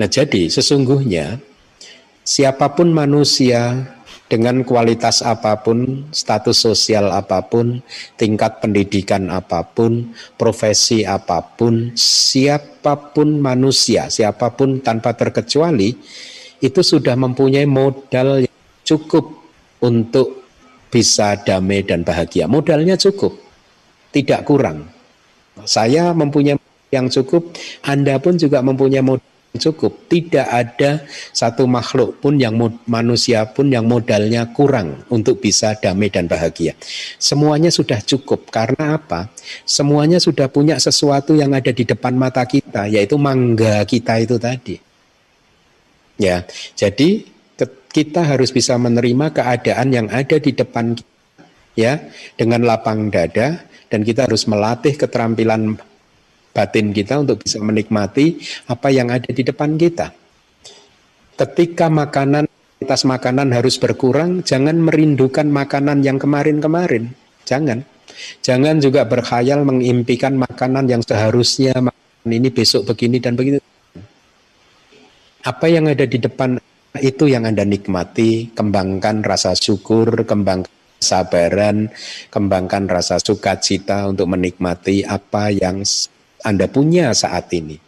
Nah 0.00 0.08
jadi 0.08 0.48
sesungguhnya 0.48 1.38
siapa 2.24 2.72
pun 2.72 2.88
manusia 2.90 3.92
dengan 4.26 4.66
kualitas 4.66 5.22
apa 5.22 5.62
pun, 5.62 6.10
status 6.10 6.58
sosial 6.58 7.14
apa 7.14 7.46
pun, 7.46 7.78
tingkat 8.18 8.58
pendidikan 8.58 9.30
apa 9.30 9.62
pun, 9.62 10.10
profesi 10.34 11.06
apa 11.06 11.38
pun, 11.54 11.94
siapa 11.94 13.14
pun 13.14 13.38
manusia, 13.38 14.10
siapa 14.10 14.50
pun 14.58 14.82
tanpa 14.82 15.14
terkecuali, 15.14 15.94
itu 16.60 16.80
sudah 16.80 17.14
mempunyai 17.18 17.68
modal 17.68 18.44
yang 18.44 18.58
cukup 18.86 19.28
untuk 19.82 20.46
bisa 20.88 21.36
damai 21.42 21.84
dan 21.84 22.06
bahagia. 22.06 22.48
Modalnya 22.48 22.96
cukup, 22.96 23.36
tidak 24.14 24.46
kurang. 24.48 24.88
Saya 25.64 26.12
mempunyai 26.12 26.56
yang 26.92 27.10
cukup, 27.10 27.52
Anda 27.84 28.16
pun 28.22 28.38
juga 28.38 28.62
mempunyai 28.62 29.02
modal 29.04 29.36
cukup. 29.58 30.06
Tidak 30.06 30.46
ada 30.46 31.02
satu 31.32 31.64
makhluk 31.64 32.20
pun 32.20 32.36
yang 32.36 32.54
manusia 32.86 33.48
pun 33.48 33.72
yang 33.72 33.88
modalnya 33.88 34.52
kurang 34.52 35.02
untuk 35.08 35.40
bisa 35.40 35.74
damai 35.80 36.12
dan 36.12 36.28
bahagia. 36.28 36.76
Semuanya 37.16 37.72
sudah 37.72 37.98
cukup 38.04 38.52
karena 38.52 39.00
apa? 39.00 39.32
Semuanya 39.64 40.20
sudah 40.20 40.46
punya 40.52 40.76
sesuatu 40.76 41.32
yang 41.34 41.56
ada 41.56 41.72
di 41.72 41.82
depan 41.82 42.14
mata 42.14 42.44
kita, 42.44 42.86
yaitu 42.86 43.16
mangga 43.16 43.82
kita 43.88 44.20
itu 44.22 44.36
tadi. 44.36 44.85
Ya, 46.16 46.48
jadi 46.72 47.28
kita 47.96 48.28
harus 48.28 48.52
bisa 48.52 48.76
menerima 48.76 49.32
keadaan 49.32 49.88
yang 49.88 50.06
ada 50.12 50.36
di 50.36 50.52
depan 50.52 50.92
kita, 50.92 51.16
ya, 51.76 51.92
dengan 52.36 52.60
lapang 52.64 53.08
dada 53.08 53.64
dan 53.88 54.00
kita 54.04 54.28
harus 54.28 54.44
melatih 54.44 55.00
keterampilan 55.00 55.80
batin 56.52 56.92
kita 56.92 57.20
untuk 57.20 57.40
bisa 57.40 57.56
menikmati 57.60 58.36
apa 58.68 58.88
yang 58.92 59.08
ada 59.08 59.28
di 59.28 59.40
depan 59.44 59.76
kita. 59.80 60.12
Ketika 61.36 61.92
makanan 61.92 62.48
kualitas 62.48 63.04
makanan 63.08 63.52
harus 63.56 63.76
berkurang, 63.80 64.44
jangan 64.44 64.76
merindukan 64.76 65.48
makanan 65.48 66.04
yang 66.04 66.20
kemarin-kemarin. 66.20 67.16
Jangan. 67.48 67.84
Jangan 68.44 68.80
juga 68.80 69.04
berkhayal 69.08 69.64
mengimpikan 69.64 70.36
makanan 70.36 70.88
yang 70.88 71.00
seharusnya 71.04 71.76
makanan 71.80 72.30
ini 72.32 72.48
besok 72.52 72.88
begini 72.88 73.20
dan 73.20 73.36
begitu. 73.36 73.60
Apa 75.46 75.70
yang 75.70 75.86
ada 75.86 76.02
di 76.10 76.18
depan 76.18 76.58
itu 76.98 77.30
yang 77.30 77.46
Anda 77.46 77.62
nikmati, 77.62 78.50
kembangkan 78.50 79.22
rasa 79.22 79.54
syukur, 79.54 80.26
kembangkan 80.26 80.74
sabaran, 80.98 81.92
kembangkan 82.34 82.90
rasa 82.90 83.22
sukacita 83.22 84.10
untuk 84.10 84.26
menikmati 84.32 85.06
apa 85.06 85.52
yang 85.54 85.84
anda 86.42 86.66
punya 86.70 87.12
saat 87.12 87.50
ini. 87.52 87.78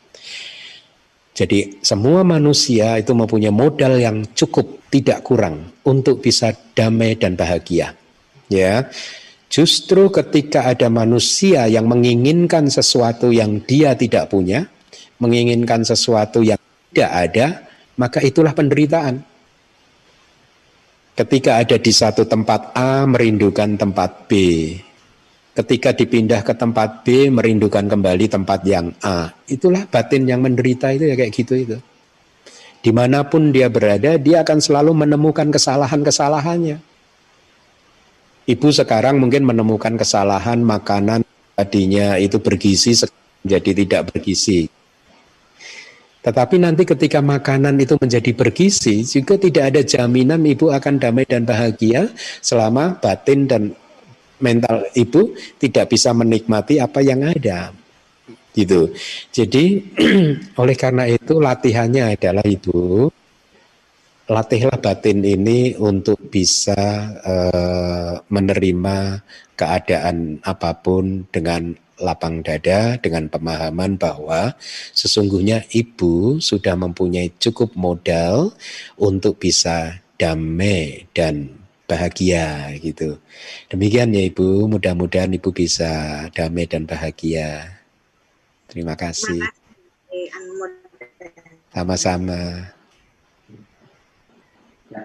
Jadi 1.38 1.78
semua 1.86 2.26
manusia 2.26 2.98
itu 2.98 3.14
mempunyai 3.14 3.54
modal 3.54 3.94
yang 4.02 4.26
cukup, 4.34 4.90
tidak 4.90 5.22
kurang 5.22 5.70
untuk 5.86 6.18
bisa 6.18 6.50
damai 6.74 7.14
dan 7.14 7.38
bahagia. 7.38 7.94
Ya. 8.50 8.90
Justru 9.48 10.12
ketika 10.12 10.68
ada 10.68 10.92
manusia 10.92 11.64
yang 11.70 11.88
menginginkan 11.88 12.68
sesuatu 12.68 13.32
yang 13.32 13.64
dia 13.64 13.96
tidak 13.96 14.28
punya, 14.28 14.68
menginginkan 15.22 15.86
sesuatu 15.86 16.44
yang 16.44 16.60
tidak 16.98 17.14
ada, 17.14 17.46
maka 17.94 18.18
itulah 18.18 18.50
penderitaan. 18.50 19.22
Ketika 21.14 21.62
ada 21.62 21.78
di 21.78 21.92
satu 21.94 22.26
tempat 22.26 22.74
A 22.74 23.06
merindukan 23.06 23.78
tempat 23.78 24.26
B, 24.26 24.34
ketika 25.54 25.94
dipindah 25.94 26.42
ke 26.42 26.58
tempat 26.58 27.06
B 27.06 27.30
merindukan 27.30 27.86
kembali 27.86 28.26
tempat 28.26 28.66
yang 28.66 28.90
A. 29.02 29.30
Itulah 29.46 29.86
batin 29.86 30.26
yang 30.26 30.42
menderita 30.42 30.90
itu 30.90 31.06
ya 31.06 31.14
kayak 31.14 31.34
gitu 31.34 31.54
itu. 31.54 31.78
Di 32.82 32.90
mana 32.90 33.26
pun 33.26 33.50
dia 33.54 33.70
berada, 33.70 34.18
dia 34.18 34.42
akan 34.42 34.58
selalu 34.58 34.94
menemukan 35.06 35.50
kesalahan-kesalahannya. 35.54 36.82
Ibu 38.46 38.68
sekarang 38.74 39.22
mungkin 39.22 39.46
menemukan 39.46 39.94
kesalahan 39.94 40.62
makanan 40.66 41.22
tadinya 41.54 42.18
itu 42.18 42.42
bergizi 42.42 42.94
jadi 43.46 43.70
tidak 43.70 44.14
bergizi. 44.14 44.77
Tetapi 46.18 46.58
nanti 46.58 46.82
ketika 46.82 47.22
makanan 47.22 47.78
itu 47.78 47.94
menjadi 47.94 48.34
bergizi, 48.34 49.06
juga 49.06 49.38
tidak 49.38 49.64
ada 49.74 49.80
jaminan 49.86 50.42
ibu 50.42 50.68
akan 50.68 50.98
damai 50.98 51.24
dan 51.24 51.46
bahagia 51.46 52.10
selama 52.42 52.98
batin 52.98 53.46
dan 53.46 53.62
mental 54.42 54.86
ibu 54.94 55.34
tidak 55.58 55.94
bisa 55.94 56.10
menikmati 56.14 56.82
apa 56.82 57.02
yang 57.02 57.22
ada 57.22 57.70
gitu. 58.54 58.90
Jadi 59.30 59.94
oleh 60.60 60.76
karena 60.76 61.06
itu 61.06 61.38
latihannya 61.38 62.18
adalah 62.18 62.42
ibu 62.42 63.06
latihlah 64.28 64.76
batin 64.82 65.24
ini 65.24 65.72
untuk 65.80 66.20
bisa 66.28 66.76
uh, 67.24 68.14
menerima 68.28 69.24
keadaan 69.56 70.44
apa 70.44 70.76
pun 70.76 71.24
dengan 71.32 71.72
lapang 71.98 72.42
dada 72.42 72.96
dengan 72.98 73.26
pemahaman 73.26 73.98
bahwa 73.98 74.54
sesungguhnya 74.94 75.66
ibu 75.74 76.38
sudah 76.38 76.74
mempunyai 76.78 77.34
cukup 77.38 77.74
modal 77.74 78.54
untuk 78.98 79.38
bisa 79.42 80.02
damai 80.18 81.06
dan 81.14 81.58
bahagia 81.88 82.76
gitu. 82.84 83.16
Demikian 83.72 84.12
ya 84.12 84.20
Ibu, 84.28 84.68
mudah-mudahan 84.68 85.32
Ibu 85.32 85.50
bisa 85.56 86.28
damai 86.36 86.68
dan 86.68 86.84
bahagia. 86.84 87.80
Terima 88.68 88.92
kasih. 88.92 89.40
Sama-sama. 91.72 92.68
Ya, 94.92 95.04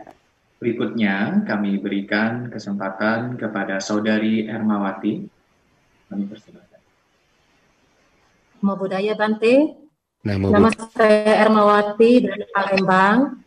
berikutnya 0.59 1.47
kami 1.47 1.79
berikan 1.79 2.51
kesempatan 2.51 3.39
kepada 3.39 3.79
Saudari 3.79 4.51
Ermawati. 4.51 5.23
Kami 6.11 6.23
persilakan. 6.27 6.62
Mau 8.63 8.79
budaya 8.79 9.11
Bante. 9.11 9.75
Nama 10.23 10.71
saya 10.95 11.43
Ermawati 11.43 12.23
dari 12.23 12.47
Palembang. 12.47 13.43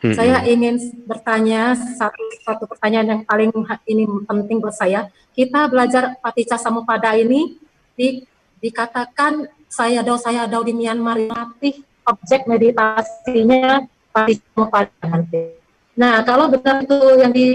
Hmm. 0.00 0.16
Saya 0.16 0.40
ingin 0.48 0.80
bertanya 1.04 1.76
satu 1.76 2.24
satu 2.48 2.64
pertanyaan 2.64 3.08
yang 3.12 3.22
paling 3.28 3.52
ini 3.84 4.08
penting 4.24 4.64
buat 4.64 4.72
saya. 4.72 5.12
Kita 5.36 5.68
belajar 5.68 6.16
Paticca 6.16 6.56
Samupada 6.56 7.12
ini 7.12 7.60
di, 7.92 8.24
dikatakan 8.64 9.52
saya 9.68 10.00
do 10.00 10.16
saya 10.16 10.48
do 10.48 10.64
di 10.64 10.72
Myanmar 10.72 11.20
latih 11.20 11.84
objek 12.08 12.48
meditasinya 12.48 13.84
Paticca 14.16 14.48
Samupada 14.56 15.04
nanti. 15.04 15.60
Nah, 15.92 16.24
kalau 16.24 16.48
benar 16.48 16.80
itu 16.80 16.96
yang 17.20 17.32
di 17.36 17.46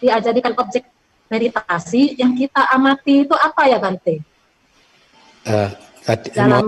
diajadikan 0.00 0.56
objek 0.56 0.88
meditasi 1.28 2.16
yang 2.16 2.32
kita 2.32 2.72
amati 2.72 3.28
itu 3.28 3.36
apa 3.36 3.68
ya 3.68 3.76
Bante? 3.76 4.24
Uh, 5.44 5.70
Dalam 6.06 6.66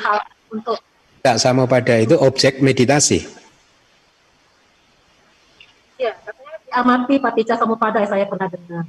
hal 0.00 0.18
untuk 0.48 0.80
tak 1.22 1.38
sama 1.38 1.68
pada 1.70 2.00
itu 2.02 2.18
objek 2.18 2.58
meditasi. 2.58 3.22
Ya, 6.00 6.18
katanya 6.18 6.58
diamati 6.66 7.14
paticca 7.22 7.54
samupada 7.54 8.02
saya 8.08 8.26
pernah 8.26 8.50
dengar. 8.50 8.84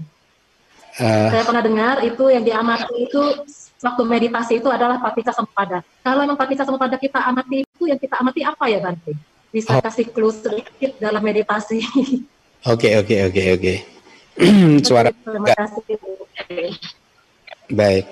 Uh, 0.98 1.30
saya 1.30 1.44
pernah 1.46 1.64
dengar 1.66 1.96
itu 2.06 2.24
yang 2.30 2.42
diamati 2.42 3.06
itu 3.06 3.22
waktu 3.86 4.04
meditasi 4.08 4.58
itu 4.58 4.70
adalah 4.72 4.98
paticca 4.98 5.30
samupada. 5.30 5.86
Kalau 6.02 6.26
memang 6.26 6.38
paticca 6.40 6.66
samupada 6.66 6.98
kita 6.98 7.22
amati 7.22 7.68
itu 7.68 7.84
yang 7.86 8.02
kita 8.02 8.18
amati 8.18 8.42
apa 8.42 8.66
ya 8.66 8.82
Bante? 8.82 9.14
Bisa 9.54 9.78
oh. 9.78 9.82
kasih 9.86 10.10
clue 10.10 10.34
sedikit 10.34 10.98
dalam 10.98 11.22
meditasi. 11.22 11.86
Oke 12.64 12.96
oke 12.96 13.28
oke 13.28 13.44
oke. 13.60 13.74
Suara. 14.88 15.12
Terima 15.12 15.52
kasih. 15.52 16.00
Baik. 17.68 18.08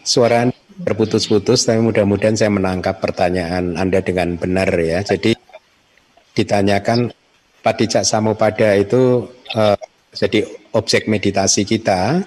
Suara 0.00 0.48
terputus-putus, 0.86 1.68
tapi 1.68 1.80
mudah-mudahan 1.84 2.36
saya 2.36 2.50
menangkap 2.52 2.98
pertanyaan 2.98 3.76
Anda 3.76 4.00
dengan 4.00 4.34
benar 4.40 4.68
ya. 4.76 5.04
Jadi 5.04 5.36
ditanyakan 6.36 7.12
Padicak 7.60 8.08
Samupada 8.08 8.72
itu 8.78 9.28
uh, 9.52 9.76
jadi 10.16 10.48
objek 10.72 11.06
meditasi 11.06 11.68
kita. 11.68 12.24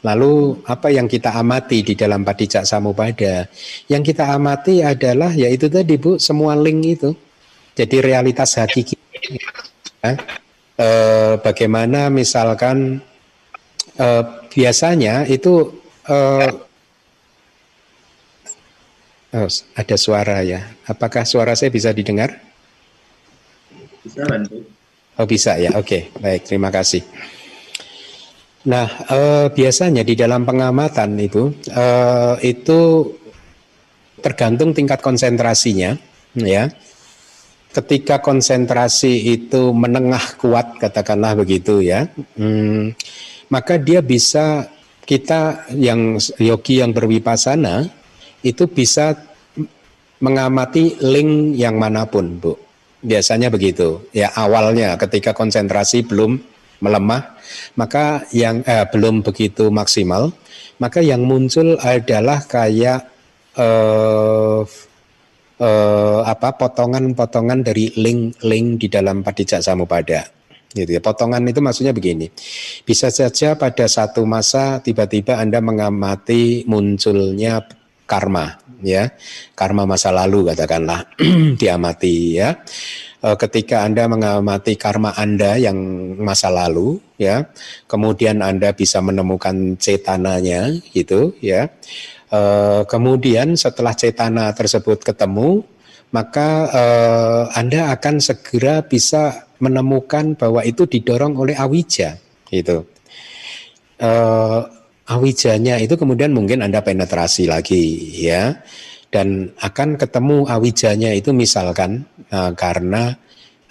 Lalu 0.00 0.64
apa 0.64 0.88
yang 0.88 1.04
kita 1.04 1.36
amati 1.36 1.84
di 1.84 1.92
dalam 1.92 2.24
Padicak 2.24 2.64
Samupada? 2.64 3.44
Yang 3.84 4.02
kita 4.16 4.32
amati 4.32 4.80
adalah 4.80 5.28
yaitu 5.36 5.68
tadi 5.68 6.00
Bu, 6.00 6.16
semua 6.16 6.56
link 6.56 6.80
itu. 6.96 7.12
Jadi 7.76 8.00
realitas 8.00 8.56
hati 8.56 8.80
kita. 8.80 9.04
Ya. 10.00 10.16
Bagaimana 11.44 12.08
misalkan 12.08 13.04
uh, 14.00 14.24
biasanya 14.48 15.28
itu 15.28 15.68
uh, 16.08 16.48
oh, 19.34 19.48
ada 19.76 19.96
suara 19.96 20.42
ya. 20.42 20.64
Apakah 20.86 21.26
suara 21.26 21.52
saya 21.54 21.70
bisa 21.70 21.90
didengar? 21.90 22.38
Bisa 24.02 24.24
bantu. 24.26 24.64
Oh 25.20 25.28
bisa 25.28 25.60
ya, 25.60 25.76
oke, 25.76 26.16
baik, 26.16 26.48
terima 26.48 26.72
kasih. 26.72 27.04
Nah, 28.64 28.88
eh, 29.08 29.46
biasanya 29.52 30.00
di 30.00 30.16
dalam 30.16 30.48
pengamatan 30.48 31.16
itu 31.20 31.52
eh, 31.68 32.34
itu 32.44 32.80
tergantung 34.20 34.72
tingkat 34.72 35.00
konsentrasinya, 35.00 35.96
ya. 36.36 36.68
ketika 37.70 38.18
konsentrasi 38.18 39.30
itu 39.30 39.70
menengah 39.70 40.34
kuat 40.42 40.82
katakanlah 40.82 41.38
begitu 41.38 41.78
ya 41.78 42.10
hmm, 42.34 42.98
maka 43.46 43.78
dia 43.78 44.02
bisa 44.02 44.66
kita 45.06 45.70
yang 45.74 46.18
yogi 46.38 46.82
yang 46.82 46.90
berwipasana 46.90 47.86
itu 48.40 48.64
bisa 48.68 49.16
mengamati 50.20 51.00
link 51.00 51.56
yang 51.56 51.80
mana 51.80 52.04
pun 52.04 52.36
bu 52.36 52.52
biasanya 53.00 53.48
begitu 53.48 54.04
ya 54.12 54.28
awalnya 54.36 55.00
ketika 55.00 55.32
konsentrasi 55.32 56.04
belum 56.04 56.36
melemah 56.84 57.40
maka 57.76 58.28
yang 58.36 58.60
eh, 58.68 58.84
belum 58.88 59.24
begitu 59.24 59.72
maksimal 59.72 60.32
maka 60.76 61.00
yang 61.00 61.24
muncul 61.24 61.80
adalah 61.80 62.44
kayak 62.44 63.08
eh, 63.56 64.60
eh, 65.60 66.20
apa 66.24 66.48
potongan-potongan 66.56 67.64
dari 67.64 67.92
link-link 67.96 68.66
di 68.84 68.88
dalam 68.92 69.24
padijak 69.24 69.64
samupada 69.64 70.40
gitu 70.70 70.90
ya. 70.96 71.02
Potongan 71.02 71.42
itu 71.50 71.58
maksudnya 71.58 71.90
begini. 71.90 72.30
Bisa 72.86 73.10
saja 73.10 73.58
pada 73.58 73.86
satu 73.90 74.22
masa 74.22 74.78
tiba-tiba 74.78 75.38
Anda 75.38 75.58
mengamati 75.58 76.62
munculnya 76.70 77.79
karma 78.10 78.58
ya. 78.82 79.14
Karma 79.54 79.86
masa 79.86 80.10
lalu 80.10 80.50
katakanlah 80.50 81.06
diamati 81.60 82.42
ya. 82.42 82.58
Eh, 83.20 83.36
ketika 83.36 83.84
Anda 83.84 84.08
mengamati 84.08 84.80
karma 84.80 85.12
Anda 85.12 85.60
yang 85.60 85.76
masa 86.18 86.48
lalu 86.48 86.96
ya, 87.20 87.46
kemudian 87.84 88.40
Anda 88.40 88.72
bisa 88.72 88.98
menemukan 89.04 89.76
cetananya 89.78 90.72
gitu 90.90 91.36
ya. 91.38 91.70
Uh, 92.30 92.86
kemudian 92.86 93.58
setelah 93.58 93.90
cetana 93.90 94.54
tersebut 94.54 95.02
ketemu, 95.02 95.66
maka 96.14 96.70
uh, 96.70 97.42
Anda 97.58 97.90
akan 97.90 98.22
segera 98.22 98.86
bisa 98.86 99.50
menemukan 99.58 100.38
bahwa 100.38 100.62
itu 100.62 100.86
didorong 100.86 101.34
oleh 101.34 101.58
awija, 101.58 102.22
gitu. 102.46 102.86
Uh, 103.98 104.62
awijanya 105.10 105.82
itu 105.82 105.98
kemudian 105.98 106.30
mungkin 106.30 106.62
Anda 106.62 106.86
penetrasi 106.86 107.50
lagi, 107.50 108.14
ya, 108.14 108.62
dan 109.10 109.50
akan 109.58 109.98
ketemu 109.98 110.46
awijanya 110.46 111.10
itu 111.10 111.34
misalkan 111.34 112.06
uh, 112.30 112.54
karena 112.54 113.18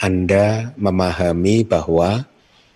Anda 0.04 0.76
memahami 0.76 1.64
bahwa 1.64 2.28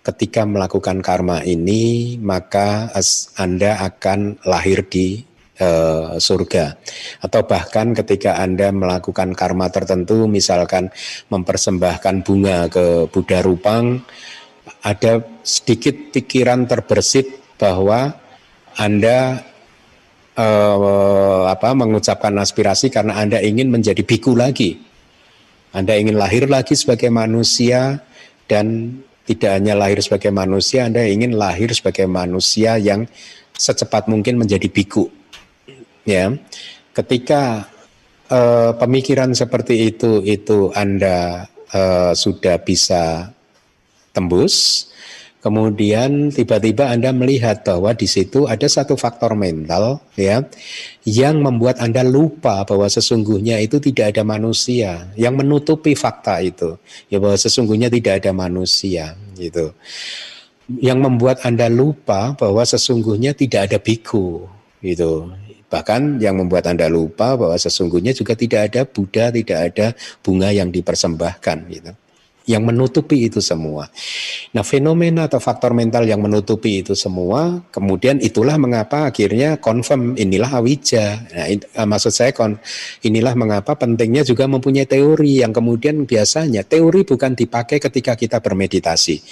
ketika 0.03 0.47
melakukan 0.47 1.03
karma 1.03 1.43
ini 1.43 2.15
maka 2.19 2.91
Anda 3.35 3.83
akan 3.83 4.43
lahir 4.47 4.87
di 4.87 5.23
uh, 5.59 6.19
surga. 6.19 6.75
Atau 7.23 7.43
bahkan 7.47 7.91
ketika 7.95 8.39
Anda 8.39 8.71
melakukan 8.71 9.35
karma 9.35 9.71
tertentu 9.71 10.27
misalkan 10.27 10.91
mempersembahkan 11.31 12.15
bunga 12.23 12.67
ke 12.67 13.07
Buddha 13.11 13.39
Rupang 13.43 14.03
ada 14.83 15.23
sedikit 15.43 16.11
pikiran 16.11 16.67
terbersit 16.67 17.43
bahwa 17.55 18.22
Anda 18.77 19.43
uh, 20.37 21.49
apa 21.49 21.69
mengucapkan 21.77 22.33
aspirasi 22.37 22.89
karena 22.93 23.19
Anda 23.19 23.41
ingin 23.41 23.69
menjadi 23.69 24.01
biku 24.01 24.33
lagi. 24.37 24.79
Anda 25.73 25.97
ingin 25.97 26.21
lahir 26.21 26.45
lagi 26.45 26.77
sebagai 26.77 27.09
manusia 27.09 28.01
dan 28.45 28.97
tidak 29.25 29.57
hanya 29.57 29.73
lahir 29.73 29.97
sebagai 30.05 30.29
manusia, 30.29 30.85
Anda 30.85 31.01
ingin 31.09 31.33
lahir 31.33 31.73
sebagai 31.73 32.05
manusia 32.05 32.77
yang 32.77 33.09
secepat 33.57 34.09
mungkin 34.09 34.41
menjadi 34.41 34.69
biku 34.69 35.09
ya 36.03 36.35
ketika 36.91 37.67
uh, 38.27 38.75
pemikiran 38.75 39.31
seperti 39.31 39.93
itu 39.93 40.21
itu 40.23 40.69
anda 40.75 41.47
uh, 41.71 42.11
sudah 42.11 42.59
bisa 42.61 43.31
tembus 44.11 44.87
kemudian 45.43 46.31
tiba-tiba 46.31 46.87
anda 46.87 47.11
melihat 47.11 47.67
bahwa 47.67 47.91
di 47.91 48.07
situ 48.07 48.47
ada 48.47 48.63
satu 48.63 48.95
faktor 48.95 49.35
mental 49.35 49.99
ya 50.15 50.39
yang 51.03 51.43
membuat 51.43 51.83
anda 51.83 51.99
lupa 52.01 52.63
bahwa 52.63 52.87
sesungguhnya 52.87 53.59
itu 53.59 53.83
tidak 53.83 54.15
ada 54.15 54.23
manusia 54.23 55.11
yang 55.19 55.35
menutupi 55.35 55.99
fakta 55.99 56.39
itu 56.39 56.79
ya 57.11 57.19
bahwa 57.19 57.35
sesungguhnya 57.35 57.91
tidak 57.91 58.23
ada 58.23 58.31
manusia 58.31 59.19
gitu 59.35 59.75
yang 60.79 61.03
membuat 61.03 61.43
anda 61.43 61.67
lupa 61.67 62.39
bahwa 62.39 62.63
sesungguhnya 62.63 63.35
tidak 63.35 63.67
ada 63.67 63.77
biku 63.83 64.47
gitu 64.79 65.27
Bahkan 65.73 66.21
yang 66.21 66.37
membuat 66.37 66.69
Anda 66.69 66.85
lupa 66.85 67.33
bahwa 67.33 67.57
sesungguhnya 67.57 68.13
juga 68.13 68.37
tidak 68.37 68.69
ada 68.69 68.85
Buddha, 68.85 69.33
tidak 69.33 69.59
ada 69.73 69.87
bunga 70.21 70.53
yang 70.53 70.69
dipersembahkan 70.69 71.57
gitu. 71.73 71.91
Yang 72.43 72.63
menutupi 72.75 73.31
itu 73.31 73.39
semua. 73.39 73.87
Nah, 74.51 74.67
fenomena 74.67 75.31
atau 75.31 75.39
faktor 75.39 75.71
mental 75.71 76.03
yang 76.03 76.19
menutupi 76.19 76.83
itu 76.83 76.91
semua, 76.91 77.63
kemudian 77.71 78.19
itulah 78.19 78.59
mengapa 78.59 79.07
akhirnya 79.07 79.57
confirm 79.63 80.19
inilah 80.19 80.59
awija. 80.59 81.23
Nah, 81.31 81.47
in, 81.47 81.63
uh, 81.73 81.87
maksud 81.87 82.11
saya 82.11 82.35
kon, 82.35 82.59
inilah 83.01 83.31
mengapa 83.33 83.79
pentingnya 83.79 84.27
juga 84.27 84.45
mempunyai 84.45 84.83
teori 84.83 85.39
yang 85.39 85.55
kemudian 85.55 86.03
biasanya 86.03 86.67
teori 86.67 87.07
bukan 87.07 87.31
dipakai 87.31 87.79
ketika 87.79 88.19
kita 88.19 88.43
bermeditasi. 88.43 89.23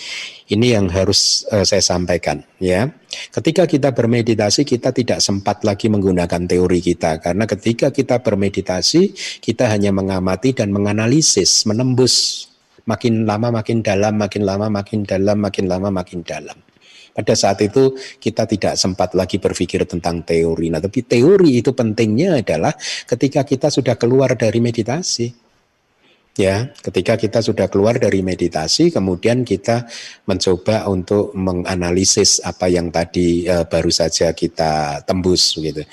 Ini 0.51 0.79
yang 0.79 0.87
harus 0.91 1.47
uh, 1.51 1.67
saya 1.67 1.83
sampaikan 1.83 2.43
ya. 2.59 2.87
Ketika 3.31 3.67
kita 3.67 3.91
bermeditasi 3.91 4.63
kita 4.63 4.95
tidak 4.95 5.19
sempat 5.19 5.67
lagi 5.67 5.91
menggunakan 5.91 6.47
teori 6.47 6.79
kita 6.79 7.19
karena 7.19 7.43
ketika 7.43 7.91
kita 7.91 8.23
bermeditasi 8.23 9.11
kita 9.43 9.67
hanya 9.67 9.91
mengamati 9.91 10.55
dan 10.55 10.71
menganalisis, 10.71 11.67
menembus 11.67 12.50
makin 12.85 13.25
lama 13.27 13.49
makin 13.49 13.81
dalam, 13.85 14.17
makin 14.17 14.43
lama 14.45 14.67
makin 14.69 15.03
dalam, 15.03 15.37
makin 15.37 15.65
lama 15.69 15.89
makin 15.89 16.21
dalam. 16.25 16.57
Pada 17.11 17.35
saat 17.35 17.59
itu 17.59 17.91
kita 18.23 18.47
tidak 18.47 18.79
sempat 18.79 19.11
lagi 19.11 19.35
berpikir 19.35 19.83
tentang 19.83 20.23
teori. 20.23 20.71
Nah, 20.71 20.79
tapi 20.79 21.03
teori 21.03 21.59
itu 21.59 21.75
pentingnya 21.75 22.39
adalah 22.39 22.71
ketika 23.03 23.43
kita 23.43 23.67
sudah 23.67 23.99
keluar 23.99 24.39
dari 24.39 24.63
meditasi. 24.63 25.27
Ya, 26.39 26.71
ketika 26.79 27.19
kita 27.19 27.43
sudah 27.43 27.67
keluar 27.67 27.99
dari 27.99 28.23
meditasi, 28.23 28.87
kemudian 28.87 29.43
kita 29.43 29.83
mencoba 30.23 30.87
untuk 30.87 31.35
menganalisis 31.35 32.39
apa 32.39 32.71
yang 32.71 32.87
tadi 32.87 33.43
uh, 33.51 33.67
baru 33.67 33.91
saja 33.91 34.31
kita 34.31 35.03
tembus 35.03 35.59
gitu. 35.59 35.83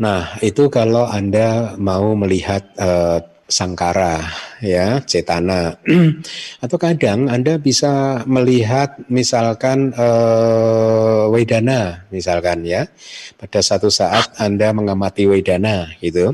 Nah, 0.00 0.40
itu 0.40 0.72
kalau 0.72 1.04
Anda 1.04 1.76
mau 1.76 2.16
melihat 2.16 2.64
uh, 2.80 3.20
sangkara 3.52 4.32
ya 4.64 5.04
cetana. 5.04 5.76
Atau 6.64 6.80
kadang 6.80 7.28
Anda 7.28 7.60
bisa 7.60 8.24
melihat 8.24 8.96
misalkan 9.12 9.92
uh, 9.92 11.28
wedana 11.28 12.08
misalkan 12.08 12.64
ya. 12.64 12.88
Pada 13.36 13.60
satu 13.60 13.92
saat 13.92 14.32
Anda 14.40 14.72
mengamati 14.72 15.28
wedana 15.28 15.92
gitu. 16.00 16.32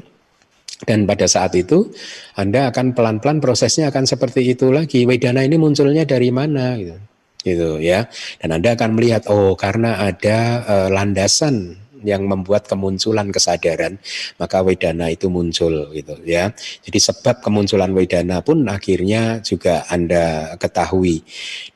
Dan 0.87 1.11
pada 1.11 1.27
saat 1.27 1.59
itu 1.59 1.91
Anda 2.39 2.71
akan 2.71 2.95
pelan-pelan 2.95 3.43
prosesnya 3.43 3.91
akan 3.91 4.07
seperti 4.07 4.55
itu 4.55 4.71
lagi. 4.71 5.03
Wedana 5.03 5.43
ini 5.43 5.59
munculnya 5.59 6.07
dari 6.07 6.31
mana 6.31 6.79
gitu. 6.79 6.95
Gitu 7.43 7.83
ya. 7.83 8.07
Dan 8.39 8.63
Anda 8.63 8.79
akan 8.79 8.95
melihat 8.95 9.27
oh 9.27 9.59
karena 9.59 9.99
ada 9.99 10.63
uh, 10.63 10.89
landasan 10.95 11.88
yang 12.07 12.27
membuat 12.27 12.67
kemunculan 12.71 13.31
kesadaran 13.35 13.99
maka 14.39 14.63
wedana 14.63 15.11
itu 15.11 15.27
muncul 15.29 15.91
gitu 15.93 16.15
ya. 16.23 16.53
Jadi 16.85 16.99
sebab 16.99 17.43
kemunculan 17.43 17.91
wedana 17.93 18.41
pun 18.41 18.65
akhirnya 18.69 19.43
juga 19.43 19.85
anda 19.91 20.55
ketahui. 20.57 21.23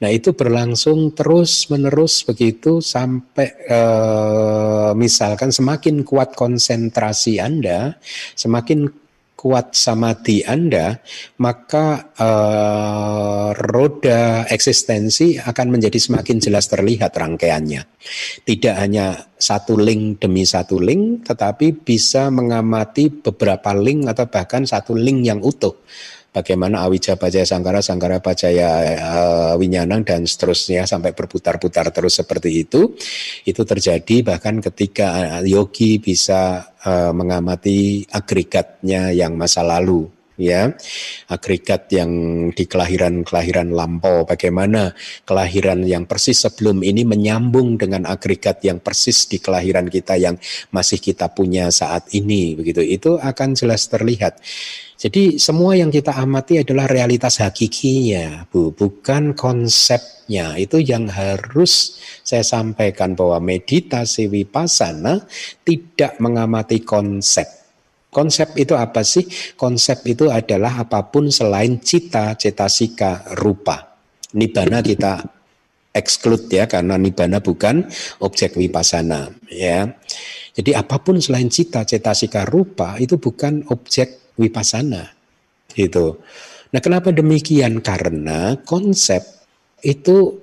Nah 0.01 0.11
itu 0.11 0.33
berlangsung 0.33 1.13
terus 1.17 1.67
menerus 1.69 2.23
begitu 2.23 2.79
sampai 2.79 3.49
eh, 3.67 4.91
misalkan 4.95 5.51
semakin 5.51 6.07
kuat 6.07 6.35
konsentrasi 6.39 7.43
anda 7.43 7.97
semakin 8.37 9.02
kuat 9.43 9.75
samadhi 9.75 10.47
Anda, 10.47 11.03
maka 11.43 12.15
uh, 12.15 13.51
roda 13.59 14.47
eksistensi 14.47 15.35
akan 15.35 15.67
menjadi 15.67 15.99
semakin 15.99 16.39
jelas 16.39 16.71
terlihat 16.71 17.11
rangkaiannya. 17.11 17.83
Tidak 18.47 18.75
hanya 18.79 19.35
satu 19.35 19.75
link 19.75 20.23
demi 20.23 20.47
satu 20.47 20.79
link, 20.79 21.27
tetapi 21.27 21.75
bisa 21.75 22.31
mengamati 22.31 23.11
beberapa 23.11 23.75
link 23.75 24.07
atau 24.15 24.31
bahkan 24.31 24.63
satu 24.63 24.95
link 24.95 25.27
yang 25.27 25.43
utuh 25.43 25.75
bagaimana 26.33 26.89
Awija 26.89 27.21
Bajaya 27.21 27.45
Sangkara, 27.45 27.85
Sangkara 27.85 28.19
Bajaya 28.19 28.71
uh, 28.99 29.55
Winyanang 29.61 30.03
dan 30.03 30.25
seterusnya 30.25 30.89
sampai 30.89 31.13
berputar-putar 31.13 31.93
terus 31.93 32.19
seperti 32.19 32.65
itu. 32.65 32.97
Itu 33.45 33.63
terjadi 33.63 34.25
bahkan 34.25 34.59
ketika 34.65 35.39
yogi 35.45 36.01
bisa 36.01 36.73
uh, 36.83 37.13
mengamati 37.13 38.09
agregatnya 38.09 39.13
yang 39.13 39.37
masa 39.37 39.61
lalu 39.61 40.09
ya. 40.41 40.73
Agregat 41.29 41.93
yang 41.93 42.11
di 42.51 42.65
kelahiran-kelahiran 42.67 43.71
lampau. 43.73 44.25
Bagaimana 44.25 44.93
kelahiran 45.23 45.85
yang 45.85 46.09
persis 46.09 46.43
sebelum 46.43 46.81
ini 46.83 47.05
menyambung 47.05 47.77
dengan 47.77 48.09
agregat 48.09 48.65
yang 48.65 48.81
persis 48.81 49.29
di 49.29 49.39
kelahiran 49.39 49.87
kita 49.87 50.17
yang 50.17 50.37
masih 50.73 50.99
kita 50.99 51.31
punya 51.33 51.69
saat 51.71 52.11
ini 52.17 52.57
begitu. 52.57 52.81
Itu 52.83 53.21
akan 53.21 53.55
jelas 53.55 53.87
terlihat 53.87 54.41
jadi 55.03 55.35
semua 55.35 55.75
yang 55.75 55.91
kita 55.91 56.15
amati 56.15 56.63
adalah 56.63 56.87
realitas 56.87 57.43
hakikinya 57.43 58.47
Bu 58.47 58.71
bukan 58.71 59.35
konsepnya 59.35 60.55
itu 60.55 60.79
yang 60.79 61.11
harus 61.11 61.99
saya 62.23 62.47
sampaikan 62.47 63.19
bahwa 63.19 63.43
meditasi 63.43 64.31
vipassana 64.31 65.27
tidak 65.67 66.23
mengamati 66.23 66.87
konsep 66.87 67.63
Konsep 68.13 68.61
itu 68.61 68.77
apa 68.77 69.01
sih? 69.01 69.25
Konsep 69.57 70.05
itu 70.05 70.29
adalah 70.29 70.85
apa 70.85 71.09
pun 71.09 71.33
selain 71.33 71.81
cita, 71.81 72.37
cetasika, 72.37 73.25
rupa. 73.41 73.97
Nibana 74.37 74.85
kita 74.85 75.25
exclude 75.97 76.45
ya 76.53 76.69
karena 76.69 77.01
nibana 77.01 77.41
bukan 77.41 77.89
objek 78.21 78.61
wipasana 78.61 79.33
ya. 79.49 79.89
Jadi 80.53 80.77
apa 80.77 81.01
pun 81.01 81.25
selain 81.25 81.49
cita, 81.49 81.89
cetasika, 81.89 82.45
rupa 82.45 83.01
itu 83.01 83.17
bukan 83.17 83.65
objek 83.73 84.22
wipasana. 84.39 85.13
Itu. 85.73 86.21
Nah, 86.73 86.81
kenapa 86.81 87.13
demikian? 87.13 87.81
Karena 87.81 88.57
konsep 88.65 89.25
itu 89.85 90.37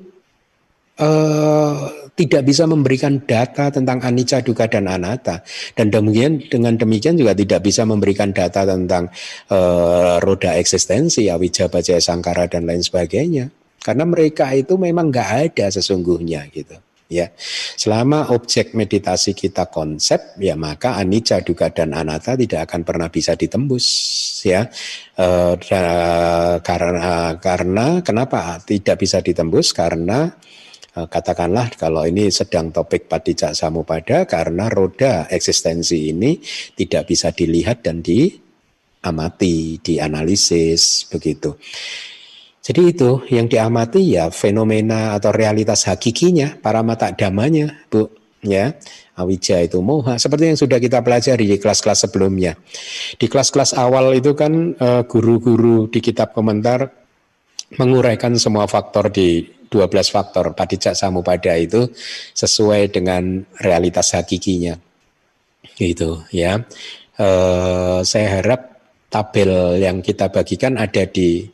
uh, 1.00 2.10
tidak 2.14 2.44
bisa 2.44 2.68
memberikan 2.68 3.24
data 3.24 3.72
tentang 3.72 4.04
anicca, 4.04 4.44
dukkha 4.44 4.68
dan 4.68 4.92
anatta 4.92 5.40
dan 5.80 5.88
demikian 5.88 6.44
dengan 6.52 6.76
demikian 6.76 7.16
juga 7.16 7.32
tidak 7.32 7.64
bisa 7.64 7.88
memberikan 7.88 8.36
data 8.36 8.68
tentang 8.68 9.08
uh, 9.48 10.20
roda 10.20 10.60
eksistensi, 10.60 11.32
awija, 11.32 11.72
bajaya, 11.72 12.04
sangkara 12.04 12.52
dan 12.52 12.68
lain 12.68 12.84
sebagainya 12.84 13.48
karena 13.80 14.04
mereka 14.04 14.52
itu 14.52 14.76
memang 14.76 15.08
nggak 15.08 15.30
ada 15.50 15.72
sesungguhnya 15.72 16.52
gitu 16.52 16.76
ya. 17.10 17.34
Selama 17.76 18.32
objek 18.32 18.78
meditasi 18.78 19.34
kita 19.36 19.68
konsep 19.68 20.38
ya 20.40 20.54
maka 20.54 20.96
anicca 21.02 21.42
dukkha 21.42 21.74
dan 21.74 21.98
anatta 21.98 22.38
tidak 22.38 22.70
akan 22.70 22.82
pernah 22.86 23.10
bisa 23.12 23.34
ditembus 23.34 23.86
ya. 24.46 24.70
E, 25.18 25.28
karena 26.62 27.36
karena 27.42 27.86
kenapa 28.06 28.62
tidak 28.64 29.02
bisa 29.02 29.20
ditembus? 29.20 29.74
Karena 29.74 30.32
Eh, 31.00 31.08
katakanlah 31.08 31.70
kalau 31.78 32.04
ini 32.04 32.34
sedang 32.34 32.74
topik 32.74 33.06
padicak 33.06 33.54
samupada 33.54 34.26
karena 34.26 34.68
roda 34.74 35.30
eksistensi 35.30 36.10
ini 36.10 36.42
tidak 36.74 37.06
bisa 37.14 37.30
dilihat 37.30 37.86
dan 37.86 38.02
diamati, 38.02 39.78
dianalisis 39.80 41.06
begitu. 41.14 41.56
Jadi 42.70 42.82
itu 42.94 43.26
yang 43.34 43.50
diamati 43.50 44.14
ya 44.14 44.30
fenomena 44.30 45.18
atau 45.18 45.34
realitas 45.34 45.90
hakikinya, 45.90 46.62
para 46.62 46.86
mata 46.86 47.10
damanya, 47.10 47.74
Bu, 47.90 48.14
ya. 48.46 48.78
Awija 49.18 49.66
itu 49.66 49.82
moha, 49.82 50.16
seperti 50.16 50.54
yang 50.54 50.60
sudah 50.62 50.78
kita 50.80 51.02
pelajari 51.02 51.50
di 51.50 51.58
kelas-kelas 51.58 52.08
sebelumnya. 52.08 52.56
Di 53.18 53.26
kelas-kelas 53.28 53.76
awal 53.76 54.16
itu 54.16 54.32
kan 54.38 54.78
eh, 54.78 55.04
guru-guru 55.10 55.92
di 55.92 56.00
kitab 56.00 56.32
komentar 56.32 56.88
menguraikan 57.76 58.38
semua 58.40 58.70
faktor 58.70 59.10
di 59.10 59.44
12 59.70 60.10
faktor 60.10 60.58
padijak 60.58 60.98
samupada 60.98 61.54
itu 61.54 61.90
sesuai 62.34 62.90
dengan 62.90 63.46
realitas 63.62 64.18
hakikinya. 64.18 64.74
Gitu 65.78 66.26
ya. 66.34 66.66
E, 67.14 67.28
saya 68.02 68.42
harap 68.42 68.82
tabel 69.14 69.78
yang 69.78 70.02
kita 70.02 70.34
bagikan 70.34 70.76
ada 70.82 71.06
di 71.06 71.46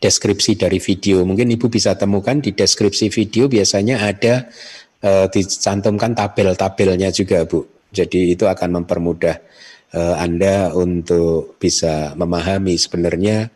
deskripsi 0.00 0.60
dari 0.60 0.78
video. 0.78 1.24
Mungkin 1.24 1.48
Ibu 1.52 1.66
bisa 1.72 1.96
temukan 1.96 2.38
di 2.38 2.52
deskripsi 2.52 3.08
video 3.08 3.48
biasanya 3.48 4.04
ada 4.04 4.48
e, 5.00 5.10
dicantumkan 5.32 6.12
tabel-tabelnya 6.12 7.08
juga, 7.12 7.44
Bu. 7.48 7.64
Jadi 7.92 8.36
itu 8.36 8.44
akan 8.44 8.82
mempermudah 8.82 9.36
e, 9.92 10.00
Anda 10.20 10.72
untuk 10.76 11.56
bisa 11.56 12.12
memahami 12.12 12.76
sebenarnya 12.76 13.48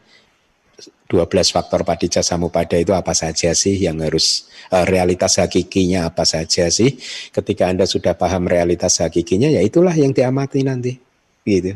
12 1.11 1.27
faktor 1.51 1.83
padicca 1.83 2.23
samupada 2.23 2.79
itu 2.79 2.95
apa 2.95 3.11
saja 3.19 3.51
sih 3.51 3.75
yang 3.75 3.99
harus 3.99 4.47
uh, 4.71 4.87
realitas 4.87 5.43
hakikinya 5.43 6.07
apa 6.07 6.23
saja 6.23 6.71
sih 6.71 6.95
ketika 7.35 7.67
Anda 7.67 7.91
sudah 7.91 8.15
paham 8.15 8.47
realitas 8.47 9.03
hakikinya 9.03 9.51
ya 9.51 9.59
itulah 9.59 9.91
yang 9.91 10.15
diamati 10.15 10.63
nanti 10.63 11.03
gitu 11.43 11.75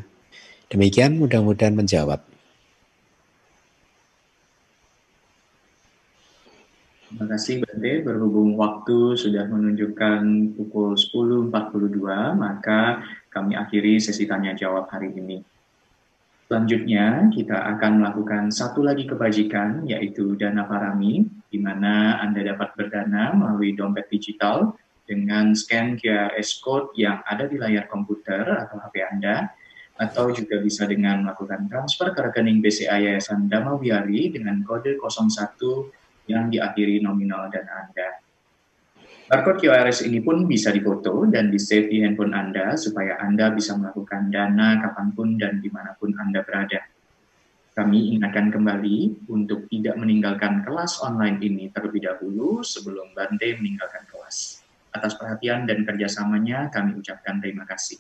demikian 0.71 1.19
mudah-mudahan 1.19 1.75
menjawab 1.75 2.23
Terima 7.15 7.31
kasih 7.31 7.63
Bante, 7.63 8.03
berhubung 8.03 8.59
waktu 8.59 9.15
sudah 9.15 9.47
menunjukkan 9.47 10.51
pukul 10.59 10.99
10.42, 10.99 11.47
maka 12.35 13.07
kami 13.31 13.55
akhiri 13.55 14.03
sesi 14.03 14.27
tanya 14.27 14.51
jawab 14.59 14.91
hari 14.91 15.15
ini. 15.15 15.39
Selanjutnya, 16.51 17.31
kita 17.31 17.55
akan 17.55 18.03
melakukan 18.03 18.51
satu 18.51 18.83
lagi 18.83 19.07
kebajikan, 19.07 19.87
yaitu 19.87 20.35
dana 20.35 20.67
parami, 20.67 21.31
di 21.55 21.63
mana 21.63 22.19
Anda 22.19 22.51
dapat 22.51 22.75
berdana 22.75 23.31
melalui 23.31 23.79
dompet 23.79 24.11
digital 24.11 24.75
dengan 25.07 25.55
scan 25.55 25.95
QRS 25.95 26.59
code 26.67 26.99
yang 26.99 27.23
ada 27.31 27.47
di 27.47 27.63
layar 27.63 27.87
komputer 27.87 28.43
atau 28.43 28.83
HP 28.83 29.07
Anda, 29.07 29.55
atau 30.03 30.35
juga 30.35 30.59
bisa 30.59 30.83
dengan 30.91 31.23
melakukan 31.23 31.71
transfer 31.71 32.11
ke 32.11 32.27
rekening 32.27 32.59
BCA 32.59 32.99
Yayasan 32.99 33.47
Damawiari 33.47 34.35
dengan 34.35 34.67
kode 34.67 34.99
01 34.99 36.03
yang 36.29 36.49
diakhiri 36.49 37.01
nominal 37.05 37.49
dana 37.53 37.89
Anda. 37.89 38.25
Barcode 39.25 39.65
QRS 39.65 40.05
ini 40.05 40.21
pun 40.21 40.45
bisa 40.45 40.69
difoto 40.69 41.25
dan 41.25 41.49
di-save 41.49 41.89
di 41.89 42.05
handphone 42.05 42.37
Anda 42.37 42.77
supaya 42.77 43.17
Anda 43.25 43.57
bisa 43.57 43.73
melakukan 43.73 44.29
dana 44.29 44.85
kapan 44.85 45.09
pun 45.17 45.41
dan 45.41 45.65
di 45.65 45.73
mana 45.73 45.97
pun 45.97 46.13
Anda 46.21 46.45
berada. 46.45 46.85
Kami 47.75 48.15
ingatkan 48.15 48.53
kembali 48.53 49.27
untuk 49.33 49.67
tidak 49.73 49.99
meninggalkan 49.99 50.63
kelas 50.63 51.01
online 51.03 51.43
ini 51.43 51.73
terlebih 51.73 52.07
dahulu 52.07 52.63
sebelum 52.63 53.17
Bante 53.17 53.57
meninggalkan 53.59 54.07
kelas. 54.13 54.63
Atas 54.95 55.19
perhatian 55.19 55.67
dan 55.67 55.83
kerjasamanya 55.83 56.71
kami 56.71 56.95
ucapkan 56.95 57.43
terima 57.43 57.67
kasih. 57.67 57.99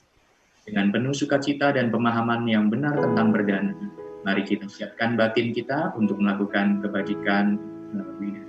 Dengan 0.62 0.94
penuh 0.94 1.16
sukacita 1.16 1.74
dan 1.74 1.90
pemahaman 1.90 2.46
yang 2.46 2.70
benar 2.70 2.94
tentang 3.00 3.34
berdana, 3.34 3.74
mari 4.22 4.46
kita 4.46 4.70
siapkan 4.70 5.18
batin 5.18 5.50
kita 5.50 5.90
untuk 5.98 6.22
melakukan 6.22 6.78
kebajikan 6.78 7.58
melalui 7.94 8.43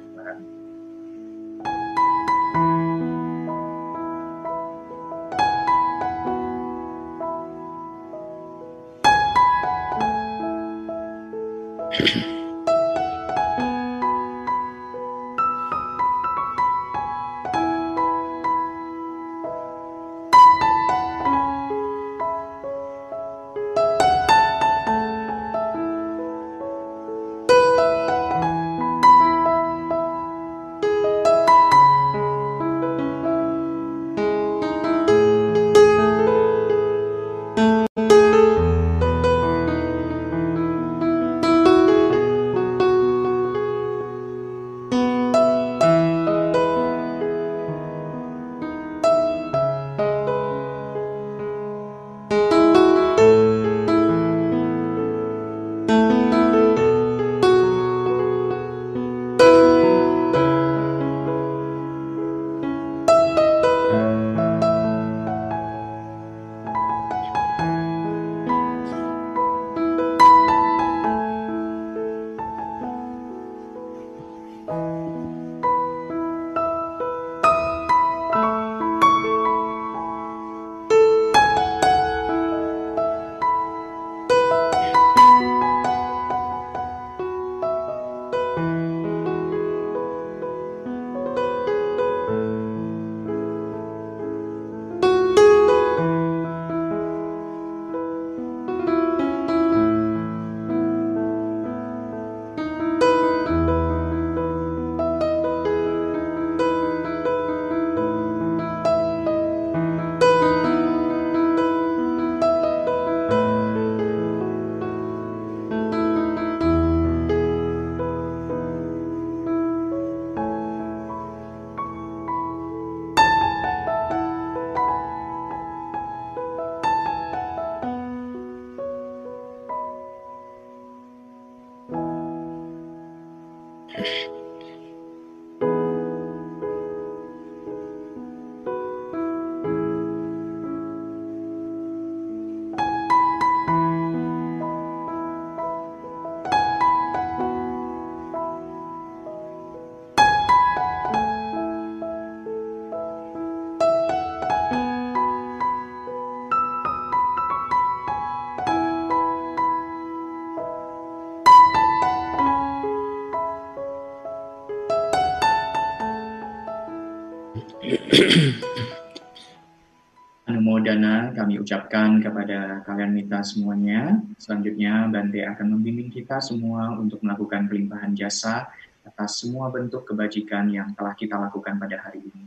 Anumodana 170.48 171.36
kami 171.36 171.60
ucapkan 171.60 172.22
kepada 172.22 172.86
kalian 172.86 173.12
mita 173.12 173.44
semuanya. 173.44 174.22
Selanjutnya 174.40 175.10
Bante 175.12 175.44
akan 175.44 175.76
membimbing 175.76 176.14
kita 176.14 176.40
semua 176.40 176.96
untuk 176.96 177.20
melakukan 177.26 177.68
pelimpahan 177.68 178.16
jasa 178.16 178.72
atas 179.06 179.44
semua 179.44 179.70
bentuk 179.74 180.08
kebajikan 180.08 180.72
yang 180.72 180.96
telah 180.96 181.18
kita 181.18 181.36
lakukan 181.36 181.76
pada 181.76 181.98
hari 181.98 182.24
ini. 182.24 182.46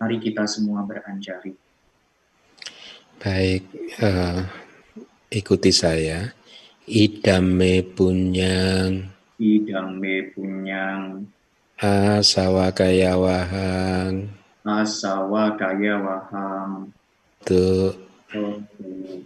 Mari 0.00 0.16
kita 0.18 0.48
semua 0.48 0.82
beranjari. 0.82 1.54
Baik, 3.22 3.62
uh, 4.02 4.42
ikuti 5.30 5.70
saya. 5.70 6.26
Idame 6.90 7.86
punyang. 7.86 9.14
Idame 9.38 10.34
punyang. 10.34 11.22
Asawa 11.78 12.74
kaya 12.74 13.14
wahang. 13.14 14.41
Asawa 14.62 15.58
kaya 15.58 15.98
wahang 15.98 16.94
tu 17.42 17.90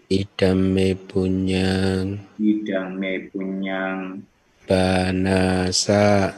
idame 0.08 0.96
punyang. 0.96 2.16
Idame 2.40 3.28
punyang. 3.28 4.24
Banasa. 4.64 6.32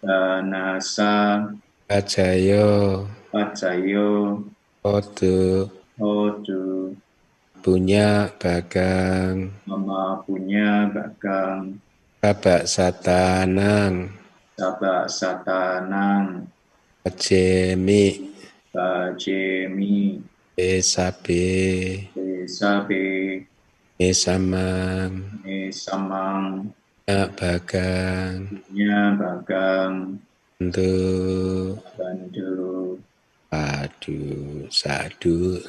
Banasa. 0.00 1.44
Pacayo 1.84 3.04
pacayo 3.30 4.40
otu 4.82 5.68
otu 6.00 6.96
punya 7.60 8.32
bagang. 8.40 9.52
Mama 9.68 10.24
punya 10.24 10.88
bagang. 10.88 11.76
Babak 12.24 12.64
satanang. 12.64 14.16
Babak 14.56 15.12
satanang. 15.12 16.48
Bajemi 17.00 18.29
Bajemi 18.70 20.22
Esabe. 20.60 21.48
Esabe. 22.12 23.04
Esamang. 23.96 25.40
Esamang. 25.48 26.68
Ya 27.08 27.24
bagang. 27.32 28.60
Ya 28.68 29.16
bagang. 29.16 30.20
Bantu. 30.60 30.92
Bantu. 31.96 32.52
Aduh, 33.48 34.68
sadu. 34.68 35.64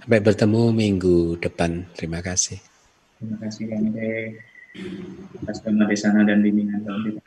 Sampai 0.00 0.24
bertemu 0.24 0.72
minggu 0.72 1.36
depan. 1.36 1.84
Terima 1.92 2.24
kasih. 2.24 2.56
Terima 3.20 3.36
kasih, 3.44 3.68
Ande. 3.76 4.40
Atas 5.44 5.60
sana 6.00 6.24
dan 6.24 6.40
bimbingan 6.40 6.80
Tuhan 6.80 7.20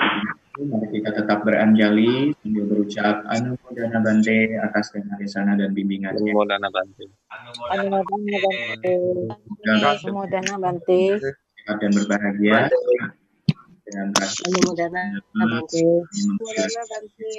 Mari 0.53 0.85
kita 1.01 1.09
tetap 1.09 1.41
beranjali 1.41 2.29
sambil 2.37 2.69
berucap 2.69 3.25
anu 3.25 3.57
dana 3.73 3.97
bante 4.05 4.53
atas 4.61 4.93
dana 4.93 5.17
sana 5.25 5.57
dan 5.57 5.73
bimbingannya. 5.73 6.29
Anu 6.29 6.45
dana 6.45 6.69
bante. 6.69 7.09
Anu 7.73 7.97
dana 7.97 7.97
bante. 8.05 8.93
Anu 10.05 10.21
dana 10.29 10.53
bante. 10.61 11.01
Sehat 11.17 11.75
dan 11.81 11.89
berbahagia 11.97 12.69
dengan 13.81 14.13
rasa 14.13 14.45
anu 14.45 14.77
dana 14.77 15.03
bante. 15.33 15.81
Anu 16.21 16.45
dana 16.53 16.81
bante. 16.85 17.29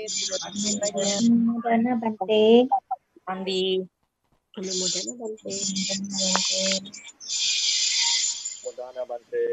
Anu 1.22 1.54
dana 1.62 1.92
bante. 1.94 2.66
Andi. 3.30 3.78
Anu 4.58 4.86
dana 4.90 5.12
bante. 5.22 5.54
Anu 8.58 8.70
dana 8.74 9.02
bante. 9.06 9.46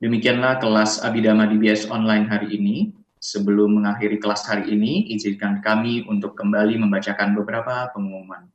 Demikianlah 0.00 0.56
kelas 0.56 1.04
Abidama 1.04 1.44
DBS 1.44 1.84
online 1.92 2.24
hari 2.24 2.56
ini. 2.56 2.76
Sebelum 3.20 3.76
mengakhiri 3.76 4.16
kelas 4.16 4.48
hari 4.48 4.72
ini, 4.72 5.12
izinkan 5.12 5.60
kami 5.60 6.08
untuk 6.08 6.32
kembali 6.32 6.80
membacakan 6.80 7.36
beberapa 7.36 7.92
pengumuman. 7.92 8.48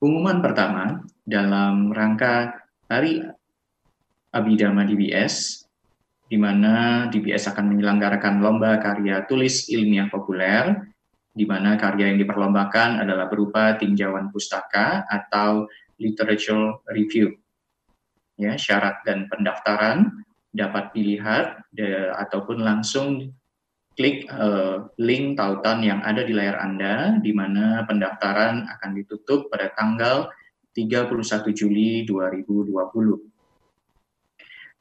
Pengumuman 0.00 0.40
pertama, 0.40 1.04
dalam 1.28 1.92
rangka 1.92 2.56
Hari 2.88 3.20
Abidama 4.32 4.88
DBS, 4.88 5.61
di 6.32 6.40
mana 6.40 7.04
DBS 7.12 7.52
akan 7.52 7.76
menyelenggarakan 7.76 8.40
lomba 8.40 8.80
karya 8.80 9.28
tulis 9.28 9.68
ilmiah 9.68 10.08
populer, 10.08 10.80
di 11.28 11.44
mana 11.44 11.76
karya 11.76 12.08
yang 12.08 12.16
diperlombakan 12.24 13.04
adalah 13.04 13.28
berupa 13.28 13.76
tinjauan 13.76 14.32
pustaka 14.32 15.04
atau 15.12 15.68
literature 16.00 16.80
review 16.88 17.36
ya 18.40 18.56
syarat 18.56 19.04
dan 19.04 19.28
pendaftaran 19.28 20.24
dapat 20.52 20.92
dilihat 20.92 21.64
de, 21.72 22.12
ataupun 22.16 22.60
langsung 22.60 23.32
klik 23.92 24.24
uh, 24.32 24.88
link 24.96 25.36
tautan 25.36 25.84
yang 25.84 26.00
ada 26.00 26.24
di 26.24 26.32
layar 26.32 26.60
Anda 26.60 27.20
di 27.20 27.32
mana 27.32 27.84
pendaftaran 27.84 28.68
akan 28.68 28.90
ditutup 28.96 29.52
pada 29.52 29.72
tanggal 29.76 30.32
31 30.72 31.12
Juli 31.52 32.08
2020. 32.08 33.31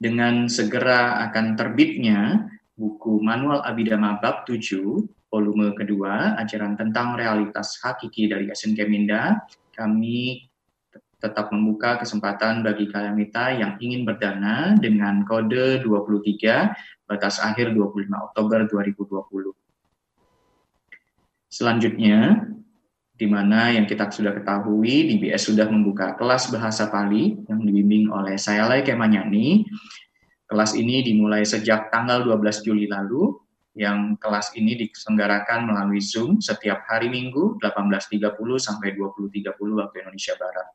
Dengan 0.02 0.50
segera 0.50 1.22
akan 1.30 1.54
terbitnya 1.54 2.50
buku 2.74 3.22
Manual 3.22 3.62
Abidama 3.62 4.18
Bab 4.18 4.50
7 4.50 4.82
volume 5.30 5.78
kedua 5.78 6.34
ajaran 6.42 6.74
tentang 6.74 7.14
realitas 7.14 7.78
hakiki 7.86 8.26
dari 8.26 8.50
Yasin 8.50 8.74
Keminda, 8.74 9.46
kami 9.78 10.50
tetap 11.22 11.54
membuka 11.54 12.02
kesempatan 12.02 12.66
bagi 12.66 12.90
kalian 12.90 13.14
mita 13.14 13.54
yang 13.54 13.78
ingin 13.78 14.02
berdana 14.02 14.74
dengan 14.74 15.22
kode 15.22 15.86
23 15.86 16.74
batas 17.06 17.38
akhir 17.38 17.78
25 17.78 18.10
Oktober 18.10 18.66
2020. 18.66 19.54
Selanjutnya, 21.46 22.50
di 23.22 23.30
mana 23.30 23.70
yang 23.70 23.86
kita 23.86 24.10
sudah 24.10 24.34
ketahui, 24.34 25.14
DBS 25.14 25.54
sudah 25.54 25.70
membuka 25.70 26.18
kelas 26.18 26.50
bahasa 26.50 26.90
Pali 26.90 27.38
yang 27.46 27.62
dibimbing 27.62 28.10
oleh 28.10 28.34
saya 28.42 28.66
Lai 28.66 28.82
Kemanyani. 28.82 29.62
Kelas 30.50 30.74
ini 30.74 31.06
dimulai 31.06 31.46
sejak 31.46 31.94
tanggal 31.94 32.26
12 32.26 32.66
Juli 32.66 32.90
lalu, 32.90 33.38
yang 33.78 34.18
kelas 34.18 34.58
ini 34.58 34.74
diselenggarakan 34.74 35.70
melalui 35.70 36.02
Zoom 36.02 36.42
setiap 36.42 36.82
hari 36.90 37.14
Minggu 37.14 37.62
18.30 37.62 38.26
sampai 38.58 38.98
20.30 38.98 39.54
waktu 39.54 39.96
Indonesia 40.02 40.34
Barat. 40.42 40.68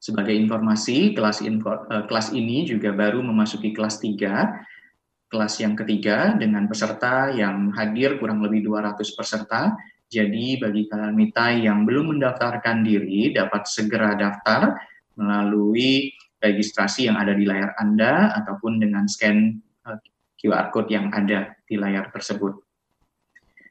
Sebagai 0.00 0.32
informasi, 0.32 1.12
kelas, 1.12 1.44
info, 1.44 1.76
uh, 1.76 2.08
kelas 2.08 2.32
ini 2.32 2.64
juga 2.64 2.96
baru 2.96 3.20
memasuki 3.20 3.76
kelas 3.76 4.00
3, 4.00 5.28
kelas 5.28 5.54
yang 5.60 5.76
ketiga 5.76 6.32
dengan 6.40 6.64
peserta 6.64 7.28
yang 7.36 7.68
hadir 7.76 8.16
kurang 8.16 8.40
lebih 8.40 8.64
200 8.64 8.96
peserta. 9.12 9.76
Jadi 10.08 10.56
bagi 10.56 10.88
kalian 10.88 11.12
mita 11.12 11.52
yang 11.52 11.84
belum 11.84 12.16
mendaftarkan 12.16 12.80
diri 12.80 13.36
dapat 13.36 13.68
segera 13.68 14.16
daftar 14.16 14.72
melalui 15.20 16.16
registrasi 16.40 17.12
yang 17.12 17.20
ada 17.20 17.36
di 17.36 17.44
layar 17.44 17.76
Anda 17.76 18.32
ataupun 18.40 18.80
dengan 18.80 19.04
scan 19.04 19.36
eh, 19.84 19.98
QR 20.40 20.72
code 20.72 20.88
yang 20.88 21.12
ada 21.12 21.52
di 21.68 21.76
layar 21.76 22.08
tersebut. 22.08 22.56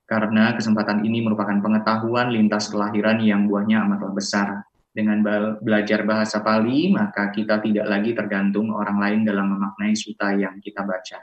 Karena 0.07 0.55
kesempatan 0.55 1.03
ini 1.03 1.26
merupakan 1.26 1.57
pengetahuan 1.59 2.31
lintas 2.31 2.72
kelahiran 2.72 3.19
yang 3.19 3.49
buahnya 3.49 3.84
amatlah 3.84 4.14
besar 4.15 4.47
dengan 4.97 5.19
belajar 5.59 6.07
bahasa 6.07 6.39
Pali, 6.39 6.89
maka 6.89 7.30
kita 7.30 7.59
tidak 7.59 7.85
lagi 7.85 8.15
tergantung 8.15 8.72
orang 8.72 8.97
lain 8.97 9.19
dalam 9.27 9.57
memaknai 9.57 9.93
suta 9.93 10.31
yang 10.34 10.57
kita 10.64 10.81
baca. 10.81 11.22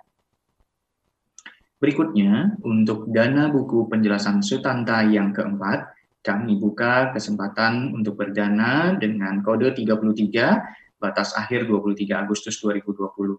Berikutnya, 1.84 2.56
untuk 2.64 3.12
dana 3.12 3.52
buku 3.52 3.92
penjelasan 3.92 4.40
Sutanta 4.40 5.04
yang 5.04 5.36
keempat, 5.36 5.92
kami 6.24 6.56
buka 6.56 7.12
kesempatan 7.12 7.92
untuk 7.92 8.16
berdana 8.16 8.96
dengan 8.96 9.44
kode 9.44 9.68
33, 9.76 10.96
batas 10.96 11.36
akhir 11.36 11.68
23 11.68 12.24
Agustus 12.24 12.56
2020. 12.64 13.36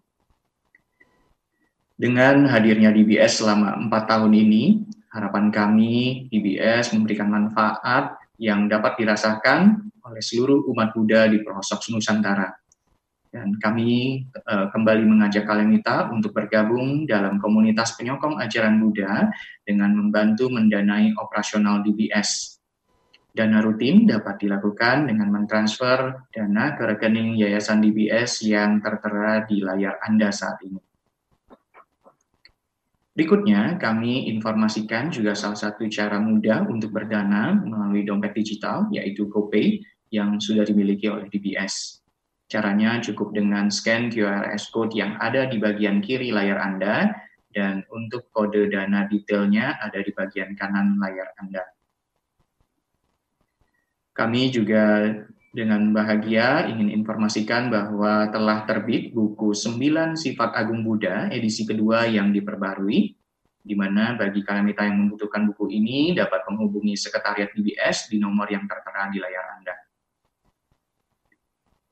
Dengan 1.98 2.46
hadirnya 2.46 2.94
DBS 2.94 3.42
selama 3.42 3.82
empat 3.82 4.14
tahun 4.14 4.30
ini, 4.30 4.94
harapan 5.10 5.50
kami 5.50 6.30
DBS 6.30 6.94
memberikan 6.94 7.26
manfaat 7.26 8.14
yang 8.38 8.70
dapat 8.70 8.94
dirasakan 8.94 9.90
oleh 10.06 10.22
seluruh 10.22 10.70
umat 10.70 10.94
Buddha 10.94 11.26
di 11.26 11.42
pelosok 11.42 11.90
Nusantara. 11.90 12.54
Dan 13.36 13.60
kami 13.60 14.24
uh, 14.48 14.72
kembali 14.72 15.04
mengajak 15.04 15.44
Kalemita 15.44 16.08
untuk 16.08 16.32
bergabung 16.32 17.04
dalam 17.04 17.36
komunitas 17.36 17.92
penyokong 18.00 18.40
ajaran 18.40 18.80
Buddha 18.80 19.28
dengan 19.60 19.92
membantu 19.92 20.48
mendanai 20.48 21.12
operasional 21.20 21.84
DBS. 21.84 22.56
Dana 23.36 23.60
rutin 23.60 24.08
dapat 24.08 24.40
dilakukan 24.40 25.12
dengan 25.12 25.28
mentransfer 25.28 26.32
dana 26.32 26.72
ke 26.72 26.96
rekening 26.96 27.36
Yayasan 27.36 27.84
DBS 27.84 28.40
yang 28.48 28.80
tertera 28.80 29.44
di 29.44 29.60
layar 29.60 30.00
Anda 30.00 30.32
saat 30.32 30.64
ini. 30.64 30.80
Berikutnya, 33.12 33.76
kami 33.76 34.32
informasikan 34.32 35.12
juga 35.12 35.36
salah 35.36 35.56
satu 35.56 35.84
cara 35.92 36.16
mudah 36.16 36.64
untuk 36.64 36.96
berdana 36.96 37.52
melalui 37.52 38.08
dompet 38.08 38.32
digital, 38.32 38.88
yaitu 38.88 39.28
GoPay, 39.28 39.84
yang 40.08 40.40
sudah 40.40 40.64
dimiliki 40.64 41.08
oleh 41.12 41.28
DBS. 41.28 42.05
Caranya 42.46 43.02
cukup 43.02 43.34
dengan 43.34 43.66
scan 43.74 44.06
QRS 44.06 44.70
code 44.70 44.94
yang 44.94 45.18
ada 45.18 45.50
di 45.50 45.58
bagian 45.58 45.98
kiri 45.98 46.30
layar 46.30 46.62
Anda, 46.62 47.10
dan 47.50 47.82
untuk 47.90 48.30
kode 48.30 48.70
dana 48.70 49.08
detailnya 49.10 49.80
ada 49.82 49.98
di 49.98 50.14
bagian 50.14 50.54
kanan 50.54 51.00
layar 51.00 51.32
Anda. 51.42 51.64
Kami 54.12 54.52
juga 54.54 55.10
dengan 55.56 55.88
bahagia 55.90 56.68
ingin 56.68 56.92
informasikan 56.92 57.72
bahwa 57.72 58.28
telah 58.28 58.68
terbit 58.68 59.16
buku 59.16 59.56
9 59.56 60.14
Sifat 60.20 60.52
Agung 60.52 60.84
Buddha 60.84 61.32
edisi 61.32 61.64
kedua 61.64 62.04
yang 62.04 62.28
diperbarui, 62.28 63.16
di 63.66 63.74
mana 63.74 64.14
bagi 64.14 64.44
kalian 64.44 64.70
yang 64.70 64.98
membutuhkan 65.02 65.48
buku 65.50 65.72
ini 65.72 66.12
dapat 66.12 66.44
menghubungi 66.46 66.94
Sekretariat 66.94 67.50
DBS 67.56 68.12
di 68.12 68.20
nomor 68.20 68.46
yang 68.52 68.68
tertera 68.68 69.08
di 69.08 69.18
layar 69.18 69.58
Anda. 69.58 69.85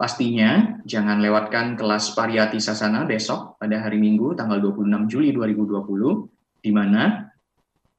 Pastinya, 0.05 0.85
jangan 0.85 1.17
lewatkan 1.17 1.81
kelas 1.81 2.13
Pariyati 2.13 2.61
Sasana 2.61 3.09
besok 3.09 3.57
pada 3.57 3.81
hari 3.81 3.97
Minggu 3.97 4.37
tanggal 4.37 4.61
26 4.61 5.09
Juli 5.09 5.33
2020, 5.33 6.61
di 6.61 6.69
mana 6.69 7.33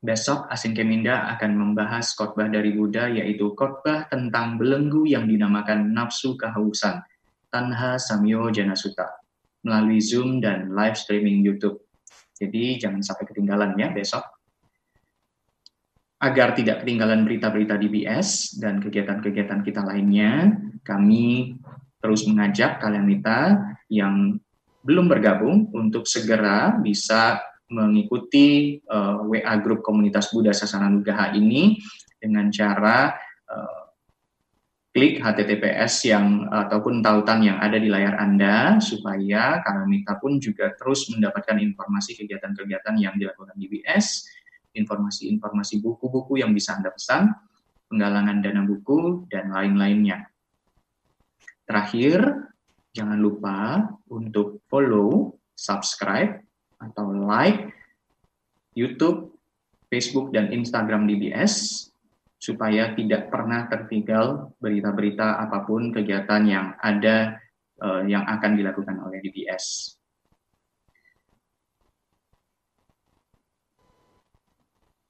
Besok 0.06 0.46
Asin 0.54 0.78
Keminda 0.78 1.26
akan 1.34 1.58
membahas 1.58 2.14
khotbah 2.14 2.46
dari 2.46 2.78
Buddha 2.78 3.10
yaitu 3.10 3.58
khotbah 3.58 4.06
tentang 4.06 4.62
belenggu 4.62 5.10
yang 5.10 5.26
dinamakan 5.26 5.98
nafsu 5.98 6.38
kehausan, 6.38 7.02
Tanha 7.50 7.98
Samyo 7.98 8.54
Janasuta, 8.54 9.10
melalui 9.66 9.98
Zoom 9.98 10.38
dan 10.38 10.78
live 10.78 10.94
streaming 10.94 11.42
YouTube. 11.42 11.90
Jadi 12.38 12.78
jangan 12.78 13.02
sampai 13.02 13.34
ketinggalan 13.34 13.74
ya 13.82 13.90
besok. 13.90 14.22
Agar 16.22 16.54
tidak 16.54 16.86
ketinggalan 16.86 17.26
berita-berita 17.26 17.82
DBS 17.82 18.62
dan 18.62 18.78
kegiatan-kegiatan 18.78 19.66
kita 19.66 19.82
lainnya, 19.82 20.54
kami 20.86 21.58
terus 22.06 22.30
mengajak 22.30 22.78
kalian 22.78 23.10
yang 23.90 24.38
belum 24.86 25.10
bergabung 25.10 25.74
untuk 25.74 26.06
segera 26.06 26.78
bisa 26.78 27.42
mengikuti 27.74 28.78
uh, 28.86 29.26
eh, 29.26 29.42
WA 29.42 29.54
grup 29.58 29.82
komunitas 29.82 30.30
Buddha 30.30 30.54
Sasana 30.54 30.86
Nugaha 30.86 31.34
ini 31.34 31.82
dengan 32.22 32.54
cara 32.54 33.18
uh, 33.50 33.86
klik 34.94 35.18
HTTPS 35.18 36.06
yang 36.06 36.46
ataupun 36.54 37.02
tautan 37.02 37.42
yang 37.42 37.58
ada 37.58 37.82
di 37.82 37.90
layar 37.90 38.22
Anda 38.22 38.78
supaya 38.78 39.66
Karamita 39.66 40.22
pun 40.22 40.38
juga 40.38 40.78
terus 40.78 41.10
mendapatkan 41.10 41.58
informasi 41.58 42.14
kegiatan-kegiatan 42.22 42.96
yang 43.02 43.18
dilakukan 43.18 43.58
di 43.58 43.66
BS, 43.66 44.30
informasi-informasi 44.78 45.82
buku-buku 45.82 46.38
yang 46.46 46.54
bisa 46.54 46.78
Anda 46.78 46.94
pesan, 46.94 47.34
penggalangan 47.90 48.46
dana 48.46 48.62
buku, 48.62 49.26
dan 49.34 49.50
lain-lainnya. 49.50 50.35
Terakhir, 51.66 52.22
jangan 52.94 53.18
lupa 53.18 53.90
untuk 54.14 54.62
follow, 54.70 55.34
subscribe, 55.58 56.46
atau 56.78 57.10
like 57.10 57.74
YouTube, 58.78 59.34
Facebook, 59.90 60.30
dan 60.30 60.54
Instagram 60.54 61.10
DBS 61.10 61.86
supaya 62.38 62.94
tidak 62.94 63.34
pernah 63.34 63.66
tertinggal 63.66 64.54
berita-berita 64.62 65.42
apa 65.42 65.66
pun 65.66 65.90
kegiatan 65.90 66.44
yang 66.46 66.78
ada 66.78 67.42
uh, 67.82 68.06
yang 68.06 68.22
akan 68.28 68.60
dilakukan 68.60 69.02
oleh 69.02 69.24
DBS. 69.24 69.95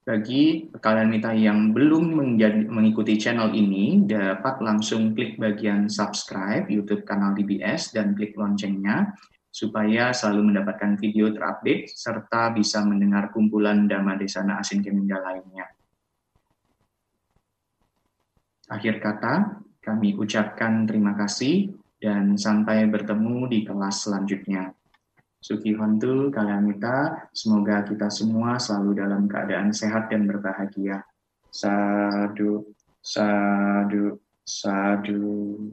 Bagi 0.06 0.69
kalian 0.69 1.10
mita 1.10 1.34
yang 1.34 1.73
belum 1.73 2.14
menjadi, 2.14 2.69
mengikuti 2.69 3.18
channel 3.18 3.49
ini, 3.57 4.06
dapat 4.06 4.61
langsung 4.61 5.18
klik 5.18 5.41
bagian 5.41 5.90
subscribe 5.90 6.69
YouTube 6.69 7.02
kanal 7.10 7.34
DBS 7.34 7.90
dan 7.90 8.14
klik 8.14 8.38
loncengnya 8.38 9.18
supaya 9.49 10.14
selalu 10.14 10.53
mendapatkan 10.53 11.02
video 11.02 11.34
terupdate 11.34 11.90
serta 11.90 12.53
bisa 12.53 12.86
mendengar 12.86 13.34
kumpulan 13.34 13.90
Dhamma 13.90 14.14
Desana 14.14 14.61
Asin 14.61 14.86
Keminda 14.86 15.18
lainnya. 15.26 15.73
Akhir 18.69 19.02
kata, 19.02 19.57
kami 19.82 20.14
ucapkan 20.22 20.86
terima 20.86 21.18
kasih 21.18 21.73
dan 21.98 22.38
sampai 22.38 22.86
bertemu 22.94 23.49
di 23.49 23.65
kelas 23.65 24.06
selanjutnya. 24.06 24.69
Suki 25.45 25.77
Hontu, 25.77 26.34
Kalamita, 26.34 27.30
semoga 27.30 27.85
kita 27.85 28.09
semua 28.09 28.57
selalu 28.57 28.97
dalam 28.97 29.30
keadaan 29.30 29.69
sehat 29.69 30.09
dan 30.09 30.26
berbahagia. 30.26 31.05
Sadu, 31.53 32.73
sadu, 32.97 34.17
sadu. 34.41 35.69